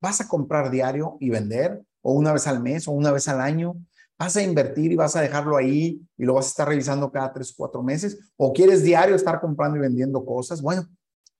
¿Vas 0.00 0.20
a 0.20 0.28
comprar 0.28 0.70
diario 0.70 1.16
y 1.20 1.30
vender? 1.30 1.82
¿O 2.02 2.12
una 2.12 2.32
vez 2.32 2.46
al 2.46 2.62
mes? 2.62 2.86
¿O 2.86 2.92
una 2.92 3.10
vez 3.10 3.28
al 3.28 3.40
año? 3.40 3.74
¿Vas 4.18 4.36
a 4.36 4.42
invertir 4.42 4.92
y 4.92 4.96
vas 4.96 5.14
a 5.14 5.20
dejarlo 5.20 5.56
ahí 5.56 6.00
y 6.16 6.24
lo 6.24 6.34
vas 6.34 6.46
a 6.46 6.48
estar 6.48 6.68
revisando 6.68 7.10
cada 7.12 7.32
tres 7.32 7.50
o 7.52 7.54
cuatro 7.56 7.82
meses? 7.82 8.18
¿O 8.36 8.52
quieres 8.52 8.82
diario 8.82 9.14
estar 9.14 9.40
comprando 9.40 9.76
y 9.76 9.80
vendiendo 9.80 10.24
cosas? 10.24 10.62
Bueno, 10.62 10.88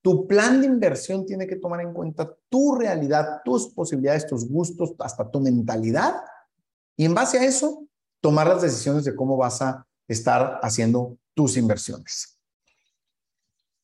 tu 0.03 0.27
plan 0.27 0.61
de 0.61 0.67
inversión 0.67 1.25
tiene 1.25 1.47
que 1.47 1.57
tomar 1.57 1.81
en 1.81 1.95
cuenta 1.95 2.31
tu 2.49 2.75
realidad, 2.75 3.41
tus 3.45 3.69
posibilidades, 3.69 4.27
tus 4.27 4.49
gustos, 4.49 4.95
hasta 4.99 5.29
tu 5.31 5.41
mentalidad. 5.41 6.17
Y 6.97 7.07
en 7.07 7.15
base 7.15 7.39
a 7.39 7.45
eso, 7.45 7.87
tomar 8.21 8.47
las 8.47 8.63
decisiones 8.63 9.05
de 9.05 9.17
cómo 9.17 9.37
vas 9.37 9.63
a 9.63 9.87
estar 10.07 10.61
haciendo 10.63 11.17
tus 11.35 11.57
inversiones. 11.57 12.39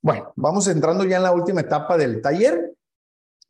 Bueno, 0.00 0.32
vamos 0.36 0.68
entrando 0.68 1.04
ya 1.04 1.16
en 1.16 1.22
la 1.22 1.32
última 1.32 1.60
etapa 1.60 1.96
del 1.96 2.20
taller, 2.20 2.71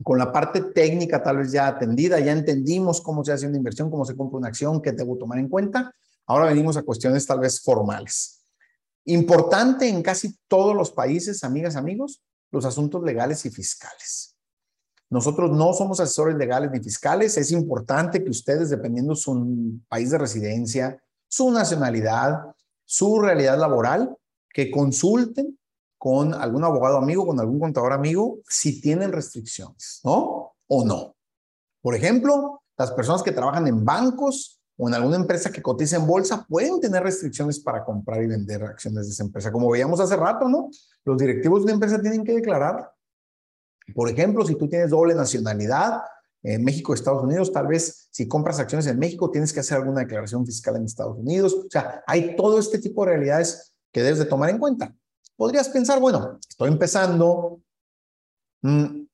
con 0.03 0.19
la 0.19 0.33
parte 0.33 0.61
técnica 0.61 1.23
tal 1.23 1.39
vez 1.39 1.53
ya 1.53 1.67
atendida, 1.67 2.19
ya 2.21 2.33
entendimos 2.33 3.01
cómo 3.01 3.25
se 3.25 3.33
hace 3.33 3.47
una 3.47 3.57
inversión, 3.57 3.91
cómo 3.91 4.05
se 4.05 4.17
compra 4.17 4.39
una 4.39 4.49
acción, 4.49 4.81
qué 4.81 4.93
debo 4.93 5.17
tomar 5.17 5.39
en 5.39 5.49
cuenta. 5.49 5.95
Ahora 6.27 6.47
venimos 6.47 6.77
a 6.77 6.83
cuestiones 6.83 7.27
tal 7.27 7.41
vez 7.41 7.61
formales. 7.61 8.45
Importante 9.05 9.89
en 9.89 10.03
casi 10.03 10.37
todos 10.49 10.75
los 10.77 10.93
países, 10.93 11.43
amigas, 11.45 11.77
amigos, 11.77 12.23
los 12.51 12.65
asuntos 12.65 13.03
legales 13.03 13.45
y 13.47 13.51
fiscales. 13.51 14.37
Nosotros 15.11 15.51
no 15.51 15.75
somos 15.75 16.01
asesores 16.01 16.37
legales 16.37 16.71
ni 16.71 16.81
fiscales. 16.81 17.37
Es 17.37 17.51
importante 17.53 18.23
que 18.23 18.31
ustedes, 18.31 18.71
dependiendo 18.71 19.15
su 19.15 19.79
país 19.89 20.11
de 20.11 20.19
residencia, 20.19 21.03
su 21.29 21.51
nacionalidad, 21.51 22.55
su 22.85 23.21
realidad 23.21 23.59
laboral, 23.59 24.17
que 24.49 24.71
consulten 24.71 25.59
con 26.03 26.35
algún 26.35 26.65
abogado 26.65 26.97
amigo, 26.97 27.25
con 27.25 27.39
algún 27.39 27.61
contador 27.61 27.93
amigo, 27.93 28.41
si 28.49 28.81
tienen 28.81 29.13
restricciones, 29.13 30.01
¿no? 30.03 30.53
O 30.67 30.85
no. 30.85 31.15
Por 31.81 31.95
ejemplo, 31.95 32.65
las 32.77 32.91
personas 32.91 33.23
que 33.23 33.31
trabajan 33.31 33.69
en 33.69 33.85
bancos 33.85 34.61
o 34.77 34.89
en 34.89 34.95
alguna 34.95 35.15
empresa 35.15 35.53
que 35.53 35.63
cotiza 35.63 35.99
en 35.99 36.07
bolsa, 36.09 36.45
pueden 36.49 36.81
tener 36.81 37.05
restricciones 37.05 37.61
para 37.61 37.85
comprar 37.85 38.21
y 38.21 38.27
vender 38.27 38.65
acciones 38.65 39.07
de 39.07 39.13
esa 39.13 39.23
empresa. 39.23 39.53
Como 39.53 39.71
veíamos 39.71 40.01
hace 40.01 40.17
rato, 40.17 40.49
¿no? 40.49 40.71
Los 41.05 41.19
directivos 41.19 41.61
de 41.61 41.65
una 41.67 41.75
empresa 41.75 42.01
tienen 42.01 42.25
que 42.25 42.33
declarar. 42.33 42.91
Por 43.95 44.09
ejemplo, 44.09 44.45
si 44.45 44.57
tú 44.57 44.69
tienes 44.69 44.91
doble 44.91 45.15
nacionalidad, 45.15 46.01
en 46.43 46.65
México, 46.65 46.95
Estados 46.95 47.23
Unidos, 47.23 47.53
tal 47.53 47.69
vez 47.69 48.09
si 48.11 48.27
compras 48.27 48.59
acciones 48.59 48.89
en 48.89 48.99
México, 48.99 49.31
tienes 49.31 49.53
que 49.53 49.61
hacer 49.61 49.79
alguna 49.79 50.01
declaración 50.01 50.45
fiscal 50.45 50.75
en 50.75 50.85
Estados 50.85 51.17
Unidos. 51.17 51.55
O 51.55 51.71
sea, 51.71 52.03
hay 52.09 52.35
todo 52.35 52.59
este 52.59 52.81
tipo 52.81 53.05
de 53.05 53.13
realidades 53.13 53.77
que 53.93 54.03
debes 54.03 54.19
de 54.19 54.25
tomar 54.25 54.51
en 54.51 54.59
cuenta. 54.59 54.93
Podrías 55.43 55.71
pensar, 55.71 55.99
bueno, 55.99 56.39
estoy 56.49 56.69
empezando, 56.69 57.61
mm, 58.63 59.07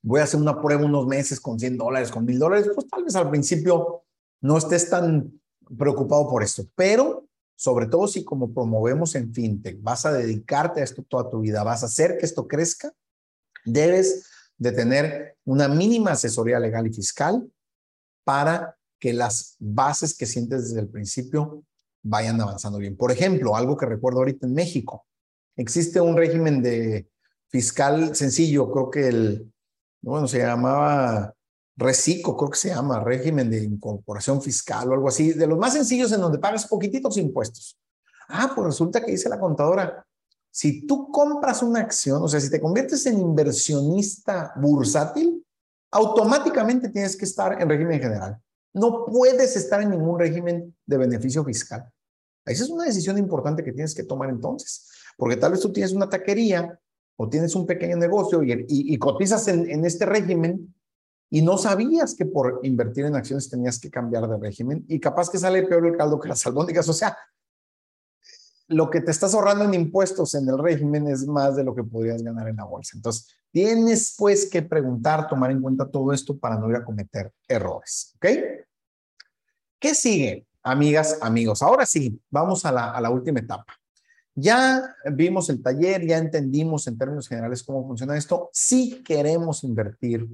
voy 0.00 0.20
a 0.20 0.24
hacer 0.24 0.40
una 0.40 0.58
prueba 0.58 0.86
unos 0.86 1.06
meses 1.06 1.38
con 1.38 1.60
100 1.60 1.76
dólares, 1.76 2.10
con 2.10 2.24
1000 2.24 2.38
dólares, 2.38 2.70
pues 2.74 2.88
tal 2.88 3.04
vez 3.04 3.14
al 3.14 3.28
principio 3.28 4.04
no 4.40 4.56
estés 4.56 4.88
tan 4.88 5.38
preocupado 5.76 6.30
por 6.30 6.42
esto, 6.42 6.64
pero 6.74 7.28
sobre 7.54 7.88
todo 7.88 8.08
si 8.08 8.24
como 8.24 8.54
promovemos 8.54 9.14
en 9.16 9.34
FinTech, 9.34 9.82
vas 9.82 10.06
a 10.06 10.12
dedicarte 10.12 10.80
a 10.80 10.84
esto 10.84 11.02
toda 11.02 11.28
tu 11.28 11.40
vida, 11.40 11.62
vas 11.62 11.82
a 11.82 11.86
hacer 11.88 12.16
que 12.16 12.24
esto 12.24 12.48
crezca, 12.48 12.94
debes 13.66 14.30
de 14.56 14.72
tener 14.72 15.36
una 15.44 15.68
mínima 15.68 16.12
asesoría 16.12 16.58
legal 16.58 16.86
y 16.86 16.94
fiscal 16.94 17.52
para 18.24 18.78
que 18.98 19.12
las 19.12 19.56
bases 19.58 20.16
que 20.16 20.24
sientes 20.24 20.70
desde 20.70 20.80
el 20.80 20.88
principio 20.88 21.64
vayan 22.02 22.40
avanzando 22.40 22.78
bien. 22.78 22.96
Por 22.96 23.12
ejemplo, 23.12 23.56
algo 23.56 23.76
que 23.76 23.84
recuerdo 23.84 24.20
ahorita 24.20 24.46
en 24.46 24.54
México, 24.54 25.04
existe 25.58 26.00
un 26.00 26.16
régimen 26.16 26.62
de 26.62 27.10
fiscal 27.48 28.14
sencillo, 28.14 28.70
creo 28.70 28.90
que 28.90 29.08
el, 29.08 29.52
bueno, 30.00 30.26
se 30.26 30.38
llamaba 30.38 31.34
RECICO, 31.76 32.36
creo 32.36 32.50
que 32.50 32.58
se 32.58 32.68
llama, 32.68 33.00
régimen 33.00 33.50
de 33.50 33.64
incorporación 33.64 34.40
fiscal 34.40 34.88
o 34.88 34.94
algo 34.94 35.08
así, 35.08 35.32
de 35.32 35.46
los 35.46 35.58
más 35.58 35.74
sencillos 35.74 36.12
en 36.12 36.20
donde 36.20 36.38
pagas 36.38 36.66
poquititos 36.66 37.16
impuestos. 37.16 37.78
Ah, 38.28 38.52
pues 38.54 38.66
resulta 38.66 39.04
que 39.04 39.12
dice 39.12 39.28
la 39.28 39.40
contadora, 39.40 40.04
si 40.50 40.86
tú 40.86 41.10
compras 41.10 41.62
una 41.62 41.80
acción, 41.80 42.22
o 42.22 42.28
sea, 42.28 42.40
si 42.40 42.50
te 42.50 42.60
conviertes 42.60 43.06
en 43.06 43.18
inversionista 43.18 44.52
bursátil, 44.56 45.44
automáticamente 45.90 46.88
tienes 46.88 47.16
que 47.16 47.24
estar 47.24 47.60
en 47.60 47.68
régimen 47.68 48.00
general. 48.00 48.38
No 48.74 49.06
puedes 49.06 49.56
estar 49.56 49.82
en 49.82 49.90
ningún 49.90 50.18
régimen 50.18 50.76
de 50.86 50.96
beneficio 50.96 51.44
fiscal. 51.44 51.90
Esa 52.44 52.64
es 52.64 52.70
una 52.70 52.84
decisión 52.84 53.18
importante 53.18 53.64
que 53.64 53.72
tienes 53.72 53.94
que 53.94 54.04
tomar 54.04 54.30
entonces, 54.30 54.88
porque 55.18 55.36
tal 55.36 55.50
vez 55.50 55.60
tú 55.60 55.72
tienes 55.72 55.92
una 55.92 56.08
taquería 56.08 56.78
o 57.16 57.28
tienes 57.28 57.54
un 57.56 57.66
pequeño 57.66 57.96
negocio 57.96 58.40
y, 58.44 58.96
cotizas 58.98 59.48
en, 59.48 59.84
este 59.84 60.06
régimen 60.06 60.72
y 61.28 61.42
no 61.42 61.58
sabías 61.58 62.14
que 62.14 62.24
por 62.24 62.60
invertir 62.62 63.04
en 63.04 63.16
acciones 63.16 63.50
tenías 63.50 63.80
que 63.80 63.90
cambiar 63.90 64.28
de 64.28 64.38
régimen 64.38 64.84
y 64.86 65.00
capaz 65.00 65.28
que 65.28 65.38
sale 65.38 65.64
peor 65.64 65.84
el 65.86 65.96
caldo 65.96 66.20
que 66.20 66.28
las 66.28 66.46
albóndigas. 66.46 66.88
O 66.88 66.92
sea, 66.92 67.18
lo 68.68 68.88
que 68.88 69.00
te 69.00 69.10
estás 69.10 69.34
ahorrando 69.34 69.64
en 69.64 69.74
impuestos 69.74 70.36
en 70.36 70.48
el 70.48 70.56
régimen 70.56 71.08
es 71.08 71.26
más 71.26 71.56
de 71.56 71.64
lo 71.64 71.74
que 71.74 71.82
podrías 71.82 72.22
ganar 72.22 72.48
en 72.48 72.56
la 72.56 72.64
bolsa. 72.64 72.92
Entonces, 72.94 73.26
tienes 73.50 74.14
pues 74.16 74.48
que 74.48 74.62
preguntar, 74.62 75.26
tomar 75.26 75.50
en 75.50 75.60
cuenta 75.60 75.90
todo 75.90 76.12
esto 76.12 76.38
para 76.38 76.56
no 76.56 76.70
ir 76.70 76.76
a 76.76 76.84
cometer 76.84 77.32
errores. 77.48 78.14
¿Ok? 78.14 78.26
¿Qué 79.80 79.94
sigue, 79.96 80.46
amigas, 80.62 81.18
amigos? 81.20 81.60
Ahora 81.60 81.84
sí, 81.86 82.22
vamos 82.30 82.64
a 82.64 82.70
la 82.70 83.10
última 83.10 83.40
etapa. 83.40 83.78
Ya 84.40 84.94
vimos 85.14 85.50
el 85.50 85.60
taller, 85.60 86.06
ya 86.06 86.16
entendimos 86.16 86.86
en 86.86 86.96
términos 86.96 87.26
generales 87.26 87.64
cómo 87.64 87.84
funciona 87.84 88.16
esto. 88.16 88.50
Si 88.52 89.02
queremos 89.02 89.64
invertir 89.64 90.28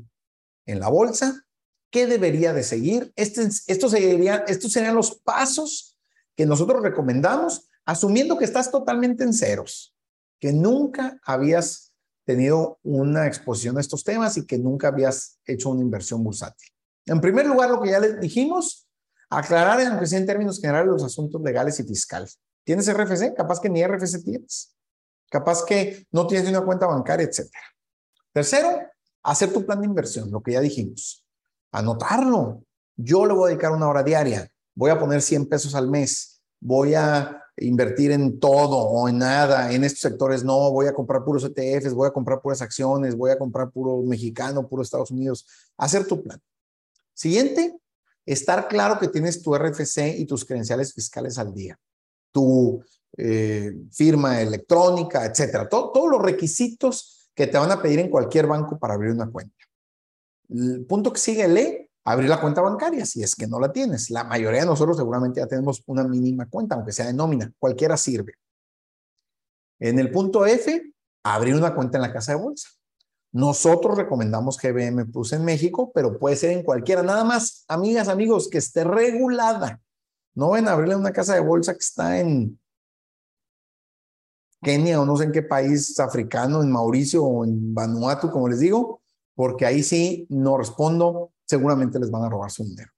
en 0.67 0.79
la 0.79 0.89
bolsa, 0.89 1.47
¿qué 1.91 2.07
debería 2.07 2.53
de 2.53 2.65
seguir? 2.65 3.15
Este, 3.17 3.49
esto 3.67 3.89
seguiría, 3.89 4.45
estos 4.47 4.73
serían 4.73 4.95
los 4.95 5.19
pasos 5.21 5.99
que 6.37 6.45
nosotros 6.45 6.83
recomendamos 6.83 7.71
asumiendo 7.87 8.37
que 8.37 8.45
estás 8.45 8.71
totalmente 8.71 9.25
en 9.25 9.33
ceros, 9.33 9.97
que 10.39 10.53
nunca 10.53 11.19
habías 11.25 11.95
tenido 12.27 12.79
una 12.83 13.27
exposición 13.27 13.79
a 13.79 13.81
estos 13.81 14.05
temas 14.05 14.37
y 14.37 14.45
que 14.45 14.59
nunca 14.59 14.89
habías 14.89 15.39
hecho 15.47 15.71
una 15.71 15.81
inversión 15.81 16.23
bursátil. 16.23 16.69
En 17.07 17.23
primer 17.23 17.47
lugar, 17.47 17.71
lo 17.71 17.81
que 17.81 17.91
ya 17.91 18.01
les 18.01 18.21
dijimos, 18.21 18.87
aclarar, 19.31 19.81
aunque 19.81 20.07
sea 20.07 20.19
en 20.19 20.27
términos 20.27 20.61
generales, 20.61 20.93
los 20.93 21.05
asuntos 21.05 21.41
legales 21.41 21.81
y 21.81 21.85
fiscales. 21.85 22.39
¿Tienes 22.65 22.93
RFC? 22.93 23.35
Capaz 23.35 23.61
que 23.61 23.69
ni 23.69 23.85
RFC 23.85 24.25
tienes. 24.25 24.75
Capaz 25.31 25.65
que 25.65 26.07
no 26.11 26.27
tienes 26.27 26.49
una 26.49 26.63
cuenta 26.63 26.87
bancaria, 26.87 27.27
etc. 27.27 27.49
Tercero, 28.33 28.81
hacer 29.23 29.53
tu 29.53 29.65
plan 29.65 29.81
de 29.81 29.87
inversión, 29.87 30.31
lo 30.31 30.43
que 30.43 30.53
ya 30.53 30.61
dijimos. 30.61 31.25
Anotarlo. 31.73 32.65
Yo 32.97 33.27
le 33.27 33.35
voy 33.35 33.45
a 33.45 33.49
dedicar 33.51 33.73
una 33.73 33.89
hora 33.89 34.03
diaria. 34.03 34.49
Voy 34.75 34.91
a 34.91 34.99
poner 34.99 35.23
100 35.23 35.49
pesos 35.49 35.75
al 35.75 35.89
mes. 35.89 36.43
Voy 36.61 36.95
a 36.95 37.45
invertir 37.57 38.11
en 38.11 38.41
todo 38.41 38.77
o 38.77 39.09
en 39.09 39.19
nada, 39.19 39.73
en 39.73 39.85
estos 39.85 40.01
sectores 40.01 40.45
no, 40.45 40.71
voy 40.73 40.87
a 40.87 40.95
comprar 40.95 41.25
puros 41.25 41.45
ETFs, 41.45 41.95
voy 41.95 42.09
a 42.09 42.13
comprar 42.13 42.41
puras 42.41 42.63
acciones, 42.63 43.17
voy 43.17 43.31
a 43.31 43.39
comprar 43.39 43.71
puro 43.71 44.03
mexicano, 44.03 44.67
puro 44.67 44.83
Estados 44.83 45.11
Unidos, 45.11 45.47
hacer 45.77 46.07
tu 46.07 46.23
plan. 46.23 46.41
Siguiente, 47.13 47.79
estar 48.27 48.67
claro 48.67 48.99
que 48.99 49.09
tienes 49.09 49.41
tu 49.43 49.55
RFC 49.55 50.19
y 50.19 50.25
tus 50.25 50.45
credenciales 50.45 50.93
fiscales 50.93 51.39
al 51.39 51.55
día, 51.55 51.79
tu 52.35 52.85
eh, 53.17 53.73
firma 53.93 54.41
electrónica, 54.41 55.25
etcétera, 55.25 55.69
todos 55.69 56.11
los 56.11 56.21
requisitos 56.21 57.31
que 57.33 57.47
te 57.47 57.57
van 57.57 57.71
a 57.71 57.81
pedir 57.81 58.01
en 58.01 58.11
cualquier 58.11 58.49
banco 58.49 58.77
para 58.77 58.95
abrir 58.95 59.13
una 59.13 59.31
cuenta. 59.31 59.55
El 60.49 60.85
punto 60.85 61.13
que 61.13 61.21
sigue, 61.21 61.47
lee 61.47 61.91
abrir 62.05 62.29
la 62.29 62.41
cuenta 62.41 62.61
bancaria 62.61 63.07
si 63.07 63.23
es 63.23 63.35
que 63.35 63.47
no 63.47 63.61
la 63.61 63.73
tienes. 63.73 64.11
La 64.11 64.25
mayoría 64.25 64.61
de 64.61 64.67
nosotros 64.67 64.97
seguramente 64.97 65.41
ya 65.41 65.47
tenemos 65.47 65.83
una 65.87 66.03
mínima 66.05 66.49
cuenta, 66.49 66.75
aunque 66.75 66.93
sea 66.93 67.07
de 67.07 67.15
nómina, 67.15 67.53
cualquiera 67.59 67.97
sirve. 67.97 68.35
En 69.79 69.99
el 69.99 70.11
punto 70.11 70.45
F, 70.45 70.93
abrir 71.23 71.55
una 71.55 71.75
cuenta 71.75 71.99
en 71.99 72.03
la 72.03 72.13
casa 72.13 72.33
de 72.33 72.43
bolsa. 72.43 72.69
Nosotros 73.33 73.97
recomendamos 73.97 74.59
GBM 74.59 75.11
Plus 75.11 75.33
en 75.33 75.45
México, 75.45 75.93
pero 75.95 76.19
puede 76.19 76.37
ser 76.37 76.51
en 76.51 76.63
cualquiera. 76.63 77.03
Nada 77.03 77.25
más, 77.25 77.65
amigas, 77.69 78.09
amigos, 78.09 78.49
que 78.49 78.59
esté 78.59 78.85
regulada. 78.85 79.81
No 80.35 80.51
ven 80.51 80.69
a 80.69 80.73
abrirle 80.73 80.97
una 80.97 81.13
casa 81.13 81.35
de 81.35 81.41
bolsa 81.41 81.73
que 81.73 81.79
está 81.79 82.19
en 82.19 82.59
Kenia 84.63 85.01
o 85.01 85.05
no 85.05 85.17
sé 85.17 85.25
en 85.25 85.33
qué 85.33 85.43
país 85.43 86.01
africano, 86.01 86.63
en 86.63 86.73
Mauricio 86.73 87.23
o 87.23 87.45
en 87.45 87.75
Vanuatu, 87.75 88.31
como 88.31 88.49
les 88.49 88.61
digo, 88.61 89.03
porque 89.35 89.67
ahí 89.67 89.83
sí 89.83 90.27
no 90.31 90.57
respondo 90.57 91.33
seguramente 91.47 91.99
les 91.99 92.11
van 92.11 92.25
a 92.25 92.31
robar 92.31 92.51
su 92.51 92.65
dinero. 92.65 92.91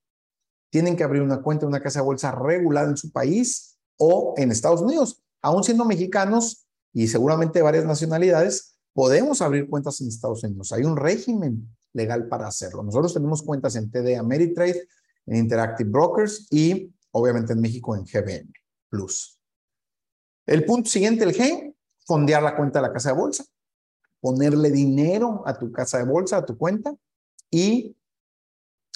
Tienen 0.71 0.95
que 0.95 1.03
abrir 1.03 1.21
una 1.21 1.41
cuenta 1.41 1.65
en 1.65 1.69
una 1.69 1.81
casa 1.81 1.99
de 1.99 2.05
bolsa 2.05 2.31
regulada 2.31 2.89
en 2.89 2.97
su 2.97 3.11
país 3.11 3.77
o 3.97 4.33
en 4.37 4.51
Estados 4.51 4.81
Unidos. 4.81 5.23
Aún 5.41 5.63
siendo 5.63 5.85
mexicanos 5.85 6.67
y 6.93 7.07
seguramente 7.07 7.61
varias 7.61 7.85
nacionalidades, 7.85 8.77
podemos 8.93 9.41
abrir 9.41 9.69
cuentas 9.69 10.01
en 10.01 10.07
Estados 10.07 10.43
Unidos. 10.43 10.71
Hay 10.71 10.83
un 10.83 10.97
régimen 10.97 11.69
legal 11.93 12.27
para 12.27 12.47
hacerlo. 12.47 12.83
Nosotros 12.83 13.13
tenemos 13.13 13.43
cuentas 13.43 13.75
en 13.75 13.91
TD 13.91 14.17
Ameritrade, 14.17 14.87
en 15.25 15.37
Interactive 15.37 15.89
Brokers 15.89 16.47
y 16.51 16.93
obviamente 17.17 17.53
en 17.53 17.61
México 17.61 17.95
en 17.95 18.03
GBM 18.03 18.51
Plus. 18.89 19.39
El 20.45 20.63
punto 20.65 20.89
siguiente, 20.89 21.23
el 21.23 21.33
G, 21.33 21.75
fondear 22.05 22.41
la 22.41 22.55
cuenta 22.55 22.79
de 22.79 22.87
la 22.87 22.93
casa 22.93 23.09
de 23.09 23.17
bolsa, 23.17 23.43
ponerle 24.21 24.71
dinero 24.71 25.43
a 25.45 25.57
tu 25.57 25.71
casa 25.71 25.97
de 25.97 26.05
bolsa, 26.05 26.37
a 26.37 26.45
tu 26.45 26.57
cuenta 26.57 26.95
y 27.51 27.95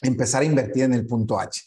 empezar 0.02 0.44
a 0.44 0.46
invertir 0.46 0.84
en 0.84 0.94
el 0.94 1.06
punto 1.06 1.40
H. 1.40 1.62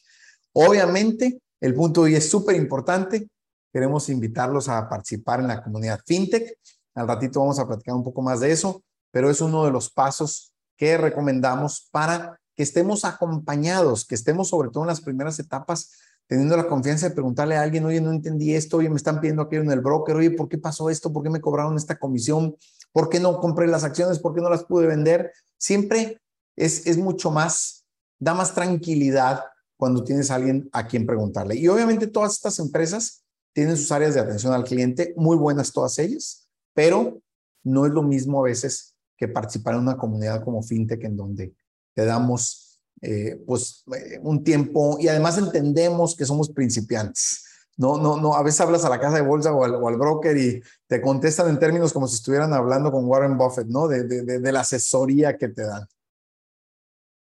Obviamente, 0.53 1.41
el 1.61 1.75
punto 1.75 2.07
I 2.09 2.15
es 2.15 2.29
súper 2.29 2.57
importante. 2.57 3.29
Queremos 3.73 4.09
invitarlos 4.09 4.69
a 4.69 4.89
participar 4.89 5.41
en 5.41 5.49
la 5.49 5.63
comunidad 5.63 6.01
FinTech. 6.07 6.59
Al 6.95 7.09
ratito 7.09 7.41
vamos 7.41 7.59
a 7.59 7.67
platicar 7.67 7.95
un 7.95 8.05
poco 8.05 8.23
más 8.23 8.41
de 8.41 8.53
eso, 8.53 8.83
pero 9.11 9.31
es 9.31 9.41
uno 9.41 9.65
de 9.65 9.71
los 9.71 9.91
pasos 9.91 10.53
que 10.77 10.97
recomendamos 10.97 11.89
para 11.91 12.41
que 12.55 12.63
estemos 12.63 13.05
acompañados, 13.05 14.07
que 14.07 14.15
estemos 14.15 14.49
sobre 14.49 14.71
todo 14.71 14.85
en 14.85 14.89
las 14.89 15.01
primeras 15.01 15.39
etapas 15.39 15.91
teniendo 16.27 16.57
la 16.57 16.67
confianza 16.67 17.09
de 17.09 17.15
preguntarle 17.15 17.57
a 17.57 17.63
alguien, 17.63 17.85
oye, 17.85 18.01
no 18.01 18.11
entendí 18.11 18.55
esto, 18.55 18.79
oye, 18.79 18.89
me 18.89 18.97
están 18.97 19.21
pidiendo 19.21 19.43
aquello 19.43 19.63
en 19.63 19.71
el 19.71 19.81
broker, 19.81 20.17
oye, 20.17 20.31
¿por 20.31 20.49
qué 20.49 20.59
pasó 20.59 20.91
esto? 20.91 21.13
¿Por 21.13 21.23
qué 21.23 21.31
me 21.31 21.41
cobraron 21.41 21.77
esta 21.77 21.99
comisión? 21.99 22.57
¿Por 22.93 23.09
qué 23.09 23.21
no 23.21 23.41
compré 23.41 23.67
las 23.67 23.85
acciones? 23.85 24.19
¿Por 24.19 24.35
qué 24.35 24.41
no 24.41 24.51
las 24.51 24.65
pude 24.65 24.87
vender? 24.87 25.33
Siempre 25.59 26.21
es, 26.57 26.87
es 26.87 26.97
mucho 26.97 27.31
más 27.31 27.85
da 28.19 28.35
más 28.35 28.55
tranquilidad 28.55 29.41
cuando 29.77 30.03
tienes 30.03 30.31
a 30.31 30.37
alguien 30.37 30.69
a 30.73 30.87
quien 30.87 31.07
preguntarle. 31.07 31.57
Y 31.57 31.69
obviamente 31.69 32.07
todas 32.07 32.33
estas 32.33 32.59
empresas 32.59 33.25
tienen 33.53 33.77
sus 33.77 33.93
áreas 33.93 34.15
de 34.15 34.21
atención 34.21 34.53
al 34.53 34.65
cliente, 34.65 35.15
muy 35.17 35.37
buenas 35.37 35.73
todas 35.73 35.99
ellas, 35.99 36.49
pero 36.75 37.21
no 37.63 37.87
es 37.87 37.93
lo 37.93 38.03
mismo 38.03 38.41
a 38.41 38.49
veces 38.49 38.95
que 39.17 39.29
participar 39.29 39.75
en 39.75 39.81
una 39.81 39.97
comunidad 39.97 40.43
como 40.43 40.63
FinTech 40.63 41.05
en 41.05 41.17
donde 41.17 41.55
te 41.95 42.05
damos 42.05 42.64
eh, 43.01 43.43
pues 43.47 43.85
eh, 43.95 44.19
un 44.23 44.43
tiempo 44.45 44.97
y 45.01 45.09
además 45.09 45.39
entendemos 45.39 46.17
que 46.17 46.25
somos 46.25 46.51
principiantes. 46.51 47.45
No, 47.77 47.99
no, 47.99 48.17
no, 48.17 48.35
a 48.35 48.43
veces 48.43 48.61
hablas 48.61 48.85
a 48.85 48.89
la 48.89 49.01
casa 49.01 49.17
de 49.17 49.23
bolsa 49.23 49.53
o 49.53 49.65
al, 49.65 49.97
broker 49.97 50.37
y 50.37 50.63
te 50.87 51.01
contestan 51.01 51.49
en 51.49 51.59
términos 51.59 51.93
como 51.93 52.07
si 52.07 52.15
estuvieran 52.15 52.53
hablando 52.53 52.93
con 52.93 53.05
Warren 53.05 53.37
Buffett, 53.37 53.67
¿no? 53.67 53.89
De, 53.89 54.05
de, 54.05 54.39
de 54.39 54.53
la 54.53 54.61
asesoría 54.61 55.37
que 55.37 55.49
te 55.49 55.63
dan. 55.63 55.87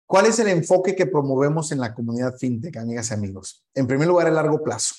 ¿Cuál 0.07 0.27
es 0.27 0.39
el 0.39 0.49
enfoque 0.49 0.97
que 0.97 1.07
promovemos 1.07 1.71
en 1.71 1.81
la 1.81 1.93
comunidad 1.93 2.37
fintech, 2.39 2.77
amigas 2.77 3.11
y 3.11 3.15
amigos? 3.15 3.65
En 3.75 3.87
primer 3.87 4.09
lugar, 4.09 4.27
el 4.27 4.37
largo 4.37 4.63
plazo. 4.63 4.95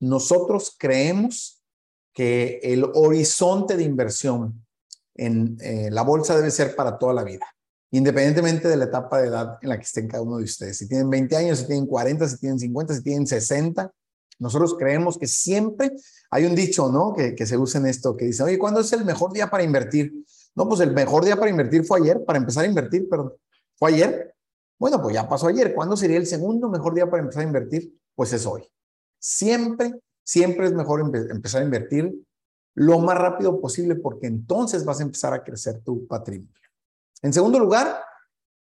Nosotros 0.00 0.74
creemos 0.76 1.62
que 2.12 2.58
el 2.62 2.84
horizonte 2.94 3.76
de 3.76 3.84
inversión 3.84 4.66
en 5.14 5.56
eh, 5.60 5.90
la 5.90 6.02
bolsa 6.02 6.36
debe 6.36 6.50
ser 6.50 6.74
para 6.74 6.98
toda 6.98 7.14
la 7.14 7.22
vida, 7.22 7.46
independientemente 7.92 8.68
de 8.68 8.76
la 8.76 8.84
etapa 8.84 9.20
de 9.20 9.28
edad 9.28 9.58
en 9.60 9.68
la 9.68 9.76
que 9.76 9.84
estén 9.84 10.08
cada 10.08 10.22
uno 10.22 10.38
de 10.38 10.44
ustedes. 10.44 10.78
Si 10.78 10.88
tienen 10.88 11.10
20 11.10 11.36
años, 11.36 11.58
si 11.58 11.66
tienen 11.66 11.86
40, 11.86 12.26
si 12.26 12.38
tienen 12.38 12.58
50, 12.58 12.94
si 12.94 13.02
tienen 13.02 13.26
60, 13.26 13.92
nosotros 14.38 14.74
creemos 14.78 15.18
que 15.18 15.26
siempre 15.26 15.92
hay 16.30 16.46
un 16.46 16.54
dicho, 16.54 16.90
¿no? 16.90 17.12
Que, 17.12 17.46
se 17.46 17.56
usa 17.56 17.80
en 17.80 17.86
esto, 17.86 18.16
que 18.16 18.24
dice, 18.24 18.42
oye, 18.42 18.58
¿cuándo 18.58 18.80
es 18.80 18.92
el 18.94 19.04
mejor 19.04 19.32
día 19.32 19.50
para 19.50 19.62
invertir? 19.62 20.12
No, 20.54 20.66
pues 20.66 20.80
el 20.80 20.92
mejor 20.92 21.24
día 21.24 21.36
para 21.36 21.50
invertir 21.50 21.84
fue 21.84 22.00
ayer, 22.00 22.24
para 22.24 22.38
empezar 22.38 22.64
a 22.64 22.66
invertir, 22.66 23.08
perdón. 23.08 23.34
¿Fue 23.76 23.90
ayer? 23.92 24.34
Bueno, 24.78 25.00
pues 25.00 25.14
ya 25.14 25.28
pasó 25.28 25.48
ayer. 25.48 25.74
¿Cuándo 25.74 25.96
sería 25.96 26.16
el 26.16 26.26
segundo 26.26 26.70
mejor 26.70 26.94
día 26.94 27.08
para 27.08 27.22
empezar 27.22 27.42
a 27.42 27.46
invertir? 27.46 27.94
Pues 28.14 28.32
es 28.32 28.46
hoy. 28.46 28.64
Siempre, 29.18 30.00
siempre 30.24 30.66
es 30.66 30.72
mejor 30.72 31.00
empezar 31.30 31.60
a 31.60 31.64
invertir 31.64 32.12
lo 32.74 32.98
más 33.00 33.18
rápido 33.18 33.60
posible 33.60 33.96
porque 33.96 34.26
entonces 34.26 34.84
vas 34.84 35.00
a 35.00 35.02
empezar 35.02 35.34
a 35.34 35.44
crecer 35.44 35.82
tu 35.84 36.06
patrimonio. 36.06 36.61
En 37.22 37.32
segundo 37.32 37.58
lugar, 37.58 38.02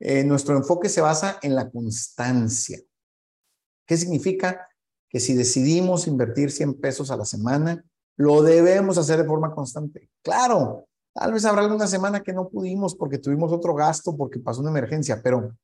eh, 0.00 0.24
nuestro 0.24 0.56
enfoque 0.56 0.88
se 0.88 1.00
basa 1.00 1.38
en 1.42 1.54
la 1.54 1.70
constancia. 1.70 2.78
¿Qué 3.86 3.96
significa? 3.96 4.68
Que 5.08 5.20
si 5.20 5.34
decidimos 5.34 6.06
invertir 6.06 6.50
100 6.50 6.74
pesos 6.80 7.10
a 7.10 7.16
la 7.16 7.24
semana, 7.24 7.84
lo 8.16 8.42
debemos 8.42 8.98
hacer 8.98 9.18
de 9.18 9.24
forma 9.24 9.54
constante. 9.54 10.10
Claro, 10.22 10.88
tal 11.14 11.32
vez 11.32 11.44
habrá 11.44 11.62
alguna 11.62 11.86
semana 11.86 12.22
que 12.22 12.32
no 12.32 12.48
pudimos 12.48 12.94
porque 12.94 13.18
tuvimos 13.18 13.52
otro 13.52 13.74
gasto, 13.74 14.16
porque 14.16 14.40
pasó 14.40 14.60
una 14.60 14.70
emergencia, 14.70 15.22
pero 15.22 15.56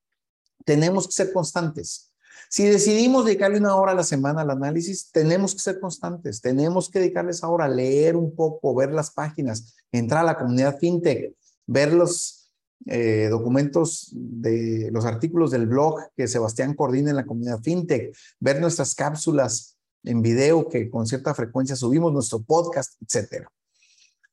tenemos 0.65 1.07
que 1.07 1.13
ser 1.13 1.33
constantes. 1.33 2.13
Si 2.49 2.65
decidimos 2.65 3.25
dedicarle 3.25 3.59
una 3.59 3.75
hora 3.75 3.93
a 3.93 3.97
la 3.97 4.05
semana 4.05 4.43
al 4.43 4.51
análisis, 4.51 5.11
tenemos 5.11 5.53
que 5.55 5.61
ser 5.61 5.81
constantes, 5.81 6.41
tenemos 6.41 6.89
que 6.89 7.01
dedicarles 7.01 7.43
ahora 7.43 7.65
a 7.65 7.69
leer 7.69 8.17
un 8.17 8.35
poco, 8.35 8.75
ver 8.75 8.93
las 8.93 9.11
páginas, 9.11 9.75
entrar 9.91 10.21
a 10.21 10.33
la 10.33 10.39
comunidad 10.39 10.79
fintech, 10.79 11.35
ver 11.67 11.93
los 11.93 12.44
eh, 12.87 13.29
documentos 13.31 14.11
de 14.13 14.91
los 14.93 15.05
artículos 15.05 15.51
del 15.51 15.67
blog 15.67 16.01
que 16.17 16.29
Sebastián 16.29 16.75
coordina 16.75 17.11
en 17.11 17.17
la 17.17 17.27
comunidad 17.27 17.63
fintech, 17.63 18.17
ver 18.41 18.61
nuestras 18.61 18.95
cápsulas 18.95 19.77
en 20.03 20.21
video 20.21 20.69
que 20.69 20.91
con 20.91 21.07
cierta 21.07 21.35
frecuencia 21.35 21.77
subimos, 21.77 22.13
nuestro 22.13 22.43
podcast, 22.43 23.01
etcétera. 23.03 23.49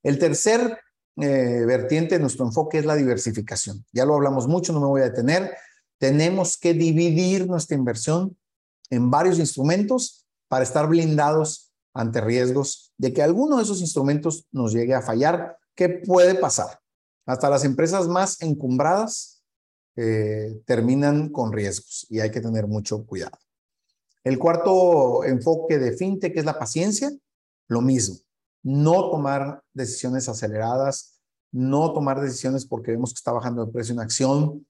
El 0.04 0.20
tercer 0.20 0.80
eh, 1.18 1.64
vertiente 1.66 2.16
de 2.16 2.22
nuestro 2.22 2.46
enfoque 2.46 2.80
es 2.80 2.86
la 2.86 2.96
diversificación. 2.96 3.86
Ya 3.94 4.06
lo 4.06 4.16
hablamos 4.16 4.48
mucho, 4.48 4.74
no 4.74 4.82
me 4.82 4.88
voy 4.88 5.02
a 5.02 5.06
detener 5.06 5.52
tenemos 6.02 6.58
que 6.58 6.74
dividir 6.74 7.46
nuestra 7.46 7.78
inversión 7.78 8.36
en 8.90 9.12
varios 9.12 9.38
instrumentos 9.38 10.26
para 10.48 10.64
estar 10.64 10.88
blindados 10.88 11.72
ante 11.94 12.22
riesgos 12.22 12.92
de 12.98 13.14
que 13.14 13.22
alguno 13.22 13.58
de 13.58 13.64
esos 13.64 13.82
instrumentos 13.82 14.48
nos 14.52 14.74
llegue 14.74 14.96
a 14.96 15.04
fallar, 15.04 15.58
¿Qué 15.74 15.88
puede 15.88 16.36
pasar. 16.36 16.81
Hasta 17.26 17.50
las 17.50 17.64
empresas 17.64 18.08
más 18.08 18.42
encumbradas 18.42 19.44
eh, 19.96 20.62
terminan 20.66 21.30
con 21.30 21.52
riesgos 21.52 22.08
y 22.10 22.20
hay 22.20 22.32
que 22.32 22.42
tener 22.42 22.68
mucho 22.68 23.06
cuidado. 23.06 23.38
El 24.24 24.38
cuarto 24.38 25.24
enfoque 25.24 25.80
de 25.80 25.94
FinTech 25.94 26.38
es 26.38 26.46
la 26.46 26.58
paciencia, 26.58 27.12
lo 27.68 27.82
mismo, 27.82 28.18
no 28.64 29.10
tomar 29.10 29.64
decisiones 29.74 30.30
aceleradas, 30.30 31.20
no 31.52 31.94
tomar 31.94 32.22
decisiones 32.22 32.66
porque 32.66 32.92
vemos 32.92 33.14
que 33.14 33.18
está 33.18 33.32
bajando 33.32 33.64
el 33.64 33.72
precio 33.72 33.94
en 33.94 34.00
acción, 34.00 34.68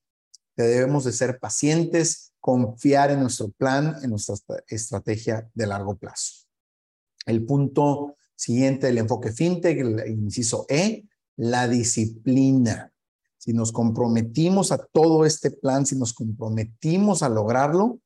debemos 0.56 1.04
de 1.04 1.12
ser 1.12 1.40
pacientes, 1.40 2.34
confiar 2.40 3.12
en 3.12 3.22
nuestro 3.22 3.50
plan, 3.50 3.98
en 4.04 4.10
nuestra 4.10 4.36
estrategia 4.68 5.50
de 5.54 5.68
largo 5.68 5.96
plazo. 5.96 6.46
El 7.26 7.46
punto 7.46 8.16
siguiente 8.36 8.88
del 8.88 8.98
enfoque 8.98 9.32
fintech, 9.32 9.78
el 9.78 10.08
inciso 10.08 10.66
E, 10.68 11.06
la 11.38 11.68
disciplina. 11.68 12.92
Si 13.38 13.54
nos 13.54 13.72
comprometimos 13.72 14.72
a 14.72 14.78
todo 14.78 15.26
este 15.26 15.52
plan, 15.52 15.86
si 15.86 15.98
nos 15.98 16.14
comprometimos 16.14 17.24
a 17.24 17.30
lograrlo, 17.30 18.00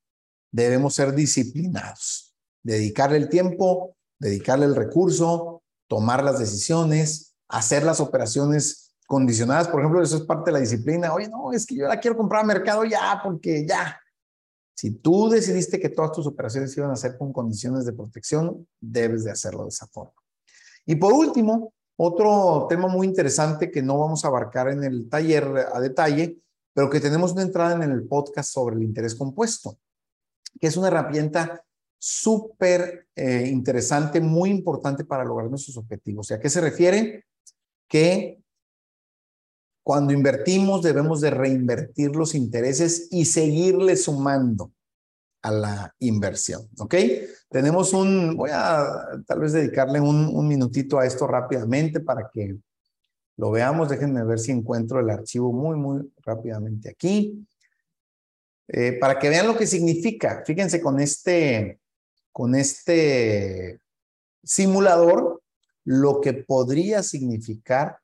debemos 0.52 0.96
ser 0.96 1.14
disciplinados. 1.14 2.34
Dedicarle 2.64 3.18
el 3.18 3.30
tiempo, 3.30 3.96
dedicarle 4.18 4.66
el 4.66 4.76
recurso, 4.76 5.64
tomar 5.88 6.24
las 6.24 6.40
decisiones, 6.40 7.36
hacer 7.50 7.84
las 7.84 8.00
operaciones 8.00 8.96
condicionadas, 9.08 9.68
por 9.68 9.82
ejemplo, 9.82 10.02
eso 10.02 10.18
es 10.18 10.24
parte 10.24 10.50
de 10.50 10.54
la 10.54 10.60
disciplina. 10.60 11.14
Oye, 11.14 11.28
no, 11.30 11.52
es 11.52 11.66
que 11.66 11.76
yo 11.76 11.88
la 11.88 12.00
quiero 12.00 12.18
comprar 12.18 12.44
a 12.44 12.48
mercado 12.48 12.86
ya, 12.86 13.20
porque 13.24 13.66
ya. 13.68 14.00
Si 14.76 14.92
tú 14.92 15.30
decidiste 15.30 15.80
que 15.80 15.90
todas 15.90 16.12
tus 16.12 16.28
operaciones 16.28 16.76
iban 16.76 16.92
a 16.92 16.96
ser 16.96 17.18
con 17.18 17.32
condiciones 17.32 17.86
de 17.86 17.94
protección, 17.94 18.68
debes 18.80 19.24
de 19.24 19.32
hacerlo 19.32 19.64
de 19.64 19.70
esa 19.70 19.88
forma. 19.88 20.14
Y 20.86 20.96
por 20.96 21.14
último, 21.14 21.74
otro 21.98 22.68
tema 22.70 22.88
muy 22.88 23.08
interesante 23.08 23.72
que 23.72 23.82
no 23.82 23.98
vamos 23.98 24.26
a 24.26 24.28
abarcar 24.28 24.70
en 24.70 24.84
el 24.84 25.10
taller 25.10 25.46
a 25.74 25.80
detalle, 25.80 26.40
pero 26.74 26.90
que 26.90 27.00
tenemos 27.00 27.32
una 27.32 27.44
entrada 27.44 27.76
en 27.76 27.92
el 27.92 28.08
podcast 28.08 28.52
sobre 28.52 28.76
el 28.76 28.84
interés 28.84 29.16
compuesto, 29.16 29.78
que 30.60 30.68
es 30.68 30.78
una 30.78 30.88
herramienta 30.88 31.64
súper 31.98 33.08
eh, 33.16 33.48
interesante, 33.52 34.20
muy 34.20 34.50
importante 34.50 35.06
para 35.06 35.24
lograr 35.24 35.50
nuestros 35.50 35.78
objetivos. 35.78 36.30
¿Y 36.30 36.34
a 36.34 36.40
qué 36.40 36.50
se 36.50 36.62
refiere? 36.62 37.26
Que 37.88 38.42
cuando 39.84 40.14
invertimos 40.14 40.82
debemos 40.82 41.22
de 41.22 41.30
reinvertir 41.30 42.16
los 42.16 42.36
intereses 42.36 43.08
y 43.12 43.26
seguirle 43.26 43.96
sumando 43.96 44.74
a 45.44 45.52
la 45.52 45.96
inversión, 46.00 46.68
¿ok? 46.80 46.96
Tenemos 47.56 47.94
un, 47.94 48.36
voy 48.36 48.50
a 48.52 48.86
tal 49.26 49.40
vez 49.40 49.54
dedicarle 49.54 50.02
un, 50.02 50.46
minutito 50.46 51.00
a 51.00 51.06
esto 51.06 51.26
rápidamente 51.26 52.02
para 52.02 52.30
que 52.30 52.58
lo 53.38 53.50
veamos. 53.50 53.88
Déjenme 53.88 54.26
ver 54.26 54.40
si 54.40 54.52
encuentro 54.52 55.00
el 55.00 55.10
archivo 55.10 55.54
muy, 55.54 55.78
muy 55.78 56.12
rápidamente 56.18 56.90
aquí. 56.90 57.48
Eh, 58.68 58.98
para 59.00 59.18
que 59.18 59.30
vean 59.30 59.48
lo 59.48 59.56
que 59.56 59.68
significa. 59.68 60.44
Fíjense 60.46 60.82
con 60.82 61.00
este, 61.00 61.80
con 62.34 62.56
este 62.56 63.80
simulador, 64.44 65.42
lo 65.86 66.20
que 66.20 66.34
podría 66.34 67.04
significar 67.04 68.00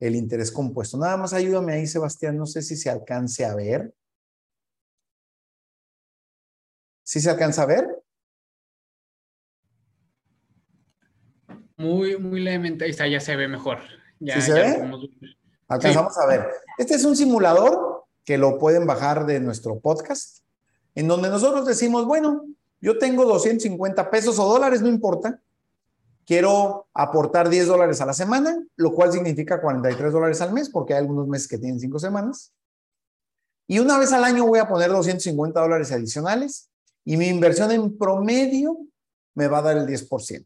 el 0.00 0.16
interés 0.16 0.50
compuesto. 0.50 0.98
Nada 0.98 1.16
más 1.16 1.32
ayúdame 1.32 1.74
ahí, 1.74 1.86
Sebastián, 1.86 2.36
no 2.36 2.46
sé 2.46 2.60
si 2.60 2.74
se 2.74 2.90
alcance 2.90 3.44
a 3.44 3.54
ver. 3.54 3.94
¿Sí 7.04 7.20
se 7.20 7.30
alcanza 7.30 7.62
a 7.62 7.66
ver? 7.66 8.00
Muy, 11.80 12.18
muy 12.18 12.42
levemente, 12.42 12.84
ahí 12.84 12.90
está, 12.90 13.06
ya 13.06 13.20
se 13.20 13.34
ve 13.36 13.48
mejor. 13.48 13.78
Ya, 14.18 14.34
¿Sí 14.34 14.42
se 14.42 14.52
ve? 14.52 14.90
Alcanzamos 15.66 16.18
a 16.18 16.26
ver. 16.26 16.46
Este 16.76 16.94
es 16.94 17.04
un 17.06 17.16
simulador 17.16 18.04
que 18.22 18.36
lo 18.36 18.58
pueden 18.58 18.86
bajar 18.86 19.24
de 19.24 19.40
nuestro 19.40 19.80
podcast, 19.80 20.40
en 20.94 21.08
donde 21.08 21.30
nosotros 21.30 21.64
decimos, 21.64 22.04
bueno, 22.04 22.44
yo 22.82 22.98
tengo 22.98 23.24
250 23.24 24.10
pesos 24.10 24.38
o 24.38 24.44
dólares, 24.46 24.82
no 24.82 24.88
importa, 24.88 25.40
quiero 26.26 26.86
aportar 26.92 27.48
10 27.48 27.68
dólares 27.68 27.98
a 28.02 28.06
la 28.06 28.12
semana, 28.12 28.62
lo 28.76 28.92
cual 28.92 29.10
significa 29.10 29.58
43 29.58 30.12
dólares 30.12 30.42
al 30.42 30.52
mes, 30.52 30.68
porque 30.68 30.92
hay 30.92 31.00
algunos 31.00 31.28
meses 31.28 31.48
que 31.48 31.56
tienen 31.56 31.80
5 31.80 31.98
semanas. 31.98 32.52
Y 33.66 33.78
una 33.78 33.96
vez 33.98 34.12
al 34.12 34.24
año 34.24 34.44
voy 34.46 34.58
a 34.58 34.68
poner 34.68 34.90
250 34.90 35.58
dólares 35.58 35.90
adicionales 35.92 36.68
y 37.06 37.16
mi 37.16 37.28
inversión 37.28 37.70
en 37.70 37.96
promedio 37.96 38.76
me 39.34 39.48
va 39.48 39.60
a 39.60 39.62
dar 39.62 39.78
el 39.78 39.86
10%. 39.86 40.44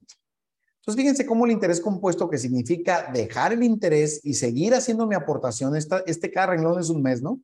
Entonces, 0.85 1.01
fíjense 1.01 1.25
cómo 1.25 1.47
el 1.47 1.53
interés 1.53 1.81
compuesto, 1.81 2.29
que 2.29 2.37
significa 2.37 3.11
dejar 3.11 3.55
el 3.55 3.63
interés 3.63 4.21
y 4.23 4.35
seguir 4.35 4.75
haciendo 4.75 5.07
mi 5.07 5.15
aportación, 5.15 5.75
este 5.75 6.31
cada 6.31 6.49
renglón 6.49 6.79
es 6.79 6.91
un 6.91 7.01
mes, 7.03 7.23
¿no? 7.23 7.41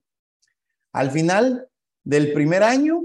Al 0.93 1.11
final 1.11 1.67
del 2.05 2.35
primer 2.35 2.63
año, 2.63 3.03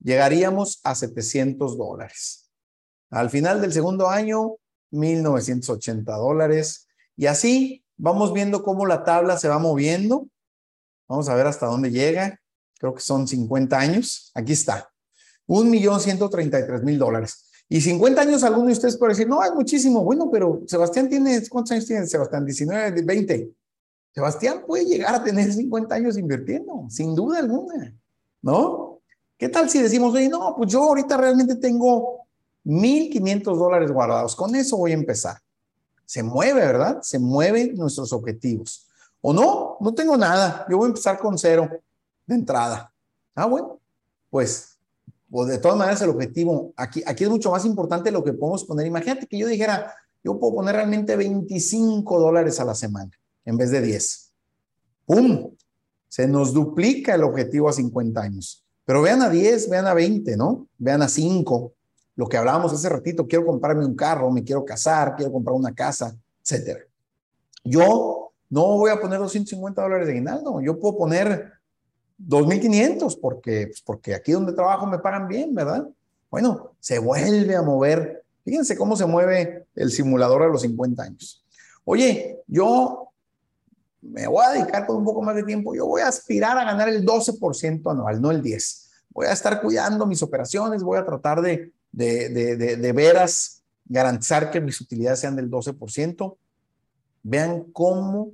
llegaríamos 0.00 0.80
a 0.84 0.94
700 0.94 1.76
dólares. 1.76 2.50
Al 3.10 3.28
final 3.28 3.60
del 3.60 3.74
segundo 3.74 4.08
año, 4.08 4.56
1.980 4.90 6.16
dólares. 6.16 6.88
Y 7.14 7.26
así 7.26 7.84
vamos 7.98 8.32
viendo 8.32 8.62
cómo 8.62 8.86
la 8.86 9.04
tabla 9.04 9.36
se 9.36 9.48
va 9.48 9.58
moviendo. 9.58 10.28
Vamos 11.08 11.28
a 11.28 11.34
ver 11.34 11.46
hasta 11.46 11.66
dónde 11.66 11.90
llega. 11.90 12.40
Creo 12.78 12.94
que 12.94 13.02
son 13.02 13.28
50 13.28 13.78
años. 13.78 14.30
Aquí 14.34 14.54
está. 14.54 14.90
1.133.000 15.46 16.96
dólares. 16.96 17.47
Y 17.68 17.80
50 17.80 18.22
años, 18.22 18.42
alguno 18.42 18.66
de 18.66 18.72
ustedes 18.72 18.96
puede 18.96 19.12
decir, 19.12 19.28
no, 19.28 19.42
es 19.44 19.52
muchísimo. 19.52 20.02
Bueno, 20.02 20.30
pero 20.30 20.62
Sebastián 20.66 21.08
tiene, 21.08 21.46
¿cuántos 21.48 21.72
años 21.72 21.86
tiene 21.86 22.06
Sebastián? 22.06 22.44
19, 22.44 23.02
20. 23.02 23.52
Sebastián 24.14 24.64
puede 24.66 24.86
llegar 24.86 25.14
a 25.14 25.22
tener 25.22 25.52
50 25.52 25.94
años 25.94 26.16
invirtiendo, 26.16 26.86
sin 26.88 27.14
duda 27.14 27.38
alguna, 27.38 27.94
¿no? 28.40 29.00
¿Qué 29.36 29.48
tal 29.48 29.68
si 29.68 29.80
decimos, 29.80 30.14
oye, 30.14 30.28
no, 30.28 30.54
pues 30.56 30.72
yo 30.72 30.82
ahorita 30.82 31.16
realmente 31.16 31.56
tengo 31.56 32.26
1.500 32.64 33.56
dólares 33.56 33.92
guardados. 33.92 34.34
Con 34.34 34.54
eso 34.56 34.76
voy 34.76 34.92
a 34.92 34.94
empezar. 34.94 35.38
Se 36.04 36.22
mueve, 36.22 36.60
¿verdad? 36.60 37.00
Se 37.02 37.18
mueven 37.18 37.76
nuestros 37.76 38.12
objetivos. 38.12 38.86
O 39.20 39.32
no, 39.32 39.76
no 39.80 39.94
tengo 39.94 40.16
nada. 40.16 40.66
Yo 40.70 40.78
voy 40.78 40.86
a 40.86 40.88
empezar 40.88 41.18
con 41.18 41.38
cero. 41.38 41.68
de 42.26 42.34
entrada. 42.34 42.92
Ah, 43.34 43.46
bueno, 43.46 43.78
pues, 44.30 44.77
pues 45.30 45.48
de 45.48 45.58
todas 45.58 45.76
maneras 45.76 46.00
el 46.02 46.10
objetivo, 46.10 46.72
aquí, 46.76 47.02
aquí 47.06 47.24
es 47.24 47.30
mucho 47.30 47.50
más 47.50 47.64
importante 47.64 48.10
lo 48.10 48.24
que 48.24 48.32
podemos 48.32 48.64
poner. 48.64 48.86
Imagínate 48.86 49.26
que 49.26 49.38
yo 49.38 49.46
dijera, 49.46 49.94
yo 50.24 50.38
puedo 50.38 50.56
poner 50.56 50.74
realmente 50.74 51.16
25 51.16 52.18
dólares 52.18 52.58
a 52.60 52.64
la 52.64 52.74
semana 52.74 53.10
en 53.44 53.56
vez 53.56 53.70
de 53.70 53.80
10. 53.80 54.32
¡Pum! 55.06 55.54
Se 56.08 56.26
nos 56.26 56.52
duplica 56.52 57.14
el 57.14 57.24
objetivo 57.24 57.68
a 57.68 57.72
50 57.72 58.20
años. 58.20 58.64
Pero 58.84 59.02
vean 59.02 59.20
a 59.22 59.28
10, 59.28 59.68
vean 59.68 59.86
a 59.86 59.94
20, 59.94 60.36
¿no? 60.36 60.66
Vean 60.78 61.02
a 61.02 61.08
5. 61.08 61.72
Lo 62.16 62.26
que 62.26 62.36
hablábamos 62.36 62.72
hace 62.72 62.88
ratito, 62.88 63.26
quiero 63.26 63.44
comprarme 63.44 63.84
un 63.84 63.94
carro, 63.94 64.30
me 64.30 64.42
quiero 64.42 64.64
casar, 64.64 65.14
quiero 65.14 65.30
comprar 65.30 65.54
una 65.54 65.74
casa, 65.74 66.16
etcétera. 66.42 66.80
Yo 67.62 68.32
no 68.48 68.78
voy 68.78 68.90
a 68.90 69.00
poner 69.00 69.18
250 69.18 69.82
dólares 69.82 70.06
de 70.06 70.14
aguinaldo, 70.14 70.60
yo 70.62 70.80
puedo 70.80 70.96
poner 70.96 71.52
2.500 72.18 73.18
porque, 73.20 73.66
pues 73.68 73.82
porque 73.82 74.14
aquí 74.14 74.32
donde 74.32 74.52
trabajo 74.52 74.86
me 74.86 74.98
pagan 74.98 75.28
bien, 75.28 75.54
¿verdad? 75.54 75.88
Bueno, 76.30 76.72
se 76.80 76.98
vuelve 76.98 77.54
a 77.54 77.62
mover. 77.62 78.24
Fíjense 78.44 78.76
cómo 78.76 78.96
se 78.96 79.06
mueve 79.06 79.66
el 79.74 79.90
simulador 79.90 80.42
a 80.42 80.48
los 80.48 80.62
50 80.62 81.02
años. 81.02 81.44
Oye, 81.84 82.40
yo 82.46 83.08
me 84.00 84.26
voy 84.26 84.44
a 84.44 84.50
dedicar 84.50 84.86
por 84.86 84.96
un 84.96 85.04
poco 85.04 85.22
más 85.22 85.34
de 85.34 85.42
tiempo, 85.42 85.74
yo 85.74 85.86
voy 85.86 86.02
a 86.02 86.08
aspirar 86.08 86.58
a 86.58 86.64
ganar 86.64 86.88
el 86.88 87.04
12% 87.04 87.90
anual, 87.90 88.20
no 88.20 88.30
el 88.30 88.42
10. 88.42 88.90
Voy 89.10 89.26
a 89.26 89.32
estar 89.32 89.60
cuidando 89.60 90.06
mis 90.06 90.22
operaciones, 90.22 90.82
voy 90.82 90.98
a 90.98 91.04
tratar 91.04 91.40
de, 91.40 91.72
de, 91.90 92.28
de, 92.28 92.76
de, 92.76 92.92
veras 92.92 93.62
garantizar 93.84 94.50
que 94.50 94.60
mis 94.60 94.80
utilidades 94.80 95.20
sean 95.20 95.34
del 95.34 95.50
12%. 95.50 96.36
Vean 97.22 97.64
cómo 97.72 98.32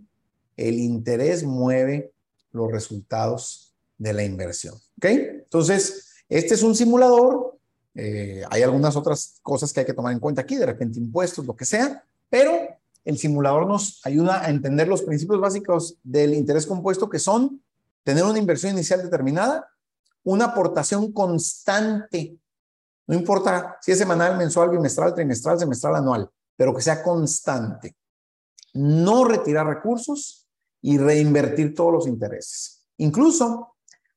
el 0.56 0.78
interés 0.78 1.42
mueve 1.44 2.12
los 2.52 2.70
resultados 2.70 3.63
de 3.98 4.12
la 4.12 4.24
inversión. 4.24 4.74
¿Ok? 4.74 5.04
Entonces, 5.04 6.14
este 6.28 6.54
es 6.54 6.62
un 6.62 6.74
simulador. 6.74 7.58
Eh, 7.94 8.42
hay 8.50 8.62
algunas 8.62 8.96
otras 8.96 9.38
cosas 9.42 9.72
que 9.72 9.80
hay 9.80 9.86
que 9.86 9.94
tomar 9.94 10.12
en 10.12 10.20
cuenta 10.20 10.42
aquí, 10.42 10.56
de 10.56 10.66
repente 10.66 10.98
impuestos, 10.98 11.46
lo 11.46 11.54
que 11.54 11.64
sea, 11.64 12.04
pero 12.28 12.52
el 13.04 13.18
simulador 13.18 13.66
nos 13.66 14.00
ayuda 14.04 14.44
a 14.44 14.50
entender 14.50 14.88
los 14.88 15.02
principios 15.02 15.40
básicos 15.40 15.96
del 16.02 16.34
interés 16.34 16.66
compuesto, 16.66 17.08
que 17.08 17.18
son 17.18 17.62
tener 18.02 18.24
una 18.24 18.38
inversión 18.38 18.72
inicial 18.72 19.02
determinada, 19.02 19.68
una 20.24 20.46
aportación 20.46 21.12
constante, 21.12 22.38
no 23.06 23.14
importa 23.14 23.76
si 23.80 23.92
es 23.92 23.98
semanal, 23.98 24.38
mensual, 24.38 24.70
bimestral, 24.70 25.14
trimestral, 25.14 25.58
semestral, 25.58 25.96
anual, 25.96 26.30
pero 26.56 26.74
que 26.74 26.82
sea 26.82 27.02
constante. 27.02 27.94
No 28.72 29.24
retirar 29.24 29.66
recursos 29.66 30.48
y 30.80 30.98
reinvertir 30.98 31.74
todos 31.74 31.92
los 31.92 32.06
intereses. 32.06 32.86
Incluso 32.96 33.73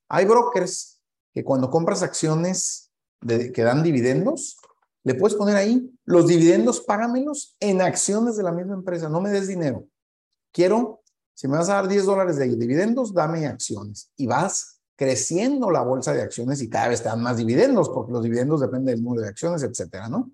hay 0.09 0.25
brokers 0.25 0.99
que 1.33 1.43
cuando 1.43 1.69
compras 1.69 2.03
acciones 2.03 2.91
que 3.25 3.63
dan 3.63 3.83
dividendos, 3.83 4.57
le 5.03 5.15
puedes 5.15 5.37
poner 5.37 5.55
ahí, 5.55 5.89
los 6.05 6.27
dividendos 6.27 6.81
págamelos 6.81 7.55
en 7.59 7.81
acciones 7.81 8.35
de 8.35 8.43
la 8.43 8.51
misma 8.51 8.73
empresa, 8.73 9.07
no 9.09 9.21
me 9.21 9.29
des 9.29 9.47
dinero. 9.47 9.87
Quiero, 10.51 11.01
si 11.33 11.47
me 11.47 11.57
vas 11.57 11.69
a 11.69 11.75
dar 11.75 11.87
10 11.87 12.05
dólares 12.05 12.35
de 12.35 12.47
dividendos, 12.47 13.13
dame 13.13 13.47
acciones. 13.47 14.11
Y 14.17 14.27
vas 14.27 14.81
creciendo 14.97 15.69
la 15.71 15.81
bolsa 15.81 16.11
de 16.13 16.23
acciones 16.23 16.61
y 16.61 16.69
cada 16.69 16.89
vez 16.89 17.03
te 17.03 17.09
dan 17.09 17.21
más 17.21 17.37
dividendos, 17.37 17.89
porque 17.89 18.11
los 18.11 18.23
dividendos 18.23 18.59
dependen 18.59 18.95
del 18.95 19.03
número 19.03 19.21
de 19.21 19.29
acciones, 19.29 19.63
etcétera, 19.63 20.09
¿no? 20.09 20.31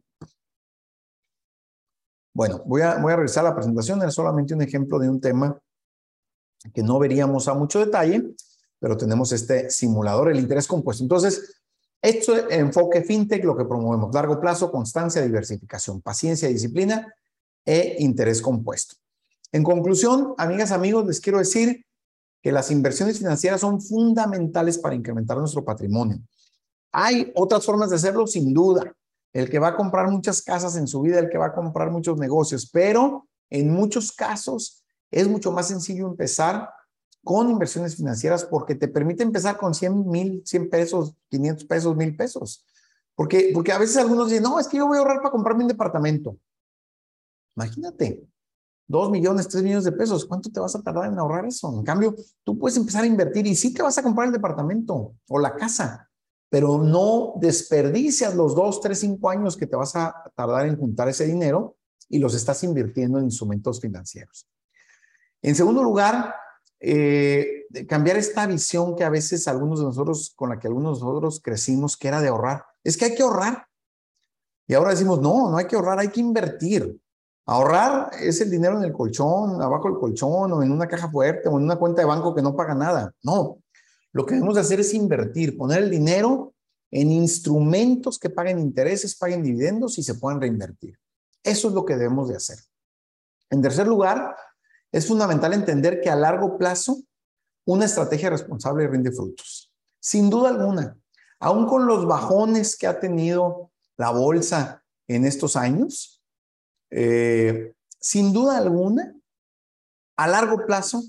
Bueno, 2.33 2.63
voy 2.65 2.81
a, 2.81 2.97
voy 2.97 3.13
a 3.13 3.17
revisar 3.17 3.43
la 3.43 3.53
presentación, 3.53 4.01
es 4.01 4.13
solamente 4.13 4.55
un 4.55 4.61
ejemplo 4.61 4.97
de 4.97 5.07
un 5.07 5.21
tema 5.21 5.55
que 6.73 6.81
no 6.81 6.97
veríamos 6.97 7.47
a 7.47 7.53
mucho 7.53 7.79
detalle, 7.79 8.33
pero 8.83 8.97
tenemos 8.97 9.31
este 9.31 9.69
simulador, 9.69 10.29
el 10.29 10.39
interés 10.41 10.67
compuesto. 10.67 11.05
Entonces, 11.05 11.55
esto 12.01 12.35
es 12.35 12.43
enfoque 12.49 13.01
fintech, 13.01 13.41
lo 13.45 13.55
que 13.55 13.63
promovemos, 13.63 14.13
largo 14.13 14.41
plazo, 14.41 14.69
constancia, 14.69 15.21
diversificación, 15.21 16.01
paciencia, 16.01 16.49
disciplina 16.49 17.15
e 17.63 17.95
interés 17.99 18.41
compuesto. 18.41 18.97
En 19.53 19.63
conclusión, 19.63 20.33
amigas, 20.37 20.73
amigos, 20.73 21.07
les 21.07 21.21
quiero 21.21 21.39
decir 21.39 21.85
que 22.41 22.51
las 22.51 22.71
inversiones 22.71 23.19
financieras 23.19 23.61
son 23.61 23.81
fundamentales 23.81 24.77
para 24.77 24.95
incrementar 24.95 25.37
nuestro 25.37 25.63
patrimonio. 25.63 26.19
Hay 26.91 27.31
otras 27.35 27.65
formas 27.65 27.89
de 27.89 27.95
hacerlo, 27.95 28.27
sin 28.27 28.53
duda. 28.53 28.93
El 29.31 29.49
que 29.49 29.59
va 29.59 29.69
a 29.69 29.77
comprar 29.77 30.11
muchas 30.11 30.41
casas 30.41 30.75
en 30.75 30.87
su 30.87 30.99
vida, 30.99 31.19
el 31.19 31.29
que 31.29 31.37
va 31.37 31.45
a 31.45 31.53
comprar 31.53 31.89
muchos 31.89 32.17
negocios, 32.17 32.69
pero 32.69 33.29
en 33.49 33.71
muchos 33.71 34.11
casos 34.11 34.83
es 35.09 35.29
mucho 35.29 35.53
más 35.53 35.69
sencillo 35.69 36.05
empezar 36.05 36.69
con 37.23 37.49
inversiones 37.49 37.95
financieras 37.95 38.45
porque 38.45 38.75
te 38.75 38.87
permite 38.87 39.23
empezar 39.23 39.57
con 39.57 39.73
100 39.73 40.09
mil, 40.09 40.41
100 40.45 40.69
pesos, 40.69 41.15
500 41.29 41.65
pesos, 41.65 41.95
mil 41.95 42.15
pesos. 42.15 42.65
Porque, 43.15 43.51
porque 43.53 43.71
a 43.71 43.77
veces 43.77 43.97
algunos 43.97 44.29
dicen, 44.29 44.43
no, 44.43 44.59
es 44.59 44.67
que 44.67 44.77
yo 44.77 44.87
voy 44.87 44.97
a 44.97 45.01
ahorrar 45.01 45.17
para 45.17 45.31
comprarme 45.31 45.63
un 45.63 45.69
departamento. 45.69 46.37
Imagínate, 47.55 48.27
dos 48.87 49.09
millones, 49.09 49.47
tres 49.47 49.63
millones 49.63 49.85
de 49.85 49.91
pesos, 49.91 50.25
¿cuánto 50.25 50.49
te 50.51 50.59
vas 50.59 50.75
a 50.75 50.81
tardar 50.81 51.11
en 51.11 51.17
ahorrar 51.17 51.45
eso? 51.45 51.71
En 51.77 51.83
cambio, 51.83 52.15
tú 52.43 52.57
puedes 52.57 52.77
empezar 52.77 53.03
a 53.03 53.07
invertir 53.07 53.45
y 53.47 53.55
sí 53.55 53.73
te 53.73 53.83
vas 53.83 53.97
a 53.97 54.03
comprar 54.03 54.27
el 54.27 54.33
departamento 54.33 55.15
o 55.29 55.39
la 55.39 55.55
casa, 55.55 56.09
pero 56.49 56.79
no 56.79 57.33
desperdicias 57.39 58.35
los 58.35 58.55
dos, 58.55 58.81
tres, 58.81 58.99
cinco 58.99 59.29
años 59.29 59.55
que 59.55 59.67
te 59.67 59.75
vas 59.75 59.95
a 59.95 60.13
tardar 60.35 60.65
en 60.65 60.77
juntar 60.77 61.07
ese 61.07 61.25
dinero 61.25 61.77
y 62.09 62.19
los 62.19 62.33
estás 62.33 62.63
invirtiendo 62.63 63.19
en 63.19 63.25
instrumentos 63.25 63.79
financieros. 63.79 64.47
En 65.41 65.55
segundo 65.55 65.83
lugar, 65.83 66.33
eh, 66.85 67.65
cambiar 67.87 68.17
esta 68.17 68.45
visión 68.45 68.93
que 68.97 69.05
a 69.05 69.09
veces 69.09 69.47
algunos 69.47 69.79
de 69.79 69.85
nosotros, 69.85 70.33
con 70.35 70.49
la 70.49 70.59
que 70.59 70.67
algunos 70.67 70.99
de 70.99 71.05
nosotros 71.05 71.39
crecimos, 71.41 71.95
que 71.95 72.09
era 72.09 72.19
de 72.19 72.27
ahorrar. 72.27 72.65
Es 72.83 72.97
que 72.97 73.05
hay 73.05 73.15
que 73.15 73.23
ahorrar. 73.23 73.67
Y 74.67 74.73
ahora 74.73 74.89
decimos, 74.89 75.21
no, 75.21 75.49
no 75.49 75.57
hay 75.57 75.65
que 75.65 75.77
ahorrar, 75.77 75.99
hay 75.99 76.09
que 76.09 76.19
invertir. 76.19 76.99
Ahorrar 77.45 78.11
es 78.19 78.41
el 78.41 78.51
dinero 78.51 78.77
en 78.77 78.83
el 78.83 78.91
colchón, 78.91 79.61
abajo 79.61 79.87
del 79.87 79.97
colchón, 79.97 80.51
o 80.51 80.61
en 80.61 80.71
una 80.73 80.85
caja 80.85 81.09
fuerte, 81.09 81.47
o 81.47 81.57
en 81.57 81.63
una 81.63 81.77
cuenta 81.77 82.01
de 82.01 82.07
banco 82.07 82.35
que 82.35 82.41
no 82.41 82.53
paga 82.53 82.75
nada. 82.75 83.13
No, 83.23 83.59
lo 84.11 84.25
que 84.25 84.35
debemos 84.35 84.57
hacer 84.57 84.81
es 84.81 84.93
invertir, 84.93 85.57
poner 85.57 85.83
el 85.83 85.89
dinero 85.89 86.53
en 86.91 87.11
instrumentos 87.11 88.19
que 88.19 88.29
paguen 88.29 88.59
intereses, 88.59 89.15
paguen 89.15 89.41
dividendos 89.41 89.97
y 89.97 90.03
se 90.03 90.15
puedan 90.15 90.41
reinvertir. 90.41 90.97
Eso 91.41 91.69
es 91.69 91.73
lo 91.73 91.85
que 91.85 91.95
debemos 91.95 92.27
de 92.27 92.35
hacer. 92.35 92.57
En 93.49 93.61
tercer 93.61 93.87
lugar, 93.87 94.35
es 94.93 95.07
fundamental 95.07 95.53
entender 95.53 95.99
que 95.99 96.09
a 96.09 96.15
largo 96.15 96.57
plazo 96.57 97.01
una 97.65 97.85
estrategia 97.85 98.29
responsable 98.29 98.87
rinde 98.87 99.11
frutos. 99.11 99.71
Sin 99.99 100.29
duda 100.29 100.49
alguna, 100.49 100.97
aún 101.39 101.65
con 101.67 101.87
los 101.87 102.05
bajones 102.05 102.77
que 102.77 102.87
ha 102.87 102.99
tenido 102.99 103.71
la 103.97 104.11
bolsa 104.11 104.83
en 105.07 105.25
estos 105.25 105.55
años, 105.55 106.21
eh, 106.91 107.73
sin 107.99 108.33
duda 108.33 108.57
alguna, 108.57 109.15
a 110.15 110.27
largo 110.27 110.63
plazo, 110.67 111.01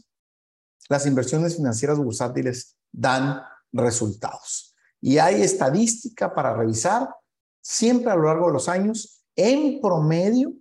las 0.88 1.06
inversiones 1.06 1.56
financieras 1.56 1.98
bursátiles 1.98 2.76
dan 2.90 3.42
resultados. 3.70 4.74
Y 5.00 5.18
hay 5.18 5.42
estadística 5.42 6.34
para 6.34 6.54
revisar 6.54 7.14
siempre 7.60 8.10
a 8.10 8.16
lo 8.16 8.24
largo 8.24 8.46
de 8.46 8.54
los 8.54 8.68
años, 8.70 9.22
en 9.36 9.80
promedio, 9.82 10.54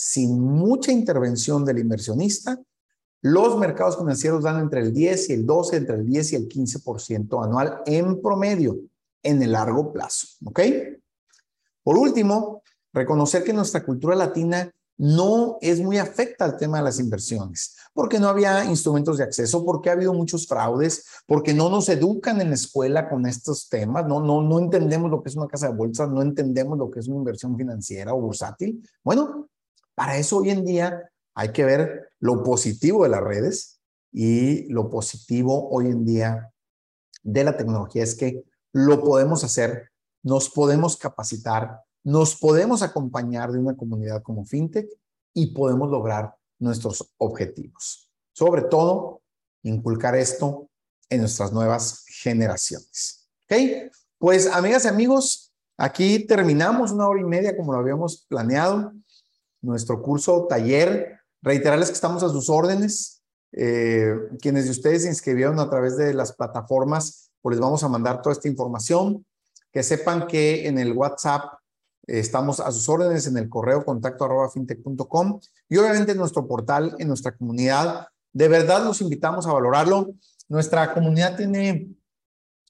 sin 0.00 0.38
mucha 0.38 0.92
intervención 0.92 1.64
del 1.64 1.80
inversionista, 1.80 2.56
los 3.20 3.58
mercados 3.58 3.98
financieros 3.98 4.44
dan 4.44 4.60
entre 4.60 4.80
el 4.80 4.92
10 4.92 5.30
y 5.30 5.32
el 5.32 5.44
12, 5.44 5.76
entre 5.76 5.96
el 5.96 6.06
10 6.06 6.32
y 6.32 6.36
el 6.36 6.48
15% 6.48 7.44
anual 7.44 7.82
en 7.84 8.22
promedio 8.22 8.78
en 9.24 9.42
el 9.42 9.50
largo 9.50 9.92
plazo. 9.92 10.28
¿Ok? 10.44 10.60
Por 11.82 11.98
último, 11.98 12.62
reconocer 12.92 13.42
que 13.42 13.52
nuestra 13.52 13.84
cultura 13.84 14.14
latina 14.14 14.72
no 14.98 15.58
es 15.60 15.80
muy 15.80 15.98
afecta 15.98 16.44
al 16.44 16.56
tema 16.56 16.78
de 16.78 16.84
las 16.84 17.00
inversiones, 17.00 17.74
porque 17.92 18.20
no 18.20 18.28
había 18.28 18.64
instrumentos 18.66 19.18
de 19.18 19.24
acceso, 19.24 19.64
porque 19.64 19.90
ha 19.90 19.94
habido 19.94 20.14
muchos 20.14 20.46
fraudes, 20.46 21.06
porque 21.26 21.52
no 21.52 21.70
nos 21.70 21.88
educan 21.88 22.40
en 22.40 22.50
la 22.50 22.54
escuela 22.54 23.08
con 23.08 23.26
estos 23.26 23.68
temas, 23.68 24.06
no, 24.06 24.20
no, 24.20 24.42
no 24.42 24.60
entendemos 24.60 25.10
lo 25.10 25.24
que 25.24 25.30
es 25.30 25.34
una 25.34 25.48
casa 25.48 25.68
de 25.68 25.74
bolsa, 25.74 26.06
no 26.06 26.22
entendemos 26.22 26.78
lo 26.78 26.88
que 26.88 27.00
es 27.00 27.08
una 27.08 27.16
inversión 27.16 27.56
financiera 27.56 28.14
o 28.14 28.20
bursátil. 28.20 28.88
Bueno, 29.02 29.48
para 29.98 30.16
eso 30.16 30.36
hoy 30.36 30.50
en 30.50 30.64
día 30.64 31.10
hay 31.34 31.50
que 31.50 31.64
ver 31.64 32.12
lo 32.20 32.44
positivo 32.44 33.02
de 33.02 33.10
las 33.10 33.20
redes 33.20 33.80
y 34.12 34.68
lo 34.68 34.88
positivo 34.90 35.68
hoy 35.70 35.86
en 35.86 36.04
día 36.04 36.52
de 37.24 37.42
la 37.42 37.56
tecnología 37.56 38.04
es 38.04 38.14
que 38.14 38.44
lo 38.72 39.02
podemos 39.02 39.42
hacer, 39.42 39.90
nos 40.22 40.50
podemos 40.50 40.96
capacitar, 40.96 41.80
nos 42.04 42.36
podemos 42.36 42.82
acompañar 42.82 43.50
de 43.50 43.58
una 43.58 43.76
comunidad 43.76 44.22
como 44.22 44.44
FinTech 44.44 44.88
y 45.34 45.48
podemos 45.48 45.90
lograr 45.90 46.32
nuestros 46.60 47.12
objetivos. 47.18 48.08
Sobre 48.32 48.62
todo, 48.62 49.22
inculcar 49.64 50.14
esto 50.14 50.70
en 51.10 51.22
nuestras 51.22 51.52
nuevas 51.52 52.04
generaciones. 52.06 53.28
¿Ok? 53.50 53.90
Pues, 54.18 54.46
amigas 54.46 54.84
y 54.84 54.88
amigos, 54.88 55.52
aquí 55.76 56.24
terminamos 56.24 56.92
una 56.92 57.08
hora 57.08 57.20
y 57.20 57.24
media 57.24 57.56
como 57.56 57.72
lo 57.72 57.80
habíamos 57.80 58.26
planeado 58.28 58.92
nuestro 59.62 60.02
curso 60.02 60.46
taller. 60.48 61.20
Reiterarles 61.42 61.88
que 61.88 61.94
estamos 61.94 62.22
a 62.22 62.28
sus 62.28 62.48
órdenes. 62.50 63.22
eh, 63.52 64.14
quienes 64.42 64.66
de 64.66 64.72
ustedes 64.72 65.02
se 65.02 65.08
inscribieron 65.08 65.58
a 65.58 65.70
través 65.70 65.96
de 65.96 66.12
las 66.12 66.32
plataformas, 66.32 67.30
pues 67.40 67.56
les 67.56 67.60
vamos 67.60 67.82
a 67.82 67.88
mandar 67.88 68.20
toda 68.20 68.34
esta 68.34 68.48
información. 68.48 69.24
Que 69.72 69.82
sepan 69.82 70.26
que 70.26 70.66
en 70.66 70.78
el 70.78 70.92
WhatsApp 70.92 71.58
estamos 72.06 72.58
a 72.60 72.72
sus 72.72 72.88
órdenes 72.88 73.26
en 73.26 73.36
el 73.36 73.48
correo 73.48 73.84
contacto 73.84 74.24
arroba 74.24 74.50
fintech.com 74.50 75.40
y 75.68 75.76
obviamente 75.76 76.12
en 76.12 76.18
nuestro 76.18 76.46
portal, 76.46 76.96
en 76.98 77.08
nuestra 77.08 77.36
comunidad. 77.36 78.08
De 78.32 78.48
verdad 78.48 78.84
los 78.84 79.00
invitamos 79.00 79.46
a 79.46 79.52
valorarlo. 79.52 80.14
Nuestra 80.48 80.94
comunidad 80.94 81.36
tiene 81.36 81.90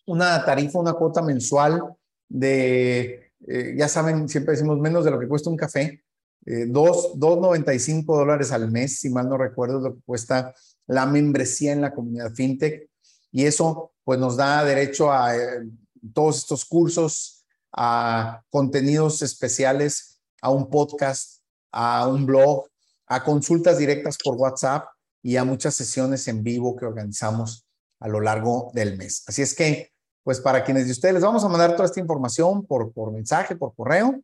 una 0.07 0.45
tarifa, 0.45 0.79
una 0.81 0.95
cuota 0.95 1.23
mensual 1.23 1.83
de, 2.29 3.33
eh, 3.47 3.75
ya 3.77 3.89
saben, 3.89 4.29
siempre 4.29 4.53
decimos 4.55 4.79
menos 4.79 5.05
de 5.05 5.11
lo 5.11 5.21
que 5.21 5.29
cuesta 5.29 5.51
un 5.51 5.57
café, 5.57 6.03
eh, 6.47 6.67
2.95 6.67 8.05
dólares 8.17 8.53
al 8.53 8.71
mes, 8.71 9.01
si 9.01 9.11
mal 9.11 9.29
no 9.29 9.37
recuerdo, 9.37 9.81
lo 9.81 9.95
que 9.95 10.03
cuesta 10.05 10.55
la 10.87 11.07
membresía 11.07 11.73
en 11.73 11.83
la 11.83 11.95
comunidad 11.95 12.33
fintech. 12.33 12.89
Y 13.31 13.45
eso 13.45 13.93
pues 14.05 14.19
nos 14.19 14.37
da 14.37 14.65
derecho 14.65 15.13
a 15.13 15.37
eh, 15.37 15.69
todos 16.15 16.39
estos 16.39 16.65
cursos, 16.65 17.45
a 17.73 18.43
contenidos 18.51 19.23
especiales, 19.23 20.21
a 20.41 20.51
un 20.51 20.71
podcast, 20.71 21.43
a 21.73 22.09
un 22.09 22.25
blog, 22.25 22.67
a 23.07 23.23
consultas 23.25 23.79
directas 23.79 24.17
por 24.23 24.37
WhatsApp 24.37 24.87
y 25.23 25.37
a 25.37 25.45
muchas 25.45 25.75
sesiones 25.75 26.27
en 26.29 26.43
vivo 26.43 26.77
que 26.77 26.87
organizamos 26.87 27.67
a 28.01 28.09
lo 28.09 28.21
largo 28.21 28.71
del 28.75 28.97
mes. 28.97 29.25
Así 29.27 29.43
es 29.43 29.55
que, 29.55 29.93
pues 30.23 30.41
para 30.41 30.65
quienes 30.65 30.87
de 30.87 30.93
ustedes 30.93 31.15
les 31.15 31.23
vamos 31.23 31.45
a 31.45 31.49
mandar 31.49 31.73
toda 31.73 31.87
esta 31.87 32.01
información 32.01 32.65
por, 32.65 32.93
por 32.93 33.13
mensaje, 33.13 33.57
por 33.57 33.75
correo, 33.75 34.23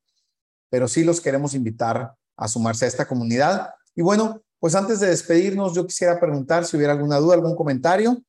pero 0.75 0.89
sí 0.89 1.05
los 1.05 1.21
queremos 1.21 1.55
invitar 1.55 2.15
a 2.37 2.49
sumarse 2.49 2.85
a 2.85 2.89
esta 2.89 3.07
comunidad. 3.07 3.71
Y 3.95 4.03
bueno, 4.03 4.43
pues 4.59 4.75
antes 4.75 4.99
de 4.99 5.07
despedirnos, 5.07 5.73
yo 5.73 5.87
quisiera 5.87 6.19
preguntar 6.19 6.65
si 6.65 6.77
hubiera 6.77 6.95
alguna 6.95 7.19
duda, 7.19 7.35
algún 7.35 7.55
comentario, 7.55 8.21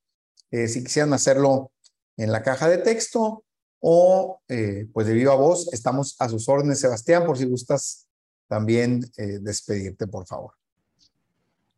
eh, 0.52 0.68
si 0.68 0.84
quisieran 0.84 1.12
hacerlo 1.14 1.72
en 2.18 2.32
la 2.32 2.44
caja 2.44 2.70
de 2.70 2.78
texto 2.78 3.44
o 3.80 4.42
eh, 4.48 4.86
pues 4.94 5.08
de 5.08 5.14
viva 5.14 5.34
voz, 5.34 5.74
estamos 5.74 6.16
a 6.20 6.30
sus 6.30 6.48
órdenes, 6.48 6.80
Sebastián, 6.80 7.26
por 7.26 7.36
si 7.36 7.46
gustas 7.46 8.08
también 8.48 9.04
eh, 9.18 9.40
despedirte, 9.42 10.06
por 10.06 10.28
favor. 10.28 10.54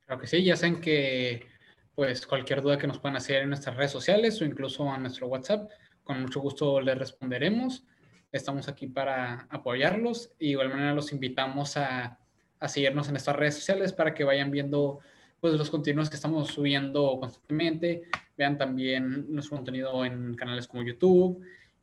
Claro 0.05 0.19
que 0.19 0.27
sí, 0.27 0.43
ya 0.43 0.57
saben 0.57 0.81
que 0.81 1.47
pues 1.95 2.27
cualquier 2.27 2.61
duda 2.61 2.77
que 2.77 2.87
nos 2.87 2.99
puedan 2.99 3.15
hacer 3.15 3.43
en 3.43 3.47
nuestras 3.47 3.77
redes 3.77 3.91
sociales 3.91 4.41
o 4.41 4.43
incluso 4.43 4.91
a 4.91 4.97
nuestro 4.97 5.27
WhatsApp, 5.27 5.71
con 6.03 6.23
mucho 6.23 6.41
gusto 6.41 6.81
les 6.81 6.97
responderemos. 6.97 7.85
Estamos 8.31 8.67
aquí 8.67 8.87
para 8.87 9.47
apoyarlos 9.49 10.31
y 10.39 10.45
de 10.45 10.51
igual 10.51 10.69
manera 10.69 10.93
los 10.93 11.11
invitamos 11.11 11.77
a, 11.77 12.19
seguirnos 12.67 13.07
en 13.07 13.15
estas 13.15 13.35
redes 13.35 13.55
sociales 13.55 13.93
para 13.93 14.13
que 14.13 14.23
vayan 14.23 14.49
viendo 14.49 14.99
pues 15.39 15.53
los 15.53 15.69
contenidos 15.69 16.09
que 16.09 16.15
estamos 16.15 16.47
subiendo 16.47 17.19
constantemente, 17.19 18.03
vean 18.35 18.57
también 18.57 19.31
nuestro 19.31 19.57
contenido 19.57 20.03
en 20.03 20.33
canales 20.35 20.67
como 20.67 20.83
YouTube 20.83 21.39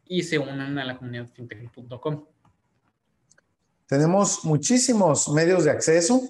y 0.06 0.24
se 0.24 0.38
unan 0.38 0.76
a 0.76 0.84
la 0.84 0.98
comunidad 0.98 1.28
fintech.com. 1.32 2.24
Tenemos 3.86 4.44
muchísimos 4.44 5.28
medios 5.28 5.64
de 5.64 5.70
acceso. 5.70 6.20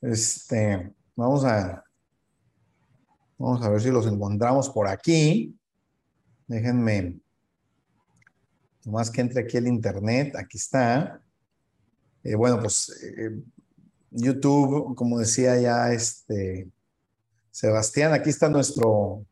Este, 0.00 0.92
vamos 1.16 1.44
a 1.44 1.82
Vamos 3.38 3.62
a 3.62 3.68
ver 3.68 3.80
si 3.80 3.90
los 3.90 4.06
encontramos 4.06 4.70
por 4.70 4.88
aquí. 4.88 5.54
Déjenme, 6.46 7.20
más 8.92 9.10
que 9.10 9.20
entre 9.20 9.42
aquí 9.42 9.56
el 9.56 9.66
internet, 9.66 10.34
aquí 10.36 10.58
está. 10.58 11.20
Eh, 12.22 12.34
bueno, 12.34 12.60
pues 12.60 12.90
eh, 13.02 13.42
YouTube, 14.10 14.94
como 14.94 15.18
decía 15.18 15.58
ya 15.60 15.92
este 15.92 16.68
Sebastián, 17.50 18.12
aquí 18.12 18.30
está 18.30 18.48
nuestro, 18.48 19.24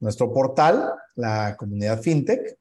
nuestro 0.00 0.32
portal, 0.32 0.92
la 1.16 1.56
comunidad 1.56 2.00
FinTech. 2.00 2.56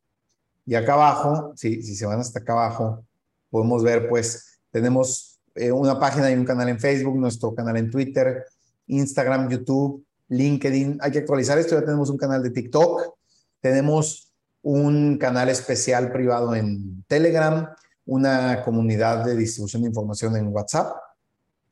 Y 0.66 0.76
acá 0.76 0.94
abajo, 0.94 1.54
si, 1.56 1.82
si 1.82 1.96
se 1.96 2.06
van 2.06 2.20
hasta 2.20 2.40
acá 2.40 2.54
abajo, 2.54 3.06
podemos 3.50 3.84
ver, 3.84 4.10
pues, 4.10 4.60
tenemos 4.72 5.40
eh, 5.56 5.72
una 5.72 6.00
página 6.00 6.30
y 6.32 6.36
un 6.36 6.46
canal 6.46 6.70
en 6.70 6.80
Facebook, 6.80 7.18
nuestro 7.18 7.54
canal 7.56 7.78
en 7.78 7.90
Twitter, 7.90 8.46
Instagram, 8.88 9.50
YouTube, 9.50 10.06
LinkedIn. 10.30 11.00
Hay 11.02 11.12
que 11.12 11.20
actualizar 11.20 11.58
esto. 11.58 11.76
Ya 11.76 11.86
tenemos 11.86 12.10
un 12.10 12.18
canal 12.18 12.44
de 12.44 12.52
TikTok. 12.52 13.16
Tenemos 13.60 14.27
un 14.62 15.18
canal 15.18 15.50
especial 15.50 16.12
privado 16.12 16.56
en 16.56 17.04
Telegram, 17.08 17.70
una 18.06 18.64
comunidad 18.64 19.26
de 19.26 19.36
distribución 19.36 19.84
de 19.84 19.90
información 19.90 20.36
en 20.36 20.48
WhatsApp. 20.48 20.96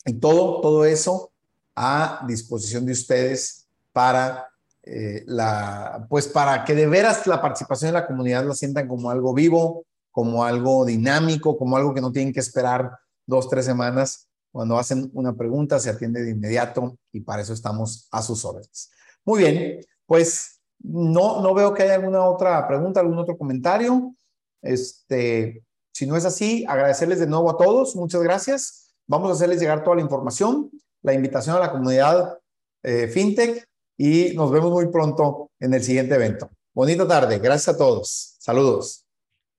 Y 0.06 0.14
todo, 0.14 0.62
todo 0.62 0.86
eso 0.86 1.32
a 1.76 2.24
disposición 2.28 2.86
de 2.86 2.94
ustedes 2.94 3.68
para 3.92 4.48
eh, 4.84 5.24
la, 5.26 6.06
pues 6.10 6.28
para 6.28 6.64
que 6.64 6.76
de 6.76 6.86
veras 6.86 7.26
la 7.26 7.42
participación 7.42 7.90
en 7.90 7.96
la 7.96 8.08
comunidad 8.08 8.46
la 8.46 8.54
sientan 8.54 8.88
como 8.88 9.10
algo 9.10 9.34
vivo, 9.34 9.86
como 10.12 10.46
algo 10.46 10.86
dinámico, 10.86 11.58
como 11.58 11.76
algo 11.76 11.94
que 11.94 12.02
no 12.02 12.12
tienen 12.12 12.34
que 12.34 12.40
esperar 12.40 12.92
dos, 13.26 13.50
tres 13.50 13.66
semanas, 13.66 14.28
cuando 14.52 14.78
hacen 14.78 15.10
una 15.14 15.36
pregunta, 15.36 15.80
se 15.80 15.90
atiende 15.90 16.24
de 16.24 16.32
inmediato 16.32 16.98
y 17.12 17.20
para 17.20 17.42
eso 17.42 17.52
estamos 17.52 18.08
a 18.12 18.22
sus 18.22 18.46
órdenes. 18.46 18.90
Muy 19.26 19.40
bien, 19.40 19.82
pues 20.06 20.55
no, 20.88 21.42
no 21.42 21.54
veo 21.54 21.74
que 21.74 21.84
haya 21.84 21.96
alguna 21.96 22.24
otra 22.26 22.68
pregunta, 22.68 23.00
algún 23.00 23.18
otro 23.18 23.38
comentario. 23.38 24.14
Este, 24.62 25.64
si 25.94 26.06
no 26.06 26.16
es 26.16 26.26
así, 26.26 26.66
agradecerles 26.68 27.20
de 27.20 27.28
nuevo 27.28 27.50
a 27.50 27.58
todos. 27.58 27.96
Muchas 27.96 28.22
gracias. 28.22 28.94
Vamos 29.08 29.30
a 29.30 29.34
hacerles 29.34 29.60
llegar 29.60 29.84
toda 29.84 29.96
la 29.96 30.02
información, 30.02 30.70
la 31.02 31.14
invitación 31.14 31.56
a 31.56 31.60
la 31.60 31.72
comunidad 31.72 32.40
eh, 32.84 33.08
FinTech 33.08 33.66
y 33.98 34.34
nos 34.36 34.52
vemos 34.52 34.72
muy 34.72 34.88
pronto 34.88 35.52
en 35.60 35.74
el 35.74 35.84
siguiente 35.84 36.16
evento. 36.16 36.50
Bonita 36.74 37.08
tarde. 37.08 37.40
Gracias 37.40 37.76
a 37.76 37.78
todos. 37.78 38.36
Saludos. 38.40 39.06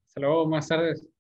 Hasta 0.08 0.20
luego. 0.20 0.46
Buenas 0.46 0.68
tardes. 0.68 1.15